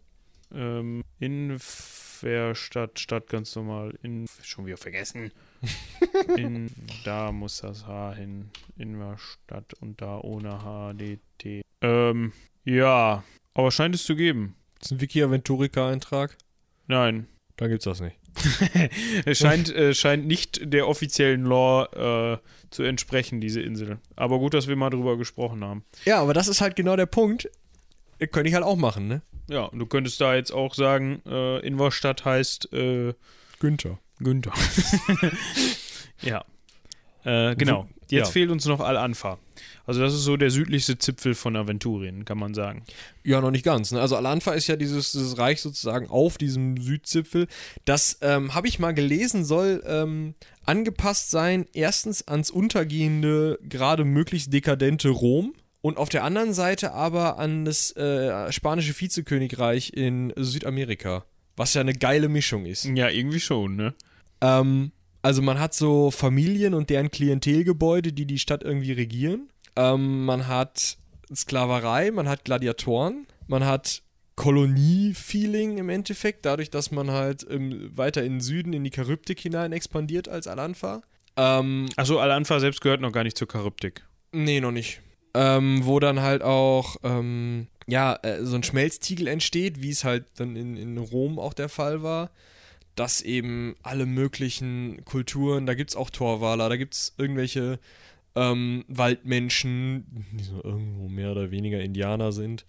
Ähm, 0.54 1.04
Inverstadt, 1.20 3.00
Stadt 3.00 3.30
ganz 3.30 3.56
normal. 3.56 3.98
In, 4.04 4.28
schon 4.44 4.66
wieder 4.66 4.78
vergessen. 4.78 5.32
In, 6.38 6.70
da 7.06 7.32
muss 7.32 7.62
das 7.62 7.88
H 7.88 8.16
hin. 8.16 8.50
Inverstadt 8.78 9.74
und 9.76 10.02
da 10.02 10.20
ohne 10.20 10.62
H, 10.62 10.94
D, 10.94 11.20
T. 11.38 11.62
Ähm, 11.82 12.34
ja. 12.66 13.24
Aber 13.54 13.72
scheint 13.72 13.96
es 13.96 14.04
zu 14.04 14.16
geben. 14.16 14.56
Ist 14.82 14.92
ein 14.92 15.02
Wiki 15.02 15.24
Aventurica-Eintrag. 15.24 16.38
Nein. 16.88 17.28
Dann 17.56 17.70
gibt's 17.70 17.86
das 17.86 18.02
nicht. 18.02 18.18
Es 19.26 19.40
scheint, 19.40 19.74
äh, 19.74 19.94
scheint 19.94 20.26
nicht 20.26 20.74
der 20.74 20.88
offiziellen 20.88 21.44
Lore 21.44 22.42
äh, 22.42 22.74
zu 22.74 22.84
entsprechen, 22.84 23.42
diese 23.42 23.62
Insel. 23.62 24.00
Aber 24.16 24.40
gut, 24.40 24.54
dass 24.54 24.68
wir 24.68 24.76
mal 24.76 24.90
drüber 24.90 25.18
gesprochen 25.18 25.64
haben. 25.64 25.84
Ja, 26.06 26.22
aber 26.22 26.34
das 26.34 26.48
ist 26.48 26.62
halt 26.62 26.76
genau 26.76 26.96
der 26.96 27.06
Punkt. 27.06 27.50
Könnte 28.32 28.48
ich 28.48 28.56
halt 28.56 28.64
auch 28.64 28.78
machen, 28.78 29.08
ne? 29.08 29.22
Ja, 29.50 29.66
und 29.66 29.80
du 29.80 29.86
könntest 29.86 30.22
da 30.22 30.36
jetzt 30.36 30.52
auch 30.52 30.74
sagen, 30.74 31.22
äh, 31.26 31.60
Inverstadt 31.60 32.24
heißt 32.24 32.72
äh, 32.74 33.14
Günther. 33.60 34.00
Günther. 34.20 34.54
ja. 36.22 36.46
Äh, 37.24 37.56
genau. 37.56 37.88
Jetzt 38.10 38.28
Ja. 38.28 38.32
fehlt 38.32 38.52
uns 38.52 38.66
noch 38.66 38.80
Al-Anfa. 38.80 39.40
Also 39.86 40.02
das 40.02 40.14
ist 40.14 40.24
so 40.24 40.38
der 40.38 40.52
südlichste 40.52 40.98
Zipfel 40.98 41.34
von 41.36 41.56
Aventurien, 41.56 42.26
kann 42.26 42.38
man 42.38 42.54
sagen. 42.54 42.84
Ja, 43.24 43.42
noch 43.42 43.50
nicht 43.52 43.66
ganz. 43.66 43.92
Ne? 43.92 44.00
Also 44.02 44.16
Al-Anfa 44.16 44.52
ist 44.54 44.68
ja 44.68 44.76
dieses, 44.76 45.14
dieses 45.14 45.38
Reich 45.38 45.62
sozusagen 45.62 46.08
auf 46.10 46.38
diesem 46.38 46.78
Südzipfel. 46.78 47.48
Das 47.86 48.18
ähm, 48.22 48.54
habe 48.54 48.68
ich 48.68 48.78
mal 48.80 48.94
gelesen, 48.94 49.46
soll 49.46 49.82
ähm, 49.88 50.36
angepasst 50.66 51.32
sein, 51.32 51.66
erstens 51.74 52.28
ans 52.28 52.50
untergehende, 52.52 53.58
gerade 53.68 54.04
möglichst 54.06 54.54
dekadente 54.54 55.10
Rom 55.10 55.54
und 55.82 55.98
auf 55.98 56.10
der 56.10 56.24
anderen 56.24 56.54
Seite 56.54 56.94
aber 56.94 57.40
an 57.40 57.66
das 57.66 57.96
äh, 57.96 58.52
spanische 58.52 58.94
Vizekönigreich 59.00 59.94
in 59.94 60.34
Südamerika. 60.36 61.26
Was 61.56 61.74
ja 61.74 61.82
eine 61.82 61.94
geile 61.94 62.30
Mischung 62.30 62.66
ist. 62.66 62.86
Ja, 62.86 63.10
irgendwie 63.10 63.40
schon, 63.40 63.76
ne? 63.76 63.94
Ähm, 64.42 64.92
also 65.24 65.42
man 65.42 65.60
hat 65.60 65.74
so 65.74 66.12
Familien 66.12 66.74
und 66.74 66.90
deren 66.90 67.10
Klientelgebäude, 67.10 68.14
die 68.14 68.26
die 68.26 68.38
Stadt 68.38 68.62
irgendwie 68.62 68.92
regieren. 68.92 69.50
Ähm, 69.76 70.26
man 70.26 70.48
hat 70.48 70.98
Sklaverei, 71.34 72.12
man 72.12 72.28
hat 72.28 72.46
Gladiatoren, 72.46 73.26
man 73.48 73.66
hat 73.66 74.04
Kolonie-Feeling 74.36 75.78
im 75.78 75.90
Endeffekt, 75.90 76.46
dadurch, 76.46 76.70
dass 76.70 76.92
man 76.92 77.12
halt 77.12 77.46
ähm, 77.50 77.92
weiter 77.96 78.24
in 78.24 78.34
den 78.34 78.42
Süden, 78.42 78.74
in 78.74 78.84
die 78.84 78.92
Charybdik 78.94 79.40
hinein 79.40 79.72
expandiert 79.72 80.28
als 80.28 80.48
Al-Anfa. 80.48 81.02
Ähm, 81.38 81.88
Achso, 81.96 82.20
Al-Anfa 82.20 82.60
selbst 82.60 82.82
gehört 82.82 83.02
noch 83.02 83.12
gar 83.12 83.24
nicht 83.24 83.38
zur 83.38 83.48
Charybdik. 83.50 84.04
Nee, 84.34 84.60
noch 84.60 84.72
nicht. 84.72 85.02
Ähm, 85.36 85.82
wo 85.84 86.00
dann 86.00 86.22
halt 86.22 86.44
auch, 86.44 86.98
ähm, 87.04 87.68
ja, 87.88 88.20
äh, 88.24 88.44
so 88.44 88.56
ein 88.56 88.64
Schmelztiegel 88.64 89.28
entsteht, 89.28 89.82
wie 89.82 89.90
es 89.90 90.04
halt 90.04 90.26
dann 90.36 90.56
in, 90.56 90.76
in 90.76 90.98
Rom 90.98 91.40
auch 91.40 91.54
der 91.54 91.70
Fall 91.70 92.04
war. 92.04 92.30
Dass 92.96 93.22
eben 93.22 93.76
alle 93.82 94.06
möglichen 94.06 95.04
Kulturen, 95.06 95.66
da 95.66 95.74
gibt 95.74 95.90
es 95.92 95.96
auch 95.96 96.10
Torwaler, 96.10 96.70
da 96.70 96.78
gibt 96.78 96.94
es 96.94 97.14
irgendwelche 97.18 97.80
ähm, 98.36 98.86
Waldmenschen, 98.88 100.06
die 100.34 100.44
so 100.44 100.62
irgendwo 100.64 101.08
mehr 101.10 101.32
oder 101.32 101.52
weniger 101.52 101.80
Indianer 101.80 102.32
sind. 102.32 102.66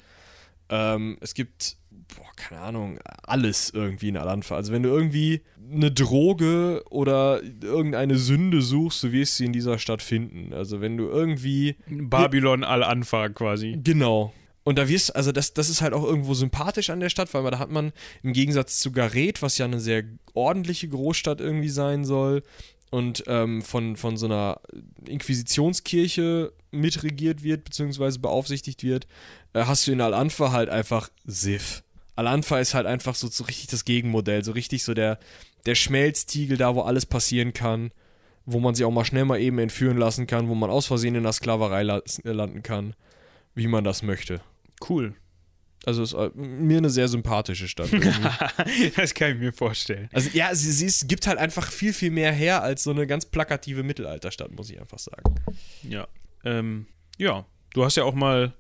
Ähm, 0.71 1.19
es 1.21 1.35
gibt, 1.35 1.77
boah, 1.91 2.31
keine 2.37 2.61
Ahnung, 2.63 2.99
alles 3.23 3.71
irgendwie 3.71 4.09
in 4.09 4.17
Alanfa. 4.17 4.57
Also 4.57 4.73
wenn 4.73 4.83
du 4.83 4.89
irgendwie 4.89 5.43
eine 5.73 5.91
Droge 5.91 6.83
oder 6.91 7.43
irgendeine 7.63 8.17
Sünde 8.17 8.63
suchst, 8.63 9.03
du 9.03 9.13
wirst 9.13 9.37
sie 9.37 9.47
in 9.47 9.53
dieser 9.53 9.79
Stadt 9.79 10.03
finden. 10.03 10.53
Also 10.53 10.81
wenn 10.81 10.97
du 10.97 11.05
irgendwie... 11.05 11.77
Babylon 11.87 12.65
Al-Anfa 12.65 13.29
quasi. 13.29 13.79
Genau. 13.83 14.33
Und 14.65 14.79
da 14.79 14.89
wirst 14.89 15.15
also 15.15 15.31
das, 15.31 15.53
das 15.53 15.69
ist 15.69 15.83
halt 15.83 15.93
auch 15.93 16.03
irgendwo 16.03 16.33
sympathisch 16.35 16.91
an 16.91 17.01
der 17.01 17.11
Stadt, 17.11 17.33
weil 17.35 17.51
da 17.51 17.59
hat 17.59 17.71
man 17.71 17.93
im 18.23 18.33
Gegensatz 18.33 18.81
zu 18.81 18.93
Gareth, 18.93 19.43
was 19.43 19.59
ja 19.59 19.67
eine 19.67 19.79
sehr 19.79 20.05
ordentliche 20.33 20.89
Großstadt 20.89 21.41
irgendwie 21.41 21.69
sein 21.69 22.05
soll 22.05 22.43
und 22.91 23.25
ähm, 23.27 23.61
von, 23.61 23.97
von 23.97 24.17
so 24.17 24.27
einer 24.27 24.61
Inquisitionskirche 25.07 26.53
mitregiert 26.71 27.43
wird, 27.43 27.65
beziehungsweise 27.65 28.21
beaufsichtigt 28.21 28.83
wird, 28.83 29.07
äh, 29.53 29.65
hast 29.65 29.87
du 29.87 29.93
in 29.93 30.01
Al-Anfa 30.01 30.53
halt 30.53 30.71
einfach 30.71 31.11
Sif. 31.27 31.83
Al-Anfa 32.17 32.59
ist 32.61 32.75
halt 32.75 32.87
einfach 32.87 33.15
so, 33.17 33.29
so 33.29 33.45
richtig 33.45 33.67
das 33.67 33.85
Gegenmodell, 33.85 34.45
so 34.45 34.53
richtig 34.53 34.85
so 34.85 34.95
der, 34.95 35.19
der 35.67 35.75
Schmelztiegel 35.75 36.57
da, 36.57 36.75
wo 36.75 36.83
alles 36.83 37.05
passieren 37.05 37.53
kann, 37.53 37.91
wo 38.47 38.61
man 38.61 38.75
sich 38.75 38.85
auch 38.85 38.91
mal 38.91 39.05
schnell 39.05 39.25
mal 39.25 39.41
eben 39.41 39.59
entführen 39.59 39.99
lassen 39.99 40.27
kann, 40.27 40.49
wo 40.49 40.55
man 40.55 40.71
aus 40.71 40.87
Versehen 40.87 41.17
in 41.17 41.25
der 41.25 41.33
Sklaverei 41.33 41.83
la 41.83 42.03
landen 42.23 42.63
kann, 42.63 42.95
wie 43.55 43.67
man 43.67 43.85
das 43.85 44.03
möchte. 44.03 44.41
Cool. 44.89 45.15
Also 45.87 46.03
ist 46.03 46.15
äh, 46.15 46.31
mir 46.35 46.79
eine 46.79 46.91
sehr 46.91 47.09
sympathische 47.09 47.69
Stadt. 47.69 47.91
das 48.97 49.15
kann 49.15 49.33
ich 49.33 49.39
mir 49.39 49.53
vorstellen. 49.53 50.09
Also 50.13 50.31
ja, 50.33 50.55
sie, 50.55 50.73
sie 50.73 50.87
ist, 50.87 51.09
gibt 51.09 51.27
halt 51.27 51.39
einfach 51.39 51.71
viel, 51.71 51.93
viel 51.93 52.11
mehr 52.11 52.33
her 52.33 52.63
als 52.63 52.85
so 52.85 52.91
eine 52.91 53.07
ganz 53.07 53.27
plakative 53.27 53.83
Mittelalterstadt, 53.83 54.51
muss 54.53 54.71
ich 54.71 54.81
einfach 54.81 54.99
sagen. 54.99 55.35
Ja. 55.83 56.09
Ähm, 56.45 56.87
ja, 57.19 57.45
du 57.75 57.85
hast 57.85 57.97
ja 57.97 58.05
auch 58.05 58.15
mal 58.15 58.55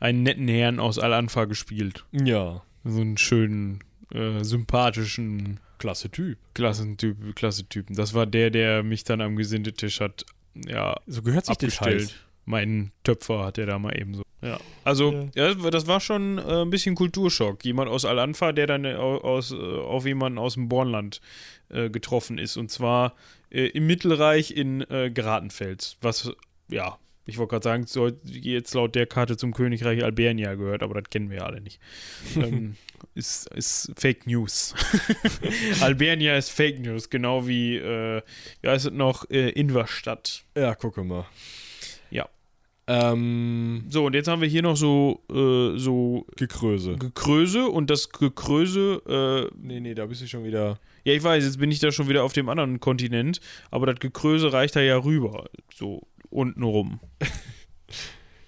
einen 0.00 0.22
netten 0.24 0.48
Herrn 0.48 0.80
aus 0.80 0.98
Al-Anfa 0.98 1.44
gespielt. 1.44 2.04
Ja. 2.12 2.62
So 2.82 3.00
einen 3.00 3.18
schönen, 3.18 3.82
äh, 4.12 4.42
sympathischen 4.42 5.60
Klasse 5.78 6.10
Typ. 6.10 6.38
Klassentyp, 6.54 7.36
Klasse 7.36 7.68
Typen. 7.68 7.94
Das 7.94 8.14
war 8.14 8.26
der, 8.26 8.50
der 8.50 8.82
mich 8.82 9.04
dann 9.04 9.20
am 9.20 9.36
Gesindetisch 9.36 10.00
hat, 10.00 10.24
ja, 10.54 10.96
So 11.06 11.22
gehört 11.22 11.46
sich 11.46 11.52
abgestellt. 11.52 12.10
Scheiß. 12.10 12.14
Mein 12.44 12.92
Töpfer 13.02 13.44
hat 13.44 13.58
er 13.58 13.66
da 13.66 13.78
mal 13.78 13.98
eben 13.98 14.14
so. 14.14 14.22
Ja. 14.42 14.60
Also, 14.84 15.30
ja. 15.34 15.54
das 15.54 15.86
war 15.86 16.00
schon 16.00 16.38
äh, 16.38 16.62
ein 16.62 16.70
bisschen 16.70 16.94
Kulturschock. 16.94 17.64
Jemand 17.64 17.90
aus 17.90 18.04
Al-Anfa, 18.04 18.52
der 18.52 18.66
dann 18.66 18.84
äh, 18.84 18.94
aus, 18.94 19.52
äh, 19.52 19.56
auf 19.56 20.04
jemanden 20.04 20.38
aus 20.38 20.54
dem 20.54 20.68
Bornland 20.68 21.20
äh, 21.70 21.88
getroffen 21.88 22.38
ist. 22.38 22.58
Und 22.58 22.70
zwar 22.70 23.14
äh, 23.50 23.68
im 23.68 23.86
Mittelreich 23.86 24.50
in 24.50 24.82
äh, 24.82 25.10
Gratenfels. 25.10 25.96
Was, 26.02 26.30
ja, 26.68 26.98
ich 27.26 27.38
wollte 27.38 27.52
gerade 27.52 27.64
sagen, 27.64 27.86
soll 27.86 28.20
jetzt 28.24 28.74
laut 28.74 28.94
der 28.94 29.06
Karte 29.06 29.36
zum 29.36 29.54
Königreich 29.54 30.04
Albernia 30.04 30.54
gehört, 30.54 30.82
aber 30.82 31.00
das 31.00 31.08
kennen 31.08 31.30
wir 31.30 31.38
ja 31.38 31.46
alle 31.46 31.60
nicht. 31.60 31.80
ähm, 32.36 32.76
ist, 33.14 33.48
ist 33.54 33.92
Fake 33.96 34.26
News. 34.26 34.74
Albernia 35.80 36.36
ist 36.36 36.50
Fake 36.50 36.80
News, 36.80 37.08
genau 37.08 37.46
wie, 37.46 37.76
äh, 37.76 38.20
ja, 38.62 38.74
ist 38.74 38.84
es 38.84 38.92
noch 38.92 39.28
äh, 39.30 39.50
Inverstadt. 39.50 40.44
Ja, 40.54 40.74
gucke 40.74 41.02
mal. 41.02 41.26
Ja. 42.10 42.28
Ähm, 42.86 43.84
So, 43.88 44.04
und 44.04 44.14
jetzt 44.14 44.28
haben 44.28 44.42
wir 44.42 44.48
hier 44.48 44.62
noch 44.62 44.76
so, 44.76 45.22
äh, 45.30 45.78
so 45.78 46.26
Gekröse. 46.36 46.96
Gekröse 46.96 47.66
und 47.66 47.88
das 47.88 48.10
Gekröse, 48.10 49.00
äh, 49.50 49.56
Nee, 49.58 49.80
nee, 49.80 49.94
da 49.94 50.04
bist 50.06 50.20
du 50.20 50.26
schon 50.26 50.44
wieder. 50.44 50.78
ja, 51.04 51.14
ich 51.14 51.22
weiß, 51.22 51.44
jetzt 51.44 51.58
bin 51.58 51.70
ich 51.70 51.78
da 51.78 51.92
schon 51.92 52.08
wieder 52.08 52.24
auf 52.24 52.34
dem 52.34 52.48
anderen 52.48 52.80
Kontinent, 52.80 53.40
aber 53.70 53.86
das 53.86 54.00
Gekröse 54.00 54.52
reicht 54.52 54.76
da 54.76 54.80
ja 54.80 54.98
rüber, 54.98 55.46
so 55.74 56.02
unten 56.30 56.62
rum. 56.62 57.00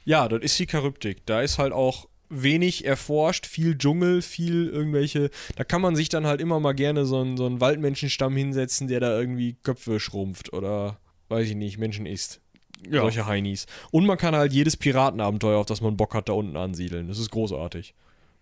Ja, 0.05 0.29
das 0.29 0.41
ist 0.43 0.59
die 0.61 0.69
Charybdik. 0.71 1.27
Da 1.27 1.43
ist 1.43 1.59
halt 1.59 1.73
auch 1.73 2.09
wenig 2.29 2.85
erforscht, 2.85 3.45
viel 3.45 3.77
Dschungel, 3.77 4.23
viel 4.23 4.69
irgendwelche. 4.69 5.31
Da 5.57 5.65
kann 5.65 5.83
man 5.83 5.97
sich 5.97 6.09
dann 6.09 6.27
halt 6.27 6.41
immer 6.41 6.61
mal 6.61 6.75
gerne 6.75 7.05
so 7.07 7.21
einen, 7.21 7.37
so 7.37 7.45
einen 7.45 7.61
Waldmenschenstamm 7.61 8.37
hinsetzen, 8.37 8.87
der 8.87 9.01
da 9.01 9.19
irgendwie 9.19 9.55
Köpfe 9.65 9.99
schrumpft 9.99 10.53
oder 10.53 11.01
weiß 11.29 11.49
ich 11.49 11.57
nicht, 11.57 11.79
Menschen 11.79 12.07
isst. 12.07 12.41
Ja. 12.89 13.01
Solche 13.01 13.27
Heinis. 13.27 13.67
Und 13.91 14.07
man 14.07 14.19
kann 14.19 14.35
halt 14.35 14.53
jedes 14.53 14.77
Piratenabenteuer, 14.77 15.59
auf 15.59 15.67
das 15.67 15.81
man 15.81 15.97
Bock 15.97 16.15
hat, 16.15 16.29
da 16.29 16.35
unten 16.35 16.57
ansiedeln. 16.57 17.09
Das 17.09 17.19
ist 17.19 17.31
großartig. 17.31 17.95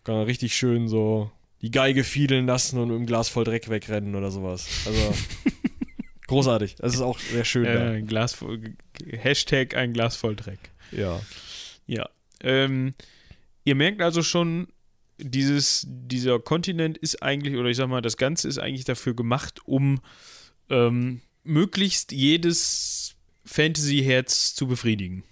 Kann 0.03 0.16
man 0.16 0.24
richtig 0.24 0.55
schön 0.55 0.89
so 0.89 1.30
die 1.62 1.70
Geige 1.70 2.05
fiedeln 2.05 2.47
lassen 2.47 2.78
und 2.78 2.89
mit 2.89 2.97
einem 2.97 3.07
Glas 3.07 3.30
voll 3.30 3.45
Dreck 3.45 3.70
wegrennen 3.70 4.14
oder 4.14 4.30
sowas. 4.30 4.66
Also 4.85 5.14
großartig. 6.26 6.76
Das 6.76 6.95
ist 6.95 7.01
auch 7.01 7.18
sehr 7.18 7.45
schön. 7.45 7.64
Äh, 7.64 7.97
ein 7.97 8.07
Glas 8.07 8.35
voll, 8.35 8.74
Hashtag 9.07 9.74
ein 9.74 9.95
Glas 9.95 10.16
voll 10.16 10.37
Dreck. 10.37 10.59
Ja. 10.93 11.20
Ja. 11.87 12.09
Ähm, 12.43 12.95
ihr 13.64 13.74
merkt 13.76 14.03
also 14.03 14.22
schon, 14.22 14.68
dieses, 15.18 15.87
dieser 15.89 16.39
Kontinent 16.39 16.99
ist 16.99 17.22
eigentlich, 17.22 17.57
oder 17.57 17.68
ich 17.68 17.76
sag 17.76 17.89
mal, 17.89 18.03
das 18.03 18.16
Ganze 18.16 18.49
ist 18.49 18.59
eigentlich 18.59 18.85
dafür 18.85 19.14
gemacht, 19.14 19.61
um 19.64 20.01
ähm, 20.68 21.22
möglichst 21.45 22.12
jedes 22.12 23.13
Fantasy-Herz 23.45 24.55
zu 24.55 24.66
befriedigen. 24.66 25.24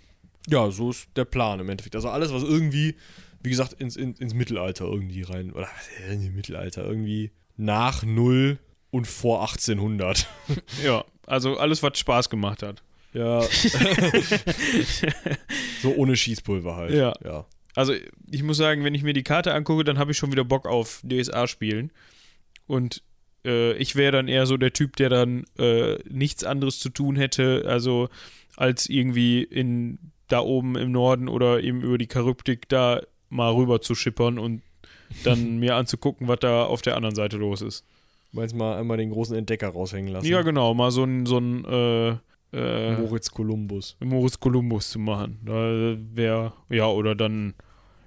Ja, 0.49 0.71
so 0.71 0.91
ist 0.91 1.09
der 1.17 1.25
Plan 1.25 1.61
im 1.61 1.69
Endeffekt. 1.69 1.95
Also 1.95 2.09
alles, 2.09 2.33
was 2.33 2.43
irgendwie, 2.43 2.97
wie 3.43 3.51
gesagt, 3.51 3.75
ins, 3.75 3.97
in, 3.97 4.15
ins 4.15 4.35
Mittelalter 4.35 4.87
irgendwie 4.87 5.23
rein, 5.23 5.53
oder 5.53 5.69
äh, 6.07 6.15
in 6.15 6.21
die 6.21 6.31
Mittelalter, 6.31 6.85
irgendwie 6.85 7.31
nach 7.57 8.03
Null 8.03 8.59
und 8.91 9.07
vor 9.07 9.41
1800. 9.43 10.27
Ja, 10.85 11.05
also 11.27 11.57
alles, 11.59 11.83
was 11.83 11.99
Spaß 11.99 12.29
gemacht 12.31 12.63
hat. 12.63 12.83
Ja. 13.13 13.43
so 15.83 15.95
ohne 15.95 16.17
Schießpulver 16.17 16.77
halt. 16.77 16.93
Ja. 16.93 17.13
ja. 17.25 17.47
Also 17.75 17.95
ich 18.31 18.43
muss 18.43 18.57
sagen, 18.57 18.85
wenn 18.85 18.95
ich 18.95 19.03
mir 19.03 19.13
die 19.13 19.23
Karte 19.23 19.53
angucke, 19.55 19.85
dann 19.85 19.99
habe 19.99 20.13
ich 20.13 20.19
schon 20.19 20.33
wieder 20.33 20.45
Bock 20.45 20.67
auf 20.67 21.03
DSA 21.03 21.47
spielen. 21.47 21.93
Und 22.67 23.03
äh, 23.45 23.72
ich 23.74 23.97
wäre 23.97 24.12
dann 24.12 24.28
eher 24.28 24.47
so 24.47 24.57
der 24.57 24.72
Typ, 24.72 24.97
der 24.97 25.09
dann 25.09 25.45
äh, 25.59 25.99
nichts 26.09 26.45
anderes 26.45 26.78
zu 26.78 26.88
tun 26.88 27.16
hätte, 27.16 27.64
also 27.66 28.09
als 28.57 28.88
irgendwie 28.88 29.43
in 29.43 29.99
da 30.28 30.40
oben 30.40 30.76
im 30.76 30.93
Norden 30.93 31.28
oder 31.28 31.62
eben 31.62 31.82
über 31.82 31.99
die 31.99 32.09
Charybdik 32.11 32.68
da 32.68 33.03
mal 33.28 33.53
rüber 33.53 33.80
zu 33.80 33.95
schippern 33.95 34.38
und 34.38 34.62
dann 35.24 35.59
mir 35.61 35.76
anzugucken, 35.76 36.28
was 36.28 36.40
da 36.40 36.64
auf 36.64 36.82
der 36.82 36.97
anderen 36.97 37.14
Seite 37.14 37.36
los 37.36 37.61
ist. 37.61 37.84
Meinst 38.32 38.55
mal 38.55 38.78
einmal 38.78 38.97
den 38.97 39.11
großen 39.11 39.36
Entdecker 39.36 39.68
raushängen 39.68 40.11
lassen? 40.11 40.26
Ja, 40.26 40.40
genau, 40.40 40.72
mal 40.72 40.90
so 40.90 41.05
ein, 41.05 41.26
so 41.26 41.38
ein 41.38 41.64
äh, 41.66 42.16
äh, 42.55 42.97
Moritz 42.97 43.30
Kolumbus. 43.30 43.97
Moritz 44.01 44.40
Kolumbus 44.40 44.90
zu 44.90 44.99
machen. 44.99 45.38
Da 45.45 45.97
wäre, 46.14 46.55
ja, 46.70 46.86
oder 46.86 47.14
dann, 47.14 47.53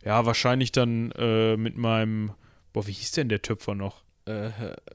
ja, 0.04 0.26
wahrscheinlich 0.26 0.72
dann 0.72 1.12
äh, 1.12 1.58
mit 1.58 1.78
meinem, 1.78 2.32
boah, 2.74 2.88
wie 2.88 2.92
hieß 2.92 3.12
denn 3.12 3.30
der 3.30 3.44
Töpfer 3.44 3.76
noch? 3.76 4.05
Äh, 4.26 4.50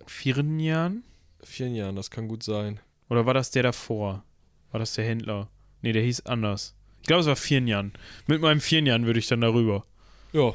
Firnjan? 0.07 1.05
vier 1.43 1.69
Jahren, 1.69 1.97
das 1.97 2.11
kann 2.11 2.29
gut 2.29 2.43
sein. 2.43 2.81
Oder 3.09 3.27
war 3.27 3.35
das 3.35 3.51
der 3.51 3.63
davor? 3.63 4.25
War 4.73 4.79
das 4.81 4.95
der 4.95 5.05
Händler? 5.05 5.49
Nee, 5.83 5.93
der 5.93 6.03
hieß 6.03 6.27
anders. 6.27 6.75
Ich 7.01 7.07
glaube, 7.07 7.21
es 7.23 7.27
war 7.27 7.37
Firnjan. 7.37 7.93
Mit 8.27 8.43
meinem 8.43 8.61
Firnjan 8.61 9.07
würde 9.07 9.19
ich 9.19 9.27
dann 9.27 9.41
darüber. 9.41 9.85
Ja. 10.33 10.55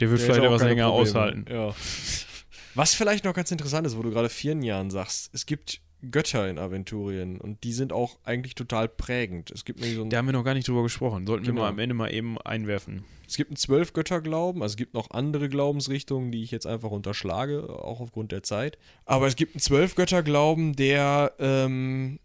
Der 0.00 0.10
wird 0.10 0.20
Der 0.20 0.26
vielleicht 0.34 0.44
etwas 0.44 0.62
länger 0.62 0.88
Probleme. 0.88 1.10
aushalten. 1.10 1.44
Ja. 1.50 1.74
Was 2.74 2.94
vielleicht 2.94 3.24
noch 3.24 3.34
ganz 3.34 3.50
interessant 3.52 3.86
ist, 3.86 3.96
wo 3.96 4.02
du 4.02 4.10
gerade 4.10 4.28
vier 4.28 4.56
Jahren 4.56 4.90
sagst, 4.90 5.30
es 5.32 5.46
gibt 5.46 5.80
Götter 6.10 6.48
in 6.48 6.58
Aventurien 6.58 7.40
und 7.40 7.64
die 7.64 7.72
sind 7.72 7.92
auch 7.92 8.18
eigentlich 8.24 8.54
total 8.54 8.88
prägend. 8.88 9.50
Es 9.50 9.64
gibt 9.64 9.84
so 9.84 10.02
ein, 10.02 10.10
Da 10.10 10.18
haben 10.18 10.26
wir 10.26 10.32
noch 10.32 10.44
gar 10.44 10.54
nicht 10.54 10.68
drüber 10.68 10.82
gesprochen. 10.82 11.26
Sollten 11.26 11.44
wir 11.46 11.52
Genau. 11.52 11.62
mal 11.62 11.68
am 11.70 11.78
Ende 11.78 11.94
mal 11.94 12.12
eben 12.12 12.38
einwerfen. 12.40 13.04
es 13.26 13.36
gibt 13.36 13.50
einen 13.50 13.56
Zwölf-Götter-Glauben, 13.56 14.62
also 14.62 14.72
es 14.72 14.76
gibt 14.76 14.94
noch 14.94 15.10
andere 15.10 15.48
Glaubensrichtungen, 15.48 16.30
die 16.32 16.42
ich 16.42 16.50
jetzt 16.50 16.66
einfach 16.66 16.90
unterschlage, 16.90 17.68
auch 17.68 18.00
aufgrund 18.00 18.32
der 18.32 18.42
Zeit. 18.42 18.78
Aber 19.06 19.26
es 19.26 19.36
gibt 19.36 19.54
einen 19.54 19.60
Zwölf-Götter-Glauben, 19.60 20.76
der 20.76 21.32
ähm, 21.38 22.18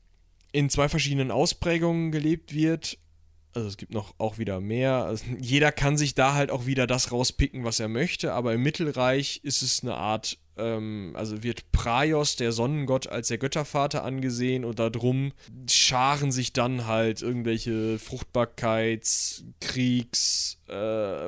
in 0.51 0.69
zwei 0.69 0.89
verschiedenen 0.89 1.32
Ausprägungen 1.32 2.11
gelebt 2.11 2.53
wird. 2.53 2.97
Also 3.53 3.67
es 3.67 3.77
gibt 3.77 3.93
noch 3.93 4.13
auch 4.19 4.38
wieder 4.38 4.59
mehr. 4.61 5.05
Also 5.05 5.25
jeder 5.39 5.71
kann 5.71 5.97
sich 5.97 6.13
da 6.15 6.34
halt 6.36 6.51
auch 6.51 6.65
wieder 6.67 6.86
das 6.86 7.11
rauspicken, 7.11 7.63
was 7.63 7.80
er 7.80 7.88
möchte. 7.88 8.34
Aber 8.34 8.53
im 8.53 8.61
Mittelreich 8.61 9.39
ist 9.43 9.61
es 9.63 9.82
eine 9.82 9.95
Art, 9.95 10.38
ähm, 10.60 11.14
also 11.16 11.41
wird 11.41 11.72
Praios, 11.72 12.36
der 12.36 12.51
Sonnengott, 12.51 13.07
als 13.07 13.30
der 13.30 13.38
Göttervater 13.38 14.03
angesehen 14.03 14.66
und 14.66 14.78
darum 14.80 15.32
scharen 15.70 16.32
sich 16.32 16.53
dann 16.53 16.86
halt 16.86 17.22
irgendwelche 17.22 17.97
Fruchtbarkeits-, 17.97 19.43
Kriegs-, 19.62 20.57
äh, 20.68 21.28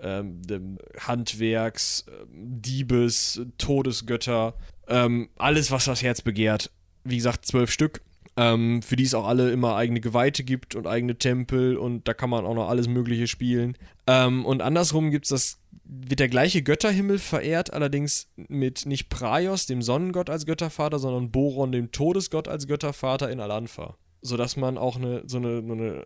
ähm, 0.00 0.42
dem 0.42 0.78
Handwerks-, 0.98 2.04
ähm, 2.08 2.60
Diebes-, 2.60 3.40
Todesgötter, 3.58 4.54
ähm, 4.88 5.28
alles, 5.36 5.70
was 5.70 5.84
das 5.84 6.02
Herz 6.02 6.22
begehrt. 6.22 6.70
Wie 7.04 7.16
gesagt, 7.16 7.46
zwölf 7.46 7.70
Stück. 7.70 8.02
ähm, 8.36 8.82
für 8.82 8.96
die 8.96 9.04
es 9.04 9.14
auch 9.14 9.26
alle 9.26 9.50
immer 9.52 9.76
eigene 9.76 10.00
Geweihte 10.00 10.42
gibt 10.44 10.74
und 10.74 10.86
eigene 10.86 11.16
Tempel 11.16 11.76
und 11.76 12.08
da 12.08 12.14
kann 12.14 12.30
man 12.30 12.46
auch 12.46 12.54
noch 12.54 12.68
alles 12.68 12.88
Mögliche 12.88 13.26
spielen. 13.26 13.76
Ähm, 14.06 14.44
und 14.46 14.62
andersrum 14.62 15.10
gibt's 15.10 15.28
das, 15.28 15.58
wird 15.84 16.20
der 16.20 16.28
gleiche 16.28 16.62
Götterhimmel 16.62 17.18
verehrt, 17.18 17.72
allerdings 17.72 18.28
mit 18.36 18.86
nicht 18.86 19.08
Praios, 19.08 19.66
dem 19.66 19.82
Sonnengott 19.82 20.30
als 20.30 20.46
Göttervater, 20.46 20.98
sondern 20.98 21.30
Boron, 21.30 21.72
dem 21.72 21.92
Todesgott 21.92 22.48
als 22.48 22.66
Göttervater 22.66 23.30
in 23.30 23.40
Alanfa. 23.40 23.96
Sodass 24.20 24.56
man 24.56 24.78
auch 24.78 24.96
eine, 24.96 25.22
so 25.26 25.38
eine, 25.38 25.58
eine 25.58 26.04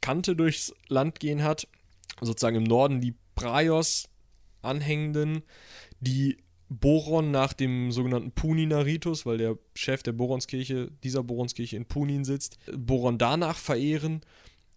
Kante 0.00 0.36
durchs 0.36 0.72
Land 0.88 1.20
gehen 1.20 1.42
hat. 1.42 1.68
Sozusagen 2.20 2.56
im 2.56 2.64
Norden 2.64 3.00
die 3.00 3.14
Praios-Anhängenden, 3.34 5.42
die 6.00 6.38
Boron 6.68 7.30
nach 7.30 7.52
dem 7.52 7.92
sogenannten 7.92 8.32
Punina-Ritus, 8.32 9.26
weil 9.26 9.38
der 9.38 9.56
Chef 9.74 10.02
der 10.02 10.12
Boronskirche, 10.12 10.90
dieser 11.02 11.24
Boronskirche 11.24 11.76
in 11.76 11.86
Punin 11.86 12.24
sitzt, 12.24 12.58
Boron 12.76 13.18
danach 13.18 13.56
verehren. 13.56 14.20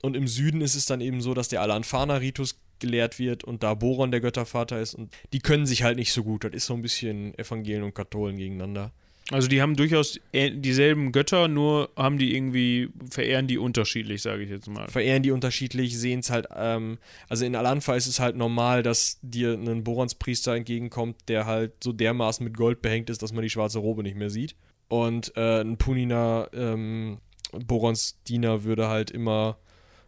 Und 0.01 0.15
im 0.15 0.27
Süden 0.27 0.61
ist 0.61 0.75
es 0.75 0.85
dann 0.85 1.01
eben 1.01 1.21
so, 1.21 1.33
dass 1.33 1.49
der 1.49 1.61
Alanfana-Ritus 1.61 2.61
gelehrt 2.83 3.17
wird 3.17 3.43
und 3.43 3.63
da 3.63 3.73
Boron 3.73 4.11
der 4.11 4.19
Göttervater 4.21 4.79
ist. 4.79 4.93
Und 4.93 5.11
die 5.33 5.39
können 5.39 5.65
sich 5.65 5.81
halt 5.83 5.97
nicht 5.97 6.13
so 6.13 6.23
gut. 6.23 6.43
Das 6.43 6.51
ist 6.53 6.65
so 6.67 6.73
ein 6.75 6.81
bisschen 6.83 7.33
Evangelien 7.39 7.81
und 7.83 7.95
Katholen 7.95 8.37
gegeneinander. 8.37 8.91
Also 9.31 9.47
die 9.47 9.61
haben 9.61 9.77
durchaus 9.77 10.19
ä- 10.33 10.53
dieselben 10.59 11.13
Götter, 11.13 11.47
nur 11.47 11.89
haben 11.95 12.17
die 12.17 12.35
irgendwie, 12.35 12.89
verehren 13.09 13.47
die 13.47 13.57
unterschiedlich, 13.57 14.21
sage 14.21 14.43
ich 14.43 14.49
jetzt 14.49 14.67
mal. 14.67 14.89
verehren 14.89 15.23
die 15.23 15.31
unterschiedlich, 15.31 15.97
sehen 15.97 16.19
es 16.19 16.29
halt, 16.29 16.47
ähm, 16.53 16.97
also 17.29 17.45
in 17.45 17.55
Alanfa 17.55 17.95
ist 17.95 18.07
es 18.07 18.19
halt 18.19 18.35
normal, 18.35 18.83
dass 18.83 19.19
dir 19.21 19.53
ein 19.53 19.83
Boronspriester 19.85 20.53
entgegenkommt, 20.53 21.15
der 21.29 21.45
halt 21.45 21.71
so 21.81 21.93
dermaßen 21.93 22.43
mit 22.43 22.57
Gold 22.57 22.81
behängt 22.81 23.09
ist, 23.09 23.23
dass 23.23 23.31
man 23.31 23.43
die 23.43 23.49
schwarze 23.49 23.79
Robe 23.79 24.03
nicht 24.03 24.17
mehr 24.17 24.29
sieht. 24.29 24.55
Und 24.89 25.31
äh, 25.37 25.61
ein 25.61 25.77
Punina 25.77 26.49
ähm, 26.53 27.19
Borons 27.65 28.19
Diener 28.27 28.65
würde 28.65 28.89
halt 28.89 29.09
immer 29.09 29.57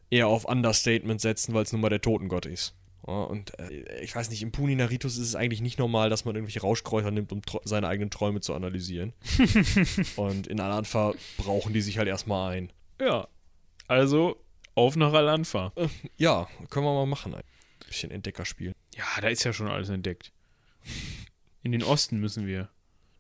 eher 0.10 0.28
auf 0.28 0.46
Understatement 0.46 1.22
setzen, 1.22 1.54
weil 1.54 1.64
es 1.64 1.72
nun 1.72 1.82
mal 1.82 1.90
der 1.90 2.02
Totengott 2.02 2.46
ist. 2.46 2.76
Ja, 3.08 3.24
und 3.24 3.58
äh, 3.60 4.02
ich 4.02 4.16
weiß 4.16 4.30
nicht, 4.30 4.42
im 4.42 4.52
Punina 4.52 4.86
Ritus 4.86 5.18
ist 5.18 5.28
es 5.28 5.36
eigentlich 5.36 5.62
nicht 5.62 5.78
normal, 5.78 6.10
dass 6.10 6.26
man 6.26 6.36
irgendwelche 6.36 6.62
Rauschkräuter 6.62 7.12
nimmt, 7.12 7.32
um 7.32 7.42
seine 7.64 7.88
eigenen 7.88 8.10
Träume 8.10 8.42
zu 8.42 8.54
analysieren. 8.56 9.14
und 10.16 10.48
in 10.48 10.60
Alanfa 10.60 11.14
brauchen 11.38 11.74
die 11.74 11.82
sich 11.82 11.98
halt 11.98 12.08
erstmal 12.08 12.56
ein. 12.56 12.74
Ja. 13.00 13.28
Also, 13.88 14.44
auf 14.74 14.96
nach 14.96 15.14
Al-Anfa. 15.14 15.72
Ja, 16.18 16.48
können 16.70 16.86
wir 16.86 16.94
mal 16.94 17.06
machen. 17.06 17.36
Ein 17.36 17.44
bisschen 17.86 18.10
Entdecker 18.10 18.46
spielen. 18.46 18.74
Ja, 18.96 19.06
da 19.22 19.28
ist 19.28 19.44
ja 19.44 19.54
schon 19.54 19.68
alles 19.68 19.90
entdeckt. 19.90 20.32
In 21.62 21.72
den 21.72 21.84
Osten 21.84 22.20
müssen 22.20 22.48
wir. 22.48 22.70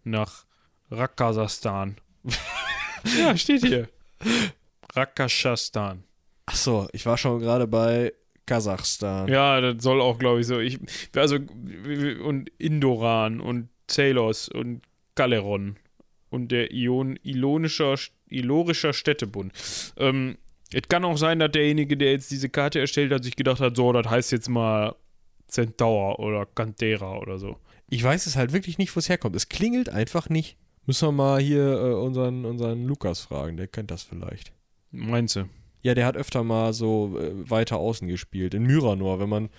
Nach 0.03 0.45
Rakasastan. 0.89 1.97
ja, 3.19 3.37
steht 3.37 3.63
hier. 3.63 3.89
Rakashastan. 4.93 6.03
Achso, 6.45 6.87
ich 6.91 7.05
war 7.05 7.17
schon 7.17 7.39
gerade 7.39 7.67
bei 7.67 8.13
Kasachstan. 8.45 9.27
Ja, 9.27 9.59
das 9.61 9.83
soll 9.83 10.01
auch, 10.01 10.19
glaube 10.19 10.41
ich, 10.41 10.47
so. 10.47 10.59
Ich, 10.59 10.79
also, 11.15 11.35
und 11.35 12.49
Indoran 12.57 13.41
und 13.41 13.69
Zelos 13.87 14.49
und 14.49 14.81
Galeron 15.15 15.77
und 16.29 16.51
der 16.51 16.71
Ion, 16.71 17.17
Ilonischer, 17.23 17.95
Ilorischer 18.29 18.93
Städtebund. 18.93 19.53
Ähm, 19.97 20.37
es 20.71 20.87
kann 20.87 21.05
auch 21.05 21.17
sein, 21.17 21.39
dass 21.39 21.51
derjenige, 21.51 21.97
der 21.97 22.11
jetzt 22.11 22.31
diese 22.31 22.49
Karte 22.49 22.79
erstellt 22.79 23.11
hat, 23.11 23.23
sich 23.23 23.35
gedacht 23.35 23.61
hat, 23.61 23.75
so, 23.75 23.91
das 23.91 24.07
heißt 24.09 24.31
jetzt 24.31 24.49
mal 24.49 24.95
Centaur 25.47 26.19
oder 26.19 26.45
Cantera 26.45 27.17
oder 27.17 27.37
so. 27.37 27.57
Ich 27.89 28.03
weiß 28.03 28.25
es 28.25 28.35
halt 28.35 28.51
wirklich 28.51 28.77
nicht, 28.77 28.95
wo 28.95 28.99
es 28.99 29.09
herkommt. 29.09 29.35
Es 29.35 29.47
klingelt 29.47 29.89
einfach 29.89 30.29
nicht. 30.29 30.57
Müssen 30.85 31.07
wir 31.07 31.11
mal 31.11 31.39
hier 31.39 31.63
äh, 31.63 31.93
unseren, 31.93 32.45
unseren 32.45 32.85
Lukas 32.85 33.21
fragen, 33.21 33.57
der 33.57 33.67
kennt 33.67 33.91
das 33.91 34.03
vielleicht. 34.03 34.51
Meinst 34.91 35.35
du? 35.35 35.45
Ja, 35.85 35.93
der 35.93 36.07
hat 36.07 36.17
öfter 36.17 36.43
mal 36.43 36.73
so 36.73 37.15
äh, 37.19 37.47
weiter 37.49 37.77
außen 37.77 38.07
gespielt. 38.07 38.55
In 38.55 38.63
Myranor. 38.63 39.19
Wenn 39.19 39.29
man 39.29 39.49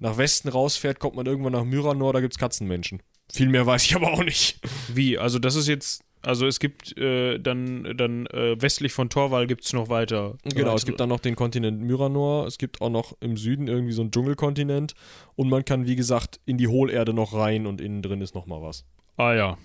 nach 0.00 0.16
Westen 0.16 0.48
rausfährt, 0.48 0.98
kommt 0.98 1.14
man 1.14 1.26
irgendwann 1.26 1.52
nach 1.52 1.64
Myranor, 1.64 2.14
da 2.14 2.20
gibt's 2.20 2.38
Katzenmenschen. 2.38 3.02
Viel 3.30 3.48
mehr 3.50 3.66
weiß 3.66 3.84
ich 3.84 3.94
aber 3.94 4.12
auch 4.12 4.24
nicht. 4.24 4.60
Wie? 4.94 5.18
Also, 5.18 5.38
das 5.38 5.56
ist 5.56 5.68
jetzt. 5.68 6.02
Also, 6.22 6.46
es 6.46 6.58
gibt 6.58 6.96
äh, 6.96 7.38
dann, 7.38 7.94
dann 7.98 8.24
äh, 8.28 8.56
westlich 8.62 8.92
von 8.94 9.10
Torwal 9.10 9.46
gibt 9.46 9.66
es 9.66 9.74
noch 9.74 9.90
weiter. 9.90 10.38
Genau, 10.44 10.68
es 10.68 10.82
weitere- 10.82 10.86
gibt 10.86 11.00
dann 11.00 11.10
noch 11.10 11.20
den 11.20 11.36
Kontinent 11.36 11.82
Myranor, 11.82 12.46
es 12.46 12.56
gibt 12.56 12.80
auch 12.80 12.88
noch 12.88 13.14
im 13.20 13.36
Süden 13.36 13.68
irgendwie 13.68 13.92
so 13.92 14.00
einen 14.00 14.10
Dschungelkontinent 14.10 14.94
und 15.36 15.50
man 15.50 15.66
kann, 15.66 15.86
wie 15.86 15.96
gesagt, 15.96 16.40
in 16.46 16.56
die 16.56 16.68
Hohlerde 16.68 17.12
noch 17.12 17.34
rein 17.34 17.66
und 17.66 17.78
innen 17.82 18.00
drin 18.00 18.22
ist 18.22 18.34
noch 18.34 18.46
mal 18.46 18.62
was. 18.62 18.86
Ah, 19.18 19.34
ja. 19.34 19.58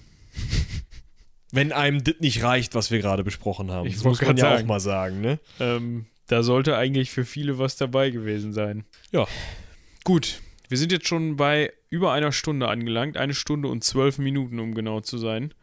Wenn 1.52 1.72
einem 1.72 2.04
das 2.04 2.16
nicht 2.20 2.44
reicht, 2.44 2.76
was 2.76 2.92
wir 2.92 3.00
gerade 3.00 3.24
besprochen 3.24 3.72
haben. 3.72 3.88
Ich 3.88 3.96
das 3.96 4.04
muss 4.04 4.22
man 4.22 4.38
ja 4.38 4.44
sagen. 4.44 4.64
auch 4.64 4.68
mal 4.68 4.80
sagen, 4.80 5.22
ne? 5.22 5.40
Ähm, 5.60 6.06
da 6.28 6.44
sollte 6.44 6.78
eigentlich 6.78 7.10
für 7.12 7.26
viele 7.26 7.58
was 7.58 7.76
dabei 7.76 8.12
gewesen 8.12 8.54
sein. 8.54 8.86
Ja. 9.12 9.28
Gut, 10.04 10.42
wir 10.68 10.78
sind 10.78 10.92
jetzt 10.92 11.08
schon 11.08 11.38
bei 11.38 11.74
über 11.90 12.14
einer 12.14 12.32
Stunde 12.32 12.68
angelangt. 12.68 13.18
Eine 13.18 13.34
Stunde 13.34 13.68
und 13.68 13.84
zwölf 13.84 14.20
Minuten, 14.20 14.60
um 14.60 14.76
genau 14.76 15.02
zu 15.02 15.18
sein. 15.18 15.54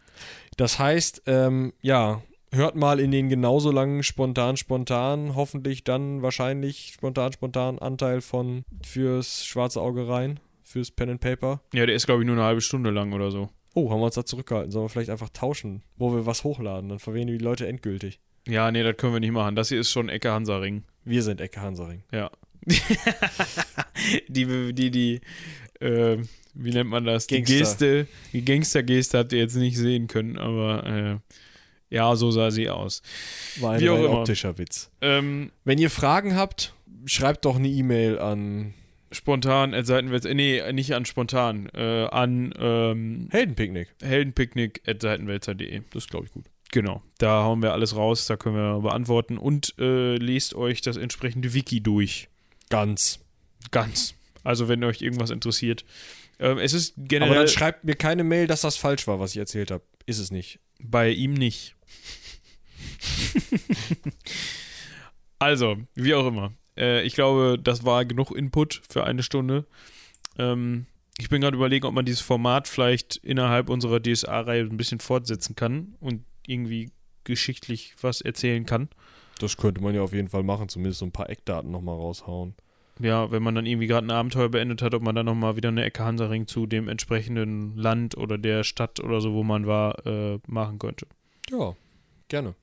Das 0.57 0.78
heißt, 0.78 1.22
ähm, 1.26 1.72
ja, 1.82 2.22
hört 2.51 2.74
mal 2.74 2.99
in 2.99 3.11
den 3.11 3.28
genauso 3.28 3.70
langen 3.70 4.03
spontan 4.03 4.57
spontan, 4.57 5.37
hoffentlich 5.37 5.84
dann 5.84 6.22
wahrscheinlich 6.22 6.95
spontan 6.95 7.32
spontan 7.32 7.78
Anteil 7.78 8.20
von 8.20 8.64
fürs 8.82 9.45
schwarze 9.45 9.80
Auge 9.80 10.09
rein, 10.09 10.41
fürs 10.64 10.91
Pen 10.91 11.11
and 11.11 11.20
Paper. 11.20 11.61
Ja, 11.72 11.87
der 11.87 11.95
ist, 11.95 12.07
glaube 12.07 12.22
ich, 12.22 12.26
nur 12.26 12.37
eine 12.37 12.45
halbe 12.45 12.61
Stunde 12.61 12.91
lang 12.91 13.12
oder 13.12 13.30
so. 13.30 13.51
Oh, 13.77 13.91
haben 13.91 14.01
wir 14.01 14.07
uns 14.07 14.14
da 14.14 14.24
zurückgehalten? 14.24 14.72
Sollen 14.72 14.87
wir 14.87 14.89
vielleicht 14.89 15.11
einfach 15.11 15.29
tauschen, 15.29 15.83
wo 15.99 16.11
wir 16.14 16.24
was 16.24 16.45
hochladen? 16.45 16.89
Dann 16.89 16.99
verwählen 16.99 17.29
wir 17.29 17.37
die 17.37 17.45
Leute 17.45 17.66
endgültig. 17.66 18.20
Ja, 18.49 18.70
nee, 18.70 18.83
das 18.83 18.97
können 18.97 19.12
wir 19.12 19.20
nicht 19.20 19.33
machen. 19.33 19.55
Das 19.55 19.68
hier 19.68 19.79
ist 19.79 19.91
schon 19.91 20.09
Ecke 20.09 20.31
Hansaring. 20.31 20.85
Wir 21.05 21.22
sind 21.22 21.43
Ecke 21.43 21.61
Hansaring. 21.61 22.03
Ja. 22.11 22.31
die, 24.29 24.72
die, 24.72 24.91
die, 24.91 25.20
äh, 25.81 26.16
wie 26.55 26.70
nennt 26.70 26.89
man 26.89 27.05
das? 27.05 27.27
Die 27.27 27.43
Gangster. 27.43 27.59
Geste, 27.59 28.07
die 28.33 28.45
Gangstergeste 28.47 29.18
habt 29.18 29.33
ihr 29.35 29.41
jetzt 29.41 29.57
nicht 29.57 29.77
sehen 29.77 30.07
können, 30.07 30.39
aber 30.39 30.87
äh, 30.87 31.95
ja, 31.95 32.16
so 32.16 32.31
sah 32.31 32.51
sie 32.51 32.70
aus. 32.70 33.03
War 33.61 33.72
ein 33.72 33.81
Wie 33.81 33.91
auch 33.91 33.97
rein 33.97 34.05
immer. 34.07 34.20
optischer 34.20 34.57
Witz. 34.57 34.91
Ähm, 35.03 35.53
Wenn 35.64 35.77
ihr 35.77 35.91
Fragen 35.91 36.35
habt, 36.35 36.74
schreibt 37.05 37.45
doch 37.45 37.57
eine 37.57 37.68
E-Mail 37.68 38.18
an 38.18 38.72
spontan, 39.17 39.75
at 39.75 39.87
Seitenwälzer, 39.87 40.33
nee, 40.35 40.62
nicht 40.73 40.95
an 40.95 41.05
spontan, 41.05 41.69
äh, 41.75 42.07
an 42.07 42.53
ähm, 42.59 43.29
Heldenpicknick. 43.31 43.89
heldenpicknick 44.03 44.83
at 44.87 45.03
seitenwälzer.de. 45.03 45.83
Das 45.91 46.05
ist, 46.05 46.11
glaube 46.11 46.27
ich, 46.27 46.33
gut. 46.33 46.45
Genau, 46.73 47.03
da 47.19 47.45
hauen 47.45 47.62
wir 47.62 47.73
alles 47.73 47.97
raus, 47.97 48.27
da 48.27 48.37
können 48.37 48.57
wir 48.57 48.81
beantworten 48.81 49.39
und 49.39 49.75
äh, 49.79 50.17
lest 50.17 50.55
euch 50.55 50.81
das 50.81 50.97
entsprechende 50.97 51.55
Wiki 51.55 51.81
durch. 51.81 52.29
Ganz. 52.69 53.21
Ganz. 53.71 54.14
Also, 54.45 54.69
wenn 54.69 54.83
euch 54.85 55.03
irgendwas 55.03 55.31
interessiert. 55.31 55.85
Ähm, 56.39 56.59
es 56.59 56.73
ist 56.73 56.95
generell 56.97 57.33
Aber 57.33 57.41
dann 57.41 57.49
schreibt 57.49 57.85
mir 57.85 57.95
keine 57.95 58.25
Mail, 58.25 58.47
dass 58.47 58.61
das 58.61 58.77
falsch 58.77 59.07
war, 59.07 59.19
was 59.21 59.33
ich 59.33 59.39
erzählt 59.39 59.71
habe. 59.71 59.85
Ist 60.07 60.19
es 60.19 60.31
nicht. 60.31 60.61
bei 60.81 61.11
ihm 61.11 61.35
nicht. 61.35 61.75
also, 65.39 65.77
wie 65.95 66.14
auch 66.14 66.27
immer. 66.27 66.53
Äh, 66.77 67.03
ich 67.03 67.14
glaube, 67.14 67.59
das 67.62 67.85
war 67.85 68.05
genug 68.05 68.31
Input 68.33 68.83
für 68.89 69.05
eine 69.05 69.22
Stunde. 69.22 69.66
Ähm, 70.39 70.87
ich 71.18 71.29
bin 71.29 71.41
gerade 71.41 71.57
überlegen, 71.57 71.87
ob 71.87 71.95
man 71.95 72.05
dieses 72.05 72.20
Format 72.20 72.68
vielleicht 72.68 73.16
innerhalb 73.16 73.70
unserer 73.70 74.01
DSA-Reihe 74.01 74.62
ein 74.62 74.77
bisschen 74.77 75.01
fortsetzen 75.01 75.57
kann 75.57 75.95
und 76.01 76.24
irgendwie 76.47 76.91
geschichtlich 77.24 77.95
was 78.01 78.20
erzählen 78.20 78.66
kann. 78.66 78.89
Das 79.39 79.57
könnte 79.57 79.83
man 79.83 79.95
ja 79.95 80.03
auf 80.03 80.12
jeden 80.12 80.29
Fall 80.29 80.43
machen, 80.43 80.68
zumindest 80.68 81.01
so 81.01 81.07
ein 81.07 81.12
paar 81.12 81.31
Eckdaten 81.31 81.70
nochmal 81.70 81.97
raushauen. 81.97 82.55
Ja, 82.99 83.31
wenn 83.31 83.43
man 83.43 83.55
dann 83.55 83.66
irgendwie 83.66 83.87
gerade 83.87 84.07
ein 84.07 84.11
Abenteuer 84.11 84.49
beendet 84.49 84.81
hat, 84.81 84.95
ob 84.95 85.03
man 85.03 85.14
dann 85.14 85.27
nochmal 85.27 85.57
wieder 85.57 85.68
eine 85.68 85.85
Ecke 85.85 86.03
Hansaring 86.03 86.47
zu 86.47 86.66
dem 86.66 86.89
entsprechenden 86.89 87.77
Land 87.77 88.16
oder 88.16 88.39
der 88.39 88.65
Stadt 88.65 89.01
oder 89.01 89.20
so, 89.20 89.35
wo 89.35 89.43
man 89.43 89.66
war, 89.66 90.07
äh, 90.07 90.39
machen 90.47 90.78
könnte. 90.78 91.07
Ja, 91.51 91.77
gerne. 92.28 92.55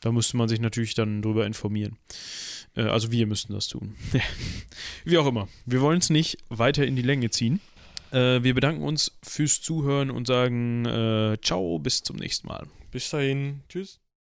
Da 0.00 0.10
müsste 0.10 0.36
man 0.36 0.48
sich 0.48 0.60
natürlich 0.60 0.94
dann 0.94 1.20
drüber 1.20 1.46
informieren. 1.46 1.98
Äh, 2.76 2.82
also 2.82 3.10
wir 3.12 3.26
müssten 3.26 3.52
das 3.52 3.68
tun. 3.68 3.94
Wie 5.04 5.18
auch 5.18 5.26
immer. 5.26 5.48
Wir 5.66 5.80
wollen 5.80 5.98
es 5.98 6.10
nicht 6.10 6.38
weiter 6.48 6.86
in 6.86 6.96
die 6.96 7.02
Länge 7.02 7.30
ziehen. 7.30 7.60
Äh, 8.10 8.42
wir 8.42 8.54
bedanken 8.54 8.82
uns 8.82 9.12
fürs 9.22 9.60
Zuhören 9.60 10.10
und 10.10 10.26
sagen 10.26 10.84
äh, 10.84 11.38
ciao, 11.42 11.78
bis 11.78 12.02
zum 12.02 12.16
nächsten 12.16 12.48
Mal. 12.48 12.66
Bis 12.90 13.10
dahin. 13.10 13.62
Tschüss. 13.68 14.01